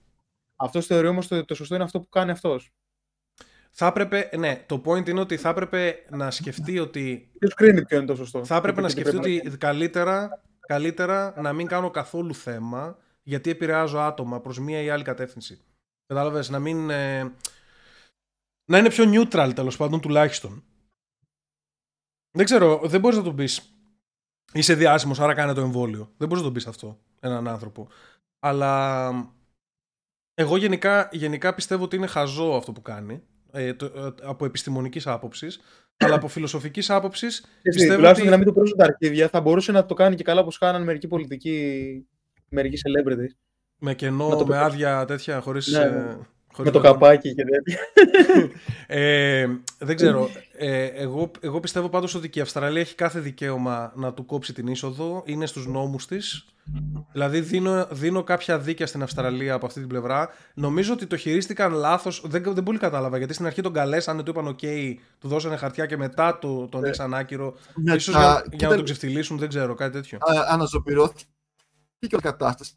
[0.57, 2.73] Αυτός θεωρεί όμως το, το σωστό είναι αυτό που κάνει αυτός.
[3.77, 7.97] Θα έπρεπε, ναι, το point είναι ότι θα έπρεπε να σκεφτεί ότι Ποιος κρίνει ποιο
[7.97, 11.67] είναι το σωστό; θα έπρεπε Και να τι σκεφτεί πρέπει ότι καλύτερα, καλύτερα να μην
[11.67, 15.61] κάνω καθόλου θέμα γιατί επηρεάζω άτομα προς μία ή άλλη κατεύθυνση.
[16.07, 16.91] Κατάλαβες, να μην...
[16.91, 17.33] ε,
[18.71, 20.65] να είναι πιο neutral τέλος πάντων τουλάχιστον.
[22.31, 23.75] Δεν ξέρω, δεν μπορείς να τον πεις
[24.53, 26.13] είσαι διάσημος άρα κάνε το εμβόλιο.
[26.17, 27.89] Δεν μπορείς να τον πεις αυτό έναν άνθρωπο.
[28.39, 29.11] Αλλά
[30.35, 33.23] εγώ γενικά, γενικά πιστεύω ότι είναι χαζό αυτό που κάνει
[33.55, 35.61] ε, το, ε, από επιστημονικής άποψης
[35.97, 39.29] αλλά από φιλοσοφικής άποψης Εσύ, πιστεύω τουλάχιστον ότι- για να μην το πρόσουν τα αρχίδια,
[39.29, 42.07] θα μπορούσε να το κάνει και καλά όπως κάνανε μερικοί πολιτικοί,
[42.49, 43.37] μερικοί celebrities.
[43.79, 45.67] Με κενό, Να με, το- άδεια τέτοια, χωρίς...
[45.67, 46.17] Ναι, ε, ναι.
[46.55, 47.01] Χωρίς Με το μπαλκόνι.
[47.01, 47.79] καπάκι και τέτοια.
[48.87, 49.47] Ε,
[49.79, 50.29] δεν ξέρω.
[50.57, 54.53] Ε, εγώ, εγώ πιστεύω πάντως ότι και η Αυστραλία έχει κάθε δικαίωμα να του κόψει
[54.53, 55.23] την είσοδο.
[55.27, 56.45] Είναι στους νόμους της.
[57.13, 60.29] Δηλαδή δίνω, δίνω κάποια δίκαια στην Αυστραλία από αυτή την πλευρά.
[60.55, 62.23] Νομίζω ότι το χειρίστηκαν λάθος.
[62.27, 65.87] Δεν, δεν πολύ κατάλαβα γιατί στην αρχή τον καλέσανε, του είπαν OK, του δώσανε χαρτιά
[65.87, 66.87] και μετά το, τον Ναι.
[66.87, 67.55] ρίξαν άκυρο.
[67.75, 70.19] Μετά, Ίσως για, για κοίτα, να τον ξεφτυλίσουν, δεν ξέρω, κάτι τέτοιο.
[70.21, 71.25] α, αναζωπηρώθηκε
[71.99, 72.73] και η κατάσταση.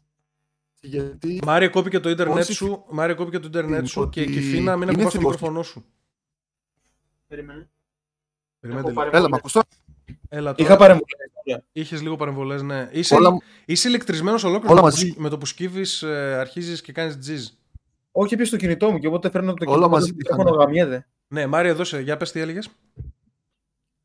[0.80, 4.40] Γιατί Μάρια κόπηκε το ίντερνετ Όσοι σου, Μάρια κόπηκε το ίντερνετ σου ότι και, και
[4.40, 5.32] Φίνα μην είναι ακουμπάς το εθνικός.
[5.34, 5.84] μικρόφωνο σου.
[7.26, 7.68] Περίμενε.
[8.60, 9.10] Περιμένετε Έχω λίγο.
[9.10, 9.66] πάρει- έλα, μ' ακούς τώρα.
[10.28, 10.78] Έλα Είχα τώρα.
[10.78, 11.64] παρεμβολές.
[11.72, 12.88] Είχες λίγο παρεμβολές, ναι.
[12.92, 13.30] Είσαι, Όλα,
[13.64, 15.14] είσαι ηλεκτρισμένος ολόκληρος όλα με, το μαζί.
[15.14, 17.48] που, με το που σκύβεις, ε, αρχίζεις και κάνεις τζιζ.
[18.12, 20.18] Όχι, πίσω στο κινητό μου και οπότε φέρνω το Όλα κινητό μαζί μου.
[20.24, 20.40] είχαν.
[20.46, 21.06] Έχω γαμιέται.
[21.28, 22.68] Ναι, Μάρια, δώσε, για πες τι έλεγες.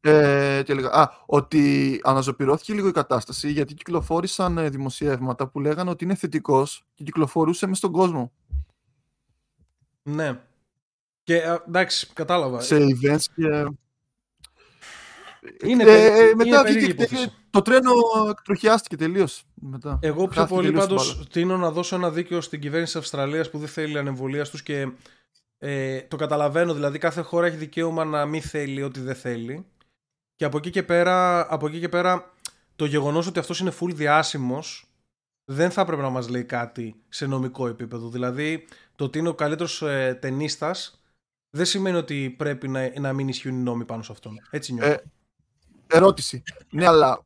[0.05, 5.89] Ε, τι έλεγα, α, ότι αναζωπηρώθηκε λίγο η κατάσταση γιατί κυκλοφόρησαν ε, δημοσιεύματα που λέγανε
[5.89, 8.31] ότι είναι θετικός και κυκλοφορούσε μες στον κόσμο
[10.03, 10.39] Ναι.
[11.23, 12.59] Και ε, εντάξει, κατάλαβα.
[12.61, 13.65] σε events και...
[15.63, 17.33] Είναι, Ε, περί- ε, είναι μετά περίεργη βγήκε, υπόθεση.
[17.49, 17.91] το τρένο
[18.29, 19.99] εκτροχιάστηκε τελείως μετά.
[20.01, 21.27] Εγώ πιο Χάθηκε πολύ τελείως η πάντως μπάλα.
[21.31, 24.91] τίνω να δώσω ένα δίκαιο στην κυβέρνηση της Αυστραλίας που δεν θέλει ανεμβολίας τους και
[25.57, 26.73] ε, το καταλαβαίνω.
[26.73, 29.65] Δηλαδή κάθε χώρα έχει δικαίωμα να μην θέλει ό,τι δεν θέλει.
[30.35, 32.33] Και από εκεί και πέρα, από εκεί και πέρα
[32.75, 34.87] το γεγονός ότι αυτός είναι full διάσημος
[35.45, 38.09] δεν θα έπρεπε να μας λέει κάτι σε νομικό επίπεδο.
[38.09, 41.01] Δηλαδή το ότι είναι ο καλύτερος ε, ταινίστας
[41.49, 44.39] δεν σημαίνει ότι πρέπει να, να μην ισχύουν οι νόμοι πάνω σε αυτόν.
[44.49, 44.91] Έτσι νιώθω.
[44.91, 45.03] Ε,
[45.87, 46.43] ερώτηση.
[46.69, 47.23] Ναι, αλλά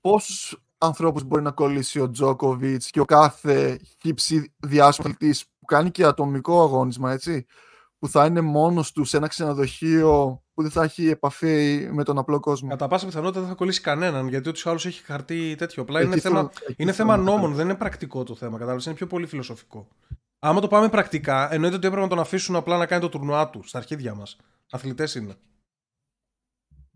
[0.00, 5.90] πόσους ανθρώπους μπορεί να κολλήσει ο Τζόκοβιτς και ο κάθε χύψη διάσημος αθλητής που κάνει
[5.90, 7.46] και ατομικό αγώνισμα, έτσι,
[7.98, 12.18] που θα είναι μόνος του σε ένα ξενοδοχείο που δεν θα έχει επαφή με τον
[12.18, 12.68] απλό κόσμο.
[12.68, 15.82] Κατά πάσα πιθανότητα δεν θα κολλήσει κανέναν γιατί ούτως ή άλλως έχει χαρτί τέτοιο.
[15.82, 17.34] Απλά είναι Εκεί θέμα, θέλω- εκεί είναι θέλω θέμα να πάω.
[17.36, 18.52] νόμων, δεν είναι πρακτικό το θέμα.
[18.58, 19.88] Κατάλαβες, είναι πιο πολύ φιλοσοφικό.
[20.38, 23.50] Άμα το πάμε πρακτικά, εννοείται ότι έπρεπε να τον αφήσουν απλά να κάνει το τουρνουά
[23.50, 24.36] του στα αρχίδια μας.
[24.70, 25.34] Αθλητές είναι.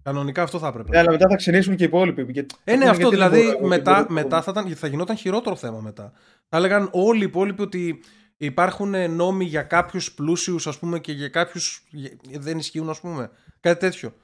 [0.02, 0.90] Κανονικά αυτό θα έπρεπε.
[0.90, 2.26] Ναι, αλλά μετά θα ξενήσουν και οι υπόλοιποι.
[2.28, 4.14] Γιατί- Ε, ναι, γιατί αυτό δεν δηλαδή μπορώ εγώ, μετά, δεν μπορώ.
[4.22, 6.12] μετά θα, ήταν, θα γινόταν χειρότερο θέμα μετά.
[6.48, 8.02] Θα έλεγαν όλοι οι υπόλοιποι ότι
[8.36, 11.86] υπάρχουν ε, νόμοι για κάποιους πλούσιους, ας πούμε, και για κάποιους
[12.30, 13.30] δεν ισχύουν, ας πούμε.
[13.60, 14.14] Κάτι τέτοιο.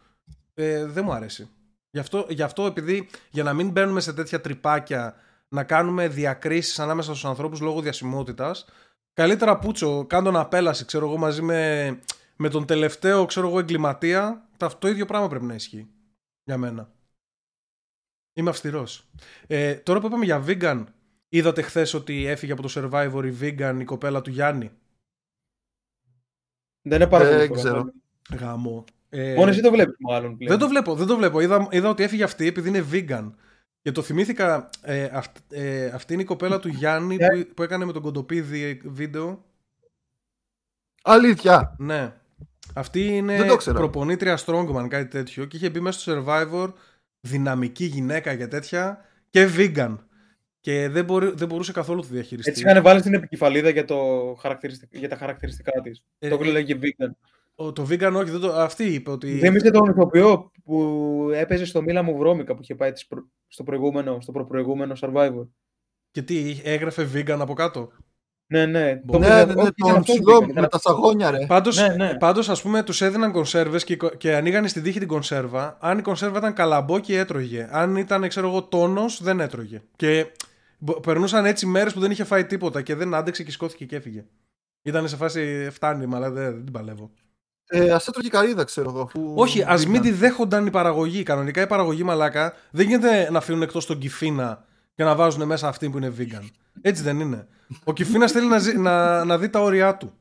[0.54, 1.48] Ε, δεν μου αρέσει.
[1.90, 5.14] Γι' αυτό, γι' αυτό, επειδή για να μην μπαίνουμε σε τέτοια τρυπάκια,
[5.48, 8.64] να κάνουμε διακρίσεις ανάμεσα στους ανθρώπους λόγω διασημότητας,
[9.12, 11.98] καλύτερα πούτσο, κάνω τον απέλαση, ξέρω εγώ, μαζί με,
[12.36, 14.48] με τον τελευταίο, ξέρω εγώ, εγκληματία.
[14.56, 15.88] Τα- Το ίδιο πράγμα πρέπει να ισχύει.
[16.44, 16.90] Για μένα.
[18.32, 19.10] Είμαι αυστηρός.
[19.46, 20.84] Ε, τώρα που είπαμε για vegan,
[21.30, 24.70] είδατε χθες ότι έφυγε από το Survivor η vegan η κοπέλα του Γιάννη;
[26.82, 27.78] Δεν είναι πάρα Δεν πολύ ξέρω.
[27.78, 27.92] φορά.
[28.40, 28.84] Γάμο.
[29.08, 30.50] Ε, Μόνος εσύ το βλέπεις μάλλον πλέον.
[30.50, 31.40] δεν το βλέπω, δεν το βλέπω.
[31.40, 33.30] Είδα, είδα ότι έφυγε αυτή επειδή είναι vegan.
[33.82, 37.84] Και το θυμήθηκα, ε, αυ- ε, αυτή είναι η κοπέλα του Γιάννη που, που έκανε
[37.84, 39.44] με τον Κοντοπίδη βίντεο.
[41.02, 41.74] Αλήθεια.
[41.78, 42.12] Ναι.
[42.74, 43.78] Αυτή Δεν είναι το ήξερα.
[43.78, 45.44] προπονήτρια Strongman, κάτι τέτοιο.
[45.44, 46.72] Και είχε μπει μέσα στο Survivor,
[47.20, 49.96] δυναμική γυναίκα και τέτοια, και vegan.
[50.60, 52.50] Και δεν, μπορεί, δεν μπορούσε καθόλου να το διαχειριστεί.
[52.50, 53.96] Έτσι είχαν βάλει την επικεφαλίδα για, το
[54.40, 54.96] χαρακτηριστικ...
[54.96, 56.02] για τα χαρακτηριστικά της.
[56.18, 57.10] Ε, το οποίο λέγε vegan.
[57.54, 59.38] Ο- το vegan όχι, δεν το, αυτή είπε ότι...
[59.38, 63.62] Θυμήστε τον ηθοποιό που έπαιζε στο Μίλα μου βρώμικα που είχε πάει τις προ- στο
[63.62, 65.46] προηγούμενο, στο προπροηγούμενο Survivor.
[66.10, 67.92] Και τι, έγραφε vegan από κάτω;
[68.46, 69.00] Ναι, ναι.
[69.04, 70.62] Μπο- Το Ναι, παιδιά- ναι, ναι, όχι, ήταν τον αυτό ψηλό που ήταν.
[70.62, 71.46] με τα σαγόνια, ρε.
[71.46, 72.14] Πάντως, Ναι, ναι.
[72.16, 75.76] πάντως ας πούμε τους έδιναν κονσέρβες και, και ανοίγανε στην τύχη την κονσέρβα.
[75.80, 77.68] Αν η κονσέρβα ήταν καλαμπόκι έτρωγε.
[77.70, 79.82] Αν ήταν ξέρω εγώ τόνος δεν έτρωγε.
[79.96, 80.30] Και μπο-
[81.02, 84.24] περνούσαν έτσι μέρες που δεν είχε φάει τίποτα και δεν άντεξε και σκόθηκε και έφυγε.
[84.82, 87.10] Ήταν σε φάση φτάνει, αλλά δεν, δεν την παλεύω.
[87.72, 89.00] Ε, ας έτρωγε καρύδα, ξέρω εγώ.
[89.00, 90.02] Αφού Όχι, ας μην δίναν.
[90.16, 91.22] τη δέχονταν η παραγωγή.
[91.22, 95.68] Κανονικά η παραγωγή μαλάκα δεν γίνεται να αφήνουν εκτός τον κυφίνα και να βάζουν μέσα
[95.68, 96.44] αυτή που είναι vegan.
[96.80, 97.46] Έτσι δεν είναι.
[97.84, 100.12] Ο κυφίνα θέλει να, ζει- να, να δει τα όρια του.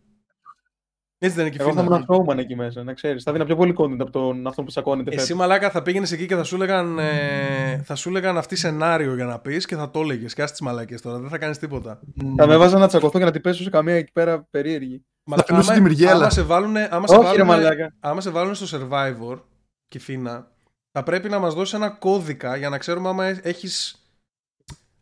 [1.21, 2.05] Έτσι δεν είναι Εγώ θα κυφίνα.
[2.09, 3.23] ήμουν showman εκεί μέσα, να ξέρεις.
[3.23, 5.09] Θα δίνα πιο πολύ content από τον αυτό που τσακώνεται.
[5.09, 5.37] Εσύ φέτος.
[5.37, 9.25] μαλάκα θα πήγαινες εκεί και θα σου έλεγαν, ε, θα σου έλεγαν αυτή σενάριο για
[9.25, 10.33] να πεις και θα το έλεγες.
[10.33, 11.99] Και τις μαλακές τώρα, δεν θα κάνεις τίποτα.
[12.15, 12.35] Μμ.
[12.35, 15.05] Θα με έβαζα να τσακωθώ και να την πέσω σε καμία εκεί πέρα περίεργη.
[15.23, 16.13] Μαλα- φιλούσε άμα- τη Μυριέλα.
[16.13, 17.93] άμα σε βάλουν, άμα σε Όχι, ρε βάλουνε- μαλάκα.
[17.99, 19.39] άμα σε βάλουν στο Survivor,
[19.87, 20.51] Κιφίνα,
[20.91, 24.03] θα πρέπει να μας δώσεις ένα κώδικα για να ξέρουμε άμα έχεις,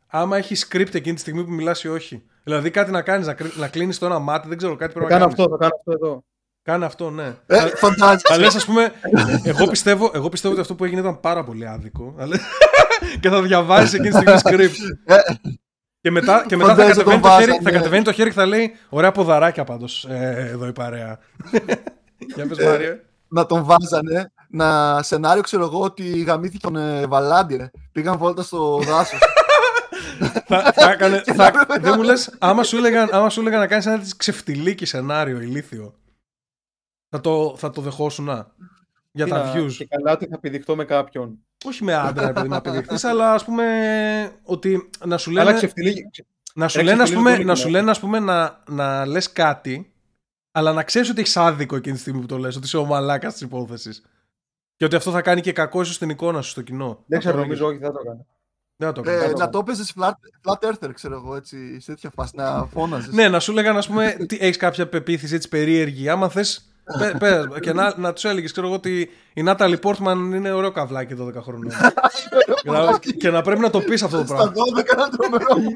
[0.07, 2.23] άμα έχεις script εκείνη τη στιγμή που μιλάς ή όχι.
[2.48, 4.99] Δηλαδή κάτι να κάνεις, να, κρυ- να κλείνεις το ένα μάτι, δεν ξέρω, κάτι Θα
[4.99, 5.40] πρέπει να κάνω κάνεις.
[5.44, 6.24] αυτό, θα κάνω αυτό εδώ.
[6.64, 7.36] Κάνε αυτό, ναι.
[7.45, 8.26] Ε, φαντάζεσαι.
[8.30, 8.91] Αλλά λες, ας πούμε,
[9.44, 12.15] εγώ πιστεύω, εγώ πιστεύω ότι αυτό που έγινε ήταν πάρα πολύ άδικο.
[12.18, 12.38] Αλλά-
[13.22, 14.76] και θα διαβάζεις εκείνη τη στιγμή script.
[15.06, 15.15] Ε,
[16.02, 17.64] Και μετά, και μετά θα, Φαντάζεσαι κατεβαίνει τον το χέρι, βάζανε.
[17.64, 21.19] θα κατεβαίνει το χέρι και θα λέει Ωραία ποδαράκια πάντως ε, εδώ η παρέα.
[22.36, 22.99] Για πες Μάρια.
[23.28, 27.69] να τον βάζανε να σενάριο ξέρω εγώ ότι γαμήθηκε τον ε, Βαλάντι ρε.
[27.91, 29.19] Πήγαν βόλτα στο δάσος.
[30.45, 33.30] Θα, θα έκανε, Και θα, να πρέπει δεν να- μου λες, άμα σου έλεγαν, άμα
[33.30, 35.95] σου έλεγαν να κάνεις ένα της ξεφτιλίκι σενάριο ηλίθιο,
[37.10, 38.52] θα το, θα το δεχόσουνα
[39.11, 39.72] για Τι τα να- views.
[39.73, 41.38] Και καλά ότι θα πηδηχτώ με κάποιον.
[41.65, 43.65] Όχι με άντρα επειδή να πηδηχτείς, αλλά ας πούμε
[44.44, 46.10] ότι να σου Αλλά λένε, ξεφτυλίγει.
[46.56, 47.77] να σου ρε, λένε, ας ξεφτυλίζει πούμε, πολύ να, σου κοινό.
[47.77, 49.91] λένε ας πούμε, να, να λες κάτι,
[50.52, 52.85] αλλά να ξέρεις ότι έχεις άδικο εκείνη τη στιγμή που το λες, ότι είσαι ο
[52.85, 54.02] μαλάκας της υπόθεσης.
[54.76, 57.03] Και ότι αυτό θα κάνει και κακό ίσως στην εικόνα σου στο κοινό.
[57.07, 58.26] Δεν ξέρω, Αυτό νομίζω όχι, θα το κάνω.
[58.78, 59.34] Δεν θα το Ε, έκανα.
[59.38, 60.12] να το έπαιζες flat,
[60.44, 63.14] flat earther ξέρω εγώ έτσι σε τέτοια φάση να φώναζες.
[63.14, 66.10] Ναι, να σου λέγανε, ας πούμε, τι, έχεις κάποια πεποίθηση έτσι περίεργη.
[66.10, 66.72] Άμα θες.
[67.20, 71.16] Πε, και να, να τους έλεγες, ξέρω εγώ, ότι η Νάταλι Πόρτμαν είναι ωραίο καβλάκι
[71.22, 71.72] 12 χρονών.
[72.64, 74.54] και, να, και να πρέπει να το πεις αυτό το Στα πράγμα.
[74.54, 75.72] 12 ένα τρομερό μου.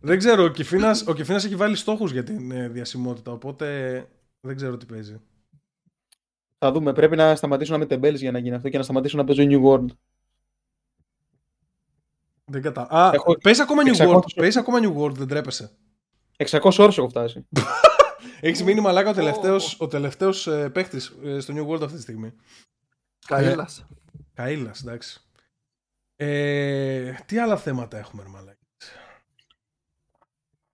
[0.00, 3.66] δεν ξέρω, ο Κιφίνας, ο Κιφίνας έχει βάλει στόχους για την ε, διασημότητα, οπότε
[4.40, 5.20] δεν ξέρω τι παίζει.
[6.58, 6.92] Θα δούμε.
[6.92, 9.42] Πρέπει να σταματήσουν να με τεμπέλες για να γίνει αυτό και να σταματήσουν να παίζω
[9.46, 9.86] New World.
[12.44, 12.86] Δεν κατα...
[12.90, 15.70] Α, Έχω παίζει ακόμα, New 600 World, παίζεις ακόμα New World, δεν τρέπεσαι.
[16.36, 17.46] 600 ώρες έχω φτάσει.
[18.40, 22.02] Έχεις μείνει μαλάκα ο τελευταίος, ο τελευταίος ε, παίχτης ε, στο New World αυτή τη
[22.02, 22.32] στιγμή.
[23.28, 23.86] Καΐλας.
[24.36, 25.20] Καΐλας, εντάξει.
[26.16, 28.66] Ε, τι άλλα θέματα έχουμε, ρε μαλάκι.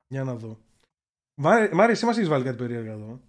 [0.06, 0.58] Για να δω.
[1.34, 3.20] Μάρι, Μάρι, εσύ μας έχεις βάλει κάτι περίεργα εδώ.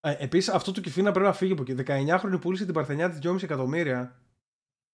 [0.00, 1.74] Ε, επίσης, αυτό του Κιφίνα πρέπει να φύγει από εκεί.
[1.86, 4.22] 19χρονη πούλησε την Παρθενιά της 2,5 εκατομμύρια.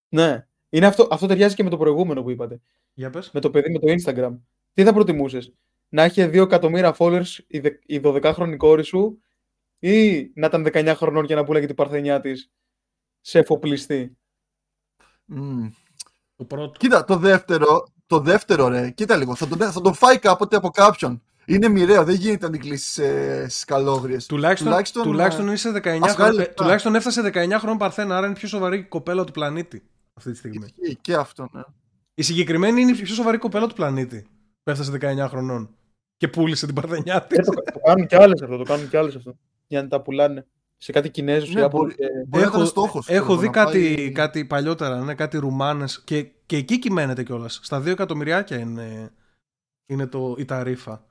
[0.09, 0.47] Ναι.
[0.69, 2.61] Είναι αυτό, αυτό ταιριάζει και με το προηγούμενο που είπατε.
[2.95, 3.31] Για πες.
[3.33, 4.39] Με το παιδί με το Instagram.
[4.73, 5.53] Τι θα προτιμούσες,
[5.89, 9.23] να έχει 2 εκατομμύρια followers η, δε, η 12χρονη κόρη σου
[9.79, 12.51] ή να ήταν 19 χρονών και να πουλάγε την παρθενιά της
[13.21, 14.17] σε εφοπλιστή;
[15.25, 15.69] Μμ.
[16.37, 16.79] Το πρώτο.
[16.79, 20.71] Κοίτα, το δεύτερο, το δεύτερο ρε, κοίτα λίγο, θα τον, θα τον φάει κάποτε από
[20.71, 21.23] κάποιον.
[21.47, 24.17] Είναι μοιραίο, δεν γίνεται να την κλείσεις ε, στι καλόγριε.
[24.29, 26.35] Τουλάχιστον, τουλάχιστον, Τουλάχιστον, είσαι 19 ας βγάλει χρονών.
[26.35, 26.55] λεφτά.
[26.55, 29.83] Τουλάχιστον έφτασε 19 χρονών Παρθένα, άρα είναι η πιο σοβαρή κοπέλα του πλανήτη
[30.15, 30.67] αυτή τη στιγμή.
[30.77, 31.63] Ισχύει και αυτό, ναι.
[32.15, 34.27] Η συγκεκριμένη είναι η πιο σοβαρή κοπέλα του πλανήτη.
[34.63, 35.71] Που έφτασε 19 χρονών.
[36.17, 37.39] Και πούλησε την Παρθενιά της.
[37.39, 39.37] Ε, το, το κάνουν κι άλλες αυτό, το κάνουν κι άλλες αυτό.
[39.67, 40.47] Για να τα πουλάνε
[40.77, 41.79] σε κάτι Κινέζους Ναι, ή από...
[41.79, 45.01] μπορεί- ε, Μπορεί να ήταν στόχος, ξέρω έχω εγώ, δει να κάτι, πάει- κάτι παλιότερα,
[45.05, 46.03] ναι, κάτι Ρουμάνες.
[46.05, 47.61] Και, και εκεί κυμαίνεται κιόλας.
[47.63, 49.11] Στα 2 εκατομμυριάκια είναι,
[49.87, 51.05] είναι το, η ταρήφα.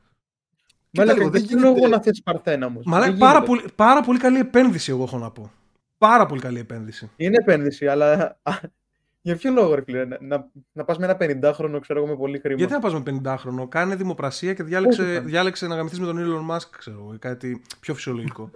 [0.97, 1.65] Μαλάκα, λίγο, δεν δεν γίνεται...
[1.67, 1.95] λόγο γίνεται.
[1.95, 2.85] να θες παρθένα όμως.
[2.85, 3.47] Μα Δεν λέει πάρα γίνεται.
[3.47, 5.51] πολύ, πάρα πολύ καλή επένδυση, εγώ έχω να πω.
[5.97, 7.09] Πάρα πολύ καλή επένδυση.
[7.15, 8.37] Είναι επένδυση, αλλά
[9.21, 12.15] για ποιο λόγο ρε φίλε, να, να, να πας με ένα 50χρονο, ξέρω εγώ, με
[12.15, 12.57] πολύ χρήμα.
[12.57, 16.17] Γιατί να πας με 50χρονο, κάνε δημοπρασία και διάλεξε, Όχι, διάλεξε να γαμηθείς με τον
[16.17, 18.49] Elon Musk, ξέρω εγώ, ή κάτι πιο φυσιολογικό.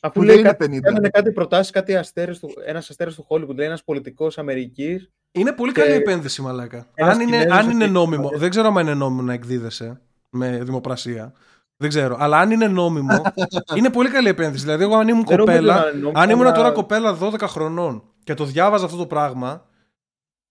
[0.00, 0.80] Αφού Που λέει δεν είναι κάτι, 50.
[0.80, 5.10] κάνανε κάτι προτάσεις, κάτι αστέρες του, ένας αστέρας του Hollywood, λέει ένας πολιτικός Αμερικής.
[5.32, 6.86] Είναι πολύ Και- καλή επένδυση, μαλάκα.
[6.94, 8.38] Ένας Αν είναι, Κινέζος αν είναι εκεί, νόμιμο, μαλάκα.
[8.38, 11.32] δεν ξέρω αν είναι νόμιμο να εκδίδεσαι με δημοπρασία.
[11.76, 12.16] Δεν ξέρω.
[12.18, 13.22] Αλλά αν είναι νόμιμο,
[13.76, 14.64] είναι πολύ καλή επένδυση.
[14.64, 17.18] Δηλαδή, εγώ αν ήμουν Δεν νομίζω κοπέλα, να είναι νόμιμο, αν ήμουν αλλά- τώρα κοπέλα
[17.20, 19.66] 12 χρονών και το διάβαζα αυτό το πράγμα,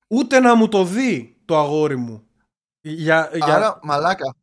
[0.08, 2.22] ούτε να μου το δει το αγόρι μου.
[2.82, 4.36] Για, για Άρα, μαλάκα.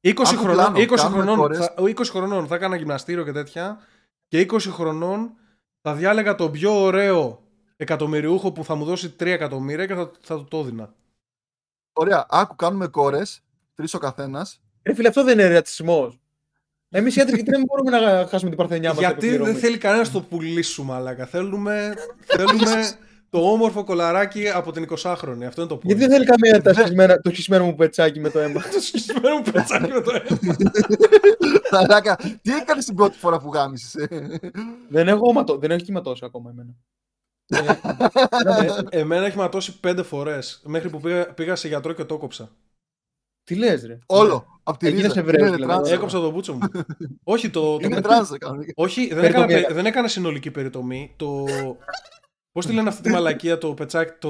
[0.00, 1.58] 20, άκου χρονών, πλάνο, 20, κάνουμε χρονών, κόρες.
[1.58, 3.78] θα, 20 χρονών θα έκανα γυμναστήριο και τέτοια
[4.28, 5.30] και 20 χρονών
[5.80, 7.42] θα διάλεγα τον πιο ωραίο
[7.76, 10.94] εκατομμυριούχο που θα μου δώσει 3 εκατομμύρια και θα, θα του το έδινα.
[11.92, 13.40] Ωραία, άκου, κάνουμε κόρες.
[13.74, 14.60] Τρεις ο καθένας.
[14.82, 16.18] Ρε φίλε, αυτό δεν είναι ρατσισμός.
[16.90, 18.98] Εμείς οι άντρες γιατί δεν μπορούμε να χάσουμε την παρθενιά μας.
[18.98, 19.50] Γιατί επιπληρωμή.
[19.52, 21.26] δεν θέλει κανένας το πουλί σου, μαλάκα.
[21.26, 21.94] Θέλουμε,
[22.26, 22.98] θέλουμε
[23.30, 25.42] το όμορφο κολαράκι από την 20χρονη.
[25.46, 25.82] Αυτό είναι το point.
[25.84, 29.36] Γιατί δεν θέλει καμία τα σχισμένα- το σχισμένο μου πετσάκι με το αίμα; το σκισμένο
[29.36, 30.38] μου πετσάκι με το αίμα.
[31.72, 33.94] Μαλάκα, τι έκανες την πρώτη φορά που γάμισες.
[33.94, 34.38] ε;
[34.88, 36.74] δεν έχω ματώ-, δεν έχει ματώσει ακόμα εμένα.
[38.90, 40.60] Ε, εμένα έχει ματώσει πέντε φορές.
[40.64, 42.50] Μέχρι που πήγα, πήγα σε γιατρό και το έκοψα.
[43.44, 44.46] Τι λες ρε; Όλο.
[44.62, 45.20] Απ' τη Έγινες ρίζα.
[45.20, 45.72] Εβραίος, Είναι δηλαδή.
[45.72, 45.90] τρανς.
[45.90, 46.58] Έκοψα το μπούτσο μου.
[47.24, 47.60] Όχι, το.
[47.76, 48.72] το- Είναι τρανς, κανονικά.
[48.76, 49.74] όχι, δεν Περιτομή έκανα, έκανα.
[49.74, 51.12] δεν έκανα συνολική περιτομή.
[51.16, 51.44] Το.
[52.52, 54.28] Πώς τη λένε αυτή τη μαλακία, το πετσάκι, το.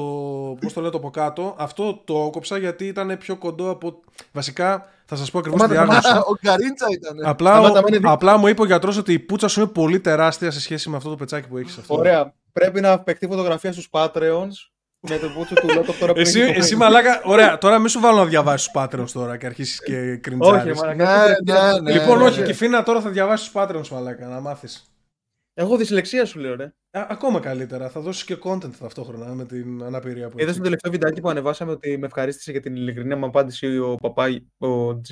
[0.60, 1.54] Πώς το λένε το από κάτω.
[1.58, 4.00] Αυτό το έκοψα γιατί ήταν πιο κοντό από.
[4.32, 6.26] Βασικά, θα σας πω ακριβώς τη Σταμάτα, διάγνωση.
[6.30, 7.18] Ο Καρίντσα ήταν.
[7.24, 8.10] Απλά, Σταμάτα, ο- μένει δίπλα.
[8.12, 10.96] απλά μου είπε ο γιατρός ότι η πουτσα σου είναι πολύ τεράστια σε σχέση με
[10.96, 11.78] αυτό το πετσάκι που έχεις.
[11.86, 12.34] Ωραία.
[12.52, 14.48] Πρέπει να παιχτεί φωτογραφία στους Patreons
[15.08, 18.00] με το μπούτσο του Λότο τώρα που Εσύ, είναι εσύ μαλάκα, ωραία, τώρα μην σου
[18.00, 20.80] βάλω να διαβάσεις τους Patreons τώρα και αρχίσεις και Όχι, ρε, κριντζάρεις.
[20.80, 21.26] μαλάκα.
[21.44, 21.92] Ναι, ναι, ναι.
[22.00, 22.46] Λοιπόν, ναι, όχι, ναι.
[22.46, 24.88] και Φίνα τώρα θα διαβάσεις τους Patreons, μαλάκα, να μάθεις.
[25.54, 26.74] Έχω δυσλεξία σου λέω ρε.
[26.90, 30.56] Ακόμα καλύτερα, θα δώσεις και content ταυτόχρονα με την αναπηρία που Είδες έχεις.
[30.56, 34.46] το τελευταίο βιντεάκι που ανεβάσαμε ότι με ευχαρίστησε για την ειλικρινή μου απάντηση ο Παπάγι,
[34.58, 35.10] ο G,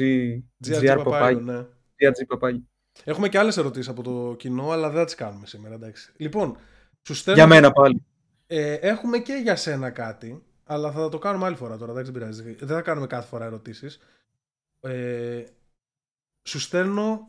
[0.66, 1.40] GRG GR Παπάγιο, Παπάγι.
[1.40, 1.58] ναι.
[1.96, 2.66] GRG Παπάγι.
[3.04, 6.12] Έχουμε και άλλες ερωτήσεις από το κοινό, αλλά δεν θα τις κάνουμε σήμερα, εντάξει.
[6.16, 6.56] Λοιπόν,
[7.06, 7.38] σου στέλνω.
[7.40, 8.04] Για μένα πάλι.
[8.54, 12.20] Ε, έχουμε και για σένα κάτι, αλλά θα το κάνουμε άλλη φορά τώρα, εντάξει, δεν
[12.20, 12.54] πειράζει.
[12.54, 14.00] Δεν θα κάνουμε κάθε φορά ερωτήσεις.
[14.80, 15.44] Ε,
[16.48, 17.28] σου στέλνω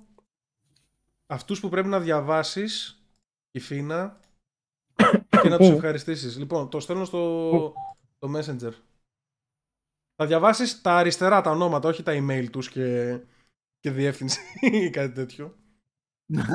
[1.25, 3.03] αυτούς που πρέπει να διαβάσεις
[3.51, 4.19] η Φίνα
[5.41, 6.37] και να τους Πού; ευχαριστήσεις.
[6.37, 7.73] Λοιπόν, το στέλνω στο,
[8.15, 8.73] στο Messenger.
[10.15, 13.19] Θα διαβάσεις τα αριστερά τα ονόματα, όχι τα email τους και,
[13.79, 15.57] και διεύθυνση ή κάτι τέτοιο.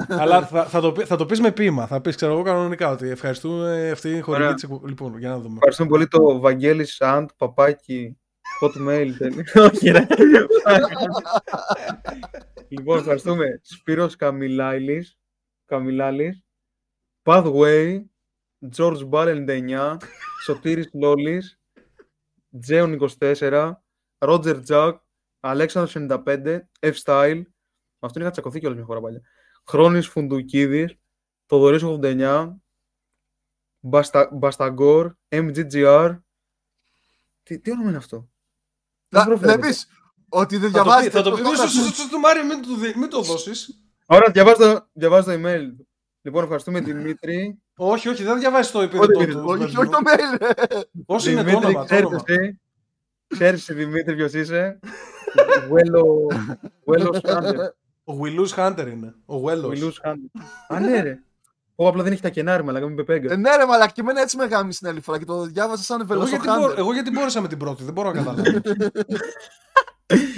[0.09, 1.87] Αλλά θα, θα, το, πει- θα το πεις με ποίημα.
[1.87, 4.55] Θα πεις, ξέρω εγώ κανονικά, ότι ευχαριστούμε αυτή η χορηγή Ωραία.
[4.55, 4.89] της εκπομπής.
[4.89, 5.55] Λοιπόν, για να δούμε.
[5.55, 8.19] Ευχαριστούμε πολύ το Βαγγέλης Σαντ, παπάκι,
[8.63, 9.11] hotmail.
[9.19, 9.45] τέλει.
[9.73, 10.07] Όχι, ρε.
[12.69, 13.61] λοιπόν, ευχαριστούμε.
[13.63, 15.19] Σπύρος Καμιλάλης,
[15.65, 16.45] Καμιλάλης,
[17.23, 18.03] Pathway,
[18.77, 19.97] George Ball 99,
[20.45, 21.61] Σωτήρης Λόλης,
[22.61, 23.73] Τζέον 24,
[24.19, 24.93] Roger Jack,
[25.41, 27.43] Αλέξανδρος 95, F-Style,
[27.99, 29.21] αυτό είχα τσακωθεί κιόλας μια φορά παλιά.
[29.69, 30.95] Χρόνης Φουντουκίδης,
[31.47, 32.57] Θοδωρής 89,
[33.81, 36.19] Μπαστα, Μπασταγκόρ, MGGR.
[37.43, 38.29] Τι, τι όνομα είναι αυτό;
[39.09, 39.59] Να- Δεν προφέρεται.
[39.59, 39.87] Βλέπεις
[40.29, 41.11] ότι δεν Θα το πει, διαβάζει.
[41.11, 41.41] θα το πει.
[41.43, 43.81] Μη σου- σου- σου- του Μάριο, μην του δι- μην το δώσεις.
[44.07, 45.63] Ωραία, διαβάζω το, διαβάζω το email.
[46.23, 47.59] Λοιπόν, ευχαριστούμε Δημήτρη.
[47.77, 49.43] Όχι, όχι, δεν διαβάζεις το επίθετο Όχι, του.
[49.47, 49.81] Όχι, παιδιού.
[49.81, 50.39] όχι το mail.
[50.41, 50.81] ρε.
[51.07, 51.81] Όσο είναι το Δημήτρη, όνομα.
[51.81, 52.61] Το ξέρεις όνομα; εσύ.
[53.27, 54.79] Ξέρεις εσύ, Δημήτρη, ποιος είσαι.
[55.69, 56.27] Βουέλο...
[56.85, 57.71] Βουέλος Χάντερ.
[58.09, 59.15] Ο Willus Hunter είναι.
[59.27, 59.61] Ο Wellos.
[59.61, 60.43] Βουελούς Χάντερ.
[60.69, 61.19] Α, ναι, ρε.
[61.75, 63.37] Ω, απλά δεν έχει τα κενάρι, μαλακά, μην Ε, πεπέγκα.
[63.37, 66.01] Ναι, ρε μαλακ, και εμένα έτσι με γάμισε την άλλη φορά και το διάβασα σαν
[66.11, 66.79] Εγώ γιατί, μπο- βελοσοχάντερ.
[66.79, 68.61] εγώ γιατί μπόρεσα με την πρώτη, δεν μπορώ να καταλάβω.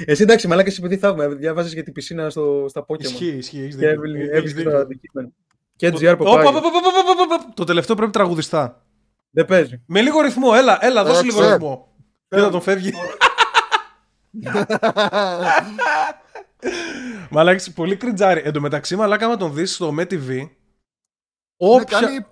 [0.04, 1.28] Εσύ εντάξει, μαλάκα, εσύ παιδί θαύμα.
[1.28, 3.00] Διάβαζες για την πισίνα στο, στα Pokemon.
[3.00, 3.58] ισχύει, ισχύει.
[3.60, 3.90] έχεις Και δίκιο.
[3.90, 4.70] έβγαλε- Έχεις έβρισκε δίκιο.
[4.72, 5.28] τα αντικείμενα.
[5.76, 6.46] Και Το- GR Όπα, Παπάγι.
[6.48, 6.88] όπα, όπα, όπα,
[7.24, 7.52] όπα, όπα.
[7.54, 8.84] Το τελευταίο πρέπει τραγουδιστά.
[9.30, 9.82] Δεν παίζει.
[9.86, 11.52] Με λίγο ρυθμό, έλα, έλα, δώσε Ε, λίγο ξέρω.
[11.52, 11.88] ρυθμό.
[12.28, 12.92] Κοίτα τον φεύγει.
[17.30, 18.40] Μαλάκι, πολύ κριτζάρι.
[18.44, 20.26] Εν τω μεταξύ, μαλάκα, άμα τον δεις στο MeTV.
[20.26, 20.48] Ναι,
[21.56, 22.00] Όποια...
[22.00, 22.26] κάνει-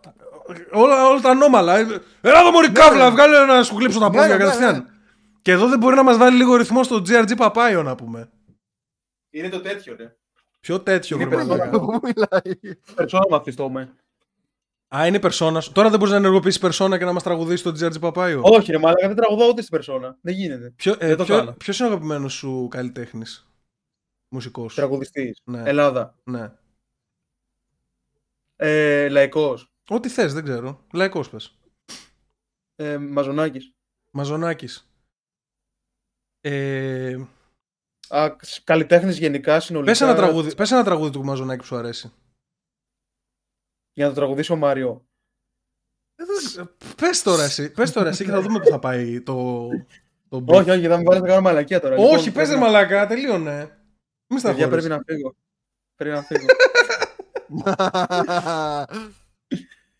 [0.73, 1.77] όλα, όλα τα ανώμαλα.
[1.79, 1.81] Ε,
[2.21, 4.75] Έλα εδώ μωρή κάβλα, βγάλε να σου γλύψω τα Ναι, πόδια ναι, κατευθείαν.
[4.75, 4.83] ναι.
[5.43, 8.29] Και εδώ δεν μπορεί να μας βάλει λίγο ρυθμό στο GRG Παπάιο να πούμε.
[9.31, 10.17] Είναι το τέτοιο, ρε.
[10.61, 11.57] Πιο τέτοιο Είναι βρε περσόνα.
[11.57, 11.79] μαλάκα.
[11.81, 13.93] Πού μιλάει; Περσόνα μαθιστό με.
[14.97, 15.73] Α, είναι περσόνας.
[15.73, 18.79] Τώρα δεν μπορείς να ενεργοποιήσεις περσόνα και να μας τραγουδήσεις το GRG Παπάιο; Όχι, ρε
[18.79, 20.17] Μαλάκα, δεν τραγουδάω ούτε στην περσόνα.
[20.21, 20.73] Δεν γίνεται.
[20.77, 21.53] Ποιο, ε, δεν το ποιο, κάνω.
[21.53, 23.48] ποιος είναι ο αγαπημένος σου καλλιτέχνης,
[24.29, 24.75] μουσικός.
[24.75, 25.41] Τραγουδιστής.
[25.45, 26.19] Ναι, Ελλάδα.
[26.25, 26.53] ναι.
[28.57, 29.73] Ε, Λαϊκός.
[29.89, 30.85] Ό,τι θες, δεν ξέρω.
[30.93, 31.59] Λαϊκός πες.
[32.77, 33.73] Ε, Μαζονάκης.
[34.11, 34.91] Μαζονάκης.
[36.41, 37.19] Ε,
[38.65, 39.91] Καλλιτέχνης γενικά συνολικά.
[39.91, 42.13] πες, ένα τραγούδι, πες ένα τραγούδι του Μαζονάκη που σου αρέσει.
[43.93, 45.07] Για να το τραγουδήσω ο Μάριο.
[46.17, 46.25] Ε,
[46.97, 49.69] πες τώρα εσύ, πες τώρα εσύ και θα δούμε που θα πάει το,
[50.29, 50.55] το beat.
[50.55, 51.95] όχι, όχι, θα με βάλει να κάνω μαλακία τώρα.
[51.97, 53.78] όχι, Λοιπόν, πες πρέπει ρε να- μαλάκα, τελείωνε.
[54.29, 55.35] Μη στα Παιδιά, πρέπει να φύγω.
[55.97, 56.47] Πρέπει να φύγω.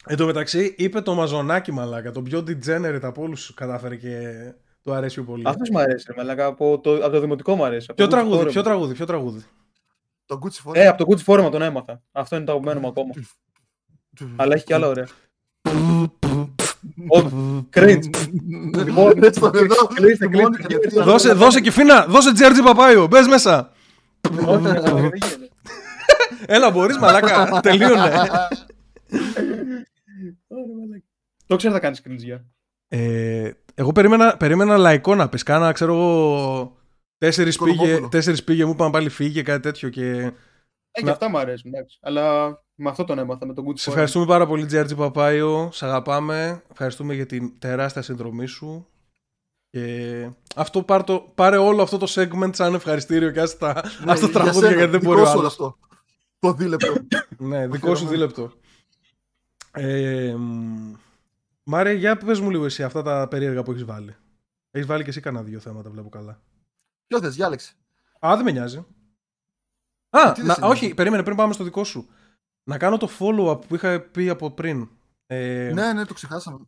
[0.07, 4.33] Εν τω μεταξύ, είπε το Μαζονάκη μαλάκα, το πιο degenerate από όλους κατάφερε και
[4.83, 5.43] το αρέσει πιο πολύ.
[5.47, 6.47] Αυτός μου αρέσει, ρε Μαλάκα.
[6.47, 7.87] Από το, από το δημοτικό μου αρέσει.
[7.91, 8.53] από Ποιο το Gucci τραγούδι, Forum.
[8.53, 9.43] ποιο τραγούδι, ποιο τραγούδι.
[10.27, 10.75] Το Gucci Forum.
[10.75, 12.03] Ε, από το Gucci Forum τον έμαθα.
[12.13, 13.11] Αυτό είναι το αγαπημένο μου ακόμα.
[14.37, 15.07] Αλλά έχει και άλλα ωραία.
[17.09, 17.19] Ω,
[17.75, 18.03] Cringe.
[18.85, 20.75] Λοιπόν, Ρε, στον εδώ, κλείστε, στη μόνη κλείστε.
[20.75, 21.05] κατευθείαν.
[21.05, 23.73] δώσε, δώσε και φίνα, δώσε GRG Παπάιο, μπες μέσα.
[24.47, 25.49] Όχι, ρε Μαλάκα, δεν γίνεται.
[26.47, 27.95] Έλα, μπορείς μαλάκα, τελείωνε.
[28.01, 28.17] Ωραία,
[30.79, 31.05] Μαλάκα.
[31.47, 32.41] Το ξέρω θα κάνεις cringe,
[32.89, 36.77] Ε, εγώ περίμενα, περίμενα λαϊκό να πεις, κάνα ξέρω εγώ
[37.19, 38.09] τέσσερις πήγε, Κολομόπουλο.
[38.09, 40.11] τέσσερις πήγε μου είπαν πάλι φύγε κάτι τέτοιο και
[40.91, 41.99] Ε, και Να- αυτά μου αρέσουν, εντάξει.
[42.03, 43.93] Αλλά με αυτό τον έμαθα, με τον Good Σε Form.
[43.93, 45.69] ευχαριστούμε πάρα πολύ, Τζέρτζι Παπάιο.
[45.73, 46.63] Σε αγαπάμε.
[46.71, 48.87] Ευχαριστούμε για την τεράστια συνδρομή σου.
[49.71, 53.73] Και αυτό πάρ το, πάρε όλο αυτό το segment σαν ευχαριστήριο και ας τα,
[54.05, 55.53] Ναι, ας τα για τραγούδια σένα, γιατί δεν δικό μπορεί ο σου όλο άλλος.
[55.53, 55.79] αυτό.
[56.39, 56.93] Το δίλεπτο.
[57.39, 58.53] Ναι, δικό σου δίλεπτο.
[59.73, 60.93] Ε, μ,
[61.63, 64.17] Μάρια, για πες μου λίγο εσύ αυτά τα περίεργα που έχεις βάλει.
[64.71, 66.41] Έχεις βάλει και εσύ κανένα δύο θέματα, βλέπω καλά.
[67.07, 67.73] Ποιο θες, διάλεξε.
[68.27, 68.79] Α, δεν με νοιάζει.
[70.11, 72.09] Α, Τι δεν να, σε νοιάζει; όχι, περίμενε πριν πάμε στο δικό σου.
[72.65, 74.89] Να κάνω το follow-up που είχα πει από πριν.
[75.27, 76.59] Ε, Ναι, ναι, το ξεχάσαμε.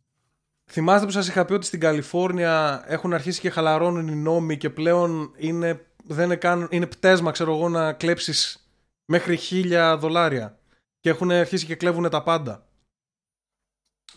[0.72, 4.70] Θυμάστε που σας είχα πει ότι στην Καλιφόρνια έχουν αρχίσει και χαλαρώνουν οι νόμοι και
[4.70, 8.68] πλέον είναι, δεν είναι, καν, είναι πτέσμα, ξέρω εγώ, να κλέψεις
[9.04, 10.58] μέχρι χίλια δολάρια.
[11.00, 12.66] Και έχουν αρχίσει και κλέβουν τα πάντα.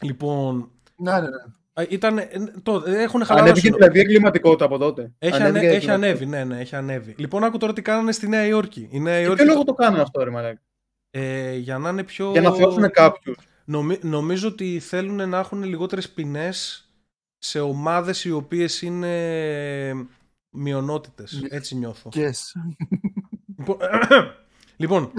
[0.02, 1.28] Λοιπόν, Ναι, ναι, ναι.
[1.74, 2.28] α, ήταν, ε,
[2.64, 3.52] το, ε, έχουν χαλαρώσει.
[3.52, 5.12] Ανέβηκε δηλαδή η εγκληματικότητα από τότε.
[5.20, 5.94] Έχει, Ανέβηκε ανε- η έχει εγκληματικότητα.
[5.94, 7.16] ανέβει, ναι, ναι, έχει ανέβει.
[7.18, 8.88] Λοιπόν, άκου τώρα τι κάνανε στη Νέα Υόρκη.
[8.92, 10.62] Η Νέα Για Υόρκη, ποιο λόγο το κάνουν αυτό, ρε μαλάκα;
[11.12, 12.32] ε, για να είναι πιο...
[12.32, 13.38] Για να θεώσουν κάποιους.
[13.66, 16.88] Νομι- νομίζω ότι θέλουν να έχουν λιγότερες ποινές
[17.38, 20.08] σε ομάδες οι οποίες είναι
[20.50, 21.40] μειονότητες.
[21.42, 21.48] Ναι.
[21.52, 22.10] Έτσι νιώθω.
[22.14, 22.32] Yes.
[23.58, 23.78] Λοιπόν,
[24.78, 25.12] λοιπόν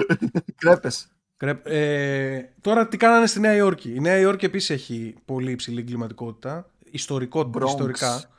[0.57, 1.09] Κρέπες.
[1.37, 3.95] κρέπ- ε, τώρα τι κάνανε στη Νέα Υόρκη.
[3.95, 6.71] Η Νέα Υόρκη επίσης έχει πολύ υψηλή εγκληματικότητα.
[6.91, 7.67] Ιστορικό, Bronx.
[7.67, 8.31] ιστορικά.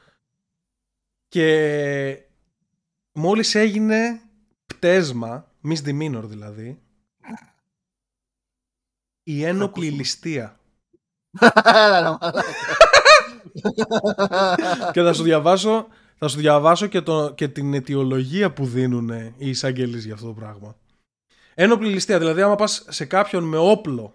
[1.28, 2.24] Και
[3.12, 4.22] μόλις έγινε
[4.66, 6.80] πτέσμα, misdemeanor δηλαδή,
[9.28, 9.98] η ένοπλη ακούσουμε.
[9.98, 10.60] ληστεία.
[11.64, 12.44] Έλα, ρε μαλάκα.
[14.94, 15.88] και θα σου διαβάσω,
[16.18, 20.34] θα σου διαβάσω και, το, και την αιτιολογία που δίνουν οι εισαγγελείς για αυτό το
[20.34, 20.76] πράγμα.
[21.54, 24.14] Ένοπλη ληστεία, δηλαδή άμα πας σε κάποιον με όπλο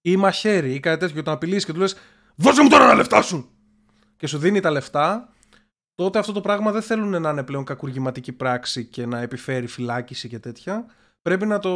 [0.00, 1.96] ή μαχαίρι ή κάτι τέτοιο και τον απειλείς και του λες
[2.34, 3.50] «Δώσε μου τώρα τα λεφτά σου!»
[4.16, 5.32] και σου δίνει τα λεφτά,
[5.94, 10.28] τότε αυτό το πράγμα δεν θέλουν να είναι πλέον κακουργηματική πράξη και να επιφέρει φυλάκιση
[10.28, 10.86] και τέτοια.
[11.22, 11.70] Πρέπει να, το,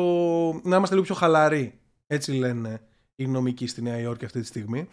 [0.53, 1.79] να είμαστε λίγο πιο χαλαροί.
[2.15, 2.81] Έτσι λένε
[3.17, 4.89] οι νομικοί στη Νέα Υόρκη αυτή τη στιγμή.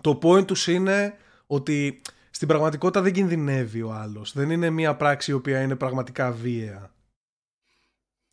[0.00, 2.00] Το point τους είναι ότι
[2.30, 4.32] στην πραγματικότητα δεν κινδυνεύει ο άλλος.
[4.32, 6.90] Δεν είναι μια πράξη η οποία είναι πραγματικά βίαια.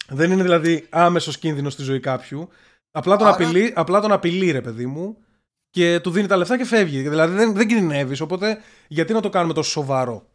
[0.07, 2.49] Δεν είναι δηλαδή άμεσος κίνδυνος στη ζωή κάποιου.
[2.91, 5.17] Απλά τον, Άρα- απειλεί, απλά τον απειλεί ρε παιδί μου
[5.69, 7.09] και του δίνει τα λεφτά και φεύγει.
[7.09, 8.21] Δηλαδή δεν, δεν κινδυνεύεις.
[8.21, 10.30] Οπότε γιατί να το κάνουμε τόσο σοβαρό;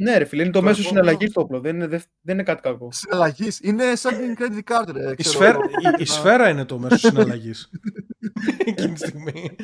[0.00, 1.60] Ναι, ρε φίλε, είναι το Το μέσο επόμενο- συναλλαγής το όπλο.
[1.60, 2.88] Δεν είναι, δεν, δεν είναι κάτι κακό.
[2.92, 3.60] Συναλλαγής.
[3.62, 5.10] Είναι σαν την credit card, ρε.
[5.10, 5.96] Η ξέρω σφαίρα, εγώ.
[5.98, 7.70] η, η σφαίρα είναι το μέσο συναλλαγής.
[8.66, 9.56] Εκείνη τη στιγμή.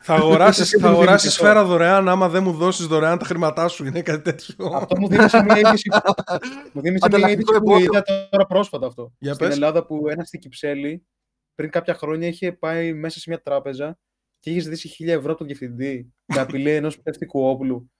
[0.00, 3.24] Θα αγοράσεις, θα Δεν μου αγοράσεις δίνεις σφαίρα δωρεάν άμα δεν μου δώσεις δωρεάν τα
[3.24, 3.84] χρήματά σου.
[3.84, 4.66] Είναι κάτι τέτοιο.
[4.74, 5.88] Αυτό μου δίνεις μια είδηση.
[6.72, 7.84] μου δίνεις μια Ανταλλακτικό είδηση που εμπόριο.
[7.84, 9.12] είδα τώρα πρόσφατα αυτό.
[9.18, 9.56] Για Στην πες.
[9.56, 11.06] Ελλάδα που ένα στην Κυψέλη
[11.54, 13.98] πριν κάποια χρόνια είχε πάει μέσα σε μια τράπεζα
[14.40, 17.90] και είχες ζητήσει 1000 ευρώ από τον διευθυντή με απειλή ενός πτευτικού όπλου.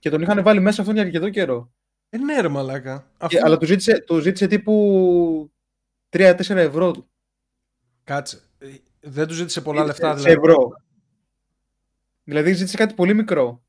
[0.00, 1.72] Και τον είχαν βάλει μέσα αυτόν για αρκετό καιρό.
[2.10, 2.98] Ε, ναι, ρε μαλάκα.
[2.98, 3.38] Και, Αυτό...
[3.44, 5.52] αλλά του ζήτησε, του ζήτησε τύπου
[6.10, 7.08] 3-4 ευρώ.
[8.04, 8.40] Κάτσε.
[8.58, 8.68] Ε,
[9.00, 10.32] Δεν του ζήτησε πολλά λεφτά, σε δηλαδή.
[10.32, 10.68] ευρώ.
[12.24, 13.62] Δηλαδή ζήτησε κάτι πολύ μικρό.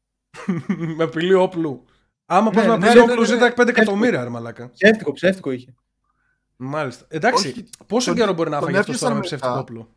[0.97, 1.85] με απειλή όπλου.
[2.25, 3.27] Άμα πας Ναι, με ναι, απειλή ναι, ναι, όπλου, ναι.
[3.27, 4.69] ζήτα 5 εκατομμύρια, ρε μαλάκα.
[4.69, 5.73] Ψεύτικο, ψεύτικο είχε.
[6.55, 7.05] Μάλιστα.
[7.09, 9.35] Εντάξει, Όχι, πόσο τον- καιρό μπορεί να τον φάγει αυτός έπιασαν τώρα με μετά.
[9.35, 9.95] ψεύτικο όπλο;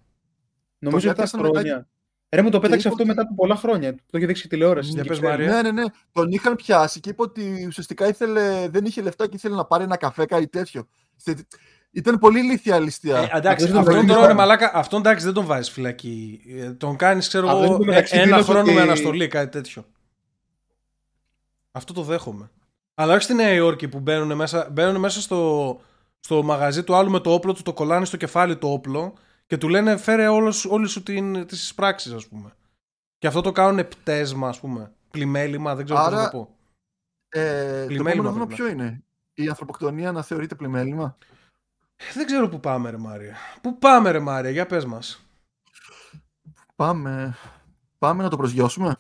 [0.79, 1.89] Νομίζω 7 έπιασαν μετά χρόνια.
[2.35, 3.93] Ρε μου το πέταξε είπε αυτό ότι- μετά από πολλά χρόνια.
[3.95, 4.91] Το είχε δείξει στη τηλεόραση.
[4.91, 5.47] Για στην πες, Κυψέλη.
[5.49, 5.63] Μάρια.
[5.63, 5.89] Ναι, ναι, ναι.
[6.13, 9.85] Τον είχαν πιάσει και είπε ότι ουσιαστικά ήθελε, δεν είχε λεφτά και ήθελε να πάρει
[9.85, 10.87] ένα καφέ, κάτι τέτοιο.
[11.17, 11.47] Στε-
[11.91, 13.17] Ήταν πολύ ηλίθια ληστεία.
[13.19, 14.27] Ε, εντάξει, Αυτό δεν αυτόν το τώρα βρίσκω.
[14.27, 16.41] ρε μαλάκα, αυτόν εντάξει δεν τον βάζεις φυλακή.
[16.59, 18.81] Ε, Τον κάνεις, ξέρω Α, δεν εγώ, είναι ε, μεταξύ ένα δήλωσε χρόνο με ότι-
[18.81, 19.85] αναστολή, κάτι τέτοιο.
[21.73, 22.51] Αυτό το δέχομαι.
[22.95, 25.81] Αλλά όχι στη Νέα Υόρκη που μπαίνουν μέσα, μπαίνουν μέσα στο,
[26.21, 29.13] στο μαγαζί του άλλου με το όπλο του, το κολλάνε στο κεφάλι το όπλο
[29.47, 32.53] και του λένε φέρε όλες, όλες σου την, τις πράξεις ας πούμε.
[33.19, 34.93] Και αυτό το κάνουν πτέσμα ας πούμε.
[35.11, 36.57] Πλημέλημα, δεν ξέρω πώς να Άρα, το πω.
[37.29, 39.05] Ε, το Πλημέλημα επόμενο βήμα πρέπει ποιο είναι.
[39.35, 41.19] Η ανθρωποκτονία να θεωρείται πλημέλημα;
[42.15, 43.37] Δεν ξέρω που πάμε ρε Μάρια.
[43.63, 45.27] Πού πάμε ρε Μάρια, για πες μας.
[46.77, 47.37] Πάμε,
[47.99, 48.97] πάμε να το προσγειώσουμε;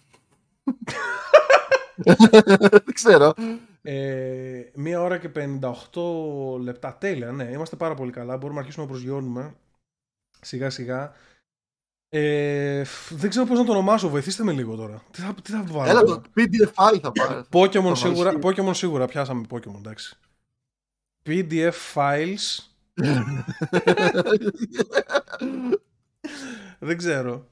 [2.84, 3.34] Δεν ξέρω.
[3.82, 6.96] Ε, μία ώρα και 58 λεπτά.
[6.96, 7.44] Τέλεια, ναι.
[7.44, 8.36] Είμαστε πάρα πολύ καλά.
[8.36, 9.54] Μπορούμε να αρχίσουμε να προσγειώνουμε.
[10.44, 11.12] Σιγά σιγά.
[12.08, 14.08] Ε, φ, δεν ξέρω πώς να το ονομάσω.
[14.08, 15.02] Βοηθήστε με λίγο τώρα.
[15.10, 17.42] Τι θα, τι θα βάλω; Έλα το PDF file θα πάρει.
[17.52, 18.60] Pokemon το σίγουρα, βάλεις.
[18.60, 19.06] Pokemon σίγουρα.
[19.06, 20.18] Πιάσαμε Pokemon, εντάξει.
[21.26, 22.58] PDF files.
[26.78, 27.48] δεν ξέρω.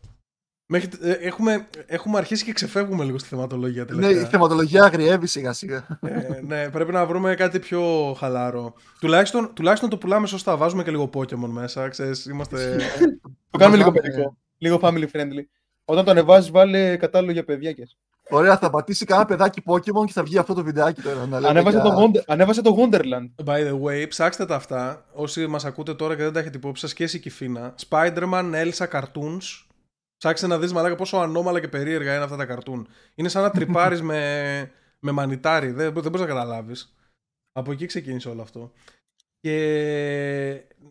[0.75, 4.21] Μέχρι, ε, έχουμε, έχουμε αρχίσει και ξεφεύγουμε λίγο στη θεματολογία ναι, τελευταία.
[4.23, 5.87] η θεματολογία αγριεύει σιγά σιγά.
[6.01, 8.75] Ε, ναι, πρέπει να βρούμε κάτι πιο χαλαρό.
[9.01, 10.57] Τουλάχιστον, τουλάχιστον το πουλάμε σωστά.
[10.57, 11.89] Βάζουμε και λίγο Pokemon μέσα.
[11.89, 12.77] Ξέρεις, είμαστε...
[13.51, 14.37] Το κάνουμε λίγο Βάζαμε- παιδικό.
[14.59, 15.45] Λίγο family friendly.
[15.85, 17.89] Όταν το ανεβάζεις, βάλε κατάλληλο για παιδιά και.
[18.31, 21.27] Ωραία, θα πατήσει κανένα παιδάκι Pokemon και θα βγει αυτό το βιντεάκι τώρα.
[21.27, 23.45] Να λέμε Ανέβασε για- το, Wonder, ανέβασε το Wonderland.
[23.45, 25.05] By the way, ψάξτε τα αυτά.
[25.13, 27.75] Όσοι μας ακούτε τώρα και δεν τα έχετε υπόψη σας και εσύ Κιφίνα.
[27.89, 29.65] Spider-Man Elsa Cartoons.
[30.23, 32.89] Ψάξτε να δεις μαλάκα πόσο ανώμαλα και περίεργα είναι αυτά τα καρτούν.
[33.15, 35.71] Είναι σαν να τρυπάρεις με, με μανιτάρι.
[35.71, 36.95] Δεν, δεν μπορείς να καταλάβεις.
[37.53, 38.73] Από εκεί ξεκίνησε όλο αυτό.
[39.41, 39.57] Και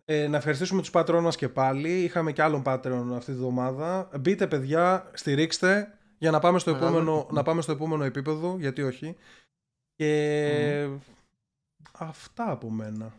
[0.06, 2.03] ε, να ευχαριστήσουμε τους Patreon μας και πάλι.
[2.03, 4.10] Είχαμε και άλλον Patreon αυτή τη βδομάδα.
[4.20, 6.90] Μπείτε παιδιά, στηρίξτε για να πάμε στο, Μεγάλο.
[6.90, 9.16] επόμενο, να πάμε στο επόμενο επίπεδο, γιατί όχι.
[9.95, 10.90] Και
[11.91, 13.14] αυτά από μένα.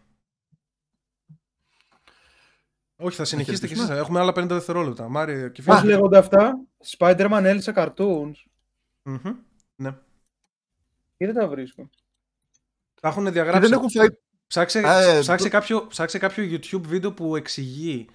[3.02, 3.84] Όχι, θα συνεχίσετε κι εσείς.
[3.86, 4.18] χαιρετήσουμε.
[4.18, 5.08] Έχουμε άλλα 50 δευτερόλεπτα.
[5.08, 5.92] Μάριο και Πώ φίλοι.
[5.92, 6.58] λέγονται αυτά,
[6.98, 8.32] Spider-Man Elsa Cartoons.
[9.02, 9.18] Μμμ.
[9.76, 9.90] Ναι.
[11.16, 11.90] Και δεν τα βρίσκω.
[13.00, 13.60] Τα έχουν Και διαγράψει.
[13.68, 14.06] δεν έχουν φάει.
[14.46, 18.06] Ψάξε, Α, ε, ψάξε, το- κάποιο, ψάξε κάποιο YouTube βίντεο που εξηγεί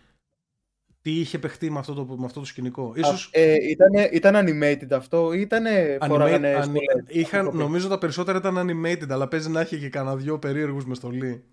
[1.01, 2.93] τι είχε παιχτεί με αυτό το, με αυτό το σκηνικό.
[2.95, 5.63] Ίσως Ε, ήτανε, ήταν animated αυτό ή ήταν
[6.07, 6.81] φοράγανε animate, στολές.
[6.95, 7.57] ani- είχαν, άνθρωποι.
[7.63, 11.43] νομίζω τα περισσότερα ήταν animated, αλλά παίζει να έχει και κανένα δυο περίεργους με στολή.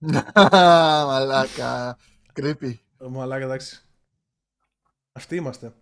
[1.06, 1.98] Μαλάκα.
[2.34, 2.74] Creepy.
[2.98, 3.82] Ε, Μαλάκα, εντάξει.
[5.12, 5.72] Αυτοί είμαστε.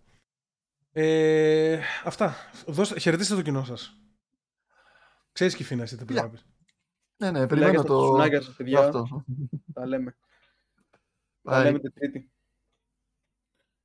[0.91, 2.35] Ε, αυτά.
[2.67, 3.97] Δώστε, χαιρετίστε το κοινό σας.
[5.31, 6.45] Ξέρεις Κιφίνα εσύ τι πρέπει να πεις.
[7.17, 8.03] Ναι, ναι, Φιλάκια περιμένω στα το.
[8.03, 8.79] τσουνάκια σας, παιδιά.
[8.79, 9.23] αυτό.
[9.73, 10.15] Τα λέμε.
[11.41, 11.63] Τα Bye.
[11.63, 12.31] λέμε την Τρίτη.